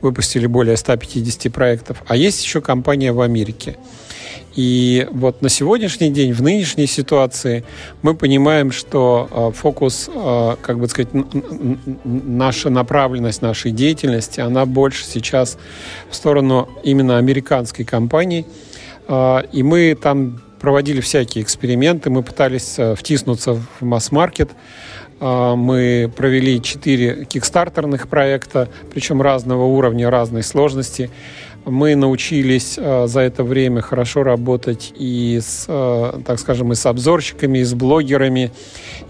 выпустили 0.00 0.46
более 0.46 0.76
150 0.76 1.52
проектов. 1.52 2.02
А 2.06 2.16
есть 2.16 2.42
еще 2.42 2.60
компания 2.60 3.12
в 3.12 3.20
Америке. 3.20 3.76
И 4.54 5.08
вот 5.10 5.40
на 5.40 5.48
сегодняшний 5.48 6.10
день, 6.10 6.32
в 6.32 6.42
нынешней 6.42 6.86
ситуации, 6.86 7.64
мы 8.02 8.14
понимаем, 8.14 8.70
что 8.70 9.28
э, 9.30 9.56
фокус, 9.56 10.10
как 10.12 10.78
бы 10.78 10.88
сказать, 10.88 11.08
наша 12.04 12.68
направленность 12.68 13.40
нашей 13.40 13.70
деятельности, 13.70 14.40
она 14.40 14.66
больше 14.66 15.04
сейчас 15.04 15.56
в 16.10 16.14
сторону 16.14 16.68
именно 16.82 17.16
американской 17.16 17.84
компании. 17.84 18.44
И 19.52 19.62
мы 19.62 19.98
там 20.00 20.40
проводили 20.62 21.00
всякие 21.00 21.44
эксперименты, 21.44 22.08
мы 22.08 22.22
пытались 22.22 22.78
э, 22.78 22.94
втиснуться 22.94 23.52
в 23.54 23.82
масс-маркет, 23.82 24.52
а, 25.20 25.54
мы 25.54 26.10
провели 26.16 26.62
четыре 26.62 27.24
кикстартерных 27.26 28.08
проекта, 28.08 28.68
причем 28.92 29.20
разного 29.20 29.64
уровня, 29.64 30.08
разной 30.08 30.42
сложности. 30.42 31.10
Мы 31.64 31.94
научились 31.94 32.74
э, 32.76 33.06
за 33.06 33.20
это 33.20 33.44
время 33.44 33.82
хорошо 33.82 34.24
работать 34.24 34.92
и 34.96 35.38
с, 35.40 35.66
э, 35.68 36.20
так 36.26 36.40
скажем, 36.40 36.72
и 36.72 36.74
с 36.74 36.84
обзорщиками, 36.86 37.58
и 37.58 37.64
с 37.64 37.72
блогерами, 37.72 38.50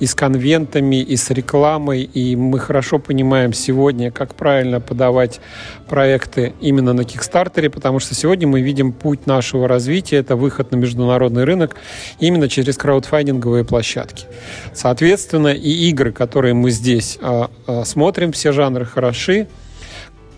и 0.01 0.07
с 0.07 0.15
конвентами, 0.15 0.97
и 0.97 1.17
с 1.17 1.31
рекламой. 1.31 2.03
И 2.03 2.37
мы 2.37 2.59
хорошо 2.59 2.99
понимаем 2.99 3.55
сегодня, 3.55 4.11
как 4.11 4.35
правильно 4.35 4.81
подавать 4.81 5.41
проекты 5.89 6.53
именно 6.61 6.93
на 6.93 7.05
Кикстартере, 7.05 7.71
потому 7.71 8.01
что 8.01 8.15
сегодня 8.15 8.47
мы 8.47 8.61
видим 8.61 8.93
путь 8.93 9.27
нашего 9.27 9.67
развития, 9.67 10.17
это 10.17 10.37
выход 10.37 10.73
на 10.73 10.77
международный 10.77 11.45
рынок 11.45 11.77
именно 12.21 12.51
через 12.51 12.77
краудфандинговые 12.77 13.65
площадки. 13.65 14.27
Соответственно, 14.75 15.49
и 15.49 15.89
игры, 15.89 16.13
которые 16.13 16.53
мы 16.53 16.71
здесь 16.71 17.19
э, 17.21 17.47
смотрим, 17.85 18.33
все 18.33 18.53
жанры 18.53 18.85
хороши, 18.85 19.49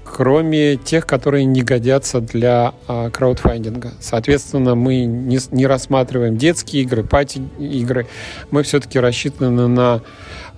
кроме 0.04 0.76
тех, 0.76 1.06
которые 1.06 1.44
не 1.44 1.62
годятся 1.62 2.20
для 2.20 2.74
а, 2.86 3.10
краудфандинга. 3.10 3.92
Соответственно, 4.00 4.74
мы 4.74 5.04
не, 5.04 5.38
не 5.50 5.66
рассматриваем 5.66 6.36
детские 6.36 6.82
игры, 6.82 7.02
пати-игры. 7.02 8.06
Мы 8.50 8.62
все-таки 8.62 9.00
рассчитаны 9.00 9.66
на 9.66 10.02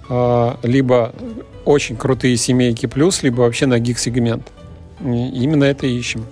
а, 0.09 0.59
либо 0.63 1.15
очень 1.65 1.97
крутые 1.97 2.37
семейки 2.37 2.87
плюс, 2.87 3.23
либо 3.23 3.41
вообще 3.41 3.67
на 3.67 3.79
гиг-сегмент. 3.79 4.53
Именно 5.01 5.65
это 5.65 5.87
ищем. 5.87 6.27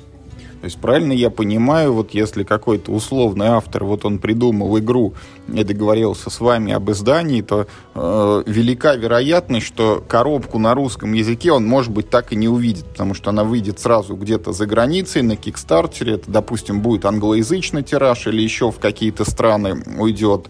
То 0.65 0.67
есть 0.67 0.79
правильно 0.79 1.13
я 1.13 1.29
понимаю, 1.29 1.93
вот 1.93 2.15
если 2.15 2.43
какой-то 2.43 2.91
условный 2.91 3.49
автор, 3.49 3.85
вот 3.85 4.07
он 4.07 4.19
придумал 4.19 4.79
игру 4.79 5.13
и 5.47 5.63
договорился 5.63 6.31
с 6.31 6.41
вами 6.41 6.73
об 6.73 6.91
издании, 6.91 7.43
то 7.43 7.67
э, 7.95 8.43
велика 8.47 8.95
вероятность, 8.95 9.67
что 9.67 10.03
коробку 10.09 10.59
на 10.59 10.73
русском 10.73 11.13
языке 11.13 11.53
он, 11.53 11.67
может 11.67 11.93
быть, 11.93 12.09
так 12.09 12.33
и 12.33 12.37
не 12.37 12.49
увидит, 12.49 12.87
потому 12.87 13.13
что 13.13 13.29
она 13.29 13.45
выйдет 13.45 13.79
сразу 13.79 14.17
где-то 14.17 14.53
за 14.53 14.65
границей, 14.65 15.21
на 15.21 15.37
Кикстартере, 15.37 16.15
это, 16.15 16.31
допустим, 16.31 16.81
будет 16.81 17.05
англоязычный 17.05 17.83
тираж 17.83 18.27
или 18.27 18.41
еще 18.41 18.71
в 18.71 18.79
какие-то 18.79 19.27
страны 19.27 19.83
уйдет, 19.99 20.49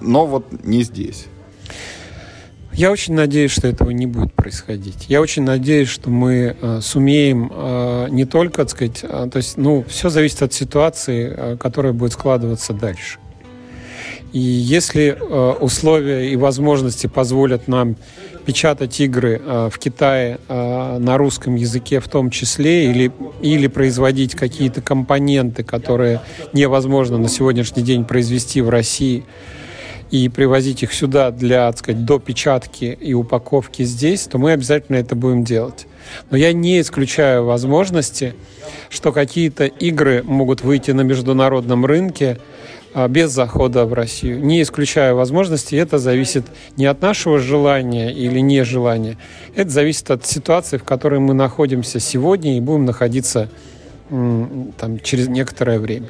но 0.00 0.24
вот 0.24 0.44
не 0.62 0.84
здесь. 0.84 1.26
Я 2.76 2.92
очень 2.92 3.14
надеюсь, 3.14 3.52
что 3.52 3.66
этого 3.68 3.90
не 3.90 4.06
будет 4.06 4.34
происходить. 4.34 5.06
Я 5.08 5.22
очень 5.22 5.44
надеюсь, 5.44 5.88
что 5.88 6.10
мы 6.10 6.54
э, 6.60 6.80
сумеем 6.82 7.50
э, 7.50 8.08
не 8.10 8.26
только, 8.26 8.64
так 8.64 8.70
сказать, 8.70 9.00
э, 9.02 9.28
то 9.32 9.38
есть, 9.38 9.56
ну, 9.56 9.82
все 9.88 10.10
зависит 10.10 10.42
от 10.42 10.52
ситуации, 10.52 11.56
которая 11.56 11.94
будет 11.94 12.12
складываться 12.12 12.74
дальше. 12.74 13.18
И 14.36 14.38
если 14.38 15.16
э, 15.18 15.52
условия 15.60 16.30
и 16.30 16.36
возможности 16.36 17.06
позволят 17.06 17.68
нам 17.68 17.96
печатать 18.44 19.00
игры 19.00 19.40
э, 19.42 19.70
в 19.72 19.78
Китае 19.78 20.38
э, 20.46 20.98
на 20.98 21.16
русском 21.16 21.54
языке 21.54 22.00
в 22.00 22.08
том 22.08 22.28
числе, 22.28 22.90
или, 22.90 23.10
или 23.40 23.66
производить 23.66 24.34
какие-то 24.34 24.82
компоненты, 24.82 25.64
которые 25.64 26.20
невозможно 26.52 27.16
на 27.16 27.28
сегодняшний 27.28 27.82
день 27.82 28.04
произвести 28.04 28.60
в 28.60 28.68
России, 28.68 29.24
и 30.10 30.28
привозить 30.28 30.82
их 30.82 30.92
сюда 30.92 31.30
для, 31.30 31.70
так 31.70 31.78
сказать, 31.78 32.04
допечатки 32.04 32.96
и 33.00 33.14
упаковки 33.14 33.82
здесь, 33.82 34.26
то 34.26 34.38
мы 34.38 34.52
обязательно 34.52 34.96
это 34.96 35.14
будем 35.14 35.44
делать. 35.44 35.86
Но 36.30 36.36
я 36.36 36.52
не 36.52 36.80
исключаю 36.80 37.44
возможности, 37.44 38.34
что 38.88 39.12
какие-то 39.12 39.66
игры 39.66 40.22
могут 40.22 40.62
выйти 40.62 40.92
на 40.92 41.00
международном 41.00 41.84
рынке 41.84 42.38
а, 42.94 43.08
без 43.08 43.30
захода 43.30 43.84
в 43.84 43.92
Россию. 43.92 44.44
Не 44.44 44.62
исключаю 44.62 45.16
возможности, 45.16 45.74
это 45.74 45.98
зависит 45.98 46.44
не 46.76 46.86
от 46.86 47.02
нашего 47.02 47.38
желания 47.38 48.12
или 48.12 48.38
нежелания, 48.38 49.18
это 49.54 49.70
зависит 49.70 50.10
от 50.10 50.24
ситуации, 50.24 50.78
в 50.78 50.84
которой 50.84 51.20
мы 51.20 51.34
находимся 51.34 52.00
сегодня 52.00 52.56
и 52.56 52.60
будем 52.60 52.84
находиться 52.84 53.48
там, 54.08 55.00
через 55.02 55.26
некоторое 55.26 55.80
время. 55.80 56.06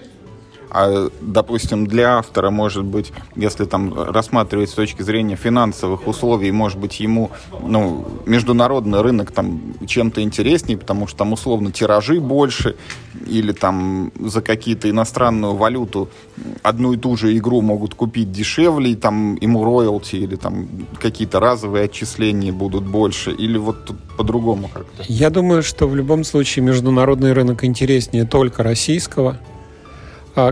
А, 0.78 1.08
допустим, 1.22 1.86
для 1.86 2.18
автора, 2.18 2.50
может 2.50 2.84
быть, 2.84 3.10
если 3.34 3.64
там 3.64 3.94
рассматривать 3.94 4.68
с 4.68 4.74
точки 4.74 5.00
зрения 5.00 5.34
финансовых 5.34 6.06
условий, 6.06 6.52
может 6.52 6.78
быть, 6.78 7.00
ему 7.00 7.30
ну, 7.62 8.04
международный 8.26 9.00
рынок 9.00 9.30
там 9.30 9.58
чем-то 9.86 10.20
интереснее, 10.20 10.76
потому 10.76 11.06
что 11.06 11.16
там 11.16 11.32
условно 11.32 11.72
тиражи 11.72 12.20
больше, 12.20 12.76
или 13.26 13.52
там 13.52 14.12
за 14.20 14.42
какие-то 14.42 14.90
иностранную 14.90 15.54
валюту 15.54 16.10
одну 16.62 16.92
и 16.92 16.98
ту 16.98 17.16
же 17.16 17.34
игру 17.38 17.62
могут 17.62 17.94
купить 17.94 18.30
дешевле, 18.30 18.90
и 18.90 18.96
там 18.96 19.36
ему 19.36 19.64
роялти 19.64 20.16
или 20.16 20.36
там 20.36 20.68
какие-то 21.00 21.40
разовые 21.40 21.86
отчисления 21.86 22.52
будут 22.52 22.84
больше, 22.84 23.32
или 23.32 23.56
вот 23.56 23.92
по-другому 24.18 24.68
как-то? 24.68 25.04
Я 25.08 25.30
думаю, 25.30 25.62
что 25.62 25.88
в 25.88 25.96
любом 25.96 26.22
случае 26.22 26.66
международный 26.66 27.32
рынок 27.32 27.64
интереснее 27.64 28.26
только 28.26 28.62
российского, 28.62 29.38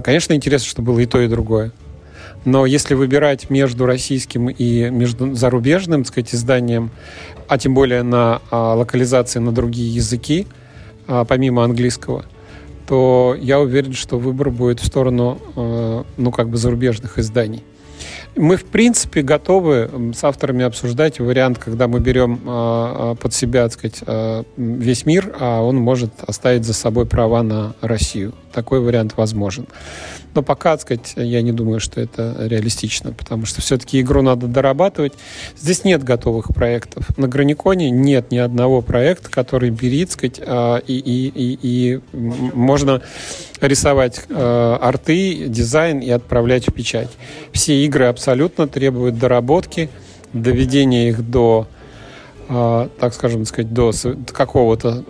конечно, 0.01 0.32
интересно, 0.32 0.69
чтобы 0.69 0.93
было 0.93 1.01
и 1.01 1.06
то, 1.06 1.20
и 1.20 1.28
другое. 1.28 1.73
Но 2.44 2.66
если 2.66 2.94
выбирать 2.94 3.48
между 3.48 3.86
российским 3.86 4.48
и 4.48 4.90
между 4.90 5.35
зарубежным, 5.35 6.02
так 6.02 6.12
сказать, 6.12 6.35
изданием, 6.35 6.90
а 7.48 7.59
тем 7.59 7.74
более 7.74 8.02
на 8.02 8.43
а, 8.51 8.74
локализации 8.74 9.39
на 9.39 9.52
другие 9.52 9.94
языки, 9.94 10.47
а, 11.06 11.24
помимо 11.24 11.65
английского, 11.65 12.24
то 12.86 13.36
я 13.40 13.61
уверен, 13.61 13.94
что 13.94 14.19
выбор 14.19 14.51
будет 14.51 14.81
в 14.81 14.86
сторону, 14.86 15.39
а, 15.56 16.05
ну, 16.16 16.31
как 16.31 16.51
бы 16.51 16.59
зарубежных 16.59 17.19
изданий. 17.19 17.62
Мы, 18.36 18.56
в 18.56 18.64
принципе, 18.64 19.22
готовы 19.22 20.12
с 20.14 20.24
авторами 20.24 20.64
обсуждать 20.64 21.20
вариант, 21.20 21.59
когда 21.59 21.89
мы 21.89 22.01
берем 22.01 22.40
э, 22.44 23.16
под 23.20 23.32
себя, 23.32 23.64
так 23.64 23.72
сказать, 23.72 24.02
э, 24.06 24.43
весь 24.56 25.06
мир, 25.06 25.35
а 25.39 25.62
он 25.62 25.76
может 25.76 26.12
оставить 26.26 26.64
за 26.64 26.74
собой 26.74 27.06
права 27.06 27.43
на 27.43 27.74
Россию. 27.81 28.32
Такой 28.52 28.81
вариант 28.81 29.16
возможен. 29.16 29.66
Но 30.35 30.43
пока, 30.43 30.73
так 30.73 30.81
сказать, 30.81 31.12
я 31.16 31.43
не 31.43 31.52
думаю, 31.52 31.81
что 31.81 32.01
это 32.01 32.36
реалистично, 32.40 33.12
потому 33.12 33.47
что 33.47 33.61
все-таки 33.61 34.01
игру 34.01 34.23
надо 34.23 34.47
дорабатывать. 34.47 35.15
Здесь 35.56 35.85
нет 35.85 36.02
готовых 36.02 36.48
проектов. 36.48 37.16
На 37.16 37.28
Граниконе 37.28 37.90
нет 37.90 38.31
ни 38.31 38.39
одного 38.39 38.82
проекта, 38.82 39.31
который 39.31 39.70
берет, 39.70 40.09
так 40.09 40.19
сказать, 40.19 40.40
э, 40.44 40.81
и, 40.86 40.98
и, 40.98 41.28
и, 41.28 41.59
и 41.62 42.01
можно 42.12 43.02
рисовать 43.61 44.23
э, 44.28 44.78
арты, 44.81 45.47
дизайн 45.48 46.01
и 46.01 46.11
отправлять 46.11 46.69
в 46.69 46.73
печать. 46.73 47.11
Все 47.52 47.85
игры 47.85 48.06
абсолютно 48.06 48.66
требуют 48.69 49.19
доработки, 49.19 49.89
доведения 50.32 51.09
их 51.09 51.28
до 51.28 51.69
так 52.48 53.14
скажем, 53.14 53.44
сказать, 53.44 53.72
до 53.72 53.92
какого-то 54.32 55.04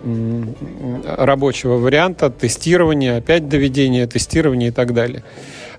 рабочего 1.05 1.77
варианта, 1.77 2.29
тестирования, 2.29 3.17
опять 3.17 3.49
доведения, 3.49 4.07
тестирования 4.07 4.69
и 4.69 4.71
так 4.71 4.93
далее. 4.93 5.23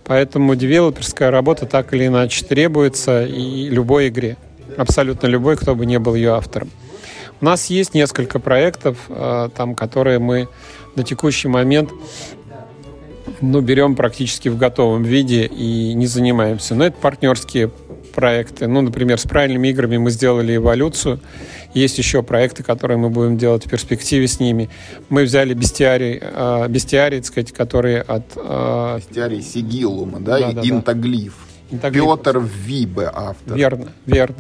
Поэтому 0.05 0.55
девелоперская 0.55 1.31
работа 1.31 1.67
так 1.67 1.93
или 1.93 2.07
иначе 2.07 2.45
требуется 2.45 3.25
и 3.25 3.69
любой 3.69 4.09
игре. 4.09 4.37
Абсолютно 4.77 5.27
любой, 5.27 5.57
кто 5.57 5.75
бы 5.75 5.87
не 5.87 5.99
был 5.99 6.15
ее 6.15 6.35
автором. 6.35 6.71
У 7.41 7.45
нас 7.45 7.67
есть 7.67 7.93
несколько 7.93 8.39
проектов, 8.39 8.99
э, 9.09 9.49
там, 9.55 9.75
которые 9.75 10.19
мы 10.19 10.49
на 10.95 11.03
текущий 11.03 11.49
момент 11.49 11.91
ну, 13.41 13.61
берем 13.61 13.95
практически 13.97 14.49
в 14.49 14.57
готовом 14.57 15.03
виде 15.03 15.47
и 15.47 15.95
не 15.95 16.07
занимаемся. 16.07 16.75
Но 16.75 16.87
это 16.87 16.97
партнерские 16.97 17.71
проекты. 18.15 18.67
Ну, 18.67 18.81
например, 18.81 19.21
с 19.21 19.25
правильными 19.25 19.69
играми 19.69 19.99
мы 19.99 20.11
сделали 20.11 20.57
эволюцию. 20.57 21.21
Есть 21.75 21.99
еще 21.99 22.23
проекты, 22.23 22.63
которые 22.63 22.97
мы 22.97 23.11
будем 23.11 23.37
делать 23.37 23.67
в 23.67 23.71
перспективе 23.71 24.27
с 24.27 24.41
ними. 24.41 24.71
Мы 25.11 25.25
взяли 25.25 25.53
бестиарий, 25.53 26.19
э, 26.23 26.67
бестиарий 26.69 27.19
так 27.19 27.27
сказать, 27.27 27.53
которые 27.53 28.01
от... 28.01 28.25
Э, 28.37 28.99
бестиарий 28.99 29.43
Сигилума, 29.43 30.19
да, 30.21 30.41
да, 30.41 30.53
да, 30.53 30.63
интоглиф. 30.63 31.35
Да. 31.71 31.91
Петр 31.91 32.39
Вибе 32.39 33.11
автор. 33.13 33.57
Верно, 33.57 33.89
верно. 34.07 34.37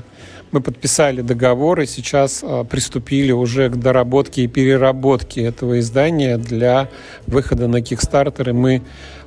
Мы 0.56 0.62
подписали 0.62 1.20
договор 1.20 1.82
и 1.82 1.86
сейчас 1.86 2.42
э, 2.42 2.64
приступили 2.64 3.30
уже 3.30 3.68
к 3.68 3.76
доработке 3.76 4.44
и 4.44 4.46
переработке 4.46 5.42
этого 5.42 5.80
издания 5.80 6.38
для 6.38 6.88
выхода 7.26 7.68
на 7.68 7.82
Kickstarter. 7.82 8.48
И 8.48 8.52
мы 8.54 8.82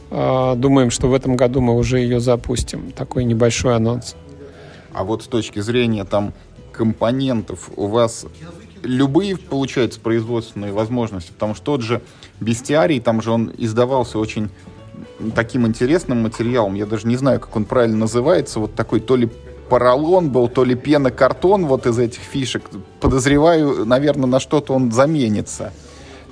э, 0.10 0.54
думаем, 0.58 0.90
что 0.90 1.08
в 1.08 1.14
этом 1.14 1.36
году 1.36 1.62
мы 1.62 1.78
уже 1.78 2.00
ее 2.00 2.20
запустим. 2.20 2.92
Такой 2.94 3.26
небольшой 3.26 3.76
анонс. 3.76 4.16
А 4.92 5.04
вот 5.04 5.22
с 5.22 5.28
точки 5.28 5.60
зрения 5.60 6.04
там 6.04 6.34
компонентов 6.72 7.70
у 7.76 7.86
вас 7.86 8.26
любые, 8.82 9.38
получается, 9.38 10.00
производственные 10.00 10.72
возможности? 10.72 11.32
Потому 11.32 11.54
что 11.54 11.64
тот 11.64 11.84
же 11.84 12.02
бестиарий, 12.40 13.00
там 13.00 13.22
же 13.22 13.30
он 13.30 13.54
издавался 13.56 14.18
очень 14.18 14.50
таким 15.36 15.68
интересным 15.68 16.24
материалом. 16.24 16.74
Я 16.74 16.88
даже 16.88 17.06
не 17.06 17.18
знаю, 17.18 17.40
как 17.40 17.56
он 17.56 17.66
правильно 17.66 17.98
называется. 17.98 18.60
Вот 18.60 18.74
такой 18.74 19.00
то 19.00 19.16
ли 19.16 19.30
поролон 19.70 20.30
был, 20.30 20.48
то 20.48 20.64
ли 20.64 20.76
пенокартон 20.76 21.66
вот 21.66 21.86
из 21.86 22.00
этих 22.00 22.22
фишек. 22.22 22.64
Подозреваю, 23.00 23.86
наверное, 23.86 24.28
на 24.28 24.40
что-то 24.40 24.74
он 24.74 24.92
заменится. 24.92 25.72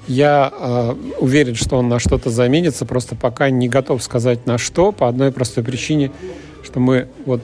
Я 0.08 0.52
э, 0.58 0.96
уверен, 1.20 1.56
что 1.56 1.78
он 1.78 1.90
на 1.90 2.00
что-то 2.00 2.30
заменится, 2.30 2.86
просто 2.86 3.16
пока 3.16 3.50
не 3.50 3.68
готов 3.68 4.02
сказать 4.02 4.46
на 4.46 4.58
что, 4.58 4.92
по 4.92 5.08
одной 5.10 5.32
простой 5.32 5.64
причине, 5.64 6.12
что 6.64 6.80
мы 6.80 7.08
вот 7.26 7.42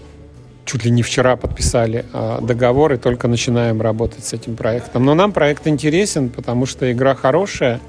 чуть 0.65 0.85
ли 0.85 0.91
не 0.91 1.03
вчера 1.03 1.35
подписали 1.35 2.05
э, 2.13 2.39
договор 2.41 2.93
и 2.93 2.97
только 2.97 3.27
начинаем 3.27 3.81
работать 3.81 4.23
с 4.23 4.33
этим 4.33 4.55
проектом. 4.55 5.03
Но 5.03 5.13
нам 5.13 5.33
проект 5.33 5.67
интересен, 5.67 6.29
потому 6.29 6.65
что 6.65 6.89
игра 6.89 7.15
хорошая, 7.15 7.81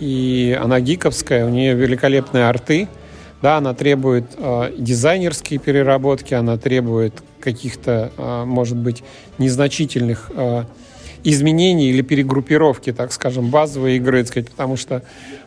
и 0.00 0.58
она 0.60 0.80
гиковская, 0.80 1.46
у 1.46 1.50
нее 1.50 1.74
великолепные 1.74 2.48
арты, 2.48 2.88
да, 3.44 3.58
она 3.58 3.74
требует 3.74 4.24
э, 4.38 4.72
дизайнерские 4.78 5.60
переработки, 5.60 6.32
она 6.32 6.56
требует 6.56 7.12
каких-то, 7.40 8.10
э, 8.16 8.44
может 8.46 8.78
быть, 8.78 9.04
незначительных 9.36 10.30
э, 10.34 10.64
изменений 11.24 11.90
или 11.90 12.00
перегруппировки, 12.00 12.94
так 12.94 13.12
скажем, 13.12 13.50
базовой 13.50 13.96
игры, 13.96 14.22
так 14.22 14.28
сказать, 14.28 14.50
потому 14.50 14.78
что 14.78 15.02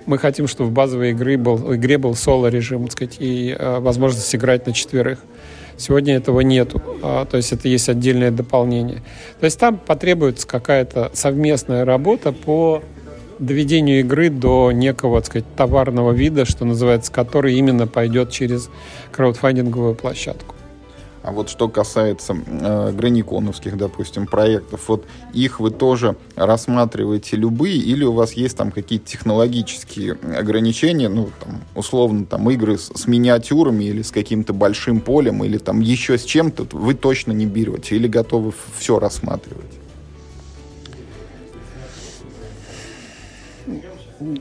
мы 0.06 0.20
хотим, 0.20 0.48
чтобы 0.48 0.70
в 0.70 0.74
базовой 0.74 1.10
игры 1.10 1.40
был, 1.40 1.74
игре 1.74 1.98
был 1.98 2.14
соло-режим, 2.14 2.84
так 2.84 2.92
сказать, 2.92 3.16
и 3.18 3.56
э, 3.58 3.80
возможность 3.80 4.36
играть 4.36 4.68
на 4.68 4.74
четверых. 4.74 5.18
Сегодня 5.76 6.18
этого 6.18 6.42
нету, 6.42 6.80
а, 7.02 7.26
то 7.26 7.38
есть 7.38 7.52
это 7.52 7.68
есть 7.68 7.90
отдельное 7.90 8.30
дополнение. 8.30 9.02
То 9.40 9.46
есть 9.46 9.60
там 9.60 9.80
потребуется 9.80 10.48
какая-то 10.48 11.10
совместная 11.16 11.84
работа 11.84 12.32
по 12.32 12.84
доведению 13.40 14.00
игры 14.00 14.30
до 14.30 14.72
некого, 14.72 15.20
так 15.22 15.28
сказать, 15.28 15.46
товарного 15.56 16.12
вида, 16.12 16.46
что 16.46 16.66
называется, 16.66 17.12
который 17.12 17.56
именно 17.56 17.88
пойдет 17.88 18.32
через 18.32 18.70
краудфандинговую 19.12 19.96
площадку. 19.96 20.56
А 21.28 21.32
вот 21.34 21.50
что 21.50 21.68
касается 21.68 22.38
э, 22.48 22.92
граниконовских, 22.94 23.76
допустим, 23.76 24.28
проектов, 24.28 24.88
вот 24.88 25.04
их 25.34 25.60
вы 25.60 25.72
тоже 25.72 26.16
рассматриваете 26.38 27.36
любые, 27.36 27.76
или 27.76 28.06
у 28.06 28.14
вас 28.14 28.32
есть 28.32 28.56
там 28.56 28.72
какие-то 28.72 29.08
технологические 29.08 30.14
ограничения, 30.14 31.10
ну, 31.10 31.30
там, 31.44 31.60
условно, 31.76 32.26
там, 32.26 32.50
игры 32.50 32.78
с, 32.78 32.94
с 32.96 33.08
миниатюрами 33.08 33.84
или 33.84 34.04
с 34.04 34.12
каким-то 34.12 34.54
большим 34.54 35.02
полем, 35.02 35.44
или 35.44 35.58
там 35.58 35.82
еще 35.82 36.18
с 36.18 36.24
чем-то, 36.24 36.66
вы 36.72 36.94
точно 36.94 37.34
не 37.34 37.46
берете, 37.46 37.98
или 37.98 38.08
готовы 38.08 38.54
все 38.78 38.98
рассматривать? 38.98 39.77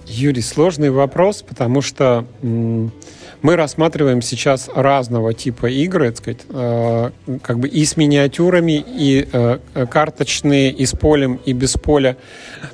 Юрий, 0.07 0.43
сложный 0.43 0.91
вопрос, 0.91 1.43
потому 1.43 1.83
что 1.83 2.25
мы 2.43 3.57
рассматриваем 3.57 4.23
сейчас 4.23 4.71
разного 4.75 5.35
типа 5.35 5.67
игры, 5.67 6.11
так 6.11 6.17
сказать, 6.19 6.41
э, 6.49 7.11
как 7.43 7.59
бы 7.59 7.69
и 7.69 7.85
с 7.85 7.97
миниатюрами, 7.97 8.85
и 8.87 9.29
э, 9.31 9.59
карточные, 9.91 10.71
и 10.71 10.87
с 10.87 10.93
полем, 10.93 11.39
и 11.45 11.53
без 11.53 11.75
поля, 11.75 12.17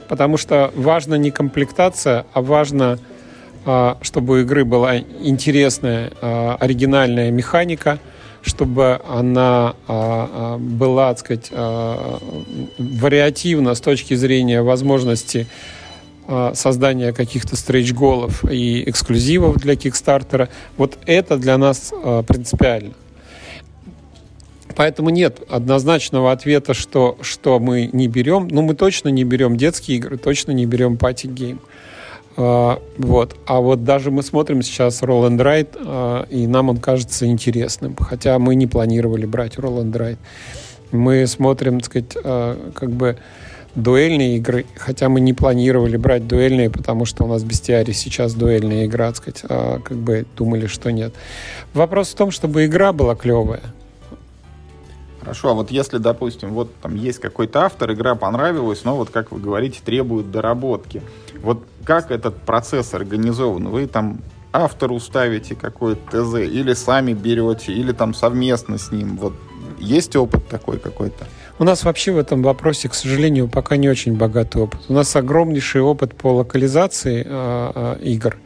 потому 0.08 0.36
что 0.36 0.72
важна 0.76 1.18
не 1.18 1.30
комплектация, 1.30 2.26
а 2.32 2.42
важно 2.42 2.98
а, 3.64 3.96
чтобы 4.02 4.34
у 4.34 4.36
игры 4.38 4.64
была 4.64 4.98
интересная, 4.98 6.10
а, 6.20 6.56
оригинальная 6.58 7.30
механика, 7.30 8.00
чтобы 8.42 9.00
она 9.08 9.76
а, 9.86 10.58
была, 10.58 11.14
так 11.14 11.18
сказать, 11.20 11.50
вариативна 12.78 13.74
с 13.76 13.80
точки 13.80 14.14
зрения 14.14 14.62
возможности 14.62 15.46
создания 16.54 17.12
каких-то 17.12 17.56
стрейч-голов 17.56 18.44
и 18.50 18.88
эксклюзивов 18.88 19.56
для 19.56 19.76
Кикстартера. 19.76 20.48
Вот 20.76 20.98
это 21.06 21.36
для 21.36 21.58
нас 21.58 21.92
принципиально. 22.26 22.92
Поэтому 24.74 25.10
нет 25.10 25.42
однозначного 25.50 26.32
ответа, 26.32 26.72
что, 26.72 27.18
что 27.20 27.58
мы 27.58 27.90
не 27.92 28.08
берем. 28.08 28.48
Ну, 28.50 28.62
мы 28.62 28.74
точно 28.74 29.10
не 29.10 29.22
берем 29.22 29.58
детские 29.58 29.98
игры, 29.98 30.16
точно 30.16 30.52
не 30.52 30.64
берем 30.64 30.96
party 30.96 31.28
game. 31.28 31.60
А, 32.38 32.80
вот. 32.96 33.36
А 33.44 33.60
вот 33.60 33.84
даже 33.84 34.10
мы 34.10 34.22
смотрим 34.22 34.62
сейчас 34.62 35.02
roll 35.02 35.28
and 35.28 35.38
write, 35.38 36.26
и 36.30 36.46
нам 36.46 36.70
он 36.70 36.78
кажется 36.78 37.26
интересным, 37.26 37.94
хотя 37.96 38.38
мы 38.38 38.54
не 38.54 38.66
планировали 38.66 39.26
брать 39.26 39.56
roll 39.56 39.82
and 39.82 39.92
write. 39.92 40.18
Мы 40.90 41.26
смотрим, 41.26 41.80
так 41.80 41.86
сказать, 41.90 42.16
как 42.74 42.90
бы 42.90 43.18
дуэльные 43.74 44.36
игры, 44.36 44.66
хотя 44.76 45.08
мы 45.08 45.20
не 45.20 45.32
планировали 45.32 45.96
брать 45.96 46.26
дуэльные, 46.26 46.70
потому 46.70 47.04
что 47.04 47.24
у 47.24 47.26
нас 47.26 47.42
бестиарий 47.42 47.94
сейчас 47.94 48.34
дуэльная 48.34 48.86
игра, 48.86 49.08
так 49.08 49.16
сказать, 49.16 49.44
а 49.48 49.78
как 49.80 49.96
бы 49.96 50.26
думали, 50.36 50.66
что 50.66 50.92
нет. 50.92 51.14
Вопрос 51.74 52.10
в 52.10 52.14
том, 52.14 52.30
чтобы 52.30 52.66
игра 52.66 52.92
была 52.92 53.14
клевая. 53.14 53.62
Хорошо, 55.20 55.50
а 55.50 55.54
вот 55.54 55.70
если, 55.70 55.98
допустим, 55.98 56.50
вот 56.52 56.74
там 56.82 56.96
есть 56.96 57.20
какой-то 57.20 57.62
автор, 57.62 57.92
игра 57.92 58.16
понравилась, 58.16 58.82
но 58.84 58.96
вот, 58.96 59.10
как 59.10 59.30
вы 59.30 59.38
говорите, 59.38 59.78
требует 59.84 60.32
доработки. 60.32 61.00
Вот 61.42 61.62
как 61.84 62.10
этот 62.10 62.38
процесс 62.42 62.92
организован? 62.92 63.68
Вы 63.68 63.86
там 63.86 64.20
автору 64.52 64.98
ставите 64.98 65.54
какой-то 65.54 66.24
ТЗ, 66.24 66.34
или 66.40 66.74
сами 66.74 67.12
берете, 67.12 67.72
или 67.72 67.92
там 67.92 68.14
совместно 68.14 68.78
с 68.78 68.90
ним. 68.90 69.16
Вот 69.16 69.34
есть 69.78 70.16
опыт 70.16 70.48
такой 70.48 70.78
какой-то? 70.78 71.26
У 71.58 71.64
нас 71.64 71.84
вообще 71.84 72.12
в 72.12 72.18
этом 72.18 72.42
вопросе, 72.42 72.88
к 72.88 72.94
сожалению, 72.94 73.46
пока 73.46 73.76
не 73.76 73.88
очень 73.88 74.14
богатый 74.14 74.62
опыт. 74.62 74.80
У 74.88 74.92
нас 74.94 75.14
огромнейший 75.14 75.82
опыт 75.82 76.14
по 76.14 76.32
локализации 76.32 77.24
э, 77.26 77.72
э, 77.74 77.96
игр, 78.02 78.38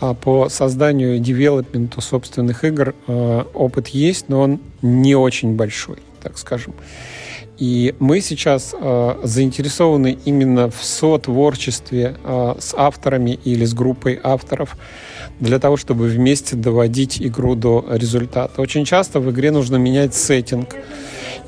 а 0.00 0.14
по 0.14 0.48
созданию 0.48 1.16
и 1.16 1.18
девелопменту 1.18 2.00
собственных 2.00 2.64
игр 2.64 2.94
э, 3.06 3.44
опыт 3.54 3.88
есть, 3.88 4.28
но 4.28 4.40
он 4.40 4.60
не 4.82 5.14
очень 5.14 5.54
большой, 5.54 5.98
так 6.20 6.36
скажем. 6.36 6.74
И 7.58 7.94
мы 8.00 8.20
сейчас 8.20 8.74
заинтересованы 9.22 10.18
именно 10.24 10.68
в 10.68 10.82
сотворчестве 10.82 12.16
с 12.58 12.74
авторами 12.76 13.38
или 13.44 13.64
с 13.64 13.72
группой 13.72 14.18
авторов 14.20 14.76
для 15.38 15.60
того, 15.60 15.76
чтобы 15.76 16.06
вместе 16.06 16.56
доводить 16.56 17.22
игру 17.22 17.54
до 17.54 17.86
результата. 17.88 18.60
Очень 18.60 18.84
часто 18.84 19.20
в 19.20 19.30
игре 19.30 19.52
нужно 19.52 19.76
менять 19.76 20.14
сеттинг. 20.14 20.74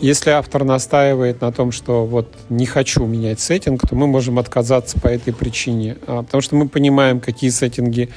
Если 0.00 0.30
автор 0.30 0.64
настаивает 0.64 1.40
на 1.40 1.52
том, 1.52 1.72
что 1.72 2.04
вот 2.04 2.28
не 2.48 2.66
хочу 2.66 3.06
менять 3.06 3.40
сеттинг, 3.40 3.88
то 3.88 3.94
мы 3.94 4.06
можем 4.06 4.38
отказаться 4.38 5.00
по 5.00 5.08
этой 5.08 5.32
причине, 5.32 5.96
э, 6.06 6.22
потому 6.22 6.40
что 6.40 6.56
мы 6.56 6.68
понимаем, 6.68 7.20
какие 7.20 7.50
сеттинги, 7.50 8.10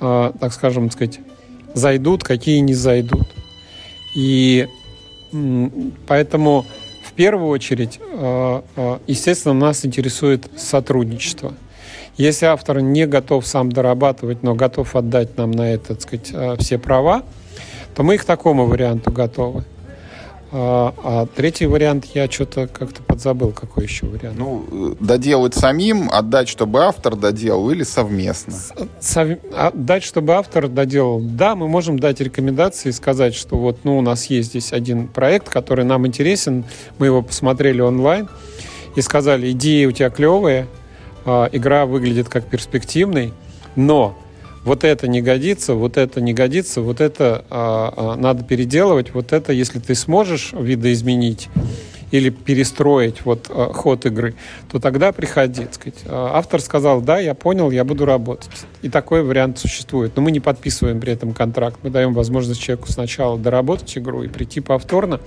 э, 0.00 0.32
так 0.38 0.52
скажем, 0.52 0.88
так 0.88 0.92
сказать, 0.92 1.20
зайдут, 1.74 2.24
какие 2.24 2.58
не 2.58 2.74
зайдут. 2.74 3.28
И 4.14 4.68
поэтому 6.06 6.64
первую 7.18 7.50
очередь, 7.50 7.98
э, 8.00 8.62
естественно, 9.08 9.52
нас 9.52 9.84
интересует 9.84 10.48
сотрудничество. 10.56 11.52
Если 12.16 12.46
автор 12.46 12.80
не 12.80 13.08
готов 13.08 13.44
сам 13.44 13.72
дорабатывать, 13.72 14.44
но 14.44 14.54
готов 14.54 14.94
отдать 14.94 15.36
нам 15.36 15.50
на 15.50 15.72
это, 15.72 15.96
так 15.96 16.00
сказать, 16.00 16.60
все 16.60 16.78
права, 16.78 17.24
то 17.96 18.04
мы 18.04 18.18
к 18.18 18.24
такому 18.24 18.66
варианту 18.66 19.10
готовы. 19.10 19.64
А, 20.50 20.94
а 21.02 21.26
третий 21.26 21.66
вариант 21.66 22.06
я 22.14 22.30
что-то 22.30 22.66
как-то 22.66 23.02
подзабыл, 23.02 23.52
какой 23.52 23.84
еще 23.84 24.06
вариант. 24.06 24.38
Ну, 24.38 24.96
доделать 24.98 25.54
самим, 25.54 26.10
отдать, 26.10 26.48
чтобы 26.48 26.84
автор 26.84 27.16
доделал, 27.16 27.70
или 27.70 27.82
совместно? 27.82 28.54
Сов... 28.98 29.28
Отдать, 29.54 30.04
чтобы 30.04 30.34
автор 30.34 30.68
доделал. 30.68 31.20
Да, 31.20 31.54
мы 31.54 31.68
можем 31.68 31.98
дать 31.98 32.20
рекомендации 32.20 32.88
и 32.88 32.92
сказать, 32.92 33.34
что 33.34 33.56
вот, 33.56 33.80
ну, 33.84 33.98
у 33.98 34.00
нас 34.00 34.26
есть 34.26 34.50
здесь 34.50 34.72
один 34.72 35.08
проект, 35.08 35.50
который 35.50 35.84
нам 35.84 36.06
интересен, 36.06 36.64
мы 36.98 37.06
его 37.06 37.20
посмотрели 37.20 37.82
онлайн 37.82 38.28
и 38.96 39.02
сказали, 39.02 39.50
идеи 39.50 39.84
у 39.84 39.92
тебя 39.92 40.08
клевые, 40.08 40.66
а, 41.26 41.50
игра 41.52 41.84
выглядит 41.84 42.30
как 42.30 42.46
перспективный, 42.46 43.34
но 43.76 44.16
вот 44.64 44.84
это 44.84 45.08
не 45.08 45.22
годится, 45.22 45.74
вот 45.74 45.96
это 45.96 46.20
не 46.20 46.32
годится, 46.32 46.80
вот 46.80 47.00
это 47.00 47.44
а, 47.50 47.92
а, 47.96 48.16
надо 48.16 48.44
переделывать, 48.44 49.14
вот 49.14 49.32
это, 49.32 49.52
если 49.52 49.78
ты 49.78 49.94
сможешь 49.94 50.52
видоизменить 50.52 51.48
или 52.10 52.30
перестроить 52.30 53.24
вот 53.24 53.46
а, 53.50 53.72
ход 53.72 54.06
игры, 54.06 54.34
то 54.70 54.78
тогда 54.78 55.12
приходи. 55.12 55.66
Сказать. 55.70 56.00
А, 56.06 56.32
автор 56.34 56.60
сказал, 56.60 57.00
да, 57.00 57.18
я 57.18 57.34
понял, 57.34 57.70
я 57.70 57.84
буду 57.84 58.04
работать. 58.04 58.50
И 58.82 58.88
такой 58.88 59.22
вариант 59.22 59.58
существует. 59.58 60.12
Но 60.16 60.22
мы 60.22 60.30
не 60.30 60.40
подписываем 60.40 61.00
при 61.00 61.12
этом 61.12 61.32
контракт. 61.34 61.78
Мы 61.82 61.90
даем 61.90 62.14
возможность 62.14 62.60
человеку 62.60 62.90
сначала 62.90 63.38
доработать 63.38 63.96
игру 63.98 64.22
и 64.22 64.28
прийти 64.28 64.60
повторно. 64.60 65.20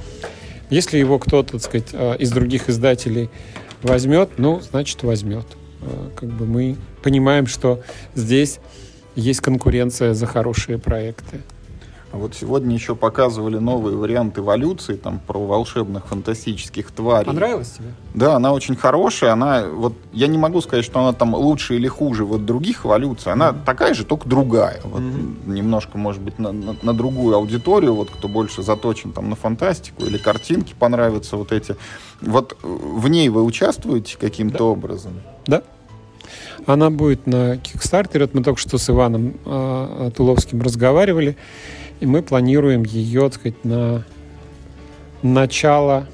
Если 0.70 0.98
его 0.98 1.20
кто-то, 1.20 1.54
так 1.54 1.62
сказать, 1.62 1.90
а, 1.94 2.16
из 2.16 2.32
других 2.32 2.70
издателей 2.70 3.30
возьмет, 3.84 4.32
ну, 4.38 4.62
значит, 4.62 5.04
возьмет. 5.04 5.46
А, 5.82 6.12
как 6.16 6.30
бы 6.30 6.46
мы 6.46 6.78
понимаем, 7.04 7.46
что 7.48 7.82
здесь 8.16 8.60
есть 9.16 9.42
конкуренция 9.42 10.14
за 10.14 10.26
хорошие 10.26 10.78
проекты. 10.78 11.42
А 12.14 12.18
вот 12.18 12.36
сегодня 12.36 12.76
еще 12.76 12.94
показывали 12.94 13.58
новый 13.58 13.96
вариант 13.96 14.38
эволюции, 14.38 14.96
там, 14.96 15.20
про 15.20 15.40
волшебных 15.46 16.08
фантастических 16.08 16.92
тварей. 16.92 17.26
Понравилась 17.26 17.72
тебе? 17.72 17.94
Да, 18.14 18.36
она 18.36 18.52
очень 18.52 18.76
хорошая, 18.76 19.32
она, 19.32 19.64
вот, 19.66 19.94
я 20.12 20.28
не 20.28 20.38
могу 20.38 20.60
сказать, 20.60 20.84
что 20.84 21.00
она 21.00 21.14
там 21.14 21.34
лучше 21.34 21.76
или 21.76 21.88
хуже 21.88 22.26
вот 22.26 22.46
других 22.46 22.86
эволюций, 22.86 23.32
она 23.32 23.50
mm-hmm. 23.50 23.64
такая 23.66 23.94
же, 23.94 24.04
только 24.04 24.28
другая, 24.28 24.82
вот, 24.84 25.02
mm-hmm. 25.02 25.52
немножко, 25.52 25.98
может 25.98 26.22
быть, 26.22 26.38
на, 26.38 26.52
на, 26.52 26.76
на 26.82 26.94
другую 26.94 27.34
аудиторию, 27.34 27.96
вот, 27.96 28.10
кто 28.10 28.28
больше 28.28 28.62
заточен 28.62 29.14
там 29.14 29.30
на 29.30 29.38
фантастику 29.38 30.04
или 30.04 30.18
картинки 30.18 30.76
понравятся 30.78 31.38
вот 31.38 31.54
эти. 31.54 31.78
Вот 32.20 32.58
в 32.62 33.08
ней 33.08 33.30
вы 33.30 33.42
участвуете 33.42 34.18
каким-то 34.18 34.58
да. 34.58 34.64
образом? 34.66 35.14
Да. 35.48 35.64
Она 36.66 36.90
будет 36.90 37.28
на 37.28 37.56
Kickstarter. 37.56 38.30
Мы 38.34 38.44
только 38.44 38.60
что 38.60 38.78
с 38.78 38.90
Иваном 38.90 39.36
э, 39.46 40.12
Туловским 40.16 40.62
разговаривали. 40.62 41.38
И 42.00 42.06
мы 42.06 42.22
планируем 42.22 42.84
ее, 42.84 43.30
так 43.30 43.34
сказать, 43.36 43.64
на 43.64 44.04
начало, 45.22 46.08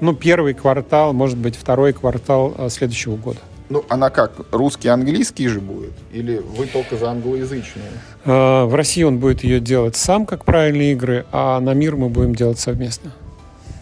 ну, 0.00 0.14
первый 0.14 0.54
квартал, 0.54 1.12
может 1.12 1.38
быть, 1.38 1.56
второй 1.56 1.92
квартал 1.92 2.54
э, 2.56 2.68
следующего 2.68 3.16
года. 3.16 3.38
Ну, 3.68 3.84
она 3.88 4.10
как, 4.10 4.32
русский, 4.52 4.88
английский 4.88 5.48
же 5.48 5.60
будет? 5.60 5.92
Или 6.12 6.38
вы 6.38 6.66
только 6.66 6.96
за 6.96 7.10
англоязычную? 7.10 7.88
Э, 8.24 8.64
в 8.64 8.74
России 8.74 9.02
он 9.02 9.18
будет 9.18 9.42
ее 9.42 9.58
делать 9.60 9.96
сам, 9.96 10.26
как 10.26 10.44
правильные 10.44 10.92
игры, 10.92 11.26
а 11.32 11.58
на 11.60 11.74
мир 11.74 11.96
мы 11.96 12.08
будем 12.08 12.34
делать 12.34 12.58
совместно. 12.58 13.12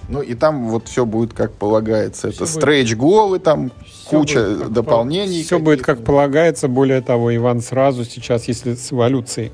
Ну 0.08 0.22
и 0.22 0.34
там 0.34 0.68
вот 0.68 0.88
все 0.88 1.04
будет 1.04 1.32
как 1.32 1.52
полагается. 1.52 2.30
Все 2.30 2.44
Это 2.44 2.52
стрейч-голы, 2.52 3.38
там 3.38 3.72
куча 4.20 4.48
будет, 4.48 4.72
дополнений. 4.72 5.42
Все 5.42 5.58
будет 5.58 5.82
как 5.82 6.04
полагается. 6.04 6.68
Более 6.68 7.00
того, 7.00 7.34
Иван 7.34 7.60
сразу 7.60 8.04
сейчас, 8.04 8.48
если 8.48 8.74
с 8.74 8.92
эволюцией 8.92 9.52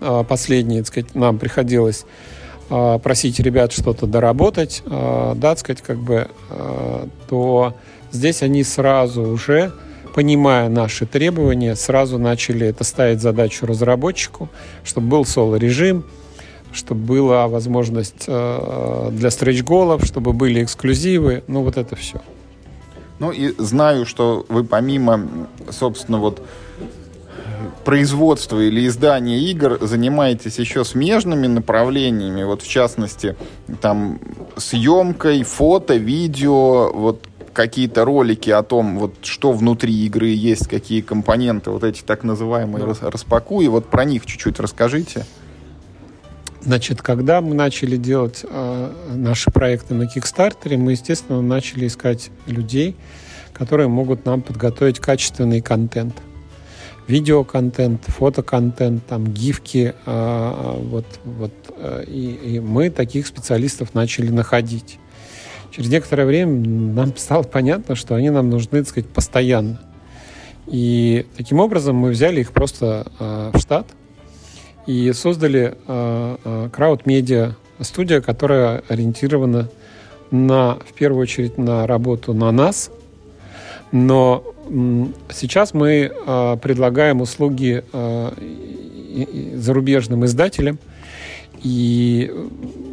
а, 0.00 0.24
последние, 0.24 0.80
так 0.80 0.88
сказать, 0.88 1.14
нам 1.14 1.38
приходилось 1.38 2.04
а, 2.68 2.98
просить 2.98 3.40
ребят 3.40 3.72
что-то 3.72 4.06
доработать, 4.06 4.82
а, 4.86 5.34
да, 5.34 5.50
так 5.50 5.58
сказать, 5.58 5.82
как 5.82 5.98
бы, 5.98 6.28
то 7.28 7.74
здесь 8.12 8.42
они 8.42 8.62
сразу 8.62 9.22
уже 9.22 9.72
понимая 10.14 10.70
наши 10.70 11.04
требования, 11.04 11.76
сразу 11.76 12.18
начали 12.18 12.66
это 12.66 12.84
ставить 12.84 13.20
задачу 13.20 13.66
разработчику, 13.66 14.48
чтобы 14.82 15.08
был 15.08 15.26
соло-режим, 15.26 16.04
чтобы 16.72 17.02
была 17.02 17.48
возможность 17.48 18.24
для 18.26 19.30
стретч-голов, 19.30 20.04
чтобы 20.04 20.32
были 20.32 20.64
эксклюзивы, 20.64 21.44
ну 21.48 21.62
вот 21.62 21.76
это 21.76 21.96
все. 21.96 22.22
Ну 23.18 23.30
и 23.32 23.54
знаю, 23.58 24.06
что 24.06 24.44
вы 24.48 24.64
помимо, 24.64 25.48
собственно, 25.70 26.18
вот 26.18 26.42
производства 27.84 28.60
или 28.60 28.86
издания 28.86 29.38
игр 29.38 29.78
занимаетесь 29.80 30.58
еще 30.58 30.84
смежными 30.84 31.46
направлениями, 31.46 32.42
вот 32.42 32.62
в 32.62 32.68
частности, 32.68 33.36
там, 33.80 34.18
съемкой, 34.56 35.42
фото, 35.44 35.94
видео, 35.94 36.92
вот 36.92 37.26
какие-то 37.52 38.04
ролики 38.04 38.50
о 38.50 38.62
том, 38.62 38.98
вот 38.98 39.14
что 39.22 39.52
внутри 39.52 39.94
игры 40.04 40.28
есть, 40.28 40.68
какие 40.68 41.00
компоненты, 41.00 41.70
вот 41.70 41.84
эти 41.84 42.02
так 42.02 42.22
называемые 42.22 42.84
да. 42.86 43.10
распакуи, 43.10 43.66
вот 43.68 43.86
про 43.86 44.04
них 44.04 44.26
чуть-чуть 44.26 44.60
расскажите. 44.60 45.24
Значит, 46.66 47.00
когда 47.00 47.40
мы 47.40 47.54
начали 47.54 47.96
делать 47.96 48.40
э, 48.42 48.92
наши 49.14 49.52
проекты 49.52 49.94
на 49.94 50.08
Кикстартере, 50.08 50.76
мы, 50.76 50.92
естественно, 50.92 51.40
начали 51.40 51.86
искать 51.86 52.30
людей, 52.46 52.96
которые 53.52 53.86
могут 53.86 54.24
нам 54.24 54.42
подготовить 54.42 54.98
качественный 54.98 55.60
контент. 55.60 56.16
видеоконтент, 57.06 58.02
фотоконтент, 58.06 59.06
там 59.06 59.32
гифки, 59.32 59.94
а, 60.06 60.76
вот, 60.76 61.06
вот, 61.22 61.52
и, 62.08 62.40
и 62.42 62.58
мы 62.58 62.90
таких 62.90 63.28
специалистов 63.28 63.94
начали 63.94 64.30
находить. 64.30 64.98
Через 65.70 65.88
некоторое 65.88 66.26
время 66.26 66.52
нам 66.52 67.16
стало 67.16 67.44
понятно, 67.44 67.94
что 67.94 68.16
они 68.16 68.30
нам 68.30 68.50
нужны, 68.50 68.80
так 68.80 68.88
сказать, 68.88 69.08
постоянно. 69.08 69.80
И 70.66 71.26
таким 71.36 71.60
образом 71.60 71.94
мы 71.94 72.10
взяли 72.10 72.40
их 72.40 72.50
просто 72.50 73.06
э, 73.20 73.50
в 73.54 73.60
штат 73.60 73.86
и 74.86 75.12
создали 75.12 75.76
э, 75.86 76.68
крауд-медиа 76.72 77.54
студия, 77.80 78.20
которая 78.20 78.82
ориентирована 78.88 79.68
на, 80.30 80.74
в 80.74 80.92
первую 80.94 81.22
очередь 81.22 81.58
на 81.58 81.86
работу 81.86 82.32
на 82.32 82.50
нас, 82.52 82.90
но 83.92 84.44
сейчас 85.30 85.74
мы 85.74 86.10
э, 86.12 86.56
предлагаем 86.60 87.20
услуги 87.20 87.84
э, 87.92 88.30
зарубежным 89.54 90.24
издателям, 90.24 90.78
и 91.62 92.30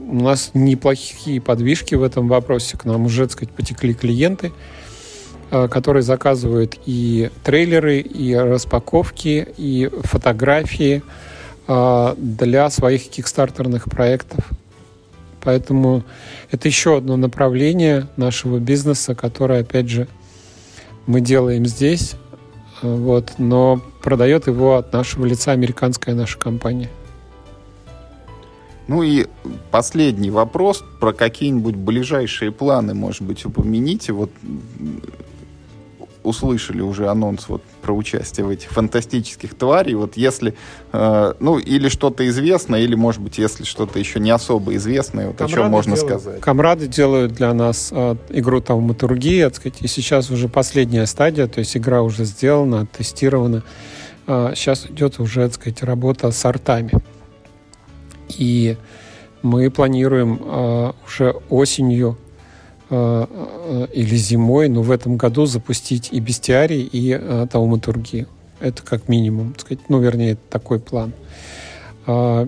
у 0.07 0.15
нас 0.15 0.51
неплохие 0.53 1.41
подвижки 1.41 1.95
в 1.95 2.03
этом 2.03 2.27
вопросе. 2.27 2.77
К 2.77 2.85
нам 2.85 3.05
уже, 3.05 3.23
так 3.23 3.31
сказать, 3.31 3.53
потекли 3.53 3.93
клиенты, 3.93 4.51
э, 5.51 5.67
которые 5.67 6.03
заказывают 6.03 6.77
и 6.85 7.29
трейлеры, 7.43 7.99
и 7.99 8.35
распаковки, 8.35 9.47
и 9.57 9.89
фотографии. 10.03 11.01
э, 11.01 11.32
для 11.67 12.69
своих 12.69 13.09
кикстартерных 13.09 13.85
проектов. 13.85 14.49
Поэтому 15.43 16.03
это 16.51 16.67
еще 16.67 16.97
одно 16.97 17.17
направление 17.17 18.07
нашего 18.15 18.59
бизнеса, 18.59 19.13
которое, 19.13 19.61
опять 19.61 19.89
же, 19.89 20.07
мы 21.05 21.19
делаем 21.19 21.65
здесь, 21.65 22.15
э, 22.81 22.95
вот, 22.95 23.33
но 23.37 23.81
продает 24.01 24.47
его 24.47 24.77
от 24.77 24.93
нашего 24.93 25.25
лица 25.25 25.51
американская 25.51 26.15
наша 26.15 26.39
компания. 26.39 26.89
Ну 28.87 29.03
и 29.03 29.27
последний 29.71 30.29
вопрос 30.29 30.83
про 30.99 31.13
какие-нибудь 31.13 31.75
ближайшие 31.75 32.51
планы, 32.51 32.93
может 32.93 33.21
быть, 33.21 33.45
упомяните. 33.45 34.11
Вот 34.11 34.29
услышали 36.23 36.81
уже 36.81 37.07
анонс 37.07 37.47
вот 37.49 37.61
про 37.81 37.93
участие 37.93 38.45
в 38.45 38.49
этих 38.49 38.69
фантастических 38.69 39.55
тварей. 39.55 39.95
Вот 39.95 40.17
если, 40.17 40.55
э, 40.91 41.33
ну, 41.39 41.59
или 41.59 41.89
что-то 41.89 42.27
известно, 42.27 42.75
или, 42.75 42.95
может 42.95 43.21
быть, 43.21 43.37
если 43.37 43.63
что-то 43.63 43.99
еще 43.99 44.19
не 44.19 44.31
особо 44.31 44.75
известное, 44.75 45.27
вот 45.27 45.37
Камрады 45.37 45.53
о 45.53 45.63
чем 45.63 45.71
можно 45.71 45.95
делают, 45.95 46.21
сказать? 46.21 46.41
Камрады 46.41 46.87
делают 46.87 47.33
для 47.33 47.53
нас 47.53 47.89
э, 47.91 48.15
игру 48.29 48.61
там 48.61 48.81
матургии, 48.81 49.43
так 49.43 49.55
сказать, 49.55 49.81
и 49.81 49.87
сейчас 49.87 50.31
уже 50.31 50.47
последняя 50.47 51.05
стадия, 51.05 51.47
то 51.47 51.59
есть 51.59 51.75
игра 51.77 52.01
уже 52.01 52.25
сделана, 52.25 52.85
тестирована. 52.85 53.63
Э, 54.27 54.53
сейчас 54.55 54.85
идет 54.85 55.19
уже, 55.19 55.47
так 55.47 55.53
сказать, 55.53 55.83
работа 55.83 56.31
с 56.31 56.45
артами. 56.45 56.93
И 58.29 58.77
мы 59.41 59.69
планируем 59.69 60.39
э, 60.41 60.91
уже 61.05 61.35
осенью 61.49 62.17
или 62.93 64.15
зимой, 64.15 64.69
но 64.69 64.81
в 64.81 64.91
этом 64.91 65.17
году 65.17 65.45
запустить 65.45 66.09
и 66.11 66.19
бестиарий, 66.19 66.83
и 66.83 67.17
э, 67.19 67.47
тауматургию. 67.51 68.27
Это 68.59 68.83
как 68.83 69.09
минимум, 69.09 69.55
сказать, 69.57 69.89
ну, 69.89 69.99
вернее, 69.99 70.37
такой 70.49 70.79
план. 70.79 71.13
Э, 72.05 72.47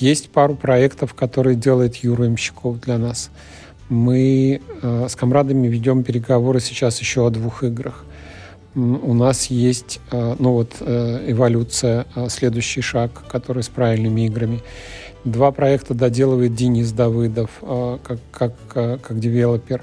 есть 0.00 0.30
пару 0.30 0.56
проектов, 0.56 1.14
которые 1.14 1.56
делает 1.56 1.96
Юра 1.96 2.26
Имщиков 2.26 2.80
для 2.80 2.98
нас. 2.98 3.30
Мы 3.88 4.60
э, 4.82 5.06
с 5.08 5.14
комрадами 5.14 5.68
ведем 5.68 6.02
переговоры 6.02 6.60
сейчас 6.60 7.00
еще 7.00 7.26
о 7.26 7.30
двух 7.30 7.62
играх. 7.62 8.04
У 8.74 9.14
нас 9.14 9.46
есть, 9.46 10.00
э, 10.10 10.34
ну 10.38 10.52
вот, 10.54 10.72
э, 10.80 11.24
эволюция, 11.28 12.06
э, 12.16 12.28
следующий 12.28 12.80
шаг, 12.80 13.22
который 13.28 13.62
с 13.62 13.68
правильными 13.68 14.26
играми. 14.26 14.62
Два 15.24 15.52
проекта 15.52 15.94
доделывает 15.94 16.54
Денис 16.54 16.92
Давыдов 16.92 17.50
а, 17.62 17.98
как, 17.98 18.18
как, 18.30 18.52
а, 18.74 18.98
как 18.98 19.18
девелопер 19.18 19.82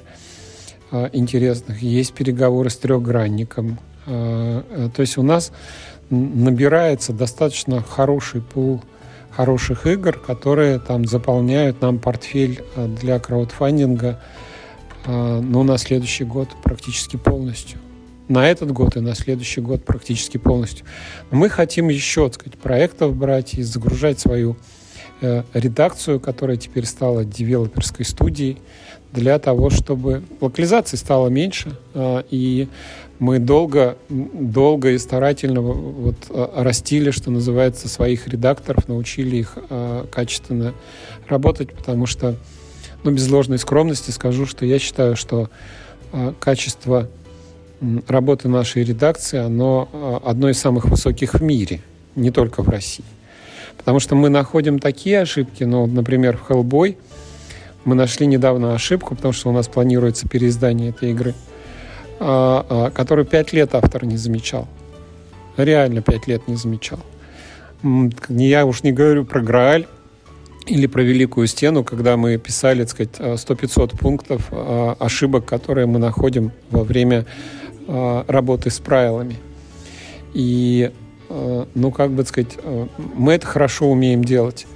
а, 0.92 1.10
интересных. 1.14 1.82
Есть 1.82 2.14
переговоры 2.14 2.70
с 2.70 2.78
трехгранником. 2.78 3.80
То 4.06 4.64
есть 4.98 5.20
у 5.20 5.22
нас 5.22 5.52
набирается 6.10 7.14
достаточно 7.14 7.84
хороший 7.84 8.42
пул 8.42 8.82
хороших 9.30 9.86
игр, 9.86 10.14
которые 10.14 10.80
там 10.80 11.06
заполняют 11.06 11.82
нам 11.82 12.00
портфель 12.00 12.64
для 13.00 13.20
краудфандинга 13.20 14.20
ну, 15.06 15.62
на 15.62 15.78
следующий 15.78 16.24
год 16.24 16.50
практически 16.64 17.16
полностью. 17.16 17.80
На 18.28 18.50
этот 18.50 18.72
год 18.72 18.98
и 18.98 19.02
на 19.02 19.14
следующий 19.14 19.62
год 19.62 19.86
практически 19.86 20.38
полностью. 20.38 20.84
мы 21.30 21.48
хотим 21.48 21.90
еще, 21.90 22.26
так 22.26 22.42
сказать, 22.42 22.60
проектов 22.60 23.16
брать 23.16 23.54
и 23.54 23.62
загружать 23.62 24.20
свою 24.20 24.58
Э, 24.58 24.81
редакцию, 25.54 26.20
которая 26.20 26.58
теперь 26.58 26.86
стала 26.86 27.24
девелоперской 27.24 28.06
студией, 28.06 28.58
для 29.14 29.40
того, 29.40 29.70
чтобы 29.70 30.24
локализации 30.40 30.98
стало 30.98 31.28
меньше, 31.28 31.78
э, 31.94 32.24
и 32.32 32.70
мы 33.20 33.40
долго, 33.40 33.98
долго 34.10 34.92
и 34.92 34.98
старательно 34.98 35.62
вот 35.62 36.16
э, 36.30 36.48
растили, 36.56 37.12
что 37.12 37.30
называется, 37.30 37.88
своих 37.88 38.28
редакторов, 38.28 38.88
научили 38.88 39.38
их 39.38 39.58
качественно 40.12 40.74
работать, 41.28 41.74
потому 41.74 42.06
что, 42.06 42.36
ну, 43.04 43.12
без 43.12 43.30
ложной 43.30 43.60
скромности 43.60 44.12
скажу, 44.12 44.46
что 44.46 44.66
я 44.66 44.80
считаю, 44.80 45.16
что 45.16 45.50
качество 46.40 47.08
работы 48.08 48.50
нашей 48.50 48.84
редакции, 48.84 49.40
оно 49.40 50.22
одно 50.26 50.50
из 50.50 50.60
самых 50.60 50.86
высоких 50.86 51.36
в 51.36 51.42
мире, 51.42 51.82
не 52.16 52.32
только 52.32 52.64
в 52.64 52.70
России. 52.70 53.06
Потому 53.82 54.00
что 54.00 54.14
мы 54.14 54.30
находим 54.30 54.78
такие 54.78 55.22
ошибки, 55.22 55.64
ну, 55.64 55.88
например, 55.88 56.38
в 56.38 56.52
Hellboy 56.52 56.98
мы 57.84 57.96
нашли 57.96 58.28
недавно 58.28 58.76
ошибку, 58.76 59.16
потому 59.16 59.34
что 59.34 59.50
у 59.50 59.52
нас 59.52 59.68
планируется 59.68 60.30
переиздание 60.30 60.92
этой 60.92 61.10
игры, 61.10 61.34
а, 62.20 62.64
а, 62.70 62.92
которую 62.92 63.26
пять 63.26 63.54
лет 63.54 63.74
автор 63.74 64.06
не 64.06 64.18
замечал. 64.18 64.68
Реально 65.58 66.04
пять 66.04 66.28
лет 66.28 66.48
не 66.48 66.58
замечал. 66.58 67.00
Я 68.30 68.68
уж 68.68 68.84
не 68.84 68.92
говорю 68.92 69.26
про 69.26 69.42
Грааль 69.42 69.88
или 70.68 70.86
про 70.86 71.02
Великую 71.02 71.48
Стену, 71.48 71.84
когда 71.84 72.18
мы 72.18 72.38
писали, 72.38 72.84
так 72.84 72.92
сказать, 72.92 73.20
100-500 73.20 73.98
пунктов 73.98 74.48
а, 74.52 74.96
ошибок, 75.00 75.46
которые 75.46 75.88
мы 75.88 75.98
находим 75.98 76.52
во 76.70 76.84
время 76.84 77.26
работы 77.88 78.70
с 78.70 78.80
правилами. 78.80 79.38
И 80.36 80.92
Э, 80.92 81.01
ну, 81.76 81.92
как 81.92 82.12
бы 82.12 82.26
сказать, 82.26 82.58
э, 82.58 82.88
мы 83.16 83.34
это 83.34 83.48
хорошо 83.48 83.90
умеем 83.90 84.24
делать. 84.24 84.68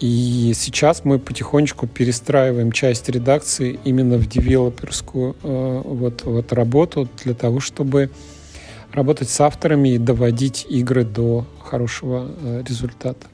И 0.00 0.52
сейчас 0.54 1.04
мы 1.04 1.18
потихонечку 1.18 1.86
перестраиваем 1.86 2.72
часть 2.72 3.08
редакции 3.08 3.78
именно 3.84 4.16
в 4.16 4.26
девелоперскую 4.26 5.36
э, 5.42 5.82
вот, 5.84 6.22
вот 6.24 6.52
работу 6.52 7.08
для 7.22 7.34
того, 7.34 7.60
чтобы 7.60 8.10
работать 8.92 9.28
с 9.28 9.40
авторами 9.40 9.90
и 9.90 9.98
доводить 9.98 10.66
игры 10.68 11.04
до 11.04 11.46
хорошего 11.62 12.28
результата. 12.66 13.26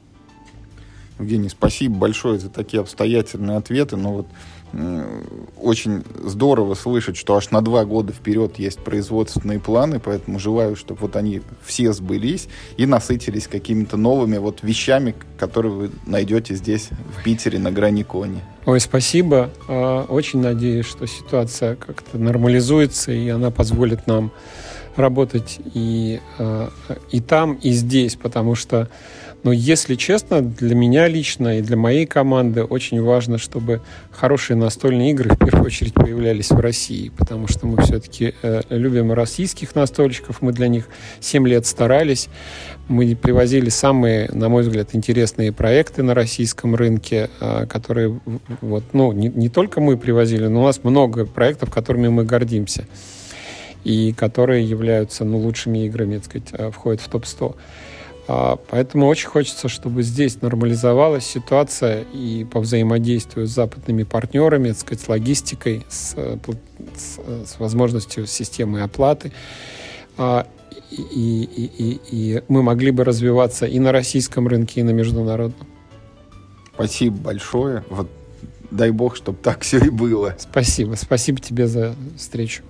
Евгений, 1.19 1.49
спасибо 1.49 1.95
большое 1.95 2.37
за 2.37 2.49
такие 2.49 2.81
обстоятельные 2.81 3.57
ответы. 3.57 3.95
Но 3.95 4.13
вот 4.13 4.27
очень 5.57 6.03
здорово 6.23 6.73
слышать, 6.73 7.17
что 7.17 7.35
аж 7.35 7.51
на 7.51 7.61
два 7.61 7.85
года 7.85 8.13
вперед 8.13 8.59
есть 8.59 8.79
производственные 8.79 9.59
планы, 9.59 9.99
поэтому 9.99 10.39
желаю, 10.39 10.75
чтобы 10.75 11.01
вот 11.01 11.15
они 11.15 11.41
все 11.65 11.93
сбылись 11.93 12.47
и 12.75 12.85
насытились 12.85 13.47
какими-то 13.47 13.97
новыми 13.97 14.37
вот 14.37 14.59
вещами, 14.63 15.15
которые 15.37 15.71
вы 15.71 15.91
найдете 16.05 16.55
здесь, 16.55 16.89
в 17.17 17.23
Питере, 17.23 17.59
на 17.59 17.71
грани 17.71 18.03
кони. 18.03 18.41
Ой, 18.65 18.79
спасибо. 18.79 19.49
А, 19.67 20.03
очень 20.03 20.41
надеюсь, 20.41 20.85
что 20.85 21.07
ситуация 21.07 21.75
как-то 21.75 22.17
нормализуется, 22.17 23.11
и 23.11 23.29
она 23.29 23.51
позволит 23.51 24.07
нам 24.07 24.31
работать 24.97 25.59
и, 25.73 26.19
а, 26.37 26.69
и 27.11 27.21
там, 27.21 27.53
и 27.53 27.71
здесь, 27.71 28.15
потому 28.15 28.55
что 28.55 28.89
но, 29.43 29.51
если 29.51 29.95
честно, 29.95 30.41
для 30.41 30.75
меня 30.75 31.07
лично 31.07 31.59
и 31.59 31.61
для 31.61 31.77
моей 31.77 32.05
команды 32.05 32.63
очень 32.63 33.01
важно, 33.01 33.37
чтобы 33.37 33.81
хорошие 34.11 34.57
настольные 34.57 35.11
игры 35.11 35.29
в 35.29 35.37
первую 35.37 35.65
очередь 35.65 35.93
появлялись 35.93 36.49
в 36.49 36.59
России, 36.59 37.09
потому 37.15 37.47
что 37.47 37.67
мы 37.67 37.81
все-таки 37.83 38.33
э, 38.41 38.61
любим 38.69 39.11
российских 39.13 39.75
настольщиков, 39.75 40.41
мы 40.41 40.53
для 40.53 40.67
них 40.67 40.89
7 41.19 41.47
лет 41.47 41.65
старались, 41.65 42.29
мы 42.87 43.15
привозили 43.15 43.69
самые, 43.69 44.29
на 44.31 44.49
мой 44.49 44.63
взгляд, 44.63 44.89
интересные 44.93 45.51
проекты 45.51 46.03
на 46.03 46.13
российском 46.13 46.75
рынке, 46.75 47.29
э, 47.39 47.65
которые, 47.67 48.19
вот, 48.61 48.83
ну, 48.93 49.11
не, 49.11 49.29
не 49.29 49.49
только 49.49 49.81
мы 49.81 49.97
привозили, 49.97 50.47
но 50.47 50.61
у 50.61 50.65
нас 50.65 50.83
много 50.83 51.25
проектов, 51.25 51.69
которыми 51.71 52.07
мы 52.07 52.23
гордимся 52.23 52.87
и 53.83 54.13
которые 54.13 54.65
являются 54.65 55.23
ну, 55.23 55.37
лучшими 55.37 55.85
играми, 55.85 56.17
так 56.17 56.25
сказать, 56.25 56.47
э, 56.51 56.71
входят 56.71 57.01
в 57.01 57.07
топ-100. 57.07 57.55
А, 58.27 58.57
поэтому 58.69 59.07
очень 59.07 59.27
хочется, 59.27 59.69
чтобы 59.69 60.03
здесь 60.03 60.41
нормализовалась 60.41 61.25
ситуация 61.25 62.03
и 62.13 62.45
по 62.45 62.59
взаимодействию 62.59 63.47
с 63.47 63.51
западными 63.51 64.03
партнерами, 64.03 64.69
так 64.69 64.79
сказать, 64.79 65.01
с 65.01 65.07
логистикой, 65.07 65.85
с, 65.87 66.15
с, 66.95 67.19
с 67.45 67.59
возможностью 67.59 68.27
системы 68.27 68.81
оплаты. 68.81 69.31
А, 70.17 70.45
и, 70.91 71.43
и, 71.43 71.65
и, 71.83 72.01
и 72.11 72.43
мы 72.47 72.63
могли 72.63 72.91
бы 72.91 73.03
развиваться 73.03 73.65
и 73.65 73.79
на 73.79 73.91
российском 73.91 74.47
рынке, 74.47 74.81
и 74.81 74.83
на 74.83 74.91
международном. 74.91 75.67
Спасибо 76.73 77.17
большое. 77.17 77.83
Вот 77.89 78.09
дай 78.71 78.91
бог, 78.91 79.15
чтобы 79.15 79.37
так 79.41 79.61
все 79.61 79.79
и 79.79 79.89
было. 79.89 80.35
Спасибо. 80.37 80.95
Спасибо 80.95 81.39
тебе 81.39 81.67
за 81.67 81.95
встречу. 82.17 82.63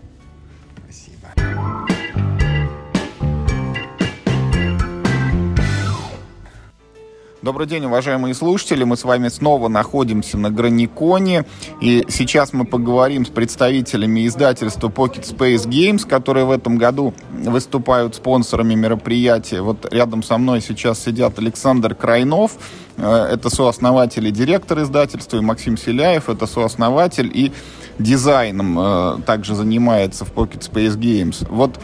Добрый 7.44 7.68
день, 7.68 7.86
уважаемые 7.86 8.34
слушатели. 8.34 8.84
Мы 8.84 8.98
с 8.98 9.04
вами 9.04 9.28
снова 9.28 9.68
находимся 9.68 10.40
на 10.40 10.50
Граниконе. 10.50 11.46
И 11.80 12.04
сейчас 12.10 12.52
мы 12.52 12.66
поговорим 12.66 13.28
с 13.28 13.30
представителями 13.30 14.26
издательства 14.26 14.88
Pocket 14.88 15.22
Space 15.22 15.68
Games, 15.68 16.08
которые 16.08 16.46
в 16.46 16.52
этом 16.52 16.80
году 16.80 17.14
выступают 17.30 18.16
спонсорами 18.16 18.74
мероприятия. 18.74 19.62
Вот 19.62 19.86
рядом 19.94 20.24
со 20.24 20.40
мной 20.40 20.62
сейчас 20.62 21.00
сидят 21.00 21.38
Александр 21.38 21.94
Крайнов, 21.94 22.54
э, 22.98 23.08
это 23.08 23.52
сооснователь 23.52 24.26
и 24.26 24.32
директор 24.32 24.82
издательства, 24.82 25.38
и 25.38 25.42
Максим 25.42 25.78
Селяев, 25.78 26.30
это 26.30 26.48
сооснователь 26.48 27.30
и 27.32 27.52
дизайном 28.00 28.80
э, 28.80 29.22
также 29.28 29.54
занимается 29.54 30.26
в 30.26 30.34
Pocket 30.34 30.68
Space 30.68 30.98
Games. 30.98 31.46
Вот, 31.52 31.80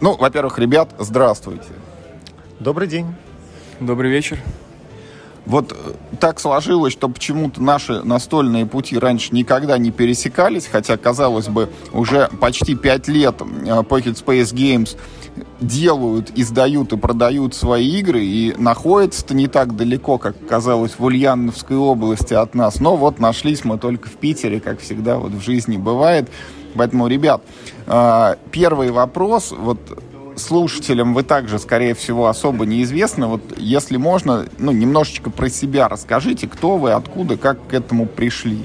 ну, 0.00 0.16
во-первых, 0.16 0.58
ребят, 0.58 0.90
здравствуйте. 0.98 1.68
Добрый 2.58 2.88
день. 2.88 3.06
Добрый 3.80 4.10
вечер. 4.10 4.38
Вот 5.46 5.72
э, 5.72 5.92
так 6.20 6.38
сложилось, 6.38 6.92
что 6.92 7.08
почему-то 7.08 7.62
наши 7.62 8.02
настольные 8.02 8.66
пути 8.66 8.98
раньше 8.98 9.34
никогда 9.34 9.78
не 9.78 9.90
пересекались, 9.90 10.66
хотя, 10.66 10.98
казалось 10.98 11.48
бы, 11.48 11.70
уже 11.94 12.28
почти 12.40 12.74
пять 12.74 13.08
лет 13.08 13.36
э, 13.40 13.44
Pocket 13.44 14.22
Space 14.22 14.54
Games 14.54 14.98
делают, 15.62 16.30
издают 16.34 16.92
и 16.92 16.98
продают 16.98 17.54
свои 17.54 17.88
игры, 18.00 18.22
и 18.22 18.54
находятся-то 18.58 19.32
не 19.32 19.48
так 19.48 19.74
далеко, 19.76 20.18
как 20.18 20.36
казалось, 20.46 20.98
в 20.98 21.02
Ульяновской 21.02 21.78
области 21.78 22.34
от 22.34 22.54
нас. 22.54 22.80
Но 22.80 22.96
вот 22.96 23.18
нашлись 23.18 23.64
мы 23.64 23.78
только 23.78 24.10
в 24.10 24.16
Питере, 24.16 24.60
как 24.60 24.80
всегда 24.80 25.16
вот 25.16 25.32
в 25.32 25.40
жизни 25.40 25.78
бывает. 25.78 26.28
Поэтому, 26.74 27.06
ребят, 27.06 27.40
э, 27.86 28.34
первый 28.50 28.90
вопрос, 28.90 29.54
вот 29.56 29.80
слушателям 30.40 31.14
вы 31.14 31.22
также, 31.22 31.58
скорее 31.58 31.94
всего, 31.94 32.28
особо 32.28 32.66
неизвестны. 32.66 33.26
Вот 33.26 33.42
если 33.56 33.96
можно, 33.96 34.46
ну, 34.58 34.72
немножечко 34.72 35.30
про 35.30 35.48
себя 35.48 35.88
расскажите, 35.88 36.48
кто 36.48 36.76
вы, 36.76 36.92
откуда, 36.92 37.36
как 37.36 37.66
к 37.68 37.74
этому 37.74 38.06
пришли. 38.06 38.64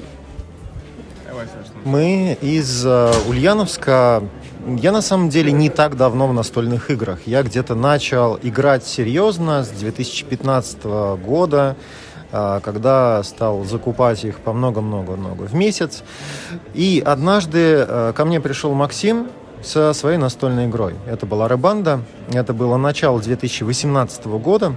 Мы 1.84 2.36
из 2.40 2.84
uh, 2.84 3.28
Ульяновска. 3.28 4.24
Я 4.66 4.90
на 4.90 5.02
самом 5.02 5.28
деле 5.28 5.52
не 5.52 5.70
так 5.70 5.96
давно 5.96 6.26
в 6.26 6.32
настольных 6.32 6.90
играх. 6.90 7.20
Я 7.26 7.42
где-то 7.44 7.76
начал 7.76 8.38
играть 8.42 8.84
серьезно 8.84 9.62
с 9.62 9.68
2015 9.68 10.84
года 10.84 11.76
uh, 12.32 12.60
когда 12.60 13.22
стал 13.22 13.64
закупать 13.64 14.24
их 14.24 14.40
по 14.40 14.52
много-много-много 14.52 15.42
в 15.42 15.54
месяц. 15.54 16.02
И 16.74 17.02
однажды 17.04 17.58
uh, 17.58 18.12
ко 18.12 18.24
мне 18.24 18.40
пришел 18.40 18.74
Максим, 18.74 19.28
со 19.66 19.92
своей 19.92 20.16
настольной 20.16 20.66
игрой. 20.66 20.94
Это 21.06 21.26
была 21.26 21.48
Рыбанда, 21.48 22.00
это 22.32 22.54
было 22.54 22.76
начало 22.76 23.20
2018 23.20 24.26
года, 24.26 24.74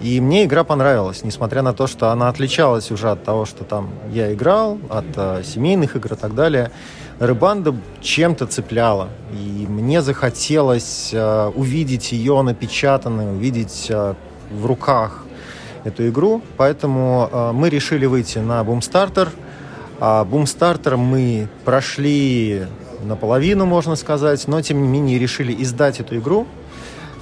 и 0.00 0.20
мне 0.20 0.44
игра 0.44 0.64
понравилась, 0.64 1.24
несмотря 1.24 1.62
на 1.62 1.72
то, 1.72 1.86
что 1.86 2.10
она 2.10 2.28
отличалась 2.28 2.90
уже 2.90 3.10
от 3.10 3.24
того, 3.24 3.46
что 3.46 3.64
там 3.64 3.90
я 4.10 4.32
играл, 4.32 4.78
от 4.88 5.04
э, 5.16 5.42
семейных 5.44 5.96
игр 5.96 6.12
и 6.14 6.16
так 6.16 6.34
далее. 6.34 6.70
Рыбанда 7.18 7.74
чем-то 8.00 8.46
цепляла, 8.46 9.08
и 9.32 9.66
мне 9.68 10.02
захотелось 10.02 11.10
э, 11.12 11.52
увидеть 11.54 12.12
ее 12.12 12.42
напечатанной, 12.42 13.32
увидеть 13.32 13.86
э, 13.90 14.14
в 14.50 14.66
руках 14.66 15.24
эту 15.84 16.08
игру, 16.08 16.42
поэтому 16.56 17.28
э, 17.30 17.52
мы 17.52 17.70
решили 17.70 18.06
выйти 18.06 18.38
на 18.38 18.60
Boomstarter. 18.62 19.28
А 20.00 20.24
Boomstarter 20.24 20.96
мы 20.96 21.48
прошли 21.64 22.66
наполовину, 23.04 23.66
можно 23.66 23.96
сказать, 23.96 24.46
но 24.48 24.60
тем 24.62 24.82
не 24.82 24.88
менее 24.88 25.18
решили 25.18 25.54
издать 25.62 26.00
эту 26.00 26.18
игру. 26.18 26.46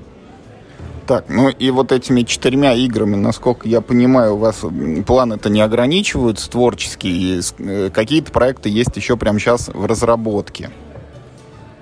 Так, 1.08 1.26
ну 1.30 1.48
и 1.48 1.72
вот 1.72 1.94
этими 1.94 2.24
четырьмя 2.24 2.74
играми, 2.74 3.16
насколько 3.16 3.68
я 3.68 3.80
понимаю, 3.80 4.36
у 4.36 4.38
вас 4.38 4.64
планы-то 5.06 5.50
не 5.50 5.62
ограничиваются 5.62 6.52
творческие, 6.52 7.42
э, 7.60 7.90
какие-то 7.92 8.32
проекты 8.32 8.70
есть 8.70 8.96
еще 8.96 9.16
прямо 9.16 9.40
сейчас 9.40 9.70
в 9.70 9.86
разработке. 9.86 10.70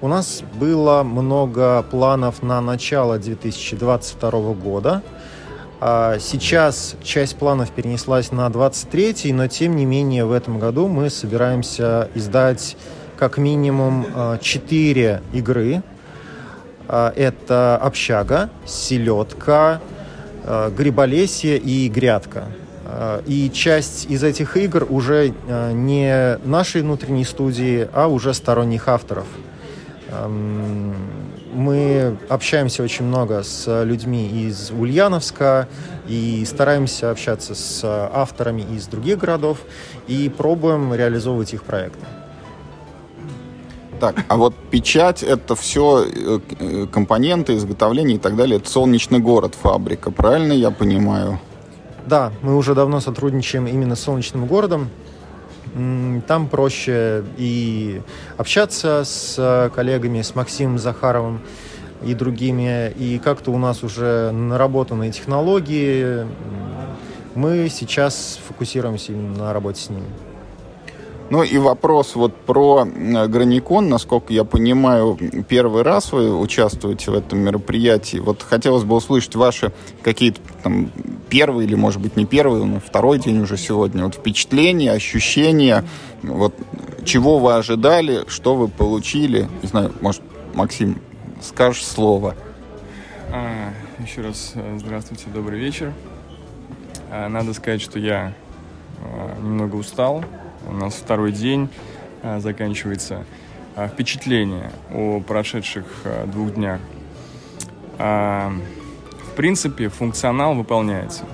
У 0.06 0.08
нас 0.08 0.44
было 0.54 1.02
много 1.02 1.82
планов 1.82 2.44
на 2.44 2.62
начало 2.62 3.18
2022 3.18 4.32
года. 4.54 5.02
А 5.82 6.20
сейчас 6.20 6.96
часть 7.02 7.38
планов 7.38 7.72
перенеслась 7.72 8.32
на 8.32 8.48
23 8.52 9.34
но 9.34 9.48
тем 9.48 9.76
не 9.76 9.86
менее 9.86 10.26
в 10.26 10.32
этом 10.32 10.60
году 10.60 10.88
мы 10.88 11.10
собираемся 11.10 12.08
издать 12.14 12.78
как 13.18 13.40
минимум 13.40 14.06
4 14.40 15.10
а, 15.10 15.22
игры. 15.36 15.82
А, 16.88 17.12
это 17.16 17.76
«Общага», 17.76 18.52
«Селедка», 18.64 19.82
«Гриболесье» 20.78 21.58
и 21.58 21.90
«Грядка». 21.90 22.44
И 23.26 23.50
часть 23.52 24.06
из 24.06 24.24
этих 24.24 24.56
игр 24.56 24.86
уже 24.88 25.34
не 25.74 26.38
нашей 26.46 26.84
внутренней 26.84 27.26
студии, 27.26 27.88
а 27.92 28.06
уже 28.06 28.36
сторонних 28.36 28.88
авторов– 28.88 29.26
мы 30.28 32.18
общаемся 32.30 32.84
очень 32.84 33.06
много 33.06 33.44
с 33.44 33.84
людьми 33.84 34.28
из 34.28 34.72
Ульяновска 34.72 35.68
и 36.08 36.44
стараемся 36.46 37.12
общаться 37.12 37.56
с 37.56 37.82
авторами 37.84 38.62
из 38.62 38.88
других 38.88 39.20
городов 39.20 39.60
и 40.08 40.30
пробуем 40.30 40.94
реализовывать 40.94 41.54
их 41.54 41.64
проекты. 41.64 42.06
Так, 44.00 44.26
а 44.28 44.36
вот 44.36 44.54
печать 44.72 45.24
это 45.24 45.56
все 45.56 46.06
э, 46.06 46.88
компоненты, 46.92 47.56
изготовления 47.56 48.16
и 48.16 48.20
так 48.20 48.36
далее. 48.36 48.58
Это 48.58 48.70
солнечный 48.70 49.20
город, 49.20 49.56
фабрика, 49.56 50.12
правильно 50.12 50.52
я 50.52 50.70
понимаю? 50.70 51.40
Да, 52.06 52.32
мы 52.42 52.56
уже 52.56 52.76
давно 52.76 53.00
сотрудничаем 53.00 53.68
именно 53.68 53.96
с 53.96 54.02
солнечным 54.02 54.46
городом. 54.48 54.90
Там 56.28 56.48
проще 56.48 57.26
и 57.38 58.02
общаться 58.38 59.04
с 59.04 59.72
коллегами, 59.76 60.22
с 60.22 60.34
Максимом 60.34 60.80
Захаровым 60.80 61.42
и 62.02 62.14
другими, 62.14 62.92
и 62.92 63.20
как-то 63.20 63.52
у 63.52 63.58
нас 63.58 63.84
уже 63.84 64.32
наработанные 64.32 65.12
технологии. 65.12 66.26
Мы 67.34 67.68
сейчас 67.70 68.40
фокусируемся 68.48 69.12
именно 69.12 69.38
на 69.38 69.54
работе 69.54 69.82
с 69.82 69.90
ними. 69.90 70.08
Ну 71.30 71.42
и 71.42 71.58
вопрос 71.58 72.16
вот 72.16 72.36
про 72.36 72.86
э, 72.86 73.28
Граникон, 73.28 73.90
насколько 73.90 74.32
я 74.32 74.44
понимаю, 74.44 75.18
первый 75.50 75.82
раз 75.82 76.12
вы 76.12 76.38
участвуете 76.38 77.10
в 77.10 77.16
этом 77.16 77.40
мероприятии. 77.40 78.18
Вот 78.18 78.44
хотелось 78.44 78.84
бы 78.84 78.96
услышать 78.96 79.36
ваши 79.36 79.72
какие-то 80.04 80.40
там 80.62 80.92
первые 81.30 81.68
или, 81.68 81.74
может 81.74 82.00
быть, 82.00 82.16
не 82.16 82.26
первые, 82.26 82.64
но 82.66 82.80
второй 82.80 83.18
день 83.18 83.40
уже 83.42 83.58
сегодня. 83.58 84.06
Вот 84.06 84.16
впечатления, 84.16 84.92
ощущения, 84.92 85.84
вот 86.22 86.54
чего 87.04 87.40
вы 87.40 87.56
ожидали, 87.56 88.24
что 88.28 88.56
вы 88.56 88.68
получили. 88.68 89.48
Не 89.64 89.68
знаю, 89.68 89.94
может, 90.02 90.22
Максим, 90.54 91.02
скажешь 91.42 91.86
слово. 91.86 92.36
А, 93.32 93.74
еще 94.00 94.22
раз 94.22 94.52
э, 94.54 94.78
здравствуйте, 94.80 95.26
добрый 95.34 95.60
вечер. 95.60 95.92
А, 97.10 97.28
Надо 97.30 97.54
сказать, 97.54 97.82
что 97.82 97.98
я 97.98 98.34
а, 99.02 99.36
немного 99.42 99.76
устал. 99.76 100.24
У 100.68 100.74
нас 100.74 100.94
второй 100.96 101.32
день 101.32 101.70
а, 102.24 102.40
заканчивается. 102.40 103.26
А, 103.76 103.88
Впечатление 103.88 104.72
о 104.94 105.20
прошедших 105.20 105.86
а, 106.06 106.26
двух 106.28 106.54
днях. 106.54 106.80
А, 107.98 108.54
В 109.32 109.36
принципе, 109.36 109.90
функционал 109.90 110.56
выполняется. 110.56 111.26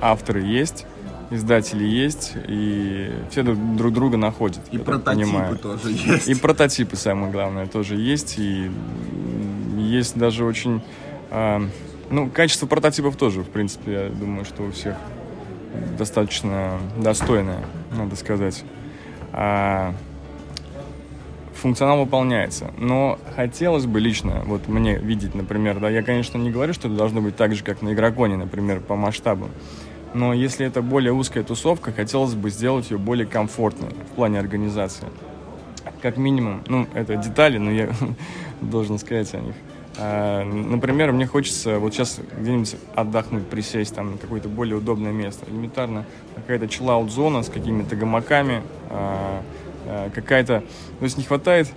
Авторы 0.00 0.40
есть, 0.42 0.86
издатели 1.30 1.84
есть, 1.84 2.32
и 2.48 3.12
все 3.30 3.42
друг 3.42 3.58
друг 3.76 3.92
друга 3.92 4.16
находят. 4.16 4.60
я 4.70 4.78
так 4.80 5.04
понимаю. 5.04 5.56
тоже 5.58 5.90
есть. 5.90 6.28
И 6.28 6.34
прототипы, 6.34 6.96
самое 6.96 7.30
главное, 7.30 7.66
тоже 7.66 7.96
есть. 7.96 8.38
И 8.38 8.70
есть 9.76 10.16
даже 10.16 10.44
очень... 10.44 10.82
ну, 11.30 12.30
качество 12.32 12.66
прототипов 12.66 13.16
тоже, 13.16 13.42
в 13.42 13.48
принципе, 13.50 13.92
я 13.92 14.08
думаю, 14.08 14.44
что 14.44 14.62
у 14.62 14.70
всех 14.72 14.96
достаточно 15.98 16.78
достойное, 16.96 17.64
надо 17.90 18.16
сказать. 18.16 18.64
А, 19.32 19.94
функционал 21.54 21.98
выполняется. 21.98 22.72
Но 22.78 23.18
хотелось 23.36 23.86
бы 23.86 24.00
лично, 24.00 24.42
вот 24.46 24.68
мне 24.68 24.96
видеть, 24.96 25.34
например, 25.34 25.78
да, 25.78 25.90
я, 25.90 26.02
конечно, 26.02 26.38
не 26.38 26.50
говорю, 26.50 26.72
что 26.72 26.88
это 26.88 26.96
должно 26.96 27.20
быть 27.20 27.36
так 27.36 27.54
же, 27.54 27.62
как 27.62 27.82
на 27.82 27.92
Игроконе, 27.92 28.36
например, 28.36 28.80
по 28.80 28.96
масштабу. 28.96 29.48
Но 30.14 30.32
если 30.34 30.66
это 30.66 30.82
более 30.82 31.12
узкая 31.12 31.44
тусовка, 31.44 31.92
хотелось 31.92 32.34
бы 32.34 32.50
сделать 32.50 32.90
ее 32.90 32.98
более 32.98 33.26
комфортной 33.26 33.90
в 33.90 34.14
плане 34.14 34.40
организации 34.40 35.06
как 36.00 36.16
минимум, 36.16 36.62
ну, 36.66 36.86
это 36.94 37.16
детали, 37.16 37.58
но 37.58 37.70
я 37.70 37.90
должен 38.60 38.98
сказать 38.98 39.32
о 39.34 39.40
них. 39.40 39.54
А, 40.00 40.44
Например, 40.44 41.12
мне 41.12 41.26
хочется 41.26 41.78
вот 41.78 41.92
сейчас 41.92 42.20
где-нибудь 42.38 42.76
отдохнуть, 42.94 43.46
присесть 43.46 43.94
там 43.94 44.12
на 44.12 44.18
какое-то 44.18 44.48
более 44.48 44.76
удобное 44.76 45.12
место. 45.12 45.44
Элементарно 45.48 46.06
какая-то 46.34 46.68
чиллаут-зона 46.68 47.42
с 47.42 47.48
какими-то 47.48 47.96
гамаками, 47.96 48.62
а, 48.88 49.42
а, 49.86 50.10
какая-то... 50.10 50.62
То 50.98 51.04
есть 51.04 51.18
не 51.18 51.24
хватает... 51.24 51.70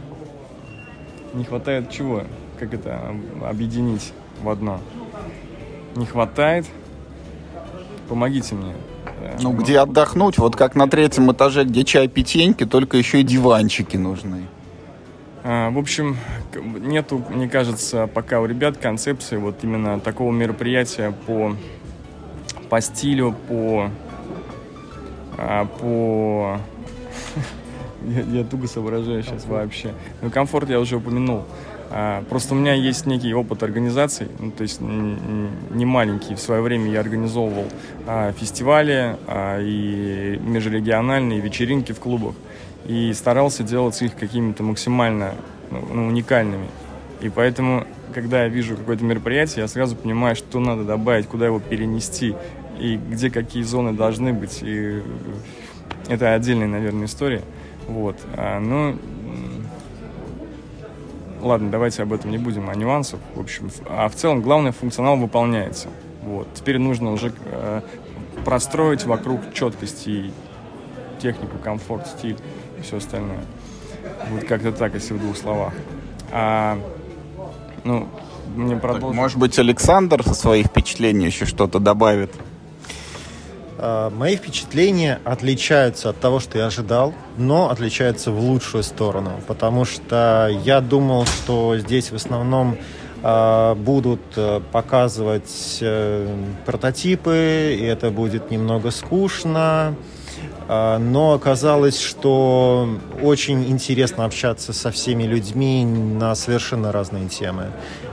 Не 1.33 1.43
хватает 1.43 1.89
чего? 1.89 2.23
Как 2.59 2.73
это 2.73 2.99
об- 3.09 3.43
объединить 3.43 4.13
в 4.41 4.49
одно? 4.49 4.79
Не 5.95 6.05
хватает... 6.05 6.65
Помогите 8.09 8.55
мне. 8.55 8.73
Ну, 9.41 9.53
где 9.53 9.79
отдохнуть, 9.79 10.37
вот 10.37 10.55
как 10.55 10.75
на 10.75 10.87
третьем 10.89 11.31
этаже, 11.31 11.63
где 11.63 11.83
чай 11.83 12.07
питеньки, 12.07 12.65
только 12.65 12.97
еще 12.97 13.21
и 13.21 13.23
диванчики 13.23 13.95
нужны. 13.97 14.43
А, 15.43 15.71
В 15.71 15.77
общем, 15.77 16.15
нету, 16.55 17.21
мне 17.29 17.49
кажется, 17.49 18.07
пока 18.07 18.39
у 18.39 18.45
ребят 18.45 18.77
концепции 18.77 19.35
вот 19.35 19.63
именно 19.63 19.99
такого 19.99 20.31
мероприятия 20.31 21.13
по, 21.27 21.55
по 22.69 22.79
стилю, 22.79 23.35
по, 23.49 23.89
а, 25.37 25.65
по... 25.65 26.59
Я, 28.05 28.39
я 28.39 28.43
туго 28.43 28.67
соображаю 28.67 29.23
сейчас 29.23 29.45
вообще. 29.45 29.93
Ну, 30.21 30.29
комфорт 30.29 30.69
я 30.69 30.81
уже 30.81 30.97
упомянул. 30.97 31.45
А, 31.89 32.21
Просто 32.29 32.53
у 32.53 32.57
меня 32.57 32.73
есть 32.73 33.05
некий 33.05 33.33
опыт 33.33 33.63
организаций, 33.63 34.27
ну, 34.39 34.51
то 34.51 34.63
есть 34.63 34.81
не 34.81 35.85
маленький. 35.85 36.35
В 36.35 36.39
свое 36.39 36.61
время 36.61 36.91
я 36.91 36.99
организовывал 36.99 37.65
а, 38.05 38.33
фестивали 38.33 39.15
а, 39.27 39.59
и 39.61 40.37
межрегиональные 40.37 41.39
вечеринки 41.39 41.93
в 41.93 41.99
клубах 41.99 42.33
и 42.85 43.13
старался 43.13 43.63
делать 43.63 44.01
их 44.01 44.15
какими-то 44.15 44.63
максимально 44.63 45.35
ну, 45.71 45.85
ну, 45.91 46.07
уникальными. 46.07 46.67
И 47.21 47.29
поэтому, 47.29 47.85
когда 48.13 48.43
я 48.43 48.49
вижу 48.49 48.75
какое-то 48.75 49.03
мероприятие, 49.05 49.61
я 49.61 49.67
сразу 49.67 49.95
понимаю, 49.95 50.35
что 50.35 50.59
надо 50.59 50.83
добавить, 50.83 51.27
куда 51.27 51.45
его 51.45 51.59
перенести, 51.59 52.35
и 52.79 52.97
где 52.97 53.29
какие 53.29 53.63
зоны 53.63 53.93
должны 53.93 54.33
быть. 54.33 54.59
И 54.61 55.01
это 56.09 56.33
отдельная, 56.33 56.67
наверное, 56.67 57.05
история. 57.05 57.41
Вот. 57.87 58.17
А, 58.35 58.59
ну, 58.59 58.97
ладно, 61.41 61.71
давайте 61.71 62.03
об 62.03 62.11
этом 62.11 62.31
не 62.31 62.37
будем, 62.37 62.69
о 62.69 62.75
нюансах. 62.75 63.19
В 63.35 63.39
общем, 63.39 63.69
а 63.87 64.09
в 64.09 64.15
целом 64.15 64.41
главное, 64.41 64.73
функционал 64.73 65.15
выполняется. 65.15 65.87
Вот. 66.23 66.47
Теперь 66.53 66.77
нужно 66.77 67.11
уже 67.11 67.33
э, 67.45 67.81
простроить 68.43 69.05
вокруг 69.05 69.53
четкости 69.53 70.31
технику, 71.21 71.57
комфорт, 71.63 72.07
стиль 72.07 72.37
все 72.83 72.97
остальное. 72.97 73.43
Вот 74.29 74.43
как-то 74.45 74.71
так, 74.71 74.93
если 74.93 75.13
в 75.13 75.19
двух 75.19 75.37
словах. 75.37 75.73
А, 76.31 76.77
ну, 77.83 78.07
мне 78.55 78.75
продолжить. 78.75 79.15
Может 79.15 79.37
быть, 79.37 79.57
Александр 79.59 80.23
со 80.23 80.33
своих 80.33 80.67
впечатлений 80.67 81.25
еще 81.25 81.45
что-то 81.45 81.79
добавит? 81.79 82.31
А, 83.77 84.09
Мои 84.09 84.35
впечатления 84.35 85.19
отличаются 85.23 86.09
от 86.09 86.19
того, 86.19 86.39
что 86.39 86.57
я 86.57 86.67
ожидал, 86.67 87.13
но 87.37 87.69
отличаются 87.69 88.31
в 88.31 88.39
лучшую 88.39 88.83
сторону, 88.83 89.31
потому 89.47 89.85
что 89.85 90.49
я 90.63 90.81
думал, 90.81 91.25
что 91.25 91.77
здесь 91.77 92.11
в 92.11 92.15
основном 92.15 92.77
а, 93.25 93.75
будут 93.75 94.21
э, 94.35 94.59
показывать 94.73 95.77
э, 95.79 96.35
прототипы, 96.65 97.77
и 97.79 97.83
это 97.83 98.09
будет 98.09 98.51
немного 98.51 98.91
скучно, 98.91 99.95
но 100.67 101.33
оказалось, 101.33 101.99
что 101.99 102.87
очень 103.21 103.65
интересно 103.69 104.25
общаться 104.25 104.71
со 104.73 104.91
всеми 104.91 105.23
людьми 105.23 105.83
на 105.85 106.35
совершенно 106.35 106.91
разные 106.91 107.27
темы. 107.27 107.65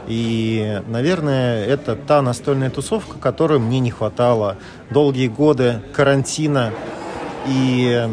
И, 0.08 0.82
наверное, 0.88 1.64
это 1.64 1.94
та 1.94 2.20
настольная 2.22 2.70
тусовка, 2.70 3.18
которой 3.18 3.58
мне 3.60 3.78
не 3.78 3.90
хватало 3.92 4.56
долгие 4.90 5.28
годы 5.28 5.80
карантина 5.94 6.72
и 7.46 8.08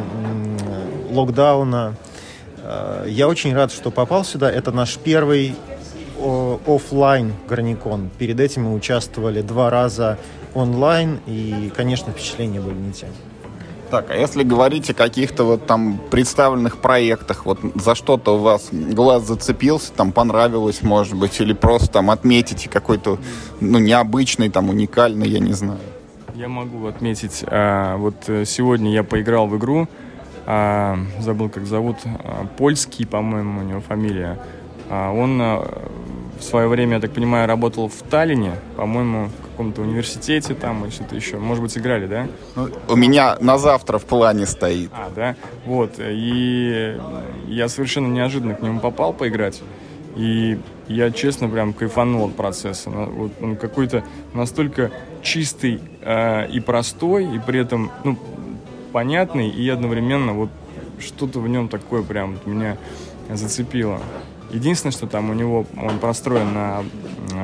локдауна. 1.12 1.96
Э, 2.64 3.06
Я 3.08 3.28
очень 3.28 3.56
рад, 3.56 3.72
что 3.72 3.90
попал 3.92 4.24
сюда. 4.24 4.52
Это 4.52 4.72
наш 4.72 4.98
первый 4.98 5.56
о- 6.20 6.60
оффлайн 6.68 7.34
Граникон. 7.50 8.10
Перед 8.18 8.40
этим 8.40 8.66
мы 8.66 8.74
участвовали 8.76 9.42
два 9.42 9.70
раза 9.70 10.18
онлайн, 10.54 11.20
и, 11.26 11.72
конечно, 11.76 12.12
впечатления 12.12 12.60
были 12.62 12.76
не 12.76 12.92
те. 12.94 13.08
Так, 13.90 14.10
а 14.10 14.16
если 14.16 14.44
говорить 14.44 14.90
о 14.90 14.94
каких-то 14.94 15.46
вот 15.46 15.66
там 15.66 16.00
представленных 16.12 16.78
проектах, 16.78 17.46
вот 17.46 17.60
за 17.76 17.96
что-то 17.96 18.36
у 18.36 18.40
вас 18.40 18.70
глаз 18.72 19.24
зацепился, 19.24 19.94
там 19.94 20.12
понравилось, 20.12 20.82
может 20.82 21.16
быть, 21.16 21.40
или 21.40 21.54
просто 21.54 21.88
там 21.88 22.12
отметите 22.12 22.70
какой-то, 22.70 23.18
ну, 23.62 23.80
необычный, 23.80 24.50
там, 24.50 24.70
уникальный, 24.70 25.30
я 25.30 25.40
не 25.40 25.54
знаю. 25.54 25.80
Я 26.36 26.50
могу 26.50 26.86
отметить, 26.86 27.44
а, 27.48 27.96
вот 27.96 28.16
э, 28.28 28.44
сегодня 28.46 28.92
я 28.92 29.04
поиграл 29.04 29.48
в 29.48 29.58
игру, 29.58 29.88
а, 30.46 31.00
забыл 31.20 31.50
как 31.50 31.66
зовут, 31.66 31.98
а, 32.06 32.46
польский, 32.58 33.08
по-моему, 33.08 33.62
у 33.62 33.64
него 33.64 33.82
фамилия. 33.82 34.38
Он 34.90 35.42
в 36.40 36.44
свое 36.44 36.68
время, 36.68 36.96
я 36.96 37.00
так 37.02 37.12
понимаю, 37.12 37.48
работал 37.48 37.88
в 37.90 38.02
Таллине, 38.10 38.54
по-моему, 38.76 39.28
в 39.28 39.50
каком-то 39.52 39.82
университете 39.82 40.54
там 40.54 40.86
и 40.86 40.90
что-то 40.92 41.16
еще. 41.16 41.38
Может 41.38 41.64
быть, 41.64 41.78
играли, 41.78 42.06
да? 42.08 42.28
Ну, 42.56 42.70
у 42.88 42.96
меня 42.96 43.38
на 43.42 43.58
завтра 43.58 43.98
в 43.98 44.06
плане 44.06 44.46
стоит. 44.46 44.90
А, 44.94 45.10
да? 45.16 45.36
Вот. 45.66 45.96
И 46.00 46.98
я 47.48 47.68
совершенно 47.70 48.08
неожиданно 48.08 48.56
к 48.56 48.62
нему 48.62 48.80
попал 48.80 49.14
поиграть. 49.14 49.62
И 50.16 50.58
я, 50.88 51.12
честно, 51.12 51.48
прям 51.50 51.74
кайфанул 51.74 52.28
от 52.28 52.36
процесса. 52.36 52.90
На- 52.90 53.06
Вот 53.06 53.32
он 53.42 53.56
какой-то 53.56 54.04
настолько 54.34 54.92
чистый 55.22 55.80
э, 56.02 56.48
и 56.50 56.60
простой, 56.60 57.36
и 57.36 57.40
при 57.40 57.60
этом, 57.60 57.92
ну, 58.04 58.18
понятный, 58.92 59.50
и 59.50 59.68
одновременно 59.70 60.34
вот 60.34 60.50
что-то 61.00 61.40
в 61.40 61.48
нем 61.48 61.68
такое 61.68 62.02
прям 62.02 62.38
меня 62.46 62.78
зацепило. 63.30 64.00
Единственное, 64.52 64.94
что 64.94 65.08
там 65.08 65.30
у 65.30 65.34
него 65.34 65.66
он 65.78 66.00
простроен 66.00 66.54
на 66.54 66.84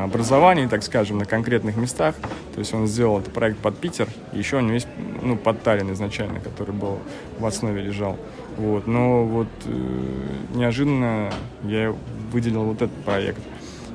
образований, 0.04 0.68
так 0.68 0.84
скажем, 0.84 1.18
на 1.18 1.26
конкретных 1.26 1.76
местах. 1.76 2.16
То 2.54 2.60
есть 2.60 2.74
он 2.74 2.88
сделал 2.88 3.20
этот 3.20 3.34
проект 3.34 3.58
под 3.60 3.78
Питер, 3.78 4.08
еще 4.32 4.58
у 4.58 4.62
него 4.62 4.74
есть 4.74 4.88
ну, 5.22 5.36
под 5.36 5.62
Таллин 5.64 5.92
изначально, 5.94 6.40
который 6.40 6.74
был 6.74 7.00
в 7.38 7.46
основе 7.46 7.82
лежал. 7.82 8.18
Вот. 8.58 8.88
Но 8.88 9.26
вот 9.26 9.48
э, 9.66 10.56
неожиданно 10.56 11.32
я 11.64 11.94
выделил 12.32 12.64
вот 12.64 12.82
этот 12.82 12.96
проект. 13.04 13.42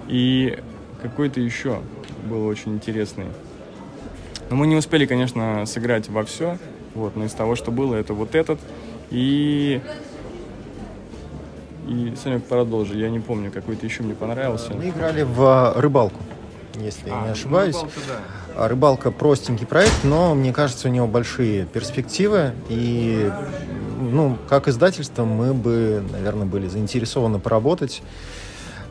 И 0.09 0.59
какой-то 1.03 1.41
еще 1.41 1.81
был 2.25 2.47
очень 2.47 2.75
интересный. 2.75 3.27
Но 4.51 4.57
мы 4.57 4.67
не 4.67 4.77
успели, 4.77 5.07
конечно, 5.07 5.67
сыграть 5.67 6.09
во 6.09 6.25
все, 6.25 6.59
вот, 6.95 7.17
но 7.17 7.27
из 7.27 7.33
того, 7.33 7.55
что 7.55 7.71
было, 7.71 7.95
это 7.95 8.15
вот 8.15 8.35
этот. 8.35 8.59
И 9.11 9.81
и 11.89 12.15
Санек 12.17 12.45
продолжи, 12.45 12.97
я 12.97 13.09
не 13.09 13.21
помню, 13.21 13.51
какой-то 13.51 13.87
еще 13.87 14.03
мне 14.03 14.15
понравился. 14.15 14.75
Мы 14.75 14.91
играли 14.91 15.23
в 15.23 15.73
рыбалку, 15.77 16.21
если 16.77 17.11
а, 17.11 17.25
не 17.25 17.31
ошибаюсь. 17.31 17.75
Ну, 17.75 17.83
рыбалка, 17.83 18.01
да. 18.09 18.63
А, 18.65 18.69
рыбалка 18.69 19.11
простенький 19.11 19.67
проект, 19.67 20.05
но 20.05 20.35
мне 20.35 20.53
кажется, 20.53 20.89
у 20.89 20.91
него 20.91 21.07
большие 21.07 21.65
перспективы. 21.65 22.53
И 22.69 23.31
ну, 24.01 24.37
как 24.49 24.69
издательство 24.69 25.25
мы 25.25 25.55
бы, 25.55 26.05
наверное, 26.13 26.47
были 26.47 26.69
заинтересованы 26.69 27.39
поработать. 27.39 28.03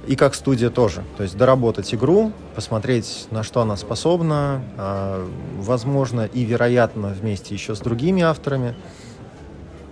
И 0.07 0.15
как 0.15 0.36
студия 0.36 0.69
тоже. 0.69 1.03
То 1.18 1.24
есть 1.24 1.36
доработать 1.36 1.94
игру, 1.94 2.32
посмотреть, 2.56 3.28
на 3.30 3.44
что 3.44 3.60
она 3.61 3.76
способна, 3.76 4.64
а, 4.78 5.28
возможно 5.60 6.26
и 6.26 6.45
вероятно 6.45 7.10
вместе 7.10 7.53
еще 7.53 7.76
с 7.76 7.80
другими 7.80 8.24
авторами. 8.24 8.74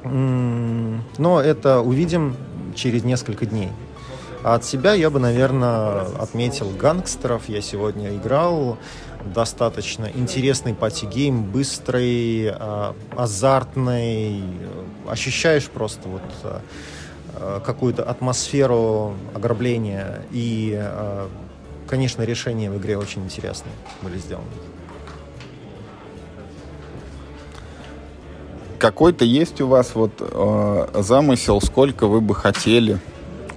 Но 0.03 1.41
это 1.41 1.81
увидим 1.81 2.35
через 2.75 3.03
несколько 3.03 3.45
дней. 3.45 3.69
А 4.43 4.55
от 4.55 4.63
себя 4.63 4.93
я 4.93 5.09
бы, 5.09 5.19
наверное, 5.19 6.01
отметил 6.19 6.69
гангстеров. 6.69 7.49
Я 7.49 7.61
сегодня 7.61 8.15
играл. 8.15 8.77
Достаточно 9.33 10.07
интересный 10.13 10.75
пати-гейм, 10.75 11.43
быстрый, 11.43 12.51
э, 12.53 12.93
азартный. 13.17 14.43
Ощущаешь 15.07 15.65
просто 15.65 16.07
вот 16.07 16.21
э, 16.43 17.59
какую-то 17.65 18.03
атмосферу 18.03 19.15
ограбления. 19.33 20.21
И, 20.31 20.79
конечно, 21.87 22.21
решения 22.21 22.69
в 22.69 22.77
игре 22.77 22.97
очень 22.97 23.23
интересные 23.23 23.73
были 24.01 24.17
сделаны. 24.19 24.45
Какой-то 28.77 29.25
есть 29.25 29.61
у 29.61 29.67
вас 29.67 29.95
вот 29.95 30.13
э, 30.19 31.01
замысел, 31.01 31.61
сколько 31.61 32.07
вы 32.07 32.21
бы 32.21 32.35
хотели 32.35 32.99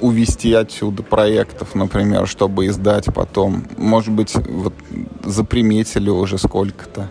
увести 0.01 0.53
отсюда 0.53 1.03
проектов, 1.03 1.75
например, 1.75 2.27
чтобы 2.27 2.67
издать 2.67 3.07
потом? 3.13 3.65
Может 3.77 4.13
быть, 4.13 4.35
вот 4.35 4.75
заприметили 5.25 6.11
уже 6.11 6.39
сколько-то? 6.39 7.09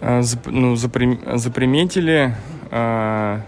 А, 0.00 0.22
зап, 0.22 0.46
ну, 0.46 0.76
запри, 0.76 1.18
заприметили. 1.34 2.36
А... 2.70 3.40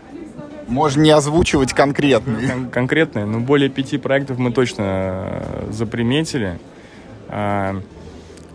Можно 0.69 1.03
не 1.03 1.11
озвучивать 1.11 1.73
конкретные. 1.75 2.49
Кон- 2.49 2.71
конкретные, 2.71 3.25
но 3.25 3.41
более 3.41 3.69
пяти 3.69 3.99
проектов 3.99 4.39
мы 4.39 4.53
точно 4.53 4.83
э, 4.83 5.69
заприметили. 5.71 6.59
А, 7.29 7.81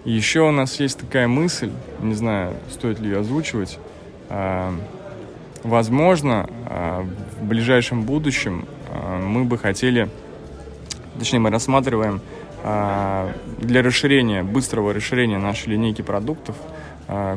еще 0.04 0.42
у 0.42 0.52
нас 0.52 0.80
есть 0.80 0.98
такая 0.98 1.28
мысль, 1.28 1.72
не 2.02 2.16
знаю, 2.16 2.54
стоит 2.72 3.00
ли 3.00 3.12
ее 3.12 3.20
озвучивать, 3.20 3.78
возможно, 5.64 6.50
э, 6.70 7.04
в 7.40 7.46
ближайшем 7.46 8.04
будущем 8.04 8.66
э, 8.90 9.20
мы 9.20 9.44
бы 9.44 9.58
хотели, 9.58 10.10
точнее, 11.18 11.40
мы 11.40 11.50
рассматриваем 11.50 12.22
для 13.58 13.82
расширения, 13.82 14.44
быстрого 14.44 14.94
расширения 14.94 15.40
нашей 15.40 15.70
линейки 15.70 16.04
продуктов 16.04 16.56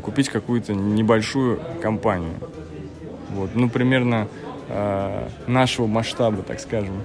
купить 0.02 0.28
какую-то 0.28 0.74
небольшую 0.74 1.60
компанию. 1.80 2.34
Вот, 3.30 3.54
ну, 3.54 3.70
примерно 3.70 4.28
нашего 5.46 5.86
масштаба, 5.86 6.42
так 6.42 6.60
скажем. 6.60 7.02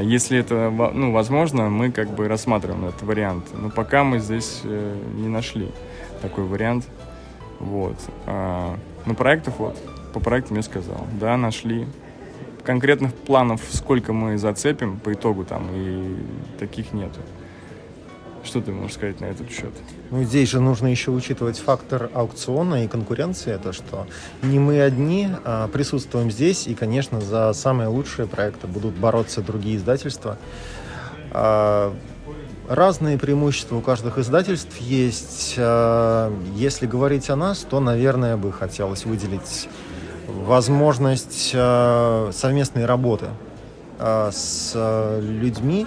Если 0.00 0.38
это 0.38 0.70
ну, 0.70 1.12
возможно, 1.12 1.68
мы 1.68 1.92
как 1.92 2.14
бы 2.14 2.28
рассматриваем 2.28 2.86
этот 2.86 3.02
вариант. 3.02 3.48
Но 3.52 3.68
пока 3.68 4.04
мы 4.04 4.20
здесь 4.20 4.62
не 4.64 5.28
нашли 5.28 5.68
такой 6.22 6.44
вариант. 6.44 6.86
Вот. 7.58 7.96
А, 8.26 8.76
ну, 9.04 9.14
проектов 9.14 9.54
вот, 9.58 9.76
по 10.12 10.20
проектам 10.20 10.56
я 10.56 10.62
сказал. 10.62 11.06
Да, 11.20 11.36
нашли. 11.36 11.86
Конкретных 12.64 13.14
планов, 13.14 13.60
сколько 13.70 14.12
мы 14.12 14.38
зацепим 14.38 14.98
по 14.98 15.12
итогу 15.12 15.44
там, 15.44 15.68
и 15.72 16.16
таких 16.58 16.92
нету. 16.92 17.20
Что 18.42 18.60
ты 18.60 18.70
можешь 18.70 18.94
сказать 18.94 19.20
на 19.20 19.26
этот 19.26 19.50
счет? 19.50 19.72
Ну, 20.10 20.22
здесь 20.22 20.50
же 20.50 20.60
нужно 20.60 20.86
еще 20.86 21.10
учитывать 21.10 21.58
фактор 21.58 22.10
аукциона 22.14 22.84
и 22.84 22.88
конкуренции. 22.88 23.52
Это 23.52 23.72
что 23.72 24.06
не 24.42 24.60
мы 24.60 24.80
одни 24.80 25.28
а, 25.44 25.66
присутствуем 25.68 26.30
здесь, 26.30 26.68
и, 26.68 26.74
конечно, 26.74 27.20
за 27.20 27.52
самые 27.52 27.88
лучшие 27.88 28.28
проекты 28.28 28.68
будут 28.68 28.94
бороться 28.94 29.42
другие 29.42 29.76
издательства. 29.76 30.38
А, 31.32 31.92
Разные 32.68 33.16
преимущества 33.16 33.76
у 33.76 33.80
каждых 33.80 34.18
издательств 34.18 34.76
есть. 34.78 35.54
А, 35.56 36.32
если 36.56 36.86
говорить 36.86 37.30
о 37.30 37.36
нас, 37.36 37.58
то, 37.60 37.78
наверное, 37.78 38.36
бы 38.36 38.52
хотелось 38.52 39.04
выделить 39.04 39.68
возможность 40.26 41.52
а, 41.54 42.30
совместной 42.32 42.84
работы 42.84 43.26
а, 44.00 44.32
с 44.32 44.72
людьми. 45.20 45.86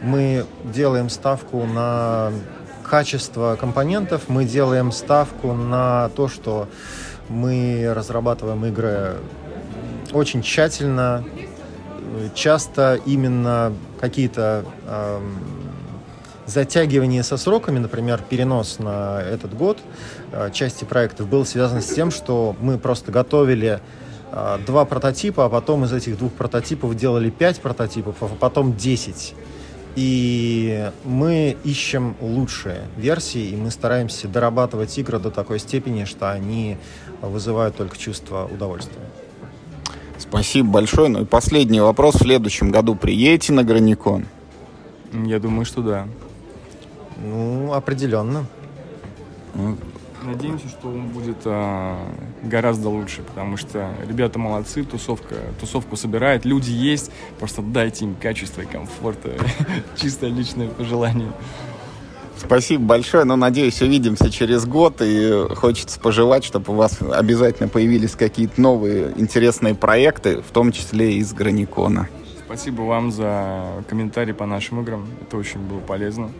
Мы 0.00 0.46
делаем 0.62 1.10
ставку 1.10 1.64
на 1.66 2.30
качество 2.88 3.56
компонентов, 3.58 4.28
мы 4.28 4.44
делаем 4.44 4.92
ставку 4.92 5.54
на 5.54 6.10
то, 6.10 6.28
что 6.28 6.68
мы 7.28 7.92
разрабатываем 7.92 8.64
игры 8.66 9.16
очень 10.12 10.42
тщательно, 10.42 11.24
часто 12.34 13.00
именно 13.06 13.72
какие-то 13.98 14.64
затягивание 16.46 17.22
со 17.22 17.36
сроками, 17.36 17.78
например, 17.78 18.22
перенос 18.28 18.78
на 18.78 19.20
этот 19.20 19.54
год 19.56 19.78
э, 20.32 20.50
части 20.52 20.84
проектов 20.84 21.28
был 21.28 21.44
связан 21.44 21.82
с 21.82 21.86
тем, 21.86 22.10
что 22.10 22.56
мы 22.60 22.78
просто 22.78 23.12
готовили 23.12 23.80
э, 24.32 24.58
два 24.66 24.84
прототипа, 24.84 25.46
а 25.46 25.48
потом 25.48 25.84
из 25.84 25.92
этих 25.92 26.18
двух 26.18 26.32
прототипов 26.32 26.96
делали 26.96 27.30
пять 27.30 27.60
прототипов, 27.60 28.16
а 28.20 28.26
потом 28.26 28.76
десять. 28.76 29.34
И 29.96 30.90
мы 31.04 31.56
ищем 31.64 32.16
лучшие 32.20 32.82
версии, 32.98 33.48
и 33.48 33.56
мы 33.56 33.70
стараемся 33.70 34.28
дорабатывать 34.28 34.96
игры 34.98 35.18
до 35.18 35.30
такой 35.30 35.58
степени, 35.58 36.04
что 36.04 36.30
они 36.30 36.76
вызывают 37.22 37.76
только 37.76 37.96
чувство 37.96 38.44
удовольствия. 38.44 39.00
Спасибо 40.18 40.68
большое. 40.68 41.08
Ну 41.08 41.22
и 41.22 41.24
последний 41.24 41.80
вопрос. 41.80 42.16
В 42.16 42.18
следующем 42.18 42.70
году 42.70 42.94
приедете 42.94 43.54
на 43.54 43.64
Граникон? 43.64 44.26
Я 45.12 45.38
думаю, 45.38 45.64
что 45.64 45.80
да. 45.80 46.06
Ну, 47.16 47.72
определенно. 47.72 48.46
Надеемся, 50.22 50.68
что 50.68 50.88
он 50.88 51.08
будет 51.08 51.36
а, 51.44 51.98
гораздо 52.42 52.88
лучше, 52.88 53.22
потому 53.22 53.56
что 53.56 53.94
ребята 54.08 54.38
молодцы, 54.38 54.82
тусовка, 54.82 55.36
тусовку 55.60 55.96
собирает, 55.96 56.44
люди 56.44 56.70
есть, 56.70 57.12
просто 57.38 57.62
дайте 57.62 58.06
им 58.06 58.16
качество 58.16 58.62
и 58.62 58.66
комфорт, 58.66 59.18
чистое 59.96 60.30
личное 60.30 60.68
пожелание. 60.68 61.30
Спасибо 62.36 62.82
большое, 62.82 63.24
но 63.24 63.36
надеюсь, 63.36 63.80
увидимся 63.80 64.30
через 64.30 64.66
год, 64.66 65.00
и 65.00 65.46
хочется 65.54 65.98
пожелать, 66.00 66.44
чтобы 66.44 66.72
у 66.72 66.76
вас 66.76 66.98
обязательно 67.00 67.68
появились 67.68 68.14
какие-то 68.16 68.60
новые 68.60 69.12
интересные 69.16 69.74
проекты, 69.74 70.42
в 70.42 70.50
том 70.50 70.72
числе 70.72 71.14
из 71.14 71.32
Граникона. 71.32 72.08
Спасибо 72.44 72.82
вам 72.82 73.10
за 73.10 73.84
комментарии 73.88 74.32
по 74.32 74.46
нашим 74.46 74.80
играм, 74.80 75.06
это 75.22 75.36
очень 75.36 75.60
было 75.60 75.78
полезно. 75.78 76.30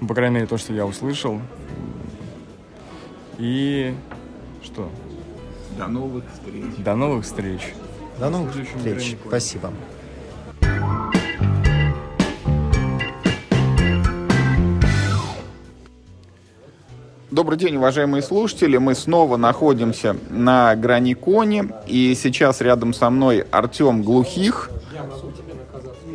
Ну, 0.00 0.06
по 0.06 0.14
крайней 0.14 0.36
мере, 0.36 0.46
то, 0.46 0.58
что 0.58 0.72
я 0.72 0.86
услышал. 0.86 1.40
И 3.38 3.94
что? 4.62 4.90
До 5.76 5.86
новых 5.86 6.24
встреч. 6.32 6.64
До 6.78 6.94
новых 6.94 7.24
встреч. 7.24 7.60
До 8.18 8.30
новых 8.30 8.52
встреч. 8.54 9.16
Спасибо. 9.26 9.72
Добрый 17.30 17.58
день, 17.58 17.76
уважаемые 17.76 18.22
слушатели. 18.22 18.78
Мы 18.78 18.94
снова 18.94 19.36
находимся 19.36 20.16
на 20.30 20.74
Граниконе. 20.74 21.68
И 21.86 22.14
сейчас 22.14 22.62
рядом 22.62 22.94
со 22.94 23.10
мной 23.10 23.44
Артем 23.50 24.02
Глухих, 24.02 24.70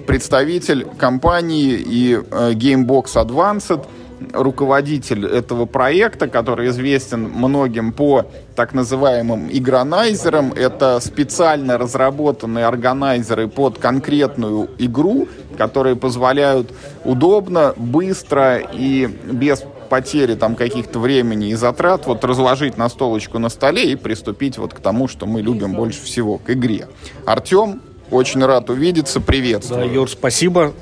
представитель 0.08 0.88
компании 0.98 1.74
и 1.76 2.16
э, 2.16 2.54
Gamebox 2.54 3.14
Advanced, 3.14 3.86
руководитель 4.34 5.28
этого 5.28 5.66
проекта, 5.68 6.28
который 6.28 6.70
известен 6.70 7.30
многим 7.30 7.92
по 7.92 8.26
так 8.56 8.74
называемым 8.74 9.50
игронайзерам. 9.52 10.52
Это 10.54 11.00
специально 11.00 11.78
разработанные 11.78 12.66
органайзеры 12.66 13.48
под 13.48 13.78
конкретную 13.78 14.68
игру 14.80 15.28
которые 15.54 15.96
позволяют 15.96 16.72
удобно, 17.04 17.74
быстро 17.78 18.58
и 18.58 19.08
без 19.32 19.64
потери 19.94 20.34
там 20.34 20.56
каких-то 20.56 20.98
времени 20.98 21.50
и 21.50 21.54
затрат 21.54 22.08
вот 22.08 22.24
разложить 22.24 22.80
на 22.80 22.90
столочку 22.90 23.38
на 23.38 23.50
столе 23.50 23.92
и 23.92 23.96
приступить 23.96 24.58
вот 24.58 24.74
к 24.74 24.80
тому, 24.80 25.08
что 25.08 25.28
мы 25.28 25.44
любим 25.44 25.74
больше 25.74 26.02
всего, 26.02 26.40
к 26.40 26.50
игре. 26.50 26.88
Артем, 27.28 27.80
очень 28.10 28.44
рад 28.44 28.72
увидеться, 28.72 29.22
приветствую. 29.22 29.82
Да, 29.82 29.86
Юр, 29.86 30.10
спасибо. 30.10 30.74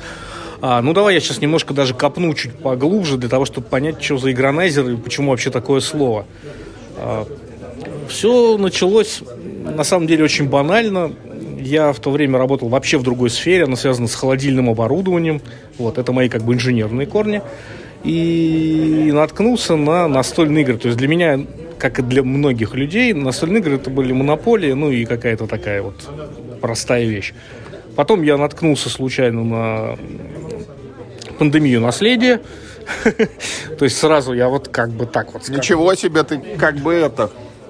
А, 0.61 0.81
ну, 0.81 0.93
давай 0.93 1.15
я 1.15 1.19
сейчас 1.19 1.41
немножко 1.41 1.73
даже 1.73 1.93
копну 1.93 2.33
чуть 2.35 2.53
поглубже 2.53 3.17
для 3.17 3.27
того, 3.27 3.43
чтобы 3.43 3.67
понять, 3.67 4.01
что 4.01 4.17
за 4.17 4.31
игронайзер 4.31 4.89
и 4.91 4.95
почему 4.95 5.31
вообще 5.31 5.49
такое 5.49 5.81
слово. 5.81 6.25
А, 6.95 7.27
все 8.07 8.57
началось, 8.57 9.23
на 9.75 9.83
самом 9.83 10.07
деле, 10.07 10.23
очень 10.23 10.47
банально. 10.47 11.11
Я 11.59 11.91
в 11.91 11.99
то 11.99 12.11
время 12.11 12.39
работал 12.39 12.69
вообще 12.69 12.97
в 12.97 13.03
другой 13.03 13.29
сфере, 13.29 13.65
она 13.65 13.75
связана 13.75 14.07
с 14.07 14.15
холодильным 14.15 14.69
оборудованием. 14.69 15.41
Вот, 15.77 15.97
это 15.97 16.13
мои 16.13 16.29
как 16.29 16.43
бы 16.43 16.53
инженерные 16.53 17.07
корни. 17.07 17.41
И 18.03 19.11
наткнулся 19.13 19.75
на 19.75 20.07
настольные 20.07 20.63
игры. 20.63 20.77
То 20.77 20.87
есть 20.87 20.97
для 20.97 21.07
меня, 21.07 21.39
как 21.77 21.99
и 21.99 22.01
для 22.01 22.23
многих 22.23 22.73
людей, 22.73 23.13
настольные 23.13 23.61
игры 23.61 23.75
это 23.75 23.89
были 23.89 24.11
монополии, 24.11 24.73
ну 24.73 24.89
и 24.89 25.05
какая-то 25.05 25.47
такая 25.47 25.81
вот 25.81 25.95
простая 26.61 27.05
вещь. 27.05 27.33
Потом 27.95 28.23
я 28.23 28.37
наткнулся 28.37 28.89
случайно 28.89 29.43
на 29.43 29.97
пандемию 31.37 31.81
наследия. 31.81 32.41
То 33.77 33.85
есть 33.85 33.97
сразу 33.97 34.33
я 34.33 34.49
вот 34.49 34.67
как 34.67 34.89
бы 34.89 35.05
так 35.05 35.33
вот... 35.33 35.47
Ничего 35.49 35.93
себе, 35.95 36.23
ты 36.23 36.39
как 36.57 36.75
бы 36.77 36.93
это... 36.93 37.29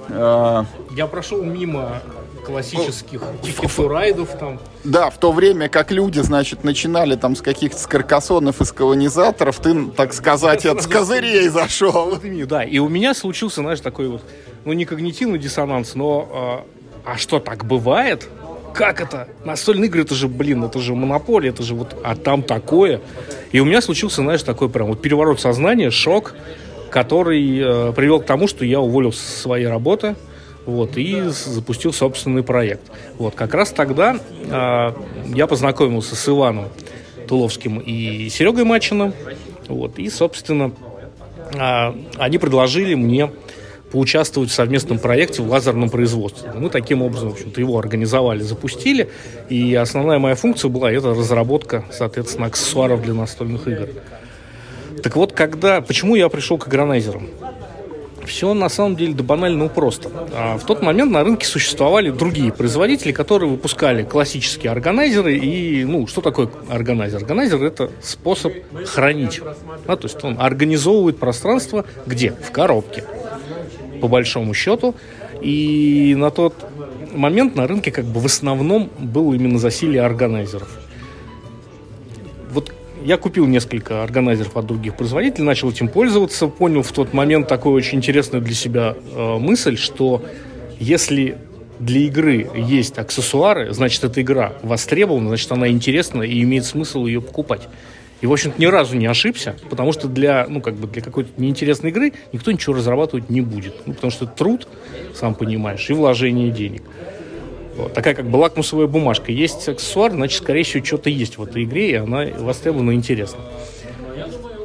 Э, 0.09 0.63
я 0.95 1.07
прошел 1.07 1.43
мимо 1.43 2.01
классических 2.41 3.21
Ticket 3.41 3.76
to 3.76 3.88
Ride'ов 3.88 4.29
там. 4.37 4.59
Да, 4.83 5.09
в 5.09 5.17
то 5.17 5.31
время 5.31 5.69
как 5.69 5.91
люди, 5.91 6.19
значит, 6.19 6.63
начинали 6.63 7.15
там 7.15 7.35
с 7.35 7.41
каких-то 7.41 7.77
с 7.77 7.87
каркасонов 7.87 8.61
и 8.61 8.65
с 8.65 8.71
колонизаторов, 8.71 9.59
ты, 9.59 9.85
так 9.95 10.13
сказать, 10.13 10.65
от 10.65 10.85
козырей 10.85 11.47
зашел. 11.47 12.17
Да, 12.47 12.63
и 12.63 12.79
у 12.79 12.89
меня 12.89 13.13
случился, 13.13 13.61
знаешь, 13.61 13.79
такой 13.79 14.07
вот, 14.07 14.23
ну, 14.65 14.73
не 14.73 14.85
когнитивный 14.85 15.39
диссонанс, 15.39 15.95
но 15.95 16.65
а, 17.05 17.13
а 17.13 17.17
что, 17.17 17.39
так 17.39 17.65
бывает? 17.65 18.27
Как 18.73 19.01
это? 19.01 19.27
Настольные 19.43 19.87
игры, 19.87 20.01
это 20.01 20.15
же, 20.15 20.27
блин, 20.27 20.63
это 20.63 20.79
же 20.79 20.95
монополия, 20.95 21.49
это 21.49 21.63
же 21.63 21.75
вот, 21.75 21.95
а 22.03 22.15
там 22.15 22.41
такое. 22.41 23.01
И 23.51 23.59
у 23.59 23.65
меня 23.65 23.81
случился, 23.81 24.21
знаешь, 24.21 24.43
такой 24.43 24.69
прям 24.69 24.87
вот 24.87 25.01
переворот 25.01 25.41
сознания, 25.41 25.91
шок, 25.91 26.33
который 26.89 27.59
э, 27.59 27.93
привел 27.93 28.21
к 28.21 28.25
тому, 28.25 28.47
что 28.47 28.63
я 28.65 28.79
уволился 28.79 29.21
со 29.21 29.39
своей 29.39 29.67
работы, 29.67 30.15
вот, 30.65 30.97
и 30.97 31.21
запустил 31.29 31.93
собственный 31.93 32.43
проект. 32.43 32.91
Вот, 33.17 33.35
как 33.35 33.53
раз 33.53 33.71
тогда 33.71 34.15
э, 34.15 34.93
я 35.35 35.47
познакомился 35.47 36.15
с 36.15 36.29
Иваном 36.29 36.69
Туловским 37.27 37.79
и 37.79 38.29
Серегой 38.29 38.63
Мачиным, 38.63 39.13
вот, 39.67 39.97
и, 39.99 40.09
собственно, 40.09 40.71
э, 41.53 41.93
они 42.17 42.37
предложили 42.37 42.93
мне 42.95 43.31
поучаствовать 43.91 44.49
в 44.49 44.53
совместном 44.53 44.99
проекте 44.99 45.41
в 45.41 45.49
лазерном 45.49 45.89
производстве. 45.89 46.51
Мы 46.55 46.69
таким 46.69 47.01
образом, 47.01 47.29
в 47.29 47.33
общем-то, 47.33 47.59
его 47.59 47.77
организовали, 47.77 48.41
запустили, 48.41 49.09
и 49.49 49.75
основная 49.75 50.17
моя 50.17 50.35
функция 50.35 50.69
была 50.69 50.91
это 50.91 51.09
разработка, 51.09 51.83
соответственно, 51.91 52.47
аксессуаров 52.47 53.01
для 53.01 53.13
настольных 53.13 53.67
игр. 53.67 53.89
Так 55.03 55.15
вот, 55.15 55.33
когда, 55.33 55.81
почему 55.81 56.15
я 56.15 56.29
пришел 56.29 56.57
к 56.57 56.67
игронайзерам? 56.67 57.27
Все 58.25 58.53
на 58.53 58.69
самом 58.69 58.95
деле 58.95 59.13
да 59.13 59.23
банально 59.23 59.67
просто. 59.67 60.09
А 60.33 60.57
в 60.57 60.65
тот 60.65 60.81
момент 60.81 61.11
на 61.11 61.23
рынке 61.23 61.45
существовали 61.45 62.09
другие 62.09 62.51
производители, 62.51 63.11
которые 63.11 63.49
выпускали 63.49 64.03
классические 64.03 64.71
органайзеры. 64.71 65.37
И, 65.37 65.83
ну, 65.85 66.07
что 66.07 66.21
такое 66.21 66.49
органайзер? 66.69 67.19
Органайзер– 67.19 67.63
это 67.65 67.91
способ 68.01 68.53
хранить. 68.85 69.41
Да, 69.87 69.95
то 69.95 70.07
есть 70.07 70.23
он 70.23 70.37
организовывает 70.39 71.17
пространство 71.17 71.85
где? 72.05 72.31
В 72.31 72.51
коробке, 72.51 73.03
по 74.01 74.07
большому 74.07 74.53
счету. 74.53 74.95
И 75.41 76.15
на 76.17 76.29
тот 76.29 76.53
момент 77.13 77.55
на 77.55 77.67
рынке 77.67 77.91
как 77.91 78.05
бы 78.05 78.19
в 78.19 78.25
основном 78.25 78.89
было 78.99 79.33
именно 79.33 79.57
засилие 79.57 80.01
органайзеров. 80.03 80.69
Я 83.03 83.17
купил 83.17 83.47
несколько 83.47 84.03
органайзеров 84.03 84.55
от 84.55 84.67
других 84.67 84.95
производителей, 84.95 85.43
начал 85.43 85.71
этим 85.71 85.87
пользоваться, 85.87 86.47
понял 86.47 86.83
в 86.83 86.91
тот 86.91 87.13
момент 87.13 87.47
такую 87.47 87.73
очень 87.73 87.97
интересную 87.97 88.43
для 88.43 88.53
себя 88.53 88.95
э, 88.95 89.37
мысль, 89.39 89.75
что 89.75 90.23
если 90.79 91.37
для 91.79 92.01
игры 92.01 92.47
есть 92.55 92.99
аксессуары, 92.99 93.73
значит, 93.73 94.03
эта 94.03 94.21
игра 94.21 94.53
востребована, 94.61 95.29
значит, 95.29 95.51
она 95.51 95.67
интересна 95.69 96.21
и 96.21 96.43
имеет 96.43 96.63
смысл 96.65 97.07
ее 97.07 97.21
покупать. 97.21 97.67
И, 98.21 98.27
в 98.27 98.31
общем-то, 98.31 98.61
ни 98.61 98.67
разу 98.67 98.95
не 98.95 99.07
ошибся, 99.07 99.55
потому 99.67 99.93
что 99.93 100.07
для, 100.07 100.45
ну, 100.47 100.61
как 100.61 100.75
бы 100.75 100.87
для 100.87 101.01
какой-то 101.01 101.29
неинтересной 101.41 101.89
игры 101.89 102.13
никто 102.31 102.51
ничего 102.51 102.75
разрабатывать 102.75 103.31
не 103.31 103.41
будет. 103.41 103.73
Ну, 103.87 103.95
потому 103.95 104.11
что 104.11 104.27
труд, 104.27 104.67
сам 105.15 105.33
понимаешь, 105.33 105.89
и 105.89 105.93
вложение 105.93 106.51
денег. 106.51 106.83
Вот, 107.75 107.93
такая 107.93 108.13
как 108.13 108.29
бы 108.29 108.37
лакмусовая 108.37 108.87
бумажка. 108.87 109.31
Есть 109.31 109.67
аксессуар, 109.67 110.11
значит, 110.11 110.41
скорее 110.41 110.63
всего, 110.63 110.83
что-то 110.83 111.09
есть 111.09 111.37
в 111.37 111.43
этой 111.43 111.63
игре, 111.63 111.91
и 111.91 111.95
она 111.95 112.25
востребована 112.39 112.91
и 112.91 112.95
интересна. 112.95 113.39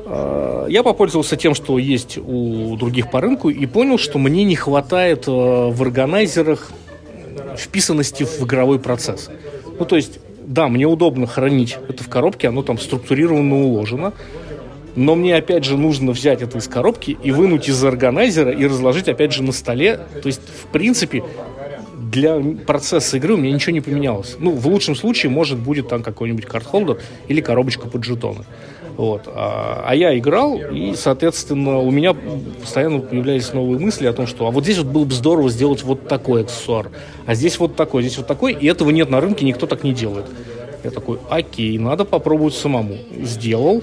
А, 0.07 0.67
я 0.69 0.83
попользовался 0.83 1.37
тем, 1.37 1.55
что 1.55 1.79
есть 1.79 2.19
у 2.19 2.77
других 2.77 3.11
по 3.11 3.21
рынку, 3.21 3.49
и 3.49 3.67
понял, 3.67 3.99
что 3.99 4.19
мне 4.19 4.45
не 4.45 4.57
хватает 4.57 5.29
э, 5.29 5.31
в 5.31 5.83
органайзерах 5.83 6.71
вписанности 7.57 8.25
в 8.25 8.43
игровой 8.43 8.79
процесс. 8.79 9.31
Ну, 9.79 9.85
то 9.85 9.97
есть, 9.97 10.19
да, 10.45 10.69
мне 10.69 10.87
удобно 10.87 11.27
хранить 11.27 11.77
это 11.89 12.03
в 12.03 12.09
коробке, 12.09 12.49
оно 12.49 12.63
там 12.63 12.79
структурировано, 12.79 13.65
уложено, 13.65 14.13
но 14.95 15.15
мне, 15.15 15.37
опять 15.37 15.65
же, 15.65 15.77
нужно 15.77 16.13
взять 16.13 16.41
это 16.41 16.59
из 16.59 16.69
коробки 16.69 17.19
и 17.23 17.31
вынуть 17.31 17.69
из 17.69 17.83
органайзера 17.85 18.51
и 18.51 18.65
разложить, 18.65 19.09
опять 19.09 19.33
же, 19.33 19.43
на 19.43 19.53
столе. 19.53 20.01
То 20.23 20.27
есть, 20.27 20.41
в 20.41 20.73
принципе, 20.73 21.23
для 22.17 22.41
процесса 22.67 23.19
игры 23.19 23.35
у 23.35 23.37
меня 23.37 23.53
ничего 23.53 23.73
не 23.73 23.83
поменялось. 23.83 24.37
Ну, 24.39 24.53
в 24.53 24.67
лучшем 24.67 24.97
случае, 24.97 25.31
может, 25.31 25.59
будет 25.59 25.89
там 25.89 26.03
какой-нибудь 26.03 26.47
карт-холдер 26.47 26.99
или 27.29 27.43
коробочка 27.43 27.89
под 27.89 28.05
жетоны. 28.05 28.45
Вот. 28.97 29.25
А, 29.27 29.85
а 29.87 29.95
я 29.95 30.19
играл, 30.19 30.57
и, 30.57 30.95
соответственно, 30.97 31.79
у 31.79 31.91
меня 31.91 32.15
постоянно 32.15 33.01
появлялись 33.01 33.53
новые 33.53 33.79
мысли 33.79 34.07
о 34.07 34.15
том, 34.15 34.27
что 34.27 34.47
а 34.47 34.51
вот 34.51 34.65
здесь 34.65 34.79
вот 34.79 34.87
было 34.87 35.05
бы 35.05 35.13
здорово 35.13 35.51
сделать 35.51 35.83
вот 35.83 36.09
такой 36.09 36.45
аксессуар, 36.45 36.91
а 37.27 37.35
здесь 37.35 37.59
вот 37.59 37.77
такой, 37.77 38.03
здесь 38.03 38.17
вот 38.17 38.27
такой, 38.27 38.55
и 38.55 38.67
этого 38.67 38.89
нет 38.89 39.11
на 39.11 39.21
рынке, 39.21 39.45
никто 39.45 39.67
так 39.67 39.85
не 39.85 39.93
делает. 39.93 40.25
Я 40.83 40.91
такой, 40.91 41.19
окей, 41.29 41.77
надо 41.77 42.07
попробовать 42.07 42.55
самому. 42.55 42.97
Сделал, 43.23 43.83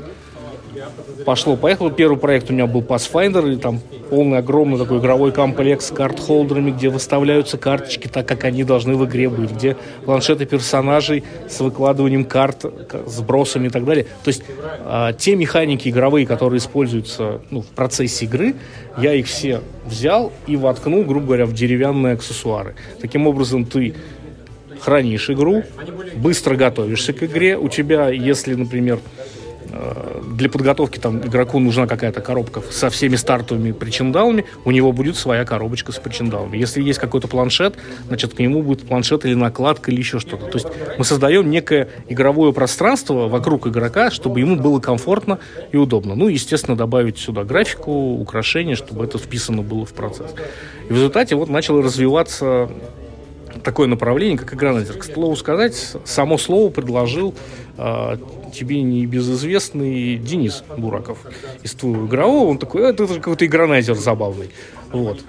пошло-поехало. 1.26 1.92
Первый 1.92 2.18
проект 2.18 2.50
у 2.50 2.54
меня 2.54 2.68
был 2.68 2.82
Pathfinder, 2.82 3.54
и 3.54 3.58
там 3.58 3.80
полный 4.10 4.38
огромный 4.38 4.78
такой 4.78 5.00
игровой 5.00 5.32
комплекс 5.32 5.88
с 5.88 5.92
карт-холдерами, 5.92 6.72
где 6.72 6.90
выставляются 6.90 7.58
карточки 7.58 8.08
так, 8.08 8.28
как 8.28 8.44
они 8.44 8.64
должны 8.64 8.96
в 8.96 9.06
игре 9.06 9.30
быть, 9.30 9.52
где 9.52 9.78
планшеты 10.06 10.46
персонажей 10.46 11.24
с 11.50 11.60
выкладыванием 11.60 12.26
карт, 12.26 12.66
сбросами 13.08 13.68
и 13.68 13.70
так 13.70 13.86
далее. 13.86 14.06
То 14.24 14.28
есть 14.28 14.44
э, 14.86 15.14
те 15.18 15.36
механики 15.36 15.90
игровые, 15.90 16.26
которые 16.26 16.60
используются 16.60 17.42
ну, 17.50 17.62
в 17.62 17.68
процессе 17.68 18.26
игры, 18.26 18.56
я 18.98 19.14
их 19.14 19.28
все 19.28 19.62
взял 19.86 20.32
и 20.48 20.56
воткнул, 20.56 21.04
грубо 21.04 21.28
говоря, 21.28 21.46
в 21.46 21.54
деревянные 21.54 22.14
аксессуары. 22.14 22.76
Таким 23.02 23.28
образом, 23.28 23.66
ты 23.66 23.96
хранишь 24.80 25.30
игру, 25.30 25.64
быстро 26.16 26.56
готовишься 26.56 27.14
к 27.14 27.24
игре. 27.24 27.58
У 27.58 27.70
тебя, 27.70 28.10
если, 28.10 28.54
например, 28.54 29.00
для 30.34 30.50
подготовки 30.50 31.00
там 31.00 31.20
игроку 31.20 31.60
нужна 31.60 31.88
какая-то 31.88 32.22
коробка 32.22 32.62
со 32.72 32.90
всеми 32.90 33.16
стартовыми 33.16 33.72
причиндалами, 33.72 34.46
у 34.66 34.72
него 34.72 34.92
будет 34.92 35.16
своя 35.16 35.46
коробочка 35.46 35.92
с 35.92 35.98
причиндалами. 35.98 36.58
Если 36.58 36.82
есть 36.82 37.00
какой-то 37.00 37.28
планшет, 37.28 37.76
значит, 38.08 38.34
к 38.34 38.40
нему 38.40 38.62
будет 38.62 38.88
планшет 38.88 39.26
или 39.26 39.34
накладка 39.34 39.92
или 39.92 40.00
еще 40.00 40.20
что-то. 40.20 40.46
То 40.48 40.58
есть 40.58 40.68
мы 40.98 41.06
создаем 41.06 41.50
некое 41.50 41.90
игровое 42.08 42.54
пространство 42.54 43.28
вокруг 43.28 43.68
игрока, 43.68 44.12
чтобы 44.12 44.40
ему 44.40 44.56
было 44.56 44.80
комфортно 44.80 45.40
и 45.72 45.78
удобно. 45.78 46.16
Ну, 46.16 46.28
естественно, 46.28 46.78
добавить 46.78 47.18
сюда 47.18 47.44
графику, 47.44 47.92
украшения, 47.92 48.76
чтобы 48.76 49.06
это 49.06 49.18
вписано 49.18 49.62
было 49.62 49.86
в 49.86 49.94
процесс. 49.94 50.34
И 50.90 50.94
в 50.94 50.96
результате 50.96 51.36
вот 51.36 51.50
начало 51.50 51.82
развиваться 51.82 52.70
такое 53.64 53.88
направление, 53.88 54.38
как 54.38 54.54
игронайзер. 54.54 54.98
К 54.98 55.04
слову 55.04 55.36
сказать, 55.36 55.96
само 56.06 56.38
слово 56.38 56.70
предложил 56.70 57.34
э, 57.78 58.18
тебе 58.54 58.82
небезызвестный 58.82 60.18
Денис 60.18 60.64
Бураков 60.78 61.20
из 61.64 61.74
твоего 61.74 62.06
игрового. 62.06 62.50
Он 62.50 62.58
такой, 62.58 62.90
это, 62.90 63.06
это 63.06 63.16
какой-то 63.16 63.46
игронайзер 63.46 63.96
забавный. 63.96 64.52
Вот. 64.92 65.24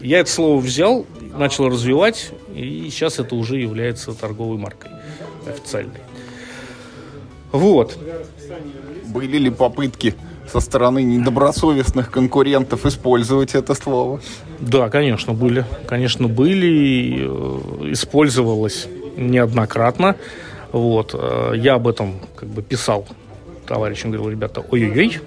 Я 0.00 0.20
это 0.20 0.30
слово 0.30 0.60
взял, 0.60 1.06
начал 1.36 1.68
развивать, 1.68 2.30
и 2.54 2.88
сейчас 2.90 3.18
это 3.18 3.34
уже 3.34 3.58
является 3.58 4.12
торговой 4.12 4.58
маркой 4.58 4.90
официальной. 5.46 6.00
Вот. 7.52 7.98
Были 9.06 9.38
ли 9.38 9.50
попытки 9.50 10.14
со 10.50 10.60
стороны 10.60 11.02
недобросовестных 11.02 12.10
конкурентов 12.10 12.86
использовать 12.86 13.54
это 13.54 13.74
слово? 13.74 14.20
Да, 14.60 14.88
конечно, 14.88 15.32
были. 15.32 15.64
Конечно, 15.86 16.28
были. 16.28 17.26
Э, 17.26 17.92
использовалось 17.92 18.88
неоднократно. 19.16 20.16
Вот. 20.72 21.14
Э, 21.14 21.52
я 21.56 21.74
об 21.74 21.88
этом 21.88 22.14
как 22.36 22.48
бы 22.48 22.62
писал 22.62 23.06
товарищам, 23.66 24.12
говорил, 24.12 24.30
ребята, 24.30 24.60
ой-ой-ой, 24.60 25.20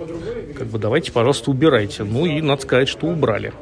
как 0.58 0.68
бы 0.68 0.80
давайте, 0.80 1.12
пожалуйста, 1.12 1.52
убирайте. 1.52 2.04
Ну 2.04 2.26
и 2.26 2.42
надо 2.42 2.62
сказать, 2.62 2.88
что 2.88 3.08
убрали. 3.08 3.54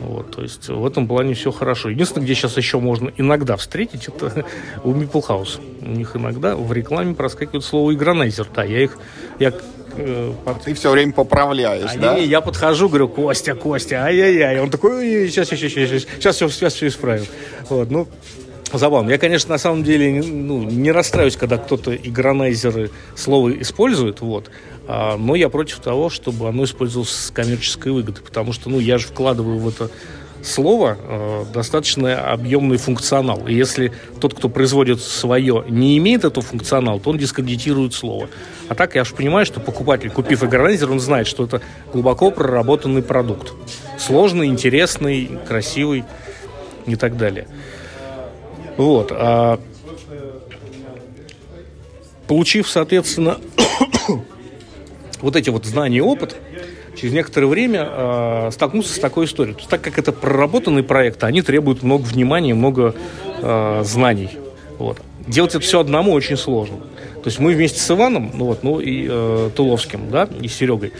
Вот, 0.00 0.30
то 0.30 0.42
есть 0.42 0.68
в 0.68 0.86
этом 0.86 1.06
плане 1.06 1.34
все 1.34 1.52
хорошо. 1.52 1.88
Единственное, 1.88 2.24
где 2.24 2.34
сейчас 2.34 2.56
еще 2.56 2.80
можно 2.80 3.12
иногда 3.16 3.56
встретить, 3.56 4.08
это 4.08 4.44
у 4.84 4.92
House. 4.92 5.60
У 5.80 5.90
них 5.90 6.16
иногда 6.16 6.56
в 6.56 6.72
рекламе 6.72 7.14
проскакивает 7.14 7.64
слово 7.64 7.94
игронайзер. 7.94 8.48
Да, 8.54 8.64
я 8.64 8.82
их... 8.82 8.98
Я, 9.38 9.52
э, 9.96 10.32
Ты 10.64 10.74
все 10.74 10.90
время 10.90 11.12
поправляешь, 11.12 11.90
а 11.94 11.98
да? 11.98 12.14
Не, 12.14 12.24
я 12.24 12.40
подхожу, 12.40 12.88
говорю, 12.88 13.08
Костя, 13.08 13.54
Костя, 13.54 14.04
ай-яй-яй. 14.04 14.60
Он 14.60 14.70
такой, 14.70 15.28
сейчас, 15.28 15.48
сейчас, 15.48 15.60
сейчас, 15.60 15.72
сейчас, 15.72 16.02
сейчас, 16.02 16.36
сейчас, 16.36 16.52
сейчас 16.52 16.74
все 16.74 16.86
исправим. 16.88 17.26
Вот, 17.68 17.90
ну, 17.90 18.08
забавно. 18.78 19.10
Я, 19.10 19.18
конечно, 19.18 19.50
на 19.50 19.58
самом 19.58 19.84
деле 19.84 20.22
ну, 20.22 20.62
не 20.62 20.92
расстраиваюсь, 20.92 21.36
когда 21.36 21.58
кто-то 21.58 21.94
игронайзеры 21.94 22.90
слово 23.14 23.60
использует, 23.60 24.20
вот. 24.20 24.50
А, 24.88 25.16
но 25.16 25.34
я 25.34 25.48
против 25.48 25.80
того, 25.80 26.10
чтобы 26.10 26.48
оно 26.48 26.64
использовалось 26.64 27.10
с 27.10 27.30
коммерческой 27.30 27.92
выгодой, 27.92 28.22
потому 28.24 28.52
что, 28.52 28.68
ну, 28.70 28.78
я 28.80 28.98
же 28.98 29.06
вкладываю 29.06 29.58
в 29.58 29.68
это 29.68 29.90
слово 30.42 30.98
э, 31.00 31.44
достаточно 31.52 32.20
объемный 32.32 32.76
функционал. 32.76 33.46
И 33.46 33.54
если 33.54 33.92
тот, 34.20 34.34
кто 34.34 34.48
производит 34.48 35.00
свое, 35.00 35.64
не 35.68 35.96
имеет 35.98 36.24
этого 36.24 36.44
функционала, 36.44 37.00
то 37.00 37.10
он 37.10 37.18
дискредитирует 37.18 37.94
слово. 37.94 38.28
А 38.68 38.74
так 38.74 38.94
я 38.94 39.04
же 39.04 39.14
понимаю, 39.14 39.46
что 39.46 39.60
покупатель, 39.60 40.10
купив 40.10 40.42
игронайзер, 40.42 40.90
он 40.90 41.00
знает, 41.00 41.26
что 41.26 41.44
это 41.44 41.60
глубоко 41.92 42.30
проработанный 42.30 43.02
продукт. 43.02 43.52
Сложный, 43.98 44.48
интересный, 44.48 45.30
красивый 45.46 46.04
и 46.86 46.96
так 46.96 47.16
далее. 47.16 47.46
Вот. 48.76 49.12
А 49.12 49.60
получив, 52.26 52.68
соответственно, 52.68 53.38
вот 55.20 55.36
эти 55.36 55.50
вот 55.50 55.66
знания 55.66 55.98
и 55.98 56.00
опыт, 56.00 56.36
через 56.96 57.12
некоторое 57.12 57.46
время 57.46 57.88
э, 57.90 58.50
столкнулся 58.52 58.94
с 58.94 58.98
такой 58.98 59.26
историей. 59.26 59.56
так 59.68 59.80
как 59.80 59.98
это 59.98 60.12
проработанные 60.12 60.84
проекты, 60.84 61.26
они 61.26 61.42
требуют 61.42 61.82
много 61.82 62.02
внимания, 62.02 62.54
много 62.54 62.94
э, 63.40 63.82
знаний. 63.84 64.30
Вот. 64.78 64.98
Делать 65.26 65.54
это 65.54 65.60
все 65.60 65.80
одному 65.80 66.12
очень 66.12 66.36
сложно. 66.36 66.78
То 67.22 67.26
есть 67.28 67.38
мы 67.38 67.52
вместе 67.52 67.78
с 67.78 67.90
Иваном, 67.90 68.32
ну 68.34 68.46
вот, 68.46 68.62
ну 68.62 68.80
и 68.80 69.06
э, 69.08 69.50
Туловским, 69.54 70.10
да, 70.10 70.28
и 70.40 70.48
Серегой, 70.48 70.92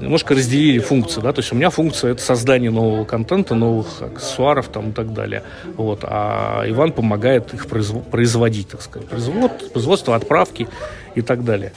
немножко 0.00 0.34
разделили 0.34 0.78
функции, 0.78 1.20
да, 1.20 1.30
то 1.34 1.40
есть 1.40 1.52
у 1.52 1.54
меня 1.54 1.68
функция 1.68 2.12
это 2.12 2.22
создание 2.22 2.70
нового 2.70 3.04
контента, 3.04 3.54
новых 3.54 4.00
аксессуаров 4.00 4.68
там 4.68 4.90
и 4.90 4.92
так 4.94 5.12
далее, 5.12 5.42
вот, 5.76 6.04
а 6.04 6.64
Иван 6.66 6.92
помогает 6.92 7.52
их 7.52 7.66
производить, 7.66 8.70
так 8.70 8.80
сказать, 8.80 9.06
производ, 9.06 9.70
производство, 9.70 10.16
отправки 10.16 10.68
и 11.14 11.20
так 11.20 11.44
далее. 11.44 11.74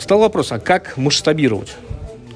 Стал 0.00 0.20
вопрос, 0.20 0.50
а 0.50 0.58
как 0.58 0.96
масштабировать? 0.96 1.76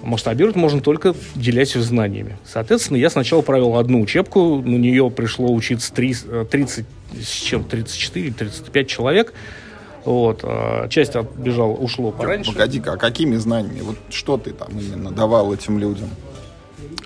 Масштабировать 0.02 0.54
можно 0.54 0.82
только 0.82 1.14
делясь 1.34 1.72
знаниями. 1.72 2.36
Соответственно, 2.44 2.98
я 2.98 3.08
сначала 3.08 3.40
провел 3.40 3.78
одну 3.78 4.02
учебку, 4.02 4.56
на 4.60 4.76
нее 4.76 5.10
пришло 5.10 5.50
учиться 5.50 5.92
30, 5.94 6.50
30 6.50 6.84
с 7.22 7.26
чем 7.26 7.62
34-35 7.62 8.84
человек, 8.84 9.32
вот. 10.04 10.40
А 10.42 10.88
часть 10.88 11.16
отбежал, 11.16 11.82
ушло 11.82 12.10
пораньше. 12.10 12.52
Погоди-ка, 12.52 12.92
а 12.92 12.96
какими 12.98 13.36
знаниями? 13.36 13.80
Вот 13.80 13.96
что 14.10 14.36
ты 14.36 14.50
там 14.50 14.68
именно 14.78 15.10
давал 15.10 15.54
этим 15.54 15.78
людям? 15.78 16.10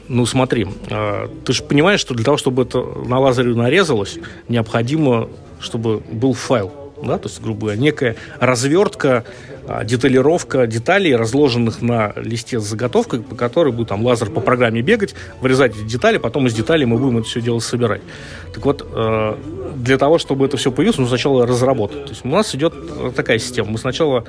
Ну, 0.08 0.26
смотри, 0.26 0.66
а, 0.90 1.30
ты 1.44 1.52
же 1.52 1.62
понимаешь, 1.62 2.00
что 2.00 2.14
для 2.14 2.24
того, 2.24 2.36
чтобы 2.36 2.64
это 2.64 2.80
на 2.80 3.20
лазере 3.20 3.54
нарезалось, 3.54 4.18
необходимо, 4.48 5.28
чтобы 5.60 5.98
был 5.98 6.32
файл 6.32 6.72
да, 7.02 7.18
то 7.18 7.28
есть, 7.28 7.40
грубо 7.40 7.60
говоря, 7.60 7.78
некая 7.78 8.16
развертка, 8.40 9.24
деталировка 9.84 10.66
деталей, 10.66 11.14
разложенных 11.14 11.82
на 11.82 12.12
листе 12.16 12.58
с 12.58 12.64
заготовкой, 12.64 13.20
по 13.20 13.34
которой 13.34 13.72
будет 13.72 13.88
там 13.88 14.04
лазер 14.04 14.30
по 14.30 14.40
программе 14.40 14.82
бегать, 14.82 15.14
вырезать 15.40 15.76
эти 15.76 15.84
детали, 15.84 16.18
потом 16.18 16.46
из 16.46 16.54
деталей 16.54 16.86
мы 16.86 16.98
будем 16.98 17.18
это 17.18 17.28
все 17.28 17.40
дело 17.40 17.58
собирать. 17.58 18.00
Так 18.54 18.64
вот, 18.64 18.86
э, 18.90 19.36
для 19.76 19.98
того, 19.98 20.18
чтобы 20.18 20.46
это 20.46 20.56
все 20.56 20.72
появилось, 20.72 20.98
нужно 20.98 21.10
сначала 21.10 21.46
разработать. 21.46 22.04
То 22.04 22.10
есть 22.10 22.24
у 22.24 22.28
нас 22.28 22.54
идет 22.54 22.74
такая 23.14 23.38
система. 23.38 23.70
Мы 23.70 23.78
сначала 23.78 24.24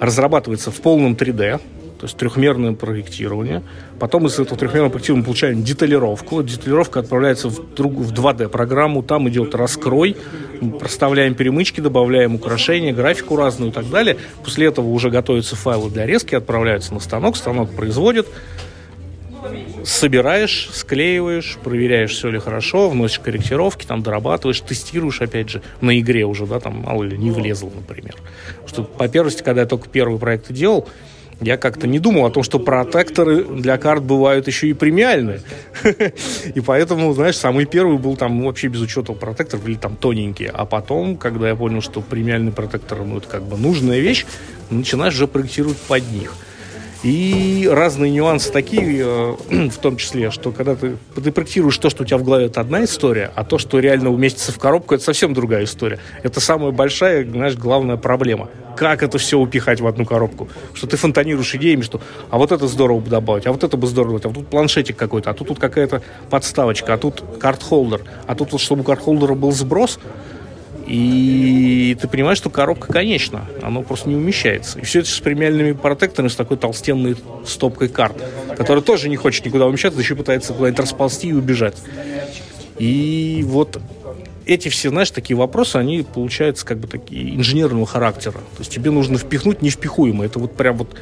разрабатывается 0.00 0.70
в 0.70 0.80
полном 0.80 1.14
3D, 1.14 1.60
то 1.98 2.04
есть 2.04 2.16
трехмерное 2.16 2.72
проектирование. 2.72 3.62
Потом 3.98 4.26
из 4.26 4.38
этого 4.38 4.58
трехмерного 4.58 4.90
проектирования 4.90 5.22
мы 5.22 5.24
получаем 5.24 5.62
деталировку. 5.62 6.42
Деталировка 6.42 7.00
отправляется 7.00 7.48
в, 7.48 7.74
друг, 7.74 7.94
в 7.94 8.12
2D-программу, 8.12 9.02
там 9.02 9.28
идет 9.28 9.54
раскрой, 9.54 10.16
проставляем 10.78 11.34
перемычки, 11.34 11.80
добавляем 11.80 12.34
украшения, 12.34 12.92
графику 12.92 13.36
разную 13.36 13.70
и 13.70 13.74
так 13.74 13.88
далее. 13.88 14.16
После 14.44 14.66
этого 14.66 14.88
уже 14.88 15.10
готовятся 15.10 15.56
файлы 15.56 15.90
для 15.90 16.06
резки, 16.06 16.34
отправляются 16.34 16.92
на 16.92 17.00
станок, 17.00 17.36
станок 17.36 17.70
производит, 17.70 18.26
собираешь, 19.84 20.68
склеиваешь, 20.72 21.58
проверяешь, 21.62 22.12
все 22.12 22.28
ли 22.28 22.38
хорошо, 22.38 22.88
вносишь 22.88 23.20
корректировки, 23.20 23.86
там 23.86 24.02
дорабатываешь, 24.02 24.60
тестируешь, 24.60 25.20
опять 25.22 25.48
же, 25.48 25.62
на 25.80 25.98
игре 25.98 26.24
уже, 26.24 26.46
да, 26.46 26.60
там, 26.60 26.82
мало 26.82 27.04
ли, 27.04 27.16
не 27.16 27.30
влезло, 27.30 27.70
например. 27.74 28.16
Что, 28.66 28.84
по 28.84 29.08
первости, 29.08 29.42
когда 29.42 29.62
я 29.62 29.66
только 29.66 29.88
первый 29.88 30.18
проект 30.18 30.52
делал, 30.52 30.88
я 31.40 31.56
как-то 31.56 31.86
не 31.86 31.98
думал 31.98 32.26
о 32.26 32.30
том, 32.30 32.42
что 32.42 32.58
протекторы 32.58 33.44
для 33.44 33.76
карт 33.76 34.02
бывают 34.02 34.46
еще 34.46 34.68
и 34.68 34.72
премиальные. 34.72 35.42
И 36.54 36.60
поэтому, 36.60 37.12
знаешь, 37.12 37.36
самый 37.36 37.66
первый 37.66 37.98
был 37.98 38.16
там 38.16 38.42
вообще 38.42 38.68
без 38.68 38.80
учета 38.80 39.12
протекторов 39.12 39.66
или 39.68 39.74
там 39.74 39.96
тоненькие. 39.96 40.50
А 40.50 40.64
потом, 40.64 41.16
когда 41.16 41.48
я 41.48 41.54
понял, 41.54 41.82
что 41.82 42.00
премиальный 42.00 42.52
протектор, 42.52 43.04
ну, 43.04 43.18
это 43.18 43.28
как 43.28 43.42
бы 43.42 43.58
нужная 43.58 44.00
вещь, 44.00 44.24
начинаешь 44.70 45.14
уже 45.14 45.26
проектировать 45.26 45.76
под 45.76 46.10
них. 46.10 46.34
И 47.02 47.68
разные 47.70 48.10
нюансы 48.10 48.50
такие, 48.50 49.04
э, 49.04 49.36
в 49.70 49.76
том 49.78 49.96
числе, 49.96 50.30
что 50.30 50.50
когда 50.50 50.74
ты, 50.74 50.96
ты 51.14 51.30
проектируешь 51.30 51.76
то, 51.78 51.90
что 51.90 52.02
у 52.02 52.06
тебя 52.06 52.18
в 52.18 52.24
голове, 52.24 52.46
это 52.46 52.60
одна 52.60 52.84
история, 52.84 53.30
а 53.34 53.44
то, 53.44 53.58
что 53.58 53.78
реально 53.78 54.10
уместится 54.10 54.52
в 54.52 54.58
коробку, 54.58 54.94
это 54.94 55.04
совсем 55.04 55.34
другая 55.34 55.64
история. 55.64 55.98
Это 56.22 56.40
самая 56.40 56.72
большая, 56.72 57.24
знаешь, 57.24 57.56
главная 57.56 57.96
проблема. 57.96 58.48
Как 58.76 59.02
это 59.02 59.18
все 59.18 59.38
упихать 59.38 59.80
в 59.80 59.86
одну 59.86 60.04
коробку? 60.04 60.48
Что 60.74 60.86
ты 60.86 60.96
фонтанируешь 60.96 61.54
идеями, 61.54 61.82
что 61.82 62.00
а 62.30 62.38
вот 62.38 62.52
это 62.52 62.66
здорово 62.66 63.00
бы 63.00 63.08
добавить, 63.08 63.46
а 63.46 63.52
вот 63.52 63.64
это 63.64 63.76
бы 63.76 63.86
здорово, 63.86 64.20
а 64.22 64.28
вот 64.28 64.34
тут 64.34 64.48
планшетик 64.48 64.96
какой-то, 64.96 65.30
а 65.30 65.34
тут, 65.34 65.48
тут 65.48 65.58
какая-то 65.58 66.02
подставочка, 66.28 66.94
а 66.94 66.98
тут 66.98 67.22
карт-холдер, 67.38 68.02
а 68.26 68.34
тут 68.34 68.52
вот, 68.52 68.60
чтобы 68.60 68.82
у 68.82 68.84
карт-холдера 68.84 69.34
был 69.34 69.52
сброс, 69.52 69.98
и 70.86 71.96
ты 72.00 72.08
понимаешь, 72.08 72.38
что 72.38 72.50
коробка 72.50 72.92
конечна, 72.92 73.46
оно 73.62 73.82
просто 73.82 74.08
не 74.08 74.16
умещается. 74.16 74.78
И 74.78 74.84
все 74.84 75.00
это 75.00 75.08
с 75.08 75.18
премиальными 75.20 75.72
протекторами, 75.72 76.28
с 76.28 76.36
такой 76.36 76.56
толстенной 76.56 77.16
стопкой 77.44 77.88
карт, 77.88 78.22
которая 78.56 78.82
тоже 78.82 79.08
не 79.08 79.16
хочет 79.16 79.44
никуда 79.44 79.66
умещаться, 79.66 79.98
еще 79.98 80.14
пытается 80.14 80.52
куда-нибудь 80.52 80.80
расползти 80.80 81.28
и 81.28 81.32
убежать. 81.32 81.76
И 82.78 83.42
вот 83.46 83.80
эти 84.46 84.68
все, 84.68 84.90
знаешь, 84.90 85.10
такие 85.10 85.36
вопросы, 85.36 85.76
они 85.76 86.02
получаются 86.02 86.64
как 86.64 86.78
бы 86.78 86.86
такие 86.86 87.34
инженерного 87.34 87.86
характера. 87.86 88.38
То 88.38 88.60
есть 88.60 88.70
тебе 88.70 88.90
нужно 88.90 89.18
впихнуть 89.18 89.60
невпихуемое. 89.60 90.28
Это 90.28 90.38
вот 90.38 90.56
прям 90.56 90.76
вот 90.76 90.96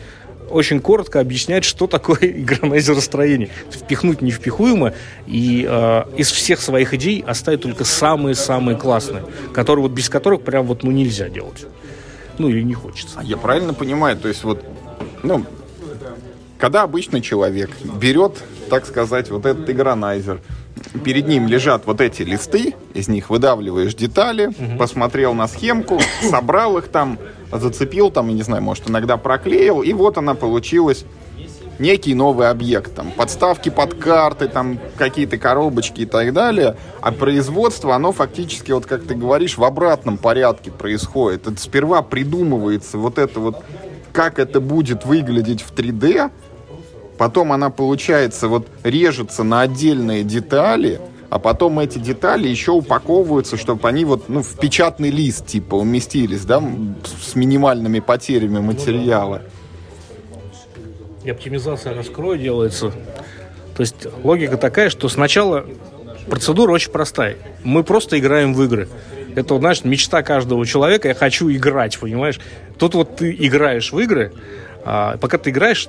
очень 0.55 0.81
коротко 0.81 1.21
объяснять, 1.21 1.65
что 1.65 1.87
такое 1.87 2.19
игронайзеростроение. 2.23 3.51
Впихнуть 3.71 4.23
невпихуемо 4.23 4.95
и 5.27 5.67
э, 5.69 6.05
из 6.17 6.31
всех 6.31 6.61
своих 6.61 6.95
идей 6.95 7.23
оставить 7.27 7.63
только 7.63 7.85
самые-самые 7.85 8.79
классные, 8.79 9.25
которые 9.53 9.83
вот 9.83 9.93
без 9.93 10.09
которых 10.09 10.43
прям 10.43 10.67
вот 10.67 10.83
ну 10.83 10.91
нельзя 10.91 11.29
делать. 11.29 11.67
Ну 12.39 12.49
или 12.49 12.63
не 12.63 12.75
хочется. 12.75 13.19
А 13.21 13.25
я 13.25 13.37
правильно 13.37 13.75
понимаю, 13.75 14.17
то 14.17 14.29
есть 14.29 14.45
вот, 14.45 14.65
ну, 15.23 15.45
когда 16.59 16.83
обычный 16.83 17.21
человек 17.21 17.71
берет, 18.01 18.43
так 18.71 18.87
сказать, 18.87 19.31
вот 19.31 19.47
этот 19.47 19.69
игронайзер, 19.69 20.41
перед 21.05 21.27
ним 21.27 21.47
лежат 21.47 21.87
вот 21.87 22.01
эти 22.01 22.23
листы, 22.23 22.75
из 22.95 23.09
них 23.09 23.31
выдавливаешь 23.31 23.95
детали, 23.95 24.47
угу. 24.47 24.79
посмотрел 24.79 25.35
на 25.35 25.47
схемку, 25.49 26.01
собрал 26.29 26.79
их 26.79 26.89
там, 26.89 27.19
зацепил 27.59 28.11
там, 28.11 28.29
я 28.29 28.35
не 28.35 28.43
знаю, 28.43 28.63
может, 28.63 28.89
иногда 28.89 29.17
проклеил, 29.17 29.83
и 29.83 29.93
вот 29.93 30.19
она 30.19 30.35
получилась 30.35 31.05
некий 31.79 32.15
новый 32.15 32.51
объект, 32.51 32.95
там, 32.95 33.11
подставки 33.11 33.69
под 33.69 33.95
карты, 33.95 34.49
там, 34.49 34.79
какие-то 34.97 35.39
коробочки 35.39 36.03
и 36.03 36.07
так 36.07 36.33
далее, 36.33 36.77
а 37.01 37.13
производство, 37.13 37.95
оно 37.95 38.13
фактически, 38.13 38.73
вот 38.73 38.87
как 38.87 39.05
ты 39.05 39.15
говоришь, 39.15 39.59
в 39.59 39.65
обратном 39.65 40.19
порядке 40.19 40.71
происходит. 40.71 41.47
Это 41.47 41.61
сперва 41.61 42.03
придумывается 42.03 42.99
вот 42.99 43.19
это 43.19 43.41
вот, 43.41 43.63
как 44.13 44.39
это 44.39 44.61
будет 44.61 45.05
выглядеть 45.05 45.63
в 45.63 45.73
3D, 45.73 46.31
потом 47.19 47.53
она, 47.53 47.71
получается, 47.71 48.49
вот 48.49 48.69
режется 48.83 49.43
на 49.43 49.63
отдельные 49.63 50.23
детали, 50.23 51.01
а 51.35 51.41
потом 51.41 51.81
эти 51.81 51.99
детали 51.99 52.47
еще 52.47 52.71
упаковываются, 52.71 53.57
чтобы 53.57 53.89
они 53.89 54.05
вот, 54.05 54.29
ну, 54.29 54.41
в 54.41 54.57
печатный 54.57 55.11
лист, 55.11 55.47
типа, 55.47 55.75
уместились, 55.75 56.45
да, 56.45 56.63
с 57.25 57.35
минимальными 57.35 57.99
потерями 57.99 58.61
материала. 58.61 59.43
И 61.25 61.31
оптимизация 61.31 61.93
раскроя 61.93 62.39
делается. 62.39 62.93
То 63.77 63.81
есть 63.81 64.07
логика 64.23 64.57
такая, 64.57 64.91
что 64.91 65.09
сначала 65.09 65.67
процедура 66.31 66.71
очень 66.71 66.93
простая. 66.93 67.37
Мы 67.65 67.83
просто 67.83 68.17
играем 68.17 68.55
в 68.55 68.63
игры. 68.63 68.89
Это, 69.35 69.59
знаешь, 69.59 69.83
мечта 69.83 70.23
каждого 70.23 70.65
человека. 70.65 71.09
Я 71.09 71.15
хочу 71.15 71.51
играть, 71.51 71.99
понимаешь? 71.99 72.39
Тут 72.79 72.95
вот 72.95 73.17
ты 73.17 73.35
играешь 73.37 73.91
в 73.91 73.99
игры, 73.99 74.33
а, 74.85 75.17
пока 75.17 75.39
ты 75.39 75.51
играешь, 75.51 75.89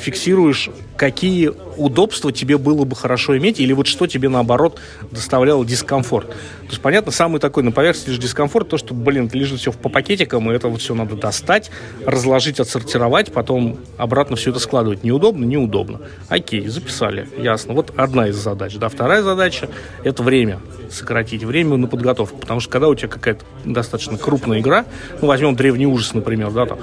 фиксируешь, 0.00 0.70
какие 0.96 1.50
удобства 1.76 2.32
тебе 2.32 2.58
было 2.58 2.84
бы 2.84 2.94
хорошо 2.94 3.36
иметь, 3.38 3.60
или 3.60 3.72
вот 3.72 3.86
что 3.86 4.06
тебе, 4.06 4.28
наоборот, 4.28 4.78
доставляло 5.10 5.64
дискомфорт. 5.64 6.28
То 6.28 6.68
есть, 6.68 6.80
понятно, 6.80 7.12
самый 7.12 7.40
такой 7.40 7.62
на 7.62 7.72
поверхности 7.72 8.10
лишь 8.10 8.18
дискомфорт, 8.18 8.68
то, 8.68 8.78
что, 8.78 8.94
блин, 8.94 9.28
лежит 9.32 9.60
все 9.60 9.72
по 9.72 9.88
пакетикам, 9.88 10.50
и 10.50 10.54
это 10.54 10.68
вот 10.68 10.80
все 10.80 10.94
надо 10.94 11.16
достать, 11.16 11.70
разложить, 12.06 12.60
отсортировать, 12.60 13.32
потом 13.32 13.78
обратно 13.96 14.36
все 14.36 14.50
это 14.50 14.58
складывать. 14.58 15.02
Неудобно? 15.02 15.44
Неудобно. 15.44 16.00
Окей, 16.28 16.68
записали, 16.68 17.28
ясно. 17.36 17.74
Вот 17.74 17.92
одна 17.96 18.28
из 18.28 18.36
задач. 18.36 18.74
Да, 18.76 18.88
вторая 18.88 19.22
задача– 19.22 19.68
это 20.04 20.22
время 20.22 20.60
сократить 20.90 21.42
время 21.42 21.76
на 21.76 21.88
подготовку. 21.88 22.38
Потому 22.38 22.60
что 22.60 22.70
когда 22.70 22.88
у 22.88 22.94
тебя 22.94 23.08
какая-то 23.08 23.44
достаточно 23.64 24.18
крупная 24.18 24.60
игра, 24.60 24.84
ну, 25.20 25.28
возьмем 25.28 25.56
«Древний 25.56 25.86
ужас», 25.86 26.14
например, 26.14 26.50
да, 26.50 26.66
там, 26.66 26.78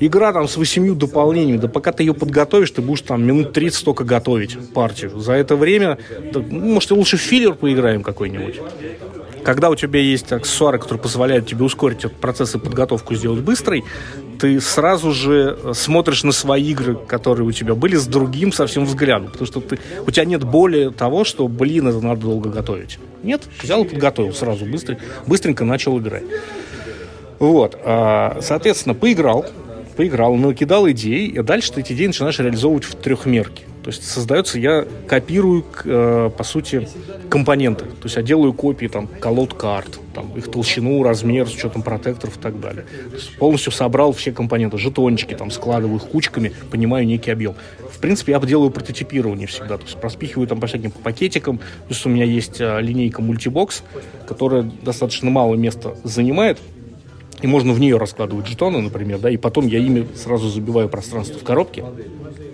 игра 0.00 0.32
там 0.32 0.48
с 0.48 0.56
восемью 0.56 0.94
дополнениями, 0.94 1.58
да 1.58 1.68
пока 1.68 1.92
ты 1.92 2.02
ее 2.02 2.14
подготовишь, 2.14 2.70
ты 2.70 2.82
будешь 2.82 3.02
там 3.02 3.24
минут 3.24 3.52
30 3.52 3.84
только 3.84 4.04
готовить 4.04 4.56
партию. 4.72 5.18
За 5.18 5.32
это 5.32 5.56
время, 5.56 5.98
да, 6.32 6.40
ну, 6.40 6.74
может, 6.74 6.90
лучше 6.90 7.16
филлер 7.16 7.54
поиграем 7.54 8.02
какой-нибудь. 8.02 8.60
Когда 9.42 9.70
у 9.70 9.76
тебя 9.76 10.00
есть 10.00 10.32
аксессуары, 10.32 10.78
которые 10.78 11.00
позволяют 11.00 11.46
тебе 11.46 11.64
ускорить 11.64 12.04
этот 12.04 12.16
процесс 12.18 12.54
и 12.54 12.58
подготовку 12.58 13.14
сделать 13.14 13.40
быстрой, 13.40 13.84
ты 14.38 14.60
сразу 14.60 15.12
же 15.12 15.58
смотришь 15.74 16.22
на 16.22 16.32
свои 16.32 16.70
игры, 16.70 16.96
которые 16.96 17.46
у 17.46 17.52
тебя 17.52 17.74
были, 17.74 17.96
с 17.96 18.06
другим 18.06 18.52
совсем 18.52 18.84
взглядом. 18.84 19.28
Потому 19.28 19.46
что 19.46 19.60
ты, 19.60 19.78
у 20.06 20.10
тебя 20.10 20.24
нет 20.24 20.44
боли 20.44 20.90
того, 20.90 21.24
что, 21.24 21.48
блин, 21.48 21.88
это 21.88 22.00
надо 22.00 22.22
долго 22.22 22.50
готовить. 22.50 22.98
Нет, 23.22 23.42
взял 23.62 23.84
и 23.84 23.88
подготовил 23.88 24.32
сразу, 24.32 24.64
быстро, 24.64 24.98
быстренько 25.26 25.64
начал 25.64 25.98
играть. 25.98 26.24
Вот, 27.38 27.78
а, 27.84 28.38
соответственно, 28.40 28.94
поиграл, 28.94 29.46
поиграл, 29.98 30.36
накидал 30.36 30.88
идей, 30.88 31.26
и 31.26 31.42
дальше 31.42 31.72
ты 31.72 31.80
эти 31.80 31.92
идеи 31.92 32.06
начинаешь 32.06 32.38
реализовывать 32.38 32.84
в 32.84 32.94
трехмерке. 32.94 33.64
То 33.82 33.90
есть 33.90 34.08
создается, 34.08 34.56
я 34.60 34.86
копирую, 35.08 35.64
э, 35.84 36.30
по 36.36 36.44
сути, 36.44 36.88
компоненты. 37.28 37.86
То 37.86 38.04
есть 38.04 38.14
я 38.14 38.22
делаю 38.22 38.52
копии 38.52 38.86
там, 38.86 39.08
колод 39.08 39.54
карт, 39.54 39.98
там, 40.14 40.36
их 40.36 40.52
толщину, 40.52 41.02
размер, 41.02 41.48
с 41.48 41.54
учетом 41.54 41.82
протекторов 41.82 42.36
и 42.36 42.40
так 42.40 42.60
далее. 42.60 42.84
То 43.10 43.16
есть 43.16 43.36
полностью 43.38 43.72
собрал 43.72 44.12
все 44.12 44.30
компоненты, 44.30 44.78
жетончики, 44.78 45.34
там, 45.34 45.50
складываю 45.50 45.96
их 45.96 46.04
кучками, 46.04 46.52
понимаю 46.70 47.04
некий 47.04 47.32
объем. 47.32 47.56
В 47.90 47.98
принципе, 47.98 48.32
я 48.32 48.38
делаю 48.38 48.70
прототипирование 48.70 49.48
всегда, 49.48 49.78
то 49.78 49.84
есть 49.84 50.00
проспихиваю 50.00 50.46
там 50.46 50.60
по 50.60 50.68
всяким 50.68 50.92
пакетикам. 50.92 51.58
Плюс 51.86 52.06
у 52.06 52.08
меня 52.08 52.24
есть 52.24 52.60
а, 52.60 52.78
линейка 52.78 53.20
мультибокс, 53.20 53.82
которая 54.28 54.62
достаточно 54.62 55.28
мало 55.28 55.56
места 55.56 55.96
занимает, 56.04 56.58
и 57.40 57.46
можно 57.46 57.72
в 57.72 57.80
нее 57.80 57.96
раскладывать 57.96 58.46
жетоны, 58.46 58.80
например, 58.80 59.18
да, 59.18 59.30
и 59.30 59.36
потом 59.36 59.66
я 59.66 59.78
ими 59.78 60.06
сразу 60.16 60.48
забиваю 60.48 60.88
пространство 60.88 61.38
в 61.38 61.44
коробке 61.44 61.84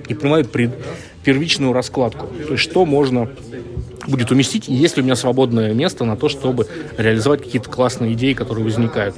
и 0.09 0.15
принимаю 0.15 0.44
пред, 0.44 0.73
первичную 1.24 1.73
раскладку. 1.73 2.27
То 2.27 2.52
есть 2.52 2.62
что 2.62 2.85
можно 2.85 3.31
будет 4.06 4.31
уместить, 4.31 4.69
и 4.69 4.74
есть 4.74 4.97
ли 4.97 5.02
у 5.02 5.05
меня 5.05 5.16
свободное 5.16 5.73
место 5.73 6.05
на 6.05 6.16
то, 6.16 6.28
чтобы 6.28 6.66
реализовать 6.98 7.43
какие-то 7.43 7.70
классные 7.70 8.12
идеи, 8.12 8.35
которые 8.35 8.65
возникают. 8.65 9.16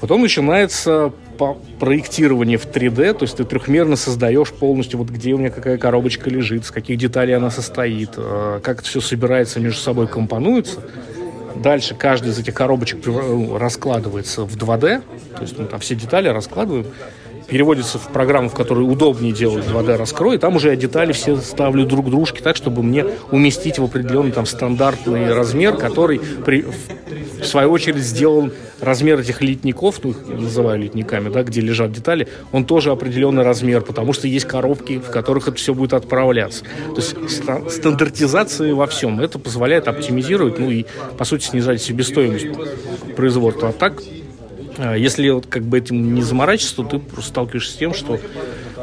Потом 0.00 0.22
начинается 0.22 1.12
проектирование 1.78 2.58
в 2.58 2.66
3D, 2.66 3.14
то 3.14 3.22
есть 3.22 3.36
ты 3.36 3.44
трехмерно 3.44 3.96
создаешь 3.96 4.52
полностью, 4.52 4.98
вот 4.98 5.08
где 5.08 5.32
у 5.32 5.38
меня 5.38 5.50
какая 5.50 5.78
коробочка 5.78 6.30
лежит, 6.30 6.66
с 6.66 6.70
каких 6.70 6.98
деталей 6.98 7.34
она 7.34 7.50
состоит, 7.50 8.10
э, 8.16 8.60
как 8.62 8.80
это 8.80 8.88
все 8.88 9.00
собирается 9.00 9.60
между 9.60 9.80
собой, 9.80 10.08
компонуется. 10.08 10.80
Дальше 11.56 11.94
каждая 11.94 12.32
из 12.32 12.38
этих 12.38 12.54
коробочек 12.54 13.04
ну, 13.04 13.58
раскладывается 13.58 14.44
в 14.44 14.56
2D, 14.56 15.02
то 15.34 15.42
есть 15.42 15.58
мы 15.58 15.66
там 15.66 15.80
все 15.80 15.94
детали 15.94 16.28
раскладываем, 16.28 16.86
переводится 17.48 17.98
в 17.98 18.08
программу, 18.08 18.48
в 18.48 18.54
которой 18.54 18.80
удобнее 18.80 19.32
делать 19.32 19.64
2D 19.64 19.96
раскрой, 19.96 20.36
и 20.36 20.38
там 20.38 20.56
уже 20.56 20.68
я 20.68 20.76
детали 20.76 21.12
все 21.12 21.36
ставлю 21.36 21.86
друг 21.86 22.10
дружке 22.10 22.42
так, 22.42 22.56
чтобы 22.56 22.82
мне 22.82 23.06
уместить 23.30 23.78
в 23.78 23.84
определенный 23.84 24.32
там 24.32 24.46
стандартный 24.46 25.32
размер, 25.34 25.76
который 25.76 26.20
при, 26.44 26.64
в 27.40 27.44
свою 27.44 27.70
очередь 27.70 28.02
сделан 28.02 28.52
размер 28.80 29.20
этих 29.20 29.40
литников, 29.40 30.00
ну 30.02 30.10
их 30.10 30.26
называю 30.26 30.78
литниками, 30.78 31.30
да, 31.30 31.42
где 31.42 31.60
лежат 31.60 31.92
детали, 31.92 32.28
он 32.52 32.64
тоже 32.64 32.90
определенный 32.90 33.42
размер, 33.42 33.80
потому 33.80 34.12
что 34.12 34.28
есть 34.28 34.46
коробки, 34.46 34.98
в 34.98 35.10
которых 35.10 35.48
это 35.48 35.56
все 35.56 35.74
будет 35.74 35.94
отправляться. 35.94 36.64
То 36.94 36.96
есть 36.96 37.16
стандартизация 37.72 38.74
во 38.74 38.86
всем. 38.86 39.20
Это 39.20 39.38
позволяет 39.38 39.88
оптимизировать, 39.88 40.58
ну 40.58 40.70
и, 40.70 40.84
по 41.16 41.24
сути, 41.24 41.46
снижать 41.46 41.82
себестоимость 41.82 42.46
производства. 43.16 43.70
А 43.70 43.72
так, 43.72 44.02
э, 44.78 44.94
если 44.98 45.40
как 45.40 45.64
бы 45.64 45.78
этим 45.78 46.14
не 46.14 46.22
заморачиваться, 46.22 46.76
то 46.76 46.82
ты 46.84 46.98
просто 46.98 47.30
сталкиваешься 47.30 47.72
с 47.72 47.76
тем, 47.76 47.94
что 47.94 48.18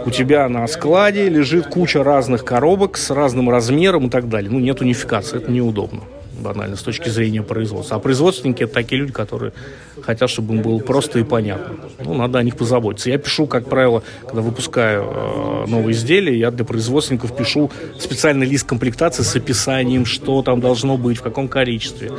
у 0.05 0.11
тебя 0.11 0.47
на 0.49 0.67
складе 0.67 1.29
лежит 1.29 1.67
куча 1.67 2.03
разных 2.03 2.45
коробок 2.45 2.97
с 2.97 3.09
разным 3.09 3.49
размером 3.49 4.07
и 4.07 4.09
так 4.09 4.29
далее. 4.29 4.51
Ну, 4.51 4.59
нет 4.59 4.81
унификации, 4.81 5.37
это 5.37 5.51
неудобно 5.51 6.01
банально, 6.39 6.75
с 6.75 6.81
точки 6.81 7.09
зрения 7.09 7.43
производства. 7.43 7.97
А 7.97 7.99
производственники 7.99 8.63
это 8.63 8.73
такие 8.73 9.01
люди, 9.01 9.11
которые 9.11 9.53
хотят, 10.01 10.29
чтобы 10.29 10.55
им 10.55 10.61
было 10.61 10.79
просто 10.79 11.19
и 11.19 11.23
понятно. 11.23 11.75
Ну, 12.03 12.13
надо 12.13 12.39
о 12.39 12.43
них 12.43 12.55
позаботиться. 12.55 13.09
Я 13.09 13.17
пишу, 13.17 13.47
как 13.47 13.67
правило, 13.67 14.03
когда 14.21 14.41
выпускаю 14.41 15.03
э, 15.03 15.65
новые 15.67 15.93
изделия, 15.93 16.37
я 16.37 16.51
для 16.51 16.65
производственников 16.65 17.35
пишу 17.35 17.71
специальный 17.99 18.45
лист 18.45 18.65
комплектации 18.65 19.23
с 19.23 19.35
описанием, 19.35 20.05
что 20.05 20.41
там 20.41 20.61
должно 20.61 20.97
быть, 20.97 21.17
в 21.17 21.21
каком 21.21 21.47
количестве. 21.47 22.11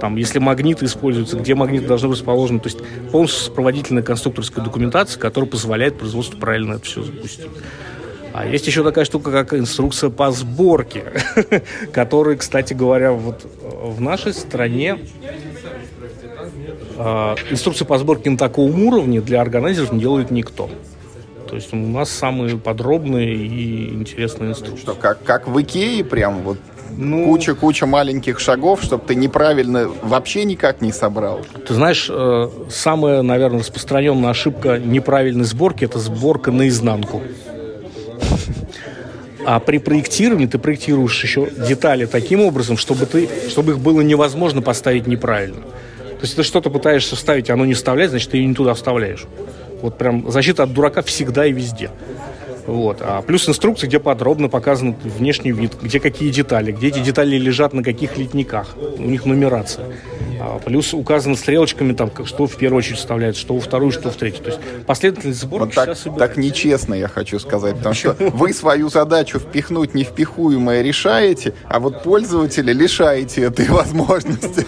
Там, 0.00 0.16
если 0.16 0.38
магниты 0.38 0.86
используются, 0.86 1.36
где 1.36 1.54
магниты 1.54 1.86
должны 1.86 2.08
быть 2.08 2.18
расположены. 2.22 2.60
То 2.60 2.68
есть 2.68 2.78
полностью 3.10 3.44
сопроводительная 3.44 4.02
конструкторская 4.02 4.64
документация, 4.64 5.18
которая 5.20 5.50
позволяет 5.50 5.98
производству 5.98 6.38
правильно 6.38 6.74
это 6.74 6.84
все 6.84 7.02
запустить. 7.02 7.46
А 8.32 8.46
есть 8.46 8.66
еще 8.66 8.82
такая 8.82 9.04
штука, 9.04 9.30
как 9.30 9.54
инструкция 9.54 10.10
по 10.10 10.30
сборке, 10.30 11.04
которая, 11.92 12.36
кстати 12.36 12.72
говоря, 12.72 13.12
вот 13.12 13.46
в 13.62 14.00
нашей 14.00 14.32
стране 14.32 14.98
э, 16.96 17.34
инструкции 17.50 17.84
по 17.84 17.98
сборке 17.98 18.30
на 18.30 18.38
таком 18.38 18.82
уровне 18.86 19.20
для 19.20 19.40
органайзеров 19.40 19.92
не 19.92 20.00
делает 20.00 20.30
никто. 20.30 20.70
То 21.48 21.56
есть 21.56 21.72
у 21.74 21.76
нас 21.76 22.08
самые 22.10 22.56
подробные 22.56 23.34
и 23.34 23.88
интересные 23.90 24.52
инструкции. 24.52 24.82
Что, 24.82 24.94
как, 24.94 25.22
как 25.22 25.48
в 25.48 25.60
Икее 25.60 26.02
прям 26.02 26.40
вот 26.40 26.58
ну, 26.96 27.26
куча-куча 27.26 27.84
маленьких 27.84 28.40
шагов, 28.40 28.82
чтобы 28.82 29.04
ты 29.06 29.14
неправильно 29.14 29.88
вообще 30.02 30.44
никак 30.44 30.80
не 30.80 30.92
собрал. 30.92 31.40
Ты 31.66 31.74
знаешь, 31.74 32.08
э, 32.10 32.48
самая, 32.70 33.20
наверное, 33.20 33.60
распространенная 33.60 34.30
ошибка 34.30 34.78
неправильной 34.78 35.44
сборки– 35.44 35.84
это 35.86 35.98
сборка 35.98 36.50
наизнанку. 36.50 37.22
А 39.44 39.58
при 39.58 39.78
проектировании 39.78 40.46
ты 40.46 40.58
проектируешь 40.58 41.20
еще 41.22 41.48
детали 41.50 42.06
таким 42.06 42.42
образом, 42.42 42.76
чтобы, 42.76 43.06
ты, 43.06 43.28
чтобы 43.48 43.72
их 43.72 43.80
было 43.80 44.00
невозможно 44.00 44.62
поставить 44.62 45.08
неправильно. 45.08 45.62
То 45.62 46.22
есть 46.22 46.36
ты 46.36 46.44
что-то 46.44 46.70
пытаешься 46.70 47.16
вставить, 47.16 47.50
оно 47.50 47.64
не 47.64 47.74
вставляет, 47.74 48.10
значит, 48.10 48.30
ты 48.30 48.36
ее 48.36 48.46
не 48.46 48.54
туда 48.54 48.74
вставляешь. 48.74 49.24
Вот 49.80 49.98
прям 49.98 50.30
защита 50.30 50.62
от 50.62 50.72
дурака 50.72 51.02
всегда 51.02 51.44
и 51.44 51.52
везде. 51.52 51.90
Вот. 52.66 52.98
А 53.00 53.22
плюс 53.22 53.48
инструкции, 53.48 53.86
где 53.86 53.98
подробно 53.98 54.48
показан 54.48 54.94
внешний 55.02 55.52
вид, 55.52 55.72
где 55.80 56.00
какие 56.00 56.30
детали, 56.30 56.72
где 56.72 56.88
эти 56.88 57.00
детали 57.00 57.36
лежат 57.36 57.72
на 57.72 57.82
каких 57.82 58.16
литниках, 58.16 58.76
у 58.98 59.02
них 59.02 59.24
нумерация. 59.24 59.86
А 60.40 60.58
плюс 60.58 60.92
указано 60.92 61.36
стрелочками, 61.36 61.92
там, 61.92 62.10
что 62.24 62.46
в 62.46 62.56
первую 62.56 62.78
очередь 62.78 62.98
вставляется, 62.98 63.40
что 63.40 63.54
во 63.54 63.60
вторую, 63.60 63.92
что 63.92 64.10
в 64.10 64.16
третью. 64.16 64.42
То 64.42 64.50
есть 64.50 64.60
последовательность 64.86 65.40
сборки 65.40 65.64
вот 65.66 65.74
так, 65.74 65.96
сейчас 65.96 66.14
так 66.18 66.36
нечестно, 66.36 66.94
я 66.94 67.06
хочу 67.06 67.38
сказать, 67.38 67.76
потому 67.76 67.94
что 67.94 68.16
вы 68.18 68.52
свою 68.52 68.88
задачу 68.88 69.38
впихнуть 69.38 69.94
невпихуемое 69.94 70.82
решаете, 70.82 71.54
а 71.68 71.78
вот 71.78 72.02
пользователя 72.02 72.72
лишаете 72.72 73.42
этой 73.42 73.66
возможности. 73.68 74.66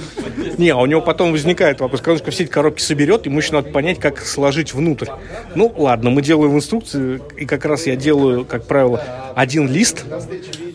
Не, 0.59 0.71
а 0.71 0.77
у 0.77 0.87
него 0.87 1.01
потом 1.01 1.33
возникает 1.33 1.81
вопрос, 1.81 2.03
он 2.07 2.19
все 2.31 2.45
эти 2.45 2.51
коробки 2.51 2.81
соберет, 2.81 3.27
ему 3.27 3.39
еще 3.39 3.53
надо 3.53 3.71
понять, 3.71 3.99
как 3.99 4.21
сложить 4.21 4.75
внутрь. 4.75 5.09
Ну, 5.55 5.73
ладно, 5.77 6.11
мы 6.11 6.23
делаем 6.23 6.55
инструкции, 6.55 7.21
и 7.37 7.47
как 7.47 7.65
раз 7.65 7.84
я 7.87 7.97
делаю, 7.97 8.45
как 8.45 8.65
правило, 8.65 9.03
один 9.35 9.69
лист, 9.69 10.05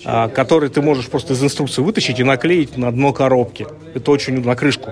а, 0.05 0.27
который 0.29 0.69
ты 0.69 0.81
можешь 0.81 1.07
просто 1.07 1.33
из 1.33 1.43
инструкции 1.43 1.81
вытащить 1.81 2.19
и 2.19 2.23
наклеить 2.23 2.77
на 2.77 2.91
дно 2.91 3.13
коробки. 3.13 3.67
Это 3.93 4.11
очень 4.11 4.43
на 4.43 4.55
крышку. 4.55 4.91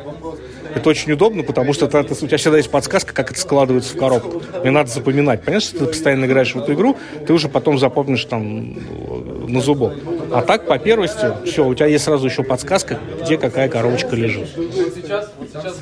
Это 0.77 0.89
очень 0.89 1.11
удобно, 1.11 1.44
потому 1.44 1.73
что 1.73 1.88
ты, 1.88 1.98
у 1.99 2.27
тебя 2.27 2.38
всегда 2.38 2.57
есть 2.57 2.69
подсказка, 2.69 3.14
как 3.14 3.31
это 3.31 3.39
складывается 3.39 3.95
в 3.95 3.98
коробку. 3.98 4.44
Не 4.64 4.69
надо 4.69 4.89
запоминать. 4.91 5.44
Понятно, 5.44 5.68
что 5.68 5.80
ты 5.80 5.85
постоянно 5.88 6.26
играешь 6.26 6.53
в 6.53 6.60
эту 6.60 6.73
игру, 6.73 6.98
ты 7.26 7.34
уже 7.34 7.49
потом 7.49 7.80
запомнишь 7.80 8.26
там 8.26 8.76
на 9.48 9.60
зубок. 9.61 9.94
А 10.31 10.41
так, 10.41 10.68
по 10.68 10.77
первости, 10.77 11.31
все, 11.45 11.65
у 11.65 11.73
тебя 11.73 11.88
есть 11.88 12.03
сразу 12.03 12.27
еще 12.27 12.44
подсказка, 12.44 12.99
где 13.23 13.38
какая 13.38 13.69
коробочка 13.69 14.15
лежит. 14.15 14.49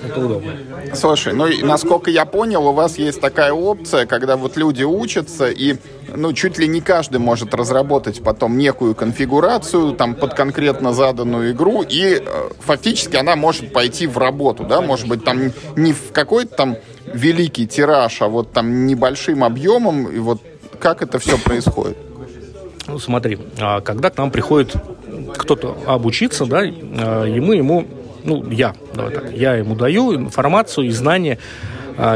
Это 0.08 0.20
удобно. 0.20 0.54
Слушай, 0.94 1.34
ну 1.34 1.48
насколько 1.66 2.10
я 2.10 2.26
понял, 2.26 2.66
у 2.68 2.72
вас 2.72 2.98
есть 2.98 3.20
такая 3.20 3.52
опция, 3.52 4.06
когда 4.06 4.38
вот 4.38 4.56
люди 4.56 4.84
учатся 4.84 5.50
и 5.50 5.76
ну, 6.16 6.34
чуть 6.34 6.58
ли 6.58 6.68
не 6.68 6.82
каждый 6.82 7.18
может 7.18 7.54
разработать 7.54 8.24
потом 8.24 8.58
некую 8.58 8.96
конфигурацию 8.96 9.94
там 9.94 10.16
под 10.16 10.34
конкретно 10.34 10.94
заданную 10.94 11.52
игру, 11.52 11.82
и 11.82 12.22
э, 12.22 12.50
фактически 12.60 13.16
она 13.16 13.36
может 13.36 13.74
пойти 13.74 14.08
в 14.08 14.18
работу, 14.18 14.64
да, 14.64 14.82
может 14.82 15.08
быть, 15.08 15.24
там 15.24 15.52
не 15.76 15.94
в 15.94 16.12
какой-то 16.12 16.56
там 16.56 16.78
великий 17.06 17.68
тираж, 17.68 18.22
а 18.22 18.28
вот 18.28 18.52
там 18.52 18.86
небольшим 18.86 19.44
объемом, 19.44 20.08
и 20.08 20.20
вот 20.20 20.42
как 20.80 21.02
это 21.02 21.20
все 21.20 21.38
происходит? 21.38 21.98
Ну, 22.88 23.00
смотри, 23.00 23.40
а 23.60 23.82
когда 23.82 24.10
к 24.10 24.18
нам 24.18 24.32
приходит 24.32 24.76
кто-то 25.36 25.78
обучиться, 25.88 26.46
да, 26.46 26.62
а, 26.62 27.24
и 27.26 27.40
мы 27.40 27.56
ему, 27.56 27.88
ну, 28.24 28.48
я, 28.50 28.76
давай 28.94 29.14
так, 29.14 29.32
я 29.32 29.56
ему 29.56 29.76
даю 29.76 30.16
информацию 30.16 30.88
и 30.88 30.92
знания, 30.92 31.40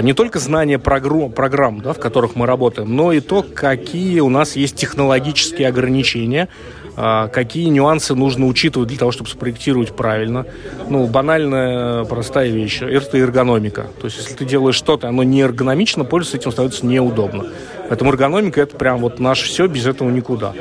не 0.02 0.14
только 0.14 0.40
знания 0.40 0.80
программ, 0.80 1.32
программ 1.32 1.82
да, 1.82 1.94
в 1.94 2.00
которых 2.00 2.36
мы 2.36 2.46
работаем, 2.46 2.96
но 2.96 3.12
и 3.14 3.20
то, 3.20 3.44
какие 3.44 4.20
у 4.20 4.30
нас 4.30 4.56
есть 4.56 4.76
технологические 4.76 5.68
ограничения, 5.68 6.48
какие 6.96 7.70
нюансы 7.70 8.14
нужно 8.14 8.46
учитывать 8.46 8.90
для 8.90 8.98
того, 8.98 9.12
чтобы 9.12 9.30
спроектировать 9.30 9.96
правильно. 9.96 10.46
Ну, 10.90 11.08
банальная, 11.08 12.04
простая 12.04 12.50
вещь. 12.50 12.82
Это 12.82 13.18
эргономика. 13.18 13.88
То 14.02 14.08
есть, 14.08 14.18
если 14.18 14.34
ты 14.34 14.44
делаешь 14.44 14.76
что-то, 14.76 15.08
оно 15.08 15.24
не 15.24 15.42
эргономично, 15.42 16.04
пользоваться 16.04 16.38
этим 16.38 16.52
становится 16.52 16.86
неудобно. 16.86 17.46
Поэтому 17.88 18.12
эргономика 18.12 18.60
это 18.60 18.76
прям 18.76 19.00
вот 19.00 19.20
наше 19.20 19.46
все, 19.46 19.68
без 19.68 19.86
этого 19.86 20.10
никуда. 20.10 20.54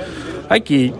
Окей. 0.48 0.94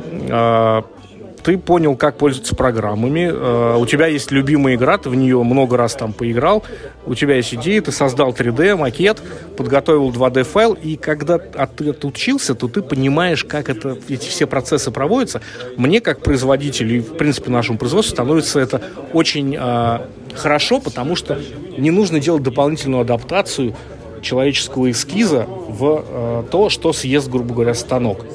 Ты 1.48 1.56
понял, 1.56 1.96
как 1.96 2.18
пользоваться 2.18 2.54
программами, 2.54 3.30
э, 3.32 3.76
у 3.78 3.86
тебя 3.86 4.06
есть 4.06 4.30
любимая 4.30 4.74
игра, 4.74 4.98
ты 4.98 5.08
в 5.08 5.14
нее 5.14 5.42
много 5.42 5.78
раз 5.78 5.94
там 5.94 6.12
поиграл, 6.12 6.62
у 7.06 7.14
тебя 7.14 7.36
есть 7.36 7.54
идея, 7.54 7.80
ты 7.80 7.90
создал 7.90 8.32
3D, 8.32 8.76
макет, 8.76 9.22
подготовил 9.56 10.10
2D 10.10 10.44
файл, 10.44 10.74
и 10.74 10.96
когда 10.96 11.38
ты 11.38 11.88
отучился, 11.88 12.54
то 12.54 12.68
ты 12.68 12.82
понимаешь, 12.82 13.44
как 13.44 13.70
это, 13.70 13.96
эти 14.10 14.28
все 14.28 14.46
процессы 14.46 14.90
проводятся. 14.90 15.40
Мне, 15.78 16.02
как 16.02 16.20
производителю, 16.20 16.98
и, 16.98 17.00
в 17.00 17.16
принципе, 17.16 17.50
нашему 17.50 17.78
производству, 17.78 18.14
становится 18.14 18.60
это 18.60 18.82
очень 19.14 19.56
э, 19.58 19.98
хорошо, 20.34 20.80
потому 20.80 21.16
что 21.16 21.38
не 21.78 21.90
нужно 21.90 22.20
делать 22.20 22.42
дополнительную 22.42 23.00
адаптацию 23.00 23.74
человеческого 24.20 24.90
эскиза 24.90 25.46
в 25.48 26.04
э, 26.06 26.44
то, 26.50 26.68
что 26.68 26.92
съест, 26.92 27.30
грубо 27.30 27.54
говоря, 27.54 27.72
станок. 27.72 28.26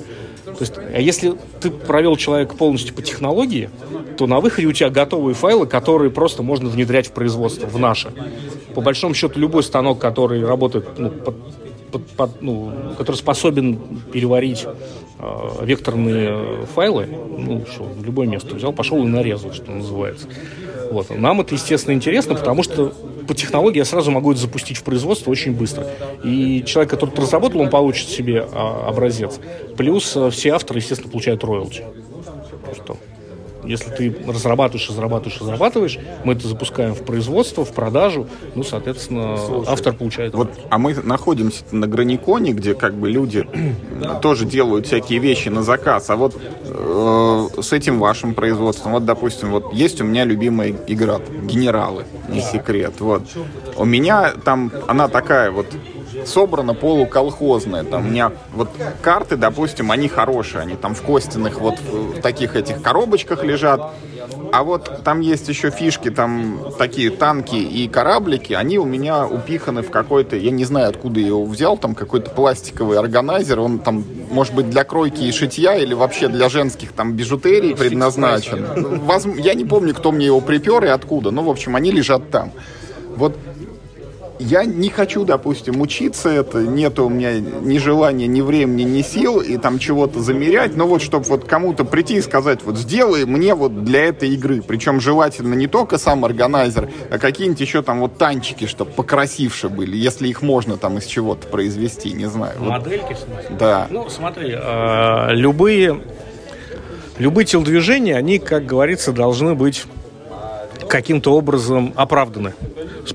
То 0.58 0.62
есть, 0.62 0.74
а 0.78 1.00
если 1.00 1.36
ты 1.60 1.72
провел 1.72 2.16
человека 2.16 2.56
полностью 2.56 2.94
по 2.94 3.02
технологии, 3.02 3.70
то 4.18 4.28
на 4.28 4.40
выходе 4.40 4.68
у 4.68 4.72
тебя 4.72 4.90
готовые 4.90 5.36
файлы, 5.36 5.66
которые 5.66 6.12
просто 6.12 6.44
можно 6.44 6.70
внедрять 6.70 7.08
в 7.08 7.12
производство, 7.12 7.68
в 7.68 7.80
наше. 7.80 8.12
По 8.76 8.82
большому 8.82 9.14
счету, 9.14 9.40
любой 9.40 9.64
станок, 9.64 10.00
который 10.00 10.46
работает, 10.46 10.98
ну, 10.98 11.10
под, 11.10 11.36
под, 11.92 12.08
под, 12.08 12.42
ну, 12.42 12.72
который 12.98 13.18
способен 13.18 13.80
переварить 14.12 14.66
э, 15.20 15.66
векторные 15.66 16.66
файлы, 16.74 17.08
ну, 17.38 17.66
что, 17.72 17.84
в 17.84 18.04
любое 18.04 18.28
место 18.28 18.56
взял, 18.56 18.74
пошел 18.74 19.04
и 19.04 19.08
нарезал, 19.08 19.54
что 19.54 19.72
называется. 19.72 20.28
Вот. 20.94 21.10
Нам 21.10 21.42
это, 21.42 21.56
естественно, 21.56 21.94
интересно, 21.94 22.36
потому 22.36 22.64
что 22.64 22.94
по 23.28 23.34
технологии 23.34 23.78
я 23.78 23.86
сразу 23.86 24.12
могу 24.12 24.32
это 24.32 24.42
запустить 24.42 24.78
в 24.78 24.84
производство 24.84 25.32
очень 25.32 25.54
быстро. 25.54 25.88
И 26.24 26.64
человек, 26.66 26.92
который 26.92 27.12
это 27.12 27.22
разработал, 27.22 27.62
он 27.62 27.70
получит 27.70 28.10
себе 28.10 28.48
а, 28.52 28.88
образец. 28.88 29.40
Плюс 29.78 30.16
а, 30.16 30.30
все 30.30 30.52
авторы, 30.52 30.80
естественно, 30.80 31.12
получают 31.12 31.44
роялти. 31.44 31.84
Что? 32.74 32.98
Если 33.66 33.90
ты 33.90 34.16
разрабатываешь, 34.28 34.90
разрабатываешь, 34.90 35.40
разрабатываешь, 35.40 36.00
мы 36.24 36.34
это 36.34 36.48
запускаем 36.48 36.94
в 36.94 37.04
производство, 37.04 37.66
в 37.66 37.74
продажу, 37.74 38.28
ну, 38.56 38.64
соответственно, 38.64 39.38
Слушай, 39.38 39.72
автор 39.72 39.94
получает. 39.94 40.34
Вот, 40.34 40.50
а 40.70 40.78
мы 40.78 40.94
находимся 40.96 41.64
на 41.72 41.88
Граниконе, 41.88 42.54
где 42.54 42.74
как 42.74 42.94
бы 42.94 43.10
люди 43.10 43.48
тоже 44.22 44.46
делают 44.46 44.88
всякие 44.88 45.20
вещи 45.20 45.50
на 45.50 45.64
заказ, 45.64 46.10
а 46.10 46.16
вот 46.16 46.36
э, 46.66 47.48
с 47.62 47.74
этим 47.74 48.00
вашим 48.00 48.34
производством, 48.34 48.94
вот, 48.94 49.06
допустим, 49.06 49.52
вот 49.52 49.74
есть 49.74 50.02
у 50.02 50.04
меня 50.04 50.26
любимая 50.26 50.76
игра, 50.88 51.20
генералы, 51.44 52.06
не 52.30 52.42
секрет, 52.42 52.94
вот. 53.00 53.24
У 53.76 53.86
меня 53.86 54.32
там, 54.44 54.72
она 54.88 55.08
такая 55.08 55.52
вот 55.52 55.68
собрано 56.28 56.74
полуколхозное. 56.74 57.84
Там 57.84 58.06
у 58.06 58.10
меня 58.10 58.32
вот 58.54 58.70
карты, 59.02 59.38
допустим, 59.38 59.92
они 59.92 60.08
хорошие, 60.08 60.62
они 60.62 60.76
там 60.76 60.96
в 60.96 61.02
костяных 61.02 61.60
вот 61.60 61.80
в 61.80 62.22
таких 62.22 62.56
этих 62.56 62.82
коробочках 62.82 63.44
лежат. 63.44 63.94
А 64.52 64.64
вот 64.64 65.04
там 65.04 65.20
есть 65.20 65.50
еще 65.50 65.70
фишки, 65.70 66.10
там 66.10 66.60
такие 66.78 67.10
танки 67.10 67.56
и 67.56 67.88
кораблики, 67.88 68.54
они 68.54 68.78
у 68.78 68.86
меня 68.86 69.26
упиханы 69.26 69.82
в 69.82 69.90
какой-то, 69.90 70.36
я 70.36 70.52
не 70.52 70.64
знаю, 70.64 70.90
откуда 70.90 71.20
я 71.20 71.28
его 71.28 71.44
взял, 71.44 71.78
там 71.78 71.96
какой-то 71.96 72.30
пластиковый 72.30 73.00
органайзер, 73.00 73.60
он 73.60 73.80
там, 73.80 74.04
может 74.32 74.54
быть, 74.54 74.70
для 74.70 74.84
кройки 74.84 75.24
и 75.24 75.32
шитья 75.32 75.76
или 75.76 75.94
вообще 75.94 76.28
для 76.28 76.50
женских 76.50 76.94
там 76.94 77.14
бижутерий 77.14 77.76
предназначен. 77.76 78.66
Я 79.40 79.56
не 79.56 79.66
помню, 79.66 79.94
кто 79.94 80.12
мне 80.12 80.28
его 80.28 80.40
припер 80.40 80.86
и 80.86 80.88
откуда, 80.88 81.32
но, 81.32 81.44
в 81.44 81.50
общем, 81.50 81.76
они 81.76 81.92
лежат 81.92 82.30
там. 82.30 82.52
Вот 83.16 83.38
я 84.44 84.66
не 84.66 84.90
хочу, 84.90 85.24
допустим, 85.24 85.80
учиться 85.82 86.30
это, 86.30 86.60
нет 86.60 87.00
у 87.00 87.10
меня 87.10 87.40
ни 87.40 87.78
желания, 87.78 88.28
ни 88.28 88.42
времени, 88.42 88.84
ни 88.84 89.02
сил, 89.02 89.40
и 89.40 89.58
там 89.58 89.80
чего-то 89.80 90.20
замерять, 90.20 90.76
но 90.76 90.86
вот 90.86 91.02
чтобы 91.02 91.26
вот 91.26 91.46
кому-то 91.46 91.86
прийти 91.86 92.18
и 92.18 92.22
сказать, 92.22 92.60
вот 92.64 92.78
сделай 92.78 93.26
мне 93.26 93.56
вот 93.56 93.84
для 93.84 94.06
этой 94.06 94.30
игры, 94.30 94.62
причем 94.62 95.00
желательно 95.00 95.54
не 95.54 95.68
только 95.68 95.98
сам 95.98 96.26
органайзер, 96.26 96.90
а 97.10 97.18
какие-нибудь 97.18 97.62
еще 97.62 97.82
там 97.82 98.02
вот 98.02 98.18
танчики, 98.18 98.66
чтобы 98.66 98.92
покрасивше 98.92 99.70
были, 99.70 99.96
если 99.96 100.28
их 100.28 100.42
можно 100.42 100.78
там 100.78 100.98
из 100.98 101.06
чего-то 101.06 101.48
произвести, 101.48 102.12
не 102.12 102.26
знаю. 102.26 102.62
Модельки, 102.62 103.14
в 103.14 103.18
смысле? 103.18 103.56
Да. 103.58 103.88
Ну, 103.90 104.10
смотри, 104.10 104.54
э, 104.56 105.36
любые, 105.36 106.02
любые 107.18 107.46
телодвижения, 107.46 108.18
они, 108.18 108.40
как 108.40 108.66
говорится, 108.66 109.14
должны 109.14 109.56
быть 109.56 109.86
каким-то 110.88 111.36
образом 111.36 111.94
оправданы. 111.96 112.54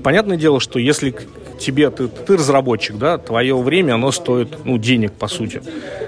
Понятное 0.01 0.37
дело, 0.37 0.59
что 0.59 0.79
если 0.79 1.15
тебе, 1.59 1.89
ты, 1.89 2.07
ты 2.07 2.37
разработчик, 2.37 2.97
да, 2.97 3.17
твое 3.17 3.55
время, 3.57 3.93
оно 3.93 4.11
стоит, 4.11 4.65
ну, 4.65 4.77
денег, 4.77 5.13
по 5.13 5.27
сути. 5.27 5.61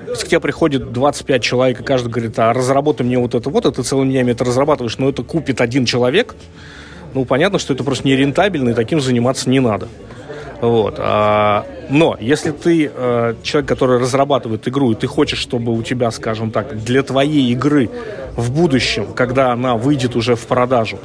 Если 0.08 0.26
к 0.26 0.30
тебе 0.30 0.40
приходит 0.40 0.92
25 0.92 1.44
человек, 1.44 1.82
и 1.82 1.84
каждый 1.84 2.10
говорит, 2.10 2.40
а 2.40 2.54
разработай 2.54 3.06
мне 3.06 3.20
вот 3.20 3.36
это 3.36 3.50
вот, 3.50 3.66
а 3.66 3.72
ты 3.72 3.84
целыми 3.84 4.12
днями 4.12 4.32
это 4.32 4.46
разрабатываешь, 4.46 4.98
но 4.98 5.10
это 5.10 5.24
купит 5.24 5.62
один 5.62 5.86
человек, 5.86 6.36
ну, 7.14 7.26
понятно, 7.26 7.60
что 7.60 7.74
это 7.74 7.84
просто 7.84 8.08
нерентабельно, 8.08 8.70
и 8.70 8.74
таким 8.74 9.02
заниматься 9.02 9.50
не 9.50 9.60
надо. 9.60 9.90
Вот. 10.62 10.96
А, 11.00 11.66
но 11.90 12.16
если 12.20 12.52
ты 12.52 12.92
а, 12.94 13.36
человек, 13.42 13.68
который 13.68 14.00
разрабатывает 14.00 14.68
игру, 14.68 14.92
и 14.92 14.96
ты 14.96 15.08
хочешь, 15.08 15.40
чтобы 15.40 15.74
у 15.74 15.82
тебя, 15.82 16.12
скажем 16.12 16.52
так, 16.52 16.84
для 16.84 17.02
твоей 17.02 17.52
игры 17.52 17.90
в 18.38 18.52
будущем, 18.52 19.08
когда 19.14 19.52
она 19.52 19.76
выйдет 19.76 20.16
уже 20.16 20.36
в 20.36 20.46
продажу, 20.46 21.00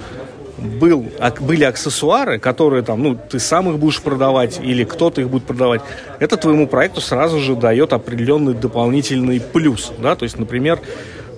был, 0.58 1.06
были 1.40 1.64
аксессуары, 1.64 2.38
которые 2.38 2.82
там, 2.82 3.02
ну, 3.02 3.16
ты 3.16 3.38
сам 3.38 3.68
их 3.70 3.78
будешь 3.78 4.00
продавать 4.00 4.60
или 4.62 4.84
кто-то 4.84 5.20
их 5.20 5.28
будет 5.28 5.44
продавать, 5.44 5.82
это 6.20 6.36
твоему 6.36 6.66
проекту 6.66 7.00
сразу 7.00 7.40
же 7.40 7.54
дает 7.54 7.92
определенный 7.92 8.54
дополнительный 8.54 9.40
плюс, 9.40 9.92
да, 9.98 10.16
то 10.16 10.24
есть, 10.24 10.38
например, 10.38 10.80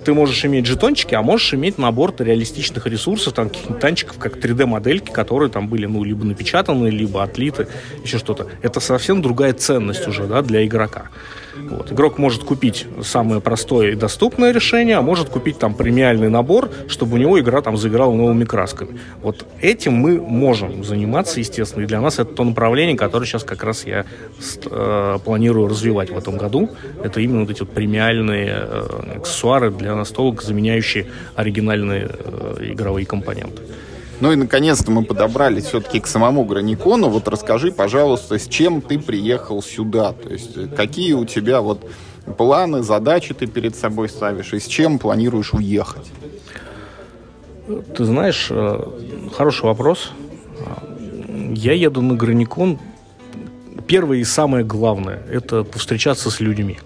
ты 0.05 0.13
можешь 0.13 0.43
иметь 0.45 0.65
жетончики, 0.65 1.13
а 1.13 1.21
можешь 1.21 1.53
иметь 1.53 1.77
набор 1.77 2.13
реалистичных 2.17 2.87
ресурсов, 2.87 3.33
там 3.33 3.49
каких-нибудь 3.49 3.79
танчиков, 3.79 4.17
как 4.17 4.37
3D-модельки, 4.37 5.11
которые 5.11 5.49
там 5.49 5.67
были, 5.67 5.85
ну, 5.85 6.03
либо 6.03 6.25
напечатаны, 6.25 6.87
либо 6.87 7.21
отлиты, 7.21 7.67
еще 8.03 8.17
что-то. 8.17 8.47
Это 8.61 8.79
совсем 8.79 9.21
другая 9.21 9.53
ценность 9.53 10.07
уже, 10.07 10.23
да, 10.23 10.41
для 10.41 10.65
игрока. 10.65 11.09
Вот. 11.55 11.91
Игрок 11.91 12.17
может 12.17 12.43
купить 12.43 12.87
самое 13.03 13.41
простое 13.41 13.91
и 13.91 13.95
доступное 13.95 14.51
решение, 14.51 14.97
а 14.97 15.01
может 15.01 15.29
купить 15.29 15.59
там 15.59 15.73
премиальный 15.73 16.29
набор, 16.29 16.69
чтобы 16.87 17.15
у 17.15 17.17
него 17.17 17.39
игра 17.39 17.61
там 17.61 17.77
заиграла 17.77 18.13
новыми 18.13 18.45
красками. 18.45 18.99
Вот 19.21 19.45
этим 19.61 19.93
мы 19.93 20.19
можем 20.19 20.83
заниматься, 20.83 21.39
естественно, 21.39 21.83
и 21.83 21.87
для 21.87 22.01
нас 22.01 22.19
это 22.19 22.33
то 22.33 22.43
направление, 22.43 22.97
которое 22.97 23.25
сейчас 23.25 23.43
как 23.43 23.63
раз 23.63 23.85
я 23.85 24.05
э, 24.65 25.17
планирую 25.23 25.67
развивать 25.67 26.09
в 26.09 26.17
этом 26.17 26.37
году. 26.37 26.69
Это 27.03 27.21
именно 27.21 27.41
вот 27.41 27.49
эти 27.49 27.59
вот 27.59 27.71
премиальные 27.71 28.49
э, 28.49 29.17
аксессуары 29.17 29.71
для 29.71 29.95
настолок, 29.95 30.41
заменяющие 30.41 31.07
оригинальные 31.35 32.09
э, 32.09 32.57
игровые 32.71 33.05
компоненты. 33.05 33.61
Ну 34.21 34.33
и 34.33 34.35
наконец-то 34.35 34.91
мы 34.91 35.03
подобрались 35.03 35.65
все-таки 35.65 35.99
к 35.99 36.07
самому 36.07 36.43
Граникону. 36.43 37.07
Вот 37.07 37.27
расскажи, 37.27 37.71
пожалуйста, 37.71 38.37
с 38.37 38.47
чем 38.47 38.81
ты 38.81 38.99
приехал 38.99 39.61
сюда? 39.61 40.11
То 40.11 40.29
есть 40.29 40.57
э, 40.57 40.67
какие 40.67 41.13
у 41.13 41.25
тебя 41.25 41.61
вот 41.61 41.89
планы, 42.37 42.83
задачи 42.83 43.33
ты 43.33 43.47
перед 43.47 43.75
собой 43.75 44.09
ставишь 44.09 44.53
и 44.53 44.59
с 44.59 44.67
чем 44.67 44.99
планируешь 44.99 45.53
уехать? 45.53 46.11
Ты 47.95 48.03
знаешь, 48.03 48.47
э, 48.49 49.29
хороший 49.35 49.65
вопрос. 49.65 50.11
Я 51.51 51.73
еду 51.73 52.01
на 52.01 52.15
Граникон. 52.15 52.77
Первое 53.87 54.17
и 54.17 54.23
самое 54.23 54.65
главное– 54.65 55.23
это 55.31 55.63
повстречаться 55.63 56.29
с 56.29 56.39
людьми. 56.41 56.77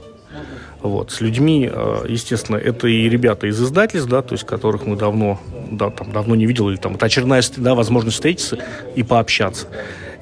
Вот. 0.83 1.11
С 1.11 1.21
людьми, 1.21 1.69
э, 1.71 2.05
естественно, 2.09 2.57
это 2.57 2.87
и 2.89 3.07
ребята 3.07 3.47
из 3.47 3.61
издательств, 3.61 4.09
да, 4.09 4.21
то 4.21 4.33
есть 4.33 4.45
которых 4.45 4.85
мы 4.85 4.97
давно, 4.97 5.39
да, 5.71 5.89
там, 5.89 6.11
давно 6.11 6.35
не 6.35 6.45
видели, 6.45 6.71
или 6.71 6.75
там 6.75 6.95
это 6.95 7.05
очередная 7.05 7.41
да, 7.57 7.73
возможность 7.73 8.15
встретиться 8.15 8.59
и 8.93 9.01
пообщаться 9.01 9.67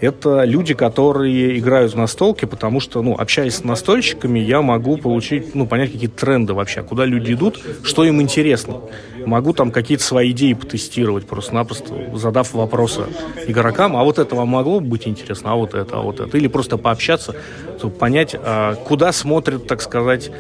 это 0.02 0.44
люди, 0.46 0.74
которые 0.74 1.60
играют 1.60 1.94
в 1.94 1.96
настолки, 1.96 2.46
потому 2.46 2.80
что, 2.80 3.04
ну, 3.04 3.16
общаясь 3.18 3.56
с 3.56 3.64
настольщиками, 3.64 4.40
я 4.40 4.64
могу 4.64 4.98
получить, 4.98 5.54
ну, 5.54 5.68
понять 5.68 5.92
какие-то 5.92 6.18
тренды 6.20 6.54
вообще, 6.54 6.82
куда 6.82 7.06
люди 7.06 7.34
идут, 7.34 7.64
что 7.84 8.04
им 8.04 8.20
интересно. 8.20 8.82
Могу 9.26 9.54
там 9.54 9.72
какие-то 9.72 10.04
свои 10.04 10.32
идеи 10.32 10.54
потестировать, 10.54 11.28
просто-напросто 11.28 11.94
задав 12.16 12.52
вопросы 12.54 13.04
игрокам, 13.46 13.96
а 13.96 14.04
вот 14.04 14.18
это 14.18 14.36
вам 14.36 14.50
могло 14.50 14.80
быть 14.80 15.08
интересно, 15.08 15.52
а 15.52 15.56
вот 15.56 15.76
это, 15.76 16.00
а 16.00 16.02
вот 16.02 16.20
это. 16.20 16.36
Или 16.36 16.48
просто 16.48 16.78
пообщаться, 16.78 17.36
чтобы 17.78 17.94
понять, 17.94 18.36
а, 18.36 18.74
куда 18.74 19.12
смотрит, 19.12 19.68
так 19.68 19.84
сказать, 19.84 20.32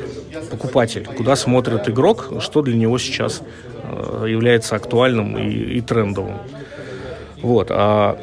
покупатель, 0.50 1.06
куда 1.06 1.36
смотрит 1.36 1.88
игрок, 1.88 2.34
что 2.40 2.64
для 2.64 2.76
него 2.76 2.98
сейчас 2.98 3.44
а, 3.84 4.26
является 4.26 4.76
актуальным 4.76 5.38
и, 5.38 5.52
и 5.52 5.82
трендовым. 5.82 6.40
Вот. 7.44 7.68
А 7.70 8.18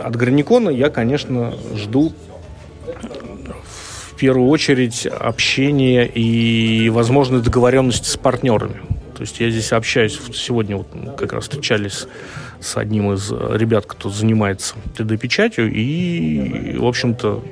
от 0.00 0.16
Граникона 0.16 0.70
я, 0.70 0.90
конечно, 0.90 1.54
жду 1.74 2.12
в 4.10 4.16
первую 4.16 4.48
очередь 4.48 5.06
общения 5.06 6.06
и 6.06 6.88
возможной 6.88 7.42
договоренности 7.42 8.08
с 8.08 8.16
партнерами. 8.16 8.80
То 9.14 9.20
есть 9.20 9.40
я 9.40 9.50
здесь 9.50 9.72
общаюсь, 9.72 10.18
сегодня 10.32 10.76
вот 10.76 10.88
как 11.16 11.32
раз 11.32 11.44
встречались 11.44 12.06
с 12.60 12.76
одним 12.76 13.12
из 13.12 13.30
ребят, 13.30 13.86
кто 13.86 14.10
занимается 14.10 14.74
3D-печатью, 14.96 15.72
и, 15.72 16.76
в 16.78 16.86
общем-то, 16.86 17.42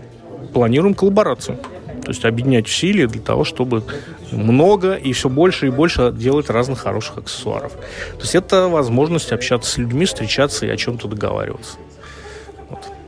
планируем 0.53 0.95
коллаборацию. 0.95 1.59
То 2.03 2.09
есть 2.09 2.25
объединять 2.25 2.67
усилия 2.67 3.07
для 3.07 3.21
того, 3.21 3.45
чтобы 3.45 3.85
много 4.33 4.95
и 4.95 5.13
все 5.13 5.29
больше 5.29 5.69
и 5.69 5.71
больше 5.71 6.11
делать 6.13 6.51
разных 6.51 6.81
хороших 6.81 7.19
аксессуаров. 7.19 7.73
То 7.73 8.21
есть 8.21 8.35
это 8.35 8.67
возможность 8.67 9.31
общаться 9.31 9.71
с 9.71 9.79
людьми, 9.79 10.05
встречаться 10.05 10.67
и 10.67 10.69
о 10.69 10.77
чем-то 10.77 11.07
договариваться 11.07 11.77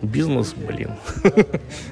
бизнес, 0.05 0.55
блин. 0.55 0.91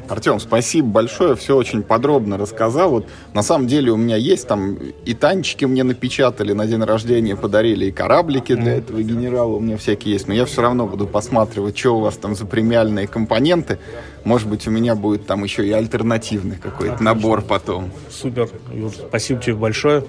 Артем, 0.09 0.41
спасибо 0.41 0.89
большое, 0.89 1.37
все 1.37 1.57
очень 1.57 1.83
подробно 1.83 2.39
рассказал. 2.39 2.91
Вот 2.91 3.09
на 3.35 3.43
самом 3.43 3.67
деле 3.67 3.93
у 3.93 3.97
меня 3.97 4.17
есть 4.17 4.47
там 4.47 4.77
и 5.05 5.15
танчики 5.15 5.65
мне 5.65 5.85
напечатали 5.85 6.53
на 6.53 6.67
день 6.67 6.83
рождения, 6.83 7.37
подарили, 7.37 7.87
и 7.87 7.93
кораблики 7.93 8.55
для 8.55 8.77
этого 8.77 9.03
генерала 9.03 9.53
у 9.53 9.61
меня 9.61 9.77
всякие 9.77 10.15
есть. 10.15 10.29
Но 10.29 10.35
я 10.35 10.45
все 10.45 10.63
равно 10.63 10.87
буду 10.87 11.07
посматривать, 11.07 11.79
что 11.79 11.97
у 11.97 12.01
вас 12.01 12.17
там 12.17 12.35
за 12.35 12.47
премиальные 12.47 13.07
компоненты. 13.07 13.79
Может 14.25 14.49
быть, 14.49 14.67
у 14.67 14.71
меня 14.71 14.95
будет 14.95 15.27
там 15.27 15.45
еще 15.45 15.67
и 15.67 15.73
альтернативный 15.73 16.57
какой-то 16.57 17.03
набор 17.03 17.43
потом. 17.43 17.91
Супер, 18.11 18.49
Юр, 18.73 18.93
спасибо 18.93 19.41
тебе 19.41 19.57
большое. 19.57 20.05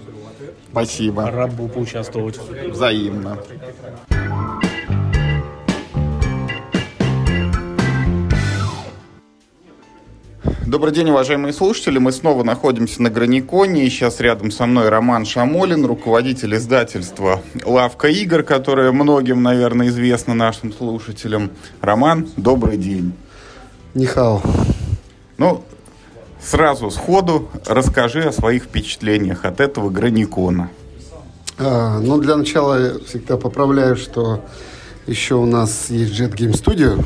Спасибо. 0.74 1.30
Рад 1.30 1.54
был 1.54 1.70
поучаствовать. 1.70 2.40
Взаимно. 2.68 3.38
Добрый 10.66 10.94
день, 10.94 11.10
уважаемые 11.10 11.52
слушатели. 11.52 11.98
Мы 11.98 12.14
снова 12.14 12.42
находимся 12.44 13.02
на 13.02 13.10
Граниконе. 13.10 13.86
И 13.86 13.90
сейчас 13.90 14.22
рядом 14.22 14.50
со 14.50 14.66
мной 14.66 14.88
Роман 14.88 15.26
Шамолин, 15.26 15.86
руководитель 15.86 16.56
издательства 16.56 17.42
«Лавка 17.66 18.08
игр», 18.08 18.44
которое 18.44 18.94
многим, 18.94 19.44
наверное, 19.44 19.90
известно 19.90 20.34
нашим 20.34 20.72
слушателям. 20.72 21.52
Роман, 21.82 22.30
добрый 22.38 22.78
день. 22.78 23.12
Нихао. 23.94 24.42
Ну, 25.38 25.66
сразу, 26.42 26.92
сходу, 26.92 27.50
расскажи 27.66 28.24
о 28.24 28.32
своих 28.32 28.64
впечатлениях 28.64 29.44
от 29.44 29.60
этого 29.60 29.90
Граникона. 29.90 30.70
А, 31.58 32.00
ну, 32.00 32.20
для 32.20 32.38
начала 32.38 32.82
я 32.82 33.00
всегда 33.06 33.36
поправляю, 33.36 33.98
что 33.98 34.40
еще 35.08 35.36
у 35.36 35.46
нас 35.46 35.90
есть 35.90 36.18
Jet 36.18 36.36
Game 36.36 36.54
Studio. 36.54 37.04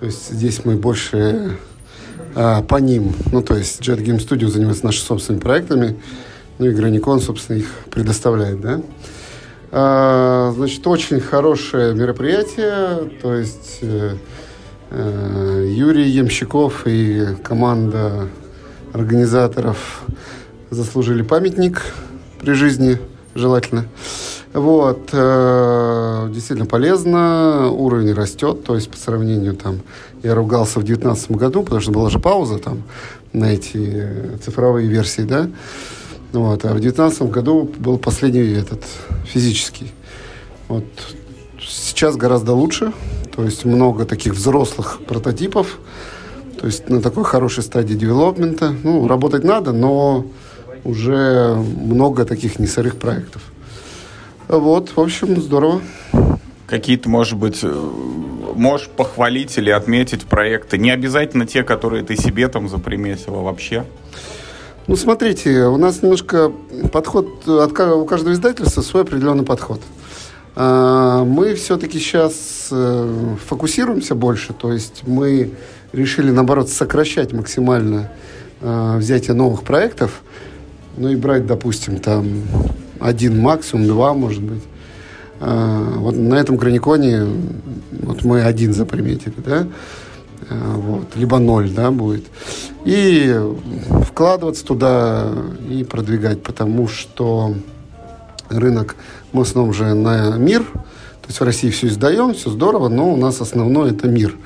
То 0.00 0.06
есть 0.06 0.30
здесь 0.30 0.64
мы 0.64 0.76
больше 0.76 1.58
а, 2.34 2.62
по 2.62 2.76
ним. 2.76 3.12
Ну, 3.30 3.42
то 3.42 3.56
есть 3.56 3.80
Jet 3.80 3.98
Game 3.98 4.18
Studio 4.18 4.48
занимается 4.48 4.84
нашими 4.84 5.04
собственными 5.04 5.42
проектами, 5.42 6.00
ну 6.58 6.66
и 6.66 6.72
Граникон, 6.72 7.20
собственно, 7.20 7.58
их 7.58 7.68
предоставляет, 7.90 8.60
да. 8.60 8.80
А, 9.70 10.52
значит, 10.54 10.86
очень 10.86 11.20
хорошее 11.20 11.94
мероприятие, 11.94 13.10
то 13.22 13.34
есть 13.34 13.78
э, 13.82 14.16
э, 14.90 15.72
Юрий 15.74 16.08
Ямщиков 16.08 16.82
и 16.86 17.36
команда 17.42 18.28
организаторов 18.92 20.02
заслужили 20.70 21.22
памятник 21.22 21.82
при 22.40 22.52
жизни, 22.52 22.98
желательно. 23.34 23.86
Вот, 24.52 25.08
э, 25.12 26.28
действительно 26.30 26.66
полезно, 26.66 27.70
уровень 27.70 28.12
растет, 28.12 28.64
то 28.64 28.74
есть 28.74 28.90
по 28.90 28.98
сравнению 28.98 29.54
там, 29.54 29.80
я 30.22 30.34
ругался 30.34 30.78
в 30.78 30.84
2019 30.84 31.30
году, 31.32 31.62
потому 31.62 31.80
что 31.80 31.90
была 31.90 32.10
же 32.10 32.18
пауза 32.18 32.58
там 32.58 32.82
на 33.32 33.46
эти 33.46 34.38
цифровые 34.44 34.88
версии, 34.88 35.22
да, 35.22 35.48
вот, 36.32 36.66
а 36.66 36.68
в 36.68 36.80
2019 36.80 37.22
году 37.30 37.70
был 37.78 37.96
последний 37.96 38.52
этот 38.52 38.84
физический. 39.24 39.90
Вот, 40.68 40.84
сейчас 41.58 42.16
гораздо 42.16 42.52
лучше, 42.52 42.92
то 43.34 43.44
есть 43.44 43.64
много 43.64 44.04
таких 44.04 44.34
взрослых 44.34 45.00
прототипов, 45.06 45.78
то 46.60 46.66
есть 46.66 46.88
на 46.88 47.00
такой 47.00 47.24
хорошей 47.24 47.62
стадии 47.62 47.94
девелопмента. 47.94 48.72
Ну, 48.84 49.08
работать 49.08 49.42
надо, 49.42 49.72
но 49.72 50.26
уже 50.84 51.54
много 51.56 52.24
таких 52.24 52.58
не 52.58 52.66
сырых 52.66 52.96
проектов. 52.96 53.51
Вот, 54.48 54.90
в 54.96 55.00
общем, 55.00 55.40
здорово. 55.40 55.80
Какие-то, 56.66 57.08
может 57.08 57.38
быть, 57.38 57.60
э, 57.62 57.90
можешь 58.54 58.88
похвалить 58.88 59.56
или 59.58 59.70
отметить 59.70 60.24
проекты? 60.24 60.78
Не 60.78 60.90
обязательно 60.90 61.46
те, 61.46 61.62
которые 61.62 62.02
ты 62.02 62.16
себе 62.16 62.48
там 62.48 62.68
заприметила 62.68 63.42
вообще. 63.42 63.84
Ну, 64.86 64.96
смотрите, 64.96 65.66
у 65.66 65.76
нас 65.76 66.02
немножко 66.02 66.52
подход, 66.92 67.46
от, 67.46 67.78
у 67.78 68.04
каждого 68.04 68.32
издательства 68.32 68.82
свой 68.82 69.02
определенный 69.02 69.44
подход. 69.44 69.80
А, 70.54 71.24
мы 71.24 71.54
все-таки 71.54 71.98
сейчас 71.98 72.68
э, 72.70 73.36
фокусируемся 73.46 74.14
больше, 74.14 74.52
то 74.52 74.72
есть 74.72 75.02
мы 75.06 75.52
решили, 75.92 76.30
наоборот, 76.30 76.68
сокращать 76.68 77.32
максимально 77.32 78.10
э, 78.60 78.96
взятие 78.98 79.34
новых 79.34 79.62
проектов, 79.62 80.22
ну 80.96 81.08
и 81.08 81.16
брать, 81.16 81.46
допустим, 81.46 81.98
там 81.98 82.42
один, 83.02 83.40
максимум 83.40 83.86
два, 83.86 84.14
может 84.14 84.42
быть. 84.42 84.62
А, 85.40 85.98
вот 85.98 86.16
на 86.16 86.36
этом 86.36 86.56
граниконе 86.56 87.26
вот 87.90 88.24
мы 88.24 88.42
один 88.42 88.72
заприметили, 88.72 89.34
да, 89.38 89.66
а, 90.48 90.76
вот, 90.76 91.16
либо 91.16 91.38
ноль, 91.38 91.70
да, 91.70 91.90
будет. 91.90 92.26
И 92.84 93.34
вкладываться 94.06 94.64
туда 94.64 95.32
и 95.68 95.82
продвигать, 95.84 96.42
потому 96.42 96.86
что 96.86 97.54
рынок 98.48 98.96
мы 99.32 99.40
в 99.40 99.48
основном 99.48 99.72
же 99.72 99.94
на 99.94 100.36
мир, 100.36 100.62
то 100.62 101.28
есть 101.28 101.40
в 101.40 101.44
России 101.44 101.70
все 101.70 101.88
издаем, 101.88 102.34
все 102.34 102.50
здорово, 102.50 102.88
но 102.88 103.12
у 103.12 103.16
нас 103.16 103.40
основное 103.40 103.90
это 103.90 104.08
мир. 104.08 104.36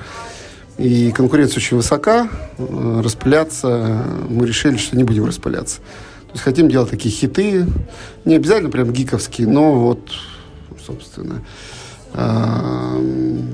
И 0.77 1.11
конкуренция 1.11 1.57
очень 1.57 1.77
высока, 1.77 2.29
распыляться 2.57 4.03
мы 4.29 4.45
решили, 4.45 4.77
что 4.77 4.95
не 4.95 5.03
будем 5.03 5.25
распыляться. 5.25 5.79
Есть 6.37 6.45
хотим 6.45 6.69
делать 6.69 6.91
такие 6.91 7.09
хиты, 7.09 7.65
не 8.23 8.35
обязательно 8.35 8.69
прям 8.69 8.93
гиковские, 8.93 9.47
но 9.47 9.73
вот, 9.73 10.11
собственно, 10.85 11.43
а, 12.13 12.95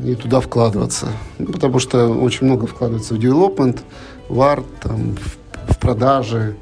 и 0.03 0.15
туда 0.15 0.41
вкладываться. 0.41 1.07
Потому 1.37 1.79
что 1.79 2.09
очень 2.09 2.45
много 2.45 2.67
вкладывается 2.67 3.13
в 3.13 3.19
development, 3.19 3.79
в 4.27 4.41
арт, 4.41 4.65
там, 4.81 5.15
в, 5.15 5.71
в 5.73 5.77
продажи 5.77 6.57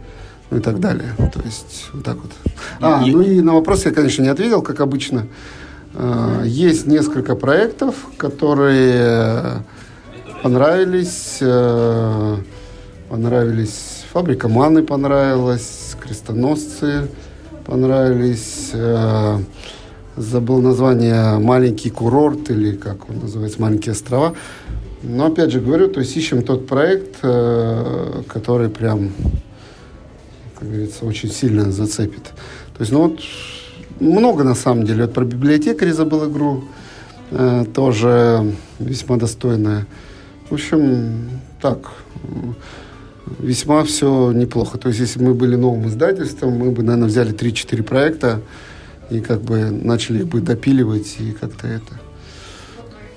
ну, 0.51 0.57
и 0.57 0.59
так 0.59 0.79
далее. 0.79 1.15
То 1.17 1.41
есть 1.43 1.89
вот 1.91 2.03
так 2.03 2.17
вот. 2.17 2.31
А, 2.79 3.03
ну 3.03 3.21
и 3.21 3.41
на 3.41 3.55
вопрос 3.55 3.85
я, 3.85 3.91
конечно, 3.91 4.21
не 4.21 4.29
ответил, 4.29 4.61
как 4.61 4.79
обычно. 4.79 5.25
А, 5.95 6.43
есть 6.43 6.85
несколько 6.85 7.35
проектов, 7.35 7.95
которые 8.17 9.63
понравились. 10.43 11.39
Э, 11.41 12.37
понравились 13.09 14.00
Фабрика 14.13 14.49
Маны 14.49 14.83
понравилась, 14.83 15.95
крестоносцы 16.01 17.07
понравились. 17.65 18.71
Э, 18.73 19.39
забыл 20.17 20.61
название 20.61 21.39
«Маленький 21.39 21.89
курорт» 21.89 22.49
или 22.49 22.75
как 22.75 23.09
он 23.09 23.19
называется, 23.19 23.61
«Маленькие 23.61 23.93
острова». 23.93 24.33
Но 25.01 25.27
опять 25.27 25.51
же 25.51 25.61
говорю, 25.61 25.87
то 25.87 26.01
есть 26.01 26.17
ищем 26.17 26.43
тот 26.43 26.67
проект, 26.67 27.19
э, 27.23 28.23
который 28.27 28.67
прям, 28.67 29.11
как 30.59 30.67
говорится, 30.67 31.05
очень 31.05 31.31
сильно 31.31 31.71
зацепит. 31.71 32.25
То 32.75 32.81
есть, 32.81 32.91
ну 32.91 33.07
вот, 33.07 33.21
много 34.01 34.43
на 34.43 34.55
самом 34.55 34.85
деле. 34.85 35.05
Вот 35.05 35.13
про 35.13 35.23
библиотекаря 35.23 35.93
забыл 35.93 36.29
игру, 36.29 36.65
э, 37.29 37.63
тоже 37.73 38.55
весьма 38.77 39.15
достойная. 39.15 39.87
В 40.49 40.53
общем, 40.55 41.29
так, 41.61 41.93
весьма 43.39 43.83
все 43.83 44.31
неплохо. 44.31 44.77
То 44.77 44.89
есть, 44.89 44.99
если 44.99 45.23
мы 45.23 45.33
были 45.33 45.55
новым 45.55 45.87
издательством, 45.87 46.53
мы 46.53 46.71
бы, 46.71 46.83
наверное, 46.83 47.07
взяли 47.07 47.33
3-4 47.33 47.83
проекта 47.83 48.41
и 49.09 49.19
как 49.19 49.41
бы 49.41 49.69
начали 49.71 50.23
бы 50.23 50.41
допиливать 50.41 51.17
и 51.19 51.31
как-то 51.31 51.67
это. 51.67 51.99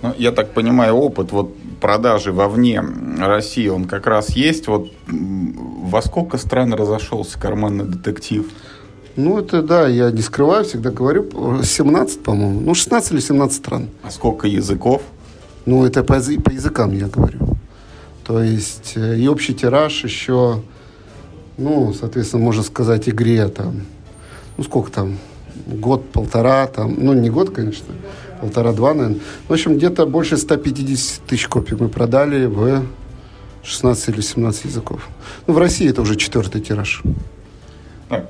Ну, 0.03 0.13
я 0.19 0.33
так 0.33 0.53
понимаю, 0.53 0.95
опыт 0.95 1.33
вот 1.33 1.55
продажи 1.81 2.33
вовне 2.33 2.83
России, 3.19 3.69
он 3.69 3.85
как 3.87 4.07
раз 4.07 4.31
есть. 4.31 4.69
Вот 4.69 4.91
во 5.07 6.03
сколько 6.03 6.39
стран 6.39 6.75
разошелся 6.75 7.39
карманный 7.39 7.85
детектив? 7.85 8.47
Ну, 9.17 9.39
это 9.39 9.63
да, 9.63 9.87
я 9.89 10.11
не 10.11 10.23
скрываю, 10.23 10.65
всегда 10.65 10.91
говорю, 10.91 11.63
17, 11.63 12.23
по-моему. 12.23 12.61
Ну, 12.61 12.75
16 12.75 13.13
или 13.13 13.21
17 13.21 13.57
стран. 13.57 13.89
А 14.03 14.11
сколько 14.11 14.49
языков? 14.49 15.03
Ну, 15.67 15.85
это 15.87 16.03
по, 16.03 16.15
по 16.15 16.51
языкам 16.51 16.93
я 16.93 17.07
говорю. 17.07 17.54
То 18.25 18.43
есть, 18.43 18.95
э, 18.97 19.19
и 19.19 19.29
общий 19.29 19.55
тираж 19.55 20.03
еще, 20.03 20.63
ну, 21.59 21.93
соответственно, 21.93 22.43
можно 22.43 22.63
сказать, 22.63 23.09
игре 23.09 23.49
там, 23.49 23.83
ну, 24.57 24.65
сколько 24.65 24.91
там, 24.91 25.19
год-полтора, 25.67 26.67
там, 26.67 26.97
ну, 26.99 27.13
не 27.13 27.29
год, 27.31 27.51
конечно, 27.51 27.95
полтора-два, 28.41 28.95
наверное. 28.95 29.21
В 29.49 29.53
общем, 29.53 29.77
где-то 29.77 30.07
больше 30.07 30.37
150 30.37 31.27
тысяч 31.27 31.49
копий 31.49 31.77
мы 31.77 31.89
продали 31.89 32.47
в 32.47 32.85
16 33.63 34.09
или 34.09 34.21
17 34.21 34.65
языков. 34.67 35.09
Ну, 35.47 35.55
в 35.55 35.59
России 35.59 35.89
это 35.89 36.03
уже 36.03 36.17
четвертый 36.17 36.61
тираж. 36.61 37.03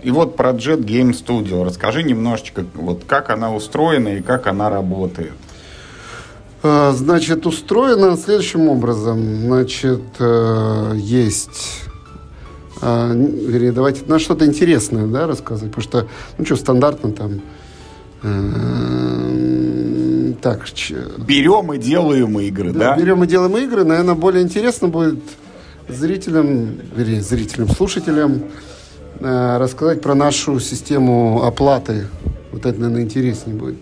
И 0.02 0.10
вот 0.10 0.36
про 0.36 0.50
Jet 0.50 0.84
Game 0.84 1.10
Studio. 1.10 1.64
Расскажи 1.64 2.02
немножечко, 2.02 2.64
вот 2.74 3.04
как 3.06 3.30
она 3.30 3.52
устроена 3.52 4.08
и 4.08 4.22
как 4.22 4.46
она 4.46 4.70
работает. 4.70 5.32
А, 6.66 6.92
значит, 6.92 7.46
устроена 7.46 8.16
следующим 8.16 8.68
образом. 8.68 9.42
Значит, 9.42 10.00
э, 10.18 10.92
есть 10.96 11.82
а, 12.80 13.12
вернее, 13.12 13.72
давайте 13.72 14.00
на 14.06 14.18
что-то 14.18 14.46
интересное, 14.46 15.06
да, 15.06 15.26
рассказывать, 15.26 15.74
потому 15.74 15.82
что, 15.82 16.08
ну 16.38 16.46
что, 16.46 16.56
стандартно 16.56 17.12
там, 17.12 17.42
э, 18.22 20.32
так. 20.40 20.64
Берем 21.18 21.74
и 21.74 21.78
делаем 21.78 22.40
игры, 22.40 22.72
да? 22.72 22.94
да? 22.94 22.96
Берем 22.96 23.22
и 23.24 23.26
делаем 23.26 23.54
игры, 23.58 23.84
наверное, 23.84 24.14
более 24.14 24.42
интересно 24.42 24.88
будет 24.88 25.20
зрителям, 25.88 26.78
вернее, 26.96 27.20
зрителям, 27.20 27.68
слушателям 27.68 28.44
э, 29.20 29.58
рассказать 29.58 30.00
про 30.00 30.14
нашу 30.14 30.58
систему 30.60 31.44
оплаты. 31.44 32.06
Вот 32.52 32.64
это, 32.64 32.80
наверное, 32.80 33.04
интереснее 33.04 33.54
будет. 33.54 33.76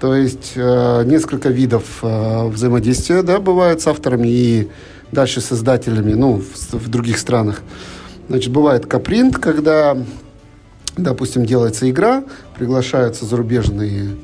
То 0.00 0.14
есть 0.14 0.52
э, 0.56 1.04
несколько 1.04 1.50
видов 1.50 2.02
взаимодействия, 2.02 3.22
да, 3.22 3.38
бывает 3.38 3.82
с 3.82 3.86
авторами 3.86 4.28
и 4.28 4.70
дальше 5.12 5.40
с 5.40 5.52
издателями, 5.52 6.14
ну, 6.14 6.42
в, 6.72 6.88
других 6.88 7.18
странах. 7.18 7.62
Значит, 8.28 8.52
бывает 8.52 8.86
капринт, 8.86 9.36
когда, 9.38 9.96
допустим, 10.96 11.44
делается 11.44 11.90
игра, 11.90 12.24
приглашаются 12.56 13.24
зарубежные, 13.24 14.16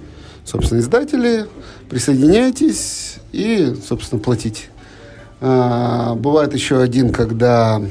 собственно, 0.45 0.79
издатели, 0.79 1.47
присоединяйтесь 1.91 3.17
и, 3.33 3.75
собственно, 3.87 4.21
платите. 4.21 4.65
А, 5.41 6.15
бывает 6.15 6.55
еще 6.55 6.81
один, 6.81 7.13
когда, 7.13 7.83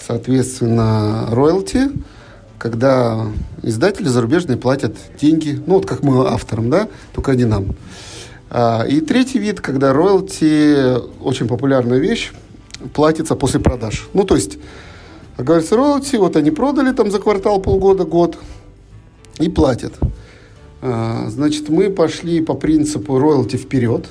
соответственно, 0.00 1.26
роялти, 1.30 1.90
когда 2.58 3.26
издатели 3.62 4.08
зарубежные 4.08 4.58
платят 4.58 4.94
деньги, 5.20 5.60
ну 5.66 5.74
вот 5.74 5.86
как 5.86 6.02
мы 6.02 6.26
авторам, 6.26 6.70
да, 6.70 6.88
только 7.14 7.34
не 7.34 7.44
нам. 7.44 7.76
А, 8.50 8.84
и 8.88 9.00
третий 9.00 9.38
вид, 9.38 9.60
когда 9.60 9.92
роялти, 9.92 10.98
очень 11.22 11.46
популярная 11.46 11.98
вещь, 11.98 12.32
платится 12.94 13.36
после 13.36 13.60
продаж. 13.60 14.08
Ну, 14.14 14.24
то 14.24 14.34
есть 14.34 14.58
говорится, 15.36 15.76
роялти, 15.76 16.16
вот 16.16 16.36
они 16.36 16.50
продали 16.50 16.92
там 16.92 17.10
за 17.10 17.18
квартал, 17.18 17.60
полгода, 17.60 18.04
год 18.04 18.38
и 19.38 19.48
платят. 19.48 19.94
А, 20.80 21.26
значит, 21.28 21.68
мы 21.68 21.90
пошли 21.90 22.40
по 22.40 22.54
принципу 22.54 23.18
роялти 23.18 23.56
вперед. 23.56 24.08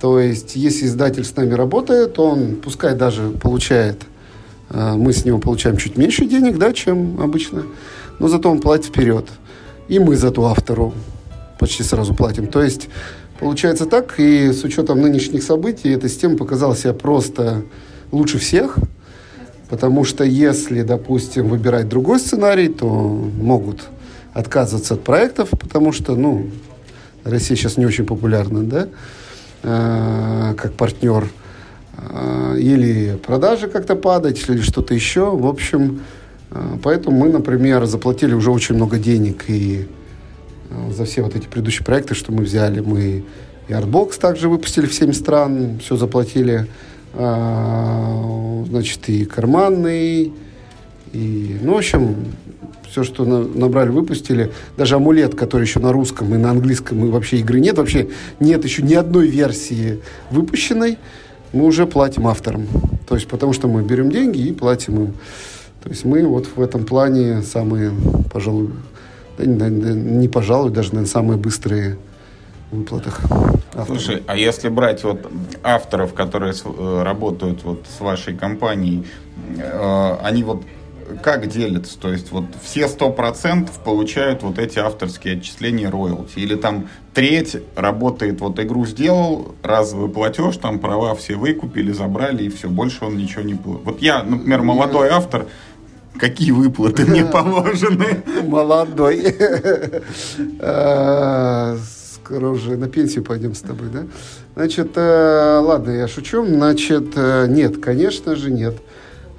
То 0.00 0.18
есть, 0.18 0.56
если 0.56 0.86
издатель 0.86 1.24
с 1.24 1.36
нами 1.36 1.52
работает, 1.52 2.18
он 2.18 2.56
пускай 2.56 2.94
даже 2.94 3.30
получает, 3.30 4.00
мы 4.70 5.12
с 5.12 5.24
него 5.24 5.38
получаем 5.38 5.76
чуть 5.76 5.96
меньше 5.96 6.26
денег, 6.26 6.58
да, 6.58 6.72
чем 6.72 7.20
обычно, 7.20 7.64
но 8.18 8.28
зато 8.28 8.50
он 8.50 8.60
платит 8.60 8.86
вперед. 8.86 9.26
И 9.88 9.98
мы 9.98 10.16
зато 10.16 10.44
автору 10.46 10.94
почти 11.58 11.82
сразу 11.82 12.14
платим. 12.14 12.46
То 12.46 12.62
есть, 12.62 12.88
получается 13.40 13.86
так, 13.86 14.20
и 14.20 14.52
с 14.52 14.62
учетом 14.62 15.00
нынешних 15.00 15.42
событий 15.42 15.90
эта 15.90 16.08
система 16.08 16.36
показала 16.36 16.76
себя 16.76 16.92
просто 16.92 17.62
лучше 18.12 18.38
всех– 18.38 18.78
Потому 19.70 20.02
что 20.04 20.24
если, 20.24 20.82
допустим, 20.82 21.48
выбирать 21.48 21.88
другой 21.88 22.18
сценарий, 22.18 22.68
то 22.68 22.88
могут 22.88 23.88
отказываться 24.32 24.94
от 24.94 25.04
проектов, 25.04 25.50
потому 25.50 25.92
что, 25.92 26.16
ну, 26.16 26.50
Россия 27.22 27.56
сейчас 27.56 27.76
не 27.76 27.86
очень 27.86 28.04
популярна, 28.04 28.64
да, 28.64 28.88
э, 29.62 30.54
как 30.56 30.72
партнер. 30.72 31.28
Э, 32.08 32.56
или 32.58 33.16
продажи 33.16 33.68
как-то 33.68 33.96
падать, 33.96 34.42
или 34.48 34.60
что-то 34.60 34.94
еще. 34.94 35.36
В 35.36 35.46
общем, 35.46 36.00
э, 36.50 36.78
поэтому 36.82 37.18
мы, 37.18 37.28
например, 37.28 37.84
заплатили 37.84 38.32
уже 38.34 38.50
очень 38.50 38.74
много 38.74 38.98
денег 38.98 39.44
и 39.48 39.86
э, 40.70 40.92
за 40.92 41.04
все 41.04 41.22
вот 41.22 41.36
эти 41.36 41.46
предыдущие 41.46 41.84
проекты, 41.84 42.14
что 42.14 42.32
мы 42.32 42.42
взяли, 42.44 42.80
мы 42.80 43.24
и 43.68 43.72
Artbox 43.72 44.18
также 44.18 44.48
выпустили 44.48 44.86
в 44.86 44.94
7 44.94 45.12
стран, 45.12 45.78
все 45.78 45.96
заплатили 45.96 46.66
значит, 47.12 49.08
и 49.08 49.24
карманный, 49.24 50.32
и, 51.12 51.56
ну, 51.60 51.74
в 51.74 51.78
общем, 51.78 52.16
все, 52.88 53.04
что 53.04 53.24
на, 53.24 53.40
набрали, 53.40 53.90
выпустили. 53.90 54.52
Даже 54.76 54.96
амулет, 54.96 55.34
который 55.34 55.62
еще 55.62 55.80
на 55.80 55.92
русском 55.92 56.34
и 56.34 56.38
на 56.38 56.50
английском, 56.50 57.04
и 57.04 57.08
вообще 57.08 57.38
игры 57.38 57.60
нет. 57.60 57.78
Вообще 57.78 58.08
нет 58.38 58.64
еще 58.64 58.82
ни 58.82 58.94
одной 58.94 59.28
версии 59.28 60.00
выпущенной. 60.30 60.98
Мы 61.52 61.64
уже 61.64 61.86
платим 61.86 62.26
авторам. 62.26 62.66
То 63.08 63.14
есть, 63.14 63.28
потому 63.28 63.52
что 63.52 63.68
мы 63.68 63.82
берем 63.82 64.10
деньги 64.10 64.40
и 64.40 64.52
платим 64.52 65.04
им. 65.04 65.14
То 65.82 65.88
есть, 65.88 66.04
мы 66.04 66.26
вот 66.26 66.48
в 66.54 66.60
этом 66.60 66.84
плане 66.84 67.42
самые, 67.42 67.92
пожалуй, 68.32 68.70
да, 69.38 69.68
не, 69.68 69.94
не 69.94 70.28
пожалуй, 70.28 70.70
даже, 70.70 70.90
наверное, 70.90 71.10
самые 71.10 71.38
быстрые 71.38 71.96
выплатах. 72.70 73.20
Авторов. 73.74 73.86
Слушай, 73.86 74.22
а 74.26 74.36
если 74.36 74.68
брать 74.68 75.04
вот 75.04 75.30
авторов, 75.62 76.14
которые 76.14 76.52
с, 76.52 76.62
э, 76.64 77.02
работают 77.02 77.62
вот 77.64 77.84
с 77.86 78.00
вашей 78.00 78.36
компанией, 78.36 79.06
э, 79.56 80.16
они 80.22 80.44
вот 80.44 80.62
как 81.22 81.48
делятся? 81.48 81.98
То 81.98 82.12
есть 82.12 82.32
вот 82.32 82.44
все 82.62 82.88
сто 82.88 83.10
процентов 83.10 83.78
получают 83.82 84.42
вот 84.42 84.58
эти 84.58 84.78
авторские 84.78 85.38
отчисления 85.38 85.90
роялти? 85.90 86.38
Или 86.38 86.54
там 86.54 86.88
треть 87.14 87.56
работает, 87.74 88.40
вот 88.40 88.58
игру 88.60 88.86
сделал, 88.86 89.54
разовый 89.62 90.10
платеж, 90.10 90.56
там 90.56 90.78
права 90.78 91.14
все 91.14 91.36
выкупили, 91.36 91.92
забрали, 91.92 92.44
и 92.44 92.48
все, 92.48 92.68
больше 92.68 93.04
он 93.04 93.16
ничего 93.16 93.42
не 93.42 93.54
было. 93.54 93.78
Вот 93.78 94.00
я, 94.00 94.22
например, 94.22 94.62
молодой 94.62 95.08
автор, 95.08 95.46
Какие 96.18 96.50
выплаты 96.50 97.06
мне 97.06 97.24
положены? 97.32 98.22
Молодой. 98.42 99.34
Э, 100.58 101.76
скоро 102.14 102.48
уже 102.48 102.76
на 102.76 102.88
пенсию 102.88 103.24
пойдем 103.24 103.54
с 103.54 103.60
тобой, 103.60 103.88
да? 103.92 104.02
Значит, 104.54 104.90
э, 104.96 105.60
ладно, 105.62 105.90
я 105.92 106.08
шучу. 106.08 106.44
Значит, 106.44 107.12
э, 107.16 107.46
нет, 107.48 107.78
конечно 107.78 108.36
же, 108.36 108.50
нет. 108.50 108.76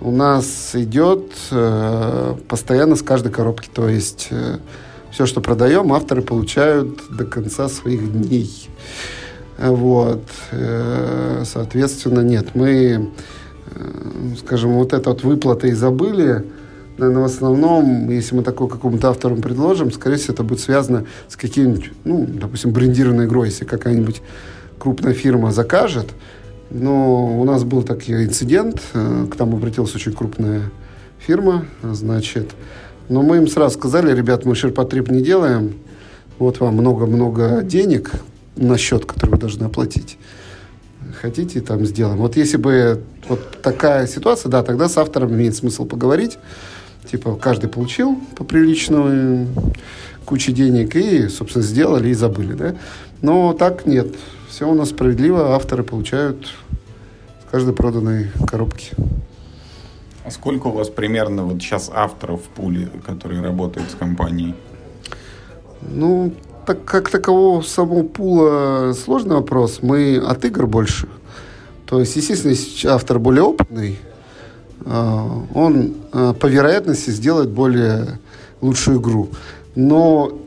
У 0.01 0.09
нас 0.09 0.71
идет 0.73 1.31
э, 1.51 2.35
постоянно 2.47 2.95
с 2.95 3.03
каждой 3.03 3.31
коробки. 3.31 3.69
То 3.71 3.87
есть 3.87 4.29
э, 4.31 4.57
все, 5.11 5.27
что 5.27 5.41
продаем, 5.41 5.93
авторы 5.93 6.23
получают 6.23 7.01
до 7.15 7.23
конца 7.23 7.69
своих 7.69 8.11
дней. 8.11 8.67
Вот. 9.59 10.23
Э, 10.51 11.43
соответственно, 11.45 12.21
нет. 12.21 12.55
Мы, 12.55 13.11
э, 13.75 14.35
скажем, 14.39 14.73
вот 14.73 14.93
это 14.93 15.11
вот 15.11 15.23
выплаты 15.23 15.69
и 15.69 15.73
забыли 15.73 16.45
наверное, 16.97 17.23
в 17.23 17.25
основном, 17.25 18.09
если 18.09 18.35
мы 18.35 18.43
такой 18.43 18.69
какому-то 18.69 19.09
автору 19.09 19.35
предложим, 19.35 19.91
скорее 19.91 20.17
всего, 20.17 20.33
это 20.33 20.43
будет 20.43 20.59
связано 20.59 21.05
с 21.27 21.35
каким-нибудь, 21.35 21.91
ну, 22.03 22.27
допустим, 22.27 22.71
брендированной 22.71 23.25
игрой, 23.25 23.47
если 23.47 23.65
какая-нибудь 23.65 24.21
крупная 24.77 25.13
фирма 25.13 25.51
закажет. 25.51 26.07
Но 26.71 27.39
у 27.39 27.43
нас 27.43 27.63
был 27.63 27.83
такой 27.83 28.25
инцидент, 28.25 28.81
э, 28.93 29.27
к 29.29 29.37
нам 29.37 29.53
обратилась 29.53 29.93
очень 29.93 30.13
крупная 30.13 30.71
фирма, 31.19 31.65
значит, 31.83 32.51
но 33.09 33.21
мы 33.21 33.37
им 33.37 33.47
сразу 33.47 33.77
сказали, 33.77 34.15
ребят, 34.15 34.45
мы 34.45 34.55
ширпотреб 34.55 35.11
не 35.11 35.21
делаем, 35.21 35.75
вот 36.39 36.59
вам 36.59 36.75
много-много 36.75 37.61
денег 37.61 38.11
на 38.55 38.77
счет, 38.77 39.05
который 39.05 39.31
вы 39.31 39.37
должны 39.37 39.65
оплатить. 39.65 40.17
Хотите, 41.21 41.61
там 41.61 41.85
сделаем. 41.85 42.17
Вот 42.17 42.37
если 42.37 42.57
бы 42.57 43.03
вот 43.27 43.61
такая 43.61 44.07
ситуация, 44.07 44.49
да, 44.49 44.63
тогда 44.63 44.89
с 44.89 44.97
автором 44.97 45.33
имеет 45.33 45.55
смысл 45.55 45.85
поговорить, 45.85 46.39
Типа 47.09 47.35
каждый 47.35 47.69
получил 47.69 48.17
по 48.35 48.43
приличной 48.43 49.47
куче 50.25 50.51
денег 50.51 50.95
и, 50.95 51.27
собственно, 51.29 51.65
сделали 51.65 52.09
и 52.09 52.13
забыли, 52.13 52.53
да. 52.53 52.75
Но 53.21 53.53
так 53.53 53.85
нет. 53.85 54.07
Все 54.51 54.69
у 54.69 54.73
нас 54.73 54.89
справедливо, 54.89 55.55
авторы 55.55 55.81
получают 55.81 56.45
с 57.41 57.49
каждой 57.49 57.73
проданной 57.73 58.31
коробки. 58.45 58.91
А 60.25 60.29
сколько 60.29 60.67
у 60.67 60.71
вас 60.71 60.89
примерно 60.89 61.45
вот 61.45 61.61
сейчас 61.61 61.89
авторов 61.91 62.41
в 62.41 62.49
пуле, 62.49 62.89
которые 63.05 63.41
работают 63.41 63.89
с 63.89 63.95
компанией? 63.95 64.53
Ну, 65.81 66.33
так 66.65 66.83
как 66.83 67.09
такового 67.09 67.61
самого 67.61 68.03
пула 68.03 68.91
сложный 68.93 69.35
вопрос. 69.35 69.79
Мы 69.81 70.17
от 70.17 70.43
игр 70.43 70.67
больше. 70.67 71.07
То 71.85 72.01
есть, 72.01 72.17
естественно, 72.17 72.51
если 72.51 72.89
автор 72.89 73.19
более 73.19 73.43
опытный, 73.43 73.99
а, 74.85 75.45
он 75.53 75.93
а, 76.11 76.33
по 76.33 76.47
вероятности 76.47 77.09
сделает 77.11 77.51
более 77.51 78.19
лучшую 78.59 78.99
игру. 78.99 79.29
Но 79.75 80.37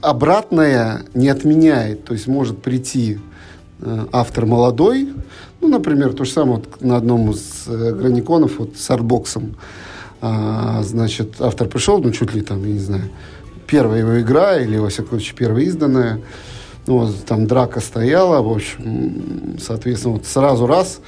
обратное 0.00 1.02
не 1.12 1.28
отменяет. 1.28 2.06
То 2.06 2.14
есть 2.14 2.26
может 2.26 2.62
прийти 2.62 3.18
автор 4.12 4.46
молодой, 4.46 5.12
ну, 5.60 5.68
например, 5.68 6.12
то 6.12 6.24
же 6.24 6.30
самое 6.30 6.56
вот 6.56 6.80
на 6.80 6.96
одном 6.96 7.30
из 7.30 7.64
э, 7.66 7.92
граниконов 7.92 8.58
вот 8.58 8.76
с 8.76 8.90
артбоксом. 8.90 9.56
Значит, 10.20 11.40
автор 11.40 11.66
пришел, 11.66 11.98
ну, 12.00 12.12
чуть 12.12 12.32
ли 12.32 12.42
там, 12.42 12.64
я 12.64 12.72
не 12.74 12.78
знаю, 12.78 13.10
первая 13.66 14.00
его 14.00 14.20
игра, 14.20 14.56
или, 14.56 14.76
во 14.76 14.88
всяком 14.88 15.18
случае, 15.18 15.34
первая 15.36 15.64
изданная. 15.64 16.20
Ну, 16.86 16.98
вот, 16.98 17.24
там 17.26 17.48
драка 17.48 17.80
стояла, 17.80 18.40
в 18.40 18.48
общем, 18.48 19.56
соответственно, 19.60 20.14
вот 20.14 20.26
сразу 20.26 20.68
раз, 20.68 21.00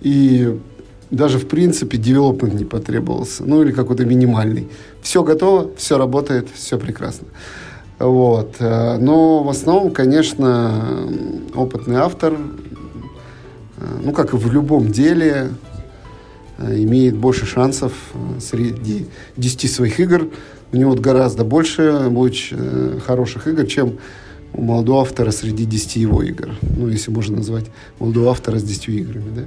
и 0.00 0.58
даже, 1.12 1.38
в 1.38 1.46
принципе, 1.46 1.98
девелопмент 1.98 2.54
не 2.54 2.64
потребовался, 2.64 3.44
ну, 3.44 3.62
или 3.62 3.70
какой-то 3.70 4.04
минимальный. 4.04 4.68
Все 5.02 5.22
готово, 5.22 5.70
все 5.76 5.96
работает, 5.96 6.48
все 6.52 6.78
прекрасно. 6.78 7.28
Вот. 7.98 8.56
Э, 8.60 8.98
но 8.98 9.42
в 9.42 9.48
основном, 9.48 9.90
конечно, 9.92 11.08
опытный 11.54 11.96
автор, 11.96 12.34
э, 12.34 12.38
ну, 14.04 14.12
как 14.12 14.34
и 14.34 14.36
в 14.36 14.52
любом 14.52 14.90
деле, 14.92 15.50
э, 16.58 16.82
имеет 16.82 17.16
больше 17.16 17.46
шансов 17.46 17.92
среди 18.40 19.06
10 19.36 19.72
своих 19.72 20.00
игр 20.00 20.28
у 20.72 20.76
него 20.76 20.94
гораздо 20.94 21.44
больше 21.44 21.82
э, 21.82 22.98
хороших 23.04 23.46
игр, 23.46 23.66
чем 23.66 23.98
у 24.52 24.62
молодого 24.62 25.02
автора 25.02 25.30
среди 25.30 25.64
10 25.64 25.96
его 25.96 26.22
игр. 26.22 26.50
Ну, 26.62 26.88
если 26.88 27.10
можно 27.10 27.38
назвать 27.38 27.66
молодого 27.98 28.30
автора 28.30 28.58
с 28.58 28.62
10 28.62 28.88
играми, 28.88 29.30
да. 29.34 29.42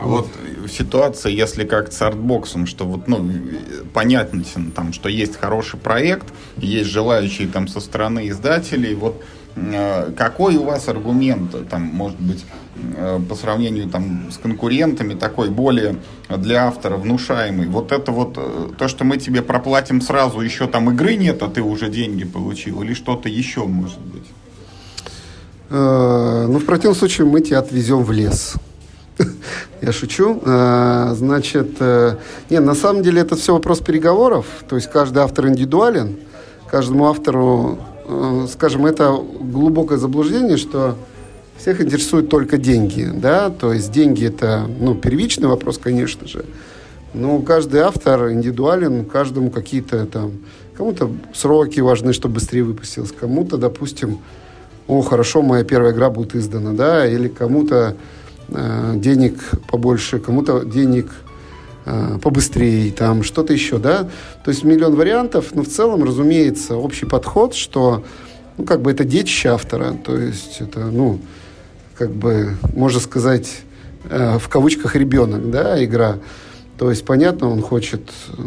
А 0.00 0.06
вот. 0.06 0.28
ситуация, 0.70 1.32
если 1.32 1.64
как 1.64 1.92
с 1.92 2.00
артбоксом, 2.02 2.66
что 2.66 2.84
вот, 2.84 3.08
ну, 3.08 3.28
понятно, 3.92 4.44
там, 4.74 4.92
что 4.92 5.08
есть 5.08 5.36
хороший 5.36 5.78
проект, 5.78 6.26
есть 6.56 6.88
желающие 6.88 7.48
там 7.48 7.68
со 7.68 7.80
стороны 7.80 8.28
издателей, 8.28 8.94
вот 8.94 9.22
Э, 9.72 10.10
какой 10.16 10.56
у 10.56 10.64
вас 10.64 10.88
аргумент, 10.88 11.68
там, 11.68 11.82
может 11.82 12.18
быть, 12.20 12.44
э, 12.96 13.20
по 13.28 13.34
сравнению 13.34 13.88
там, 13.88 14.30
с 14.30 14.38
конкурентами, 14.38 15.14
такой 15.14 15.50
более 15.50 15.96
для 16.28 16.66
автора 16.66 16.96
внушаемый? 16.96 17.66
Вот 17.66 17.92
это 17.92 18.12
вот 18.12 18.34
э, 18.36 18.68
то, 18.78 18.88
что 18.88 19.04
мы 19.04 19.16
тебе 19.16 19.42
проплатим 19.42 20.00
сразу, 20.00 20.40
еще 20.40 20.66
там 20.66 20.90
игры 20.90 21.16
нет, 21.16 21.42
а 21.42 21.48
ты 21.48 21.62
уже 21.62 21.88
деньги 21.88 22.24
получил, 22.24 22.82
или 22.82 22.94
что-то 22.94 23.28
еще 23.28 23.64
может 23.64 24.00
быть? 24.00 24.26
Ну, 25.70 26.58
в 26.58 26.64
противном 26.64 26.96
случае 26.96 27.26
мы 27.26 27.42
тебя 27.42 27.58
отвезем 27.58 28.02
в 28.02 28.10
лес. 28.10 28.54
Я 29.82 29.92
шучу. 29.92 30.40
Значит, 30.44 31.80
не, 32.50 32.60
на 32.60 32.74
самом 32.74 33.02
деле 33.02 33.20
это 33.22 33.36
все 33.36 33.52
вопрос 33.52 33.80
переговоров. 33.80 34.46
То 34.68 34.76
есть 34.76 34.90
каждый 34.90 35.18
автор 35.22 35.48
индивидуален. 35.48 36.16
Каждому 36.70 37.06
автору 37.06 37.78
Э, 38.10 38.46
скажем, 38.50 38.86
это 38.86 39.22
глубокое 39.40 39.98
заблуждение, 39.98 40.56
что 40.56 40.96
всех 41.58 41.82
интересуют 41.82 42.30
только 42.30 42.56
деньги, 42.56 43.06
да, 43.12 43.50
то 43.50 43.74
есть 43.74 43.92
деньги 43.92 44.24
это, 44.24 44.66
ну, 44.80 44.94
первичный 44.94 45.46
вопрос, 45.46 45.76
конечно 45.76 46.26
же, 46.26 46.46
но 47.12 47.40
каждый 47.40 47.80
автор 47.80 48.32
индивидуален, 48.32 49.04
каждому 49.04 49.50
какие-то 49.50 50.06
там, 50.06 50.32
кому-то 50.74 51.10
сроки 51.34 51.80
важны, 51.80 52.14
чтобы 52.14 52.36
быстрее 52.36 52.62
выпустилось, 52.62 53.12
кому-то, 53.12 53.58
допустим, 53.58 54.20
о, 54.86 55.02
хорошо, 55.02 55.42
моя 55.42 55.64
первая 55.64 55.92
игра 55.92 56.08
будет 56.08 56.34
издана, 56.34 56.72
да, 56.72 57.06
или 57.06 57.28
кому-то 57.28 57.74
э, 57.76 57.94
денег 58.48 59.34
побольше, 59.68 60.18
кому-то 60.18 60.64
денег 60.64 61.10
Э, 61.90 62.18
побыстрее, 62.20 62.92
там 62.92 63.22
что-то 63.22 63.54
еще, 63.54 63.78
да. 63.78 64.10
То 64.44 64.50
есть 64.50 64.62
миллион 64.62 64.94
вариантов, 64.94 65.54
но 65.54 65.62
в 65.62 65.68
целом, 65.68 66.04
разумеется, 66.04 66.76
общий 66.76 67.06
подход, 67.06 67.54
что, 67.54 68.04
ну, 68.58 68.64
как 68.64 68.82
бы 68.82 68.90
это 68.90 69.04
детище 69.04 69.48
автора, 69.48 69.96
то 70.04 70.14
есть 70.14 70.60
это, 70.60 70.80
ну, 70.80 71.18
как 71.96 72.10
бы, 72.10 72.56
можно 72.74 73.00
сказать, 73.00 73.62
э, 74.10 74.38
в 74.38 74.50
кавычках 74.50 74.96
ребенок, 74.96 75.50
да, 75.50 75.82
игра. 75.82 76.18
То 76.76 76.90
есть, 76.90 77.06
понятно, 77.06 77.48
он 77.48 77.62
хочет 77.62 78.02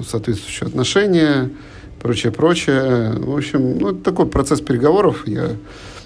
соответствующие 0.08 0.68
отношения, 0.68 1.50
прочее, 2.00 2.32
прочее. 2.32 3.14
В 3.14 3.36
общем, 3.36 3.80
ну, 3.80 3.90
это 3.90 4.04
такой 4.04 4.28
процесс 4.28 4.62
переговоров, 4.62 5.28
я 5.28 5.50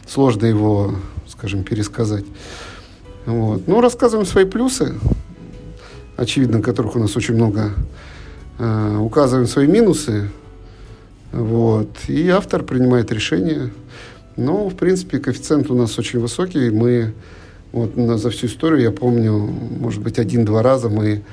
сложно 0.08 0.46
его, 0.46 0.96
скажем, 1.28 1.64
пересказать. 1.64 2.24
Вот. 3.26 3.68
Ну, 3.68 3.82
рассказываем 3.82 4.28
свои 4.28 4.46
плюсы, 4.46 4.94
очевидно, 6.16 6.62
которых 6.62 6.96
у 6.96 7.00
нас 7.00 7.16
очень 7.18 7.36
много, 7.36 7.72
э, 8.60 8.98
указываем 8.98 9.48
свои 9.48 9.68
минусы, 9.68 10.30
вот, 11.32 11.90
и 12.08 12.30
автор 12.30 12.64
принимает 12.64 13.12
решение. 13.12 13.72
Но, 14.38 14.70
в 14.70 14.76
принципе, 14.76 15.20
коэффициент 15.20 15.70
у 15.70 15.76
нас 15.76 15.98
очень 15.98 16.20
высокий. 16.20 16.70
Мы 16.70 17.14
вот 17.72 17.98
на, 17.98 18.18
за 18.18 18.30
всю 18.30 18.48
историю, 18.48 18.82
я 18.82 18.92
помню, 18.92 19.34
может 19.34 20.02
быть, 20.02 20.20
один-два 20.20 20.62
раза 20.62 20.90
мы 20.90 21.24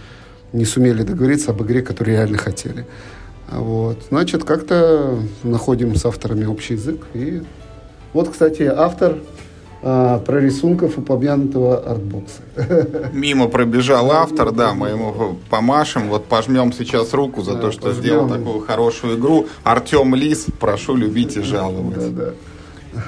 не 0.52 0.64
сумели 0.64 1.02
договориться 1.02 1.50
об 1.50 1.62
игре, 1.62 1.82
которую 1.82 2.16
реально 2.16 2.38
хотели. 2.38 2.86
Вот. 3.50 3.98
Значит, 4.08 4.44
как-то 4.44 5.18
находим 5.42 5.94
с 5.94 6.04
авторами 6.04 6.46
общий 6.46 6.74
язык. 6.74 7.06
И 7.14 7.42
вот, 8.12 8.30
кстати, 8.30 8.62
автор 8.62 9.18
а, 9.84 10.20
про 10.20 10.40
рисунков 10.40 10.96
упомянутого 10.96 11.78
артбокса. 11.78 12.42
Мимо 13.12 13.48
пробежал 13.48 14.12
автор, 14.12 14.52
да, 14.52 14.74
мы 14.74 14.90
ему 14.90 15.36
помашем, 15.50 16.08
вот 16.08 16.26
пожмем 16.26 16.72
сейчас 16.72 17.12
руку 17.12 17.42
за 17.42 17.54
да, 17.54 17.62
то, 17.62 17.72
что 17.72 17.82
пожмем. 17.82 18.00
сделал 18.00 18.28
такую 18.28 18.60
хорошую 18.60 19.18
игру. 19.18 19.46
Артем 19.64 20.14
Лис, 20.14 20.46
прошу 20.60 20.94
любить 20.94 21.36
и 21.36 21.42
жаловать. 21.42 22.14
Да, 22.14 22.24
да. 22.24 23.02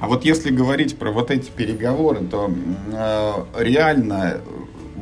А 0.00 0.08
вот 0.08 0.24
если 0.24 0.50
говорить 0.50 0.98
про 0.98 1.12
вот 1.12 1.30
эти 1.30 1.48
переговоры, 1.48 2.24
то 2.28 2.50
э, 2.92 3.32
реально 3.62 4.38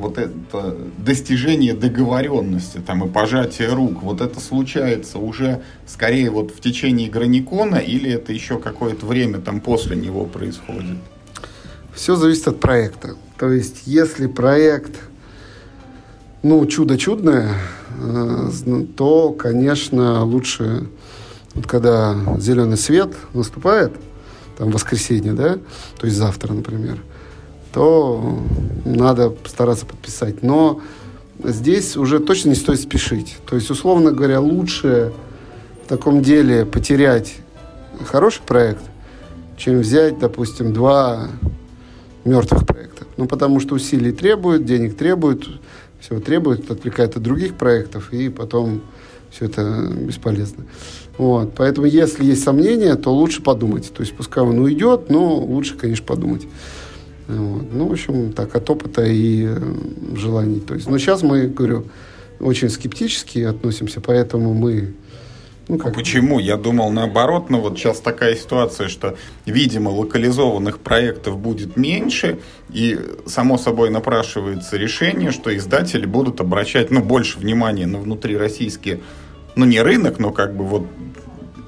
вот 0.01 0.17
это 0.17 0.75
достижение 0.97 1.73
договоренности 1.73 2.79
там, 2.85 3.05
и 3.05 3.09
пожатие 3.09 3.69
рук, 3.69 4.03
вот 4.03 4.19
это 4.19 4.39
случается 4.39 5.19
уже 5.19 5.61
скорее 5.87 6.29
вот 6.29 6.51
в 6.51 6.59
течение 6.59 7.09
граникона 7.09 7.77
или 7.77 8.11
это 8.11 8.33
еще 8.33 8.59
какое-то 8.59 9.05
время 9.05 9.39
там 9.39 9.61
после 9.61 9.95
него 9.95 10.25
происходит? 10.25 10.97
Все 11.93 12.15
зависит 12.15 12.47
от 12.47 12.59
проекта. 12.59 13.15
То 13.37 13.51
есть, 13.51 13.83
если 13.85 14.27
проект, 14.27 14.99
ну, 16.43 16.65
чудо 16.65 16.97
чудное, 16.97 17.53
э, 17.99 18.49
то, 18.95 19.31
конечно, 19.33 20.23
лучше, 20.23 20.87
вот 21.53 21.67
когда 21.67 22.15
зеленый 22.39 22.77
свет 22.77 23.13
наступает, 23.33 23.93
там, 24.57 24.71
воскресенье, 24.71 25.33
да, 25.33 25.57
то 25.99 26.05
есть 26.05 26.17
завтра, 26.17 26.53
например, 26.53 26.99
то 27.73 28.39
надо 28.85 29.33
стараться 29.45 29.85
подписать. 29.85 30.43
Но 30.43 30.81
здесь 31.43 31.97
уже 31.97 32.19
точно 32.19 32.49
не 32.49 32.55
стоит 32.55 32.79
спешить. 32.79 33.37
То 33.45 33.55
есть, 33.55 33.69
условно 33.69 34.11
говоря, 34.11 34.39
лучше 34.39 35.13
в 35.85 35.87
таком 35.87 36.21
деле 36.21 36.65
потерять 36.65 37.35
хороший 38.05 38.41
проект, 38.43 38.83
чем 39.57 39.79
взять, 39.79 40.19
допустим, 40.19 40.73
два 40.73 41.27
мертвых 42.25 42.65
проекта. 42.65 43.05
Ну, 43.17 43.27
потому 43.27 43.59
что 43.59 43.75
усилий 43.75 44.11
требует, 44.11 44.65
денег 44.65 44.97
требует, 44.97 45.47
всего 45.99 46.19
требует, 46.19 46.69
отвлекает 46.69 47.15
от 47.15 47.23
других 47.23 47.55
проектов, 47.55 48.11
и 48.11 48.29
потом 48.29 48.81
все 49.31 49.45
это 49.45 49.89
бесполезно. 49.91 50.65
Вот. 51.17 51.53
Поэтому, 51.55 51.87
если 51.87 52.25
есть 52.25 52.43
сомнения, 52.43 52.95
то 52.95 53.13
лучше 53.13 53.41
подумать. 53.41 53.91
То 53.93 54.01
есть, 54.01 54.15
пускай 54.15 54.43
он 54.43 54.59
уйдет, 54.59 55.09
но 55.09 55.35
лучше, 55.35 55.77
конечно, 55.77 56.05
подумать. 56.05 56.47
Вот. 57.37 57.71
Ну, 57.71 57.87
в 57.87 57.91
общем, 57.91 58.33
так, 58.33 58.55
от 58.55 58.69
опыта 58.69 59.03
и 59.03 59.45
э, 59.45 59.57
желаний. 60.15 60.59
То 60.59 60.75
есть, 60.75 60.89
но 60.89 60.97
сейчас 60.97 61.23
мы, 61.23 61.47
говорю, 61.47 61.85
очень 62.39 62.69
скептически 62.69 63.39
относимся, 63.39 64.01
поэтому 64.01 64.53
мы 64.53 64.93
ну, 65.67 65.77
как... 65.77 65.93
Почему? 65.93 66.39
Я 66.39 66.57
думал 66.57 66.91
наоборот, 66.91 67.49
но 67.49 67.61
вот 67.61 67.77
сейчас 67.77 68.01
такая 68.01 68.35
ситуация, 68.35 68.89
что, 68.89 69.15
видимо, 69.45 69.87
локализованных 69.87 70.79
проектов 70.79 71.37
будет 71.37 71.77
меньше, 71.77 72.39
и 72.69 72.99
само 73.25 73.57
собой 73.57 73.89
напрашивается 73.89 74.75
решение, 74.75 75.31
что 75.31 75.55
издатели 75.55 76.05
будут 76.05 76.41
обращать 76.41 76.91
ну, 76.91 77.01
больше 77.01 77.39
внимания 77.39 77.87
на 77.87 77.99
внутрироссийские, 77.99 78.99
ну 79.55 79.63
не 79.63 79.81
рынок, 79.81 80.19
но 80.19 80.31
как 80.31 80.57
бы 80.57 80.65
вот 80.65 80.87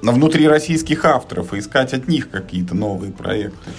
на 0.01 0.11
внутрироссийских 0.11 1.06
авторов 1.06 1.53
и 1.53 1.59
искать 1.59 1.93
от 1.93 2.09
них 2.09 2.30
какие-то 2.30 2.75
новые 2.75 3.14
проекты. 3.14 3.69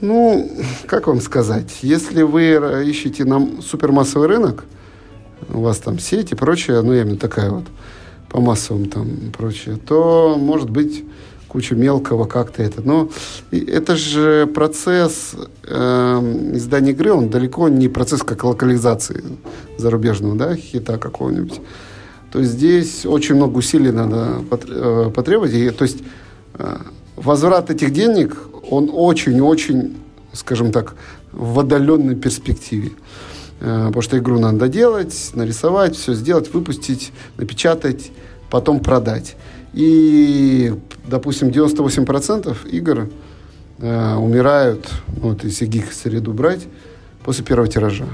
Ну, 0.00 0.50
как 0.86 1.08
вам 1.08 1.20
сказать, 1.20 1.78
если 1.82 2.22
вы 2.22 2.84
ищете 2.86 3.24
нам 3.24 3.60
супермассовый 3.60 4.28
рынок, 4.28 4.64
у 5.52 5.60
вас 5.60 5.78
там 5.78 5.98
сеть 5.98 6.32
и 6.32 6.34
прочее, 6.34 6.80
ну, 6.80 6.92
я 6.92 7.02
именно 7.02 7.18
такая 7.18 7.50
вот, 7.50 7.64
по 8.30 8.40
массовым 8.40 8.88
там 8.88 9.08
прочее, 9.36 9.76
то, 9.76 10.36
может 10.38 10.70
быть, 10.70 11.04
куча 11.48 11.74
мелкого 11.74 12.24
как-то 12.24 12.62
это. 12.62 12.80
Но 12.80 13.10
это 13.50 13.96
же 13.96 14.46
процесс 14.46 15.34
э, 15.64 16.50
издания 16.54 16.92
игры, 16.92 17.12
он 17.12 17.28
далеко 17.28 17.68
не 17.68 17.88
процесс 17.88 18.22
как 18.22 18.44
локализации 18.44 19.22
зарубежного, 19.76 20.36
да, 20.36 20.56
хита 20.56 20.96
какого-нибудь. 20.96 21.60
То 22.32 22.38
есть 22.38 22.52
здесь 22.52 23.04
очень 23.04 23.34
много 23.34 23.58
усилий 23.58 23.90
надо 23.90 24.42
э, 24.50 25.10
потребовать. 25.14 25.52
И, 25.52 25.68
то 25.70 25.84
есть 25.84 25.98
э, 26.54 26.76
возврат 27.20 27.70
этих 27.70 27.92
денег, 27.92 28.36
он 28.70 28.90
очень-очень, 28.92 29.96
скажем 30.32 30.72
так, 30.72 30.94
в 31.32 31.58
отдаленной 31.60 32.16
перспективе. 32.16 32.92
Э, 33.60 33.86
потому 33.86 34.02
что 34.02 34.18
игру 34.18 34.38
надо 34.38 34.58
доделать, 34.58 35.30
нарисовать, 35.34 35.96
все 35.96 36.14
сделать, 36.14 36.52
выпустить, 36.52 37.12
напечатать, 37.36 38.10
потом 38.48 38.80
продать. 38.80 39.36
И, 39.72 40.74
допустим, 41.06 41.48
98% 41.48 42.68
игр 42.70 43.08
э, 43.78 44.14
умирают, 44.14 44.88
ну, 45.08 45.30
вот 45.30 45.44
если 45.44 45.66
гиг 45.66 45.92
среду 45.92 46.32
брать, 46.32 46.66
после 47.22 47.44
первого 47.44 47.68
тиража. 47.68 48.06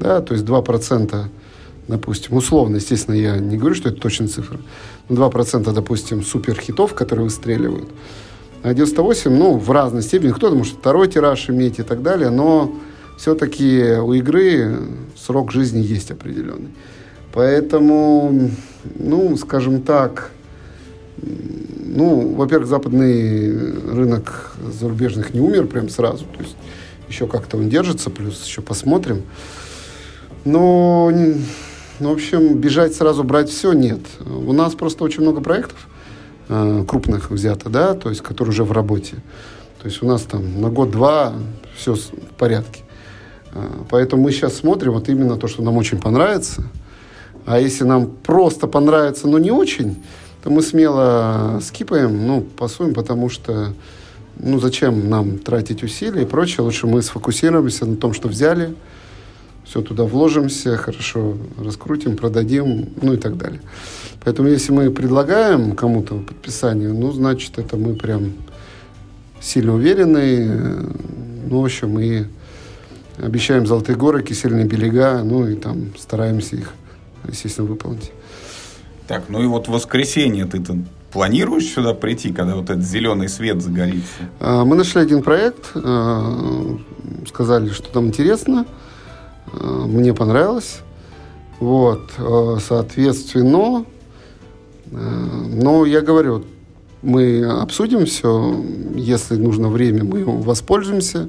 Да, 0.00 0.20
то 0.20 0.34
есть 0.34 0.44
2%, 0.44 1.24
допустим, 1.88 2.36
условно, 2.36 2.76
естественно, 2.76 3.14
я 3.14 3.36
не 3.36 3.56
говорю, 3.56 3.74
что 3.74 3.90
это 3.90 4.00
точная 4.00 4.28
цифра, 4.28 4.58
2%, 5.08 5.72
допустим, 5.72 6.22
суперхитов, 6.22 6.94
которые 6.94 7.24
выстреливают, 7.24 7.88
а 8.62 8.72
98, 8.72 9.30
ну, 9.30 9.58
в 9.58 9.70
разной 9.70 10.02
степени, 10.02 10.32
кто-то 10.32 10.56
может 10.56 10.76
второй 10.78 11.08
тираж 11.08 11.50
иметь 11.50 11.78
и 11.78 11.82
так 11.82 12.02
далее, 12.02 12.30
но 12.30 12.74
все-таки 13.18 13.96
у 13.98 14.12
игры 14.14 14.78
срок 15.16 15.52
жизни 15.52 15.80
есть 15.80 16.10
определенный. 16.10 16.70
Поэтому, 17.32 18.50
ну, 18.98 19.36
скажем 19.36 19.82
так, 19.82 20.30
ну, 21.20 22.34
во-первых, 22.34 22.68
западный 22.68 23.72
рынок 23.92 24.56
зарубежных 24.80 25.34
не 25.34 25.40
умер 25.40 25.66
прям 25.66 25.88
сразу. 25.88 26.24
То 26.24 26.42
есть 26.42 26.56
еще 27.08 27.26
как-то 27.26 27.56
он 27.56 27.68
держится, 27.68 28.10
плюс 28.10 28.44
еще 28.44 28.62
посмотрим. 28.62 29.22
Но, 30.44 31.12
в 32.00 32.10
общем, 32.10 32.58
бежать 32.58 32.94
сразу 32.94 33.22
брать 33.22 33.48
все 33.48 33.72
нет. 33.72 34.00
У 34.26 34.52
нас 34.52 34.74
просто 34.74 35.04
очень 35.04 35.22
много 35.22 35.40
проектов 35.40 35.86
э, 36.48 36.84
крупных 36.88 37.30
взято, 37.30 37.68
да, 37.70 37.94
то 37.94 38.10
есть, 38.10 38.20
которые 38.20 38.50
уже 38.50 38.64
в 38.64 38.72
работе. 38.72 39.16
То 39.80 39.88
есть 39.88 40.02
у 40.02 40.06
нас 40.06 40.22
там 40.22 40.60
на 40.60 40.70
год-два 40.70 41.34
все 41.76 41.94
в 41.94 42.10
порядке. 42.36 42.82
Э, 43.52 43.68
поэтому 43.90 44.22
мы 44.22 44.32
сейчас 44.32 44.56
смотрим 44.56 44.92
вот 44.92 45.08
именно 45.08 45.36
то, 45.36 45.46
что 45.46 45.62
нам 45.62 45.76
очень 45.76 46.00
понравится. 46.00 46.64
А 47.46 47.60
если 47.60 47.84
нам 47.84 48.10
просто 48.10 48.66
понравится, 48.66 49.28
но 49.28 49.38
не 49.38 49.50
очень, 49.50 50.02
то 50.42 50.50
мы 50.50 50.62
смело 50.62 51.60
скипаем, 51.62 52.26
ну, 52.26 52.40
пасуем, 52.40 52.94
потому 52.94 53.28
что, 53.28 53.72
ну, 54.38 54.58
зачем 54.58 55.08
нам 55.08 55.38
тратить 55.38 55.82
усилия 55.82 56.22
и 56.22 56.26
прочее, 56.26 56.62
лучше 56.62 56.86
мы 56.86 57.02
сфокусируемся 57.02 57.86
на 57.86 57.96
том, 57.96 58.14
что 58.14 58.28
взяли, 58.28 58.74
все 59.64 59.80
туда 59.82 60.04
вложимся, 60.04 60.76
хорошо 60.76 61.36
раскрутим, 61.58 62.16
продадим, 62.16 62.90
ну 63.00 63.14
и 63.14 63.16
так 63.16 63.36
далее. 63.36 63.60
Поэтому 64.24 64.48
если 64.48 64.72
мы 64.72 64.90
предлагаем 64.90 65.72
кому-то 65.72 66.16
подписание, 66.16 66.90
ну, 66.90 67.12
значит, 67.12 67.58
это 67.58 67.76
мы 67.76 67.94
прям 67.94 68.32
сильно 69.40 69.74
уверены, 69.74 70.86
ну, 71.48 71.60
в 71.60 71.64
общем, 71.64 71.98
и 71.98 72.24
обещаем 73.18 73.66
золотые 73.66 73.96
горы, 73.96 74.22
кисельные 74.22 74.64
берега, 74.64 75.22
ну, 75.22 75.46
и 75.46 75.54
там 75.54 75.92
стараемся 75.98 76.56
их, 76.56 76.72
естественно, 77.28 77.68
выполнить. 77.68 78.12
Так, 79.06 79.24
ну 79.28 79.42
и 79.42 79.46
вот 79.46 79.68
в 79.68 79.72
воскресенье 79.72 80.46
ты 80.46 80.58
-то 80.58 80.82
планируешь 81.12 81.66
сюда 81.66 81.94
прийти, 81.94 82.32
когда 82.32 82.56
вот 82.56 82.70
этот 82.70 82.84
зеленый 82.84 83.28
свет 83.28 83.62
загорится? 83.62 84.28
А, 84.40 84.64
мы 84.64 84.74
нашли 84.76 85.00
один 85.00 85.22
проект, 85.22 85.70
а, 85.74 86.76
сказали, 87.28 87.70
что 87.70 87.88
там 87.88 88.08
интересно, 88.08 88.66
мне 89.60 90.14
понравилось. 90.14 90.80
Вот, 91.60 92.10
соответственно, 92.66 93.84
но 94.90 95.86
я 95.86 96.00
говорю, 96.00 96.44
мы 97.02 97.44
обсудим 97.44 98.06
все, 98.06 98.62
если 98.94 99.36
нужно 99.36 99.68
время, 99.68 100.04
мы 100.04 100.24
воспользуемся. 100.24 101.28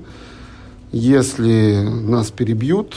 Если 0.92 1.84
нас 1.84 2.32
перебьют, 2.32 2.96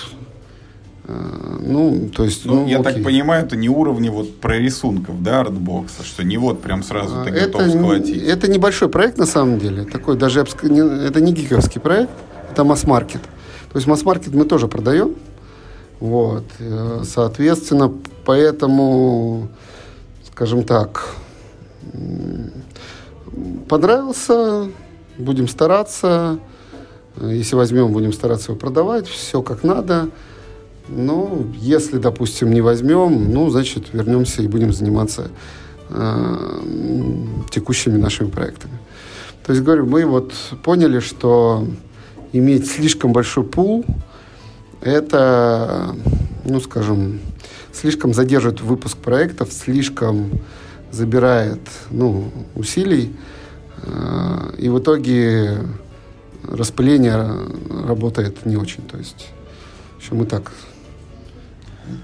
Э, 1.09 1.59
ну, 1.61 2.11
то 2.15 2.25
есть, 2.25 2.45
ну, 2.45 2.61
ну 2.61 2.67
я 2.67 2.81
окей. 2.81 2.93
так 2.93 3.03
понимаю, 3.03 3.47
это 3.47 3.57
не 3.57 3.71
уровни 3.71 4.11
вот 4.11 4.41
прорисунков, 4.41 5.23
да, 5.23 5.41
артбокса, 5.41 6.05
что 6.05 6.23
не 6.23 6.37
вот 6.37 6.61
прям 6.61 6.83
сразу 6.83 7.25
ты 7.25 7.31
это, 7.31 7.59
готов 7.59 7.73
схватить. 7.73 8.23
Это 8.23 8.51
небольшой 8.51 8.91
проект 8.91 9.17
на 9.17 9.25
самом 9.25 9.59
деле, 9.59 9.85
такой 9.85 10.19
даже 10.19 10.41
это 10.41 11.21
не 11.21 11.33
гиковский 11.33 11.81
проект, 11.81 12.11
это 12.53 12.63
масс-маркет. 12.63 13.23
То 13.73 13.77
есть 13.77 13.87
масс-маркет 13.87 14.35
мы 14.35 14.45
тоже 14.45 14.67
продаем, 14.69 15.15
вот, 16.01 16.45
э, 16.59 17.03
соответственно, 17.05 17.93
поэтому, 18.25 19.49
скажем 20.33 20.63
так, 20.63 21.15
понравился, 23.69 24.69
будем 25.19 25.49
стараться, 25.49 26.39
если 27.21 27.57
возьмем, 27.57 27.93
будем 27.93 28.13
стараться 28.13 28.53
его 28.53 28.59
продавать, 28.59 29.09
все 29.09 29.43
как 29.43 29.65
надо. 29.65 30.09
Ну, 30.89 31.47
если, 31.57 31.99
допустим, 31.99 32.53
не 32.53 32.63
возьмем, 32.63 33.31
ну, 33.33 33.51
значит, 33.51 33.93
вернемся 33.93 34.43
и 34.43 34.49
будем 34.49 34.73
заниматься 34.73 35.31
э, 35.91 36.37
текущими 37.51 37.99
нашими 37.99 38.31
проектами. 38.31 38.79
То 39.45 39.53
есть, 39.53 39.65
говорю, 39.65 39.87
мы 39.87 40.07
вот 40.07 40.33
поняли, 40.63 41.01
что 41.01 41.67
иметь 42.33 42.71
слишком 42.71 43.13
большой 43.13 43.45
пул, 43.45 43.85
это, 44.81 45.95
ну, 46.45 46.61
скажем, 46.61 47.21
слишком 47.73 48.15
задерживает 48.15 48.61
выпуск 48.61 48.97
проектов, 48.97 49.53
слишком 49.53 50.31
забирает, 50.91 51.61
ну, 51.91 52.31
усилий, 52.55 53.15
э, 53.83 54.55
и 54.59 54.69
в 54.69 54.79
итоге 54.79 55.59
распыление 56.45 57.31
работает 57.87 58.47
не 58.47 58.57
очень. 58.57 58.83
То 58.85 58.97
есть, 58.97 59.29
еще 60.01 60.15
мы 60.15 60.27
так 60.27 60.53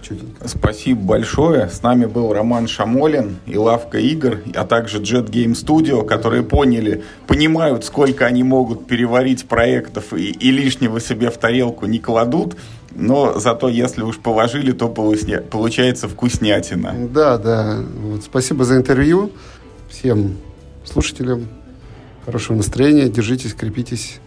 чутенько. 0.03 0.49
Спасибо 0.49 1.01
большое. 1.01 1.69
С 1.69 1.83
нами 1.83 2.07
был 2.07 2.33
Роман 2.33 2.69
Шамолин 2.69 3.37
и 3.47 3.57
Лавка 3.57 3.99
Игр, 3.99 4.41
а 4.55 4.65
также 4.65 5.01
Jet 5.01 5.31
Game 5.31 5.53
Studio, 5.53 6.05
которые 6.07 6.43
поняли, 6.43 7.05
понимают, 7.27 7.85
сколько 7.85 8.27
они 8.27 8.43
могут 8.43 8.87
переварить 8.87 9.47
проектов 9.47 10.13
и, 10.13 10.31
и 10.31 10.51
лишнего 10.51 11.01
себе 11.01 11.31
в 11.31 11.39
тарелку 11.39 11.87
не 11.87 11.99
кладут. 11.99 12.57
Но 12.95 13.39
зато, 13.39 13.69
если 13.69 14.03
уж 14.03 14.19
положили, 14.19 14.73
то 14.73 14.89
получается 14.89 16.09
вкуснятина. 16.09 16.95
Да, 17.13 17.39
да. 17.39 17.83
Вот, 18.01 18.23
спасибо 18.23 18.65
за 18.65 18.77
интервью. 18.77 19.33
Всем 19.89 20.37
слушателям 20.85 21.49
хорошего 22.25 22.57
настроения. 22.57 23.09
Держитесь, 23.09 23.53
крепитесь. 23.55 24.21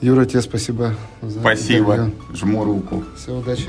Юра, 0.00 0.26
тебе 0.26 0.42
спасибо. 0.42 0.94
За 1.22 1.40
спасибо. 1.40 1.94
Интервью. 1.94 2.14
Жму 2.34 2.64
руку. 2.64 3.04
Всего 3.16 3.38
удачи. 3.38 3.68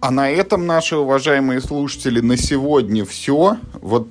А 0.00 0.12
на 0.12 0.30
этом, 0.30 0.64
наши 0.66 0.96
уважаемые 0.96 1.60
слушатели, 1.60 2.20
на 2.20 2.36
сегодня 2.36 3.04
все. 3.04 3.56
Вот 3.82 4.08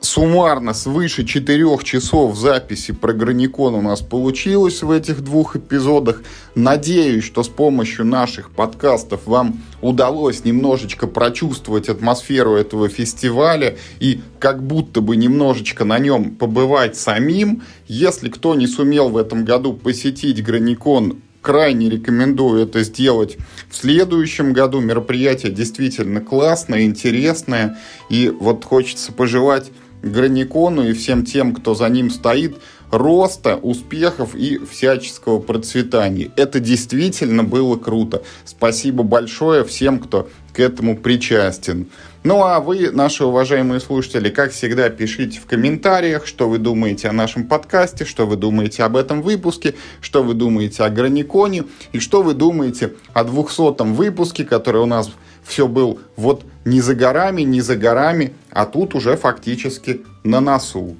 суммарно 0.00 0.74
свыше 0.74 1.24
четырех 1.24 1.82
часов 1.82 2.36
записи 2.36 2.92
про 2.92 3.14
Граникон 3.14 3.74
у 3.74 3.80
нас 3.80 4.02
получилось 4.02 4.82
в 4.82 4.90
этих 4.90 5.22
двух 5.22 5.56
эпизодах. 5.56 6.22
Надеюсь, 6.54 7.24
что 7.24 7.42
с 7.42 7.48
помощью 7.48 8.04
наших 8.04 8.50
подкастов 8.50 9.26
вам 9.26 9.62
удалось 9.80 10.44
немножечко 10.44 11.06
прочувствовать 11.06 11.88
атмосферу 11.88 12.54
этого 12.56 12.90
фестиваля 12.90 13.78
и 14.00 14.20
как 14.38 14.62
будто 14.62 15.00
бы 15.00 15.16
немножечко 15.16 15.84
на 15.84 15.98
нем 15.98 16.36
побывать 16.36 16.96
самим. 16.96 17.62
Если 17.86 18.28
кто 18.28 18.54
не 18.54 18.66
сумел 18.66 19.08
в 19.08 19.16
этом 19.16 19.46
году 19.46 19.72
посетить 19.72 20.44
Граникон, 20.44 21.22
крайне 21.40 21.88
рекомендую 21.88 22.62
это 22.62 22.82
сделать 22.82 23.36
в 23.70 23.76
следующем 23.76 24.52
году. 24.52 24.80
Мероприятие 24.80 25.52
действительно 25.52 26.20
классное, 26.20 26.82
интересное. 26.82 27.78
И 28.10 28.28
вот 28.28 28.64
хочется 28.64 29.12
пожелать 29.12 29.70
Граникону 30.02 30.88
и 30.88 30.92
всем 30.92 31.24
тем, 31.24 31.54
кто 31.54 31.74
за 31.74 31.88
ним 31.88 32.10
стоит, 32.10 32.56
роста, 32.90 33.56
успехов 33.56 34.34
и 34.34 34.58
всяческого 34.58 35.40
процветания. 35.40 36.30
Это 36.36 36.60
действительно 36.60 37.44
было 37.44 37.76
круто. 37.76 38.22
Спасибо 38.44 39.02
большое 39.02 39.64
всем, 39.64 39.98
кто 39.98 40.28
к 40.52 40.60
этому 40.60 40.96
причастен. 40.96 41.88
Ну 42.24 42.42
а 42.42 42.58
вы, 42.58 42.90
наши 42.90 43.24
уважаемые 43.24 43.78
слушатели, 43.78 44.28
как 44.28 44.50
всегда, 44.50 44.90
пишите 44.90 45.38
в 45.38 45.46
комментариях, 45.46 46.26
что 46.26 46.48
вы 46.48 46.58
думаете 46.58 47.08
о 47.08 47.12
нашем 47.12 47.46
подкасте, 47.46 48.04
что 48.04 48.26
вы 48.26 48.36
думаете 48.36 48.82
об 48.82 48.96
этом 48.96 49.22
выпуске, 49.22 49.76
что 50.00 50.24
вы 50.24 50.34
думаете 50.34 50.82
о 50.82 50.90
Граниконе 50.90 51.64
и 51.92 52.00
что 52.00 52.22
вы 52.22 52.34
думаете 52.34 52.94
о 53.12 53.22
200-м 53.22 53.94
выпуске, 53.94 54.44
который 54.44 54.82
у 54.82 54.86
нас 54.86 55.10
все 55.44 55.68
был 55.68 56.00
вот 56.16 56.44
не 56.64 56.80
за 56.80 56.96
горами, 56.96 57.42
не 57.42 57.60
за 57.60 57.76
горами, 57.76 58.34
а 58.50 58.66
тут 58.66 58.96
уже 58.96 59.16
фактически 59.16 60.02
на 60.24 60.40
носу. 60.40 60.96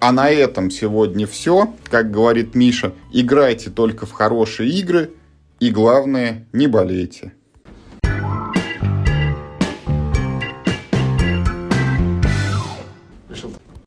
А 0.00 0.12
на 0.12 0.30
этом 0.30 0.70
сегодня 0.70 1.26
все. 1.26 1.74
Как 1.90 2.10
говорит 2.10 2.54
Миша, 2.54 2.92
играйте 3.12 3.70
только 3.70 4.06
в 4.06 4.12
хорошие 4.12 4.70
игры 4.70 5.10
и 5.60 5.70
главное, 5.70 6.46
не 6.52 6.66
болейте. 6.66 7.32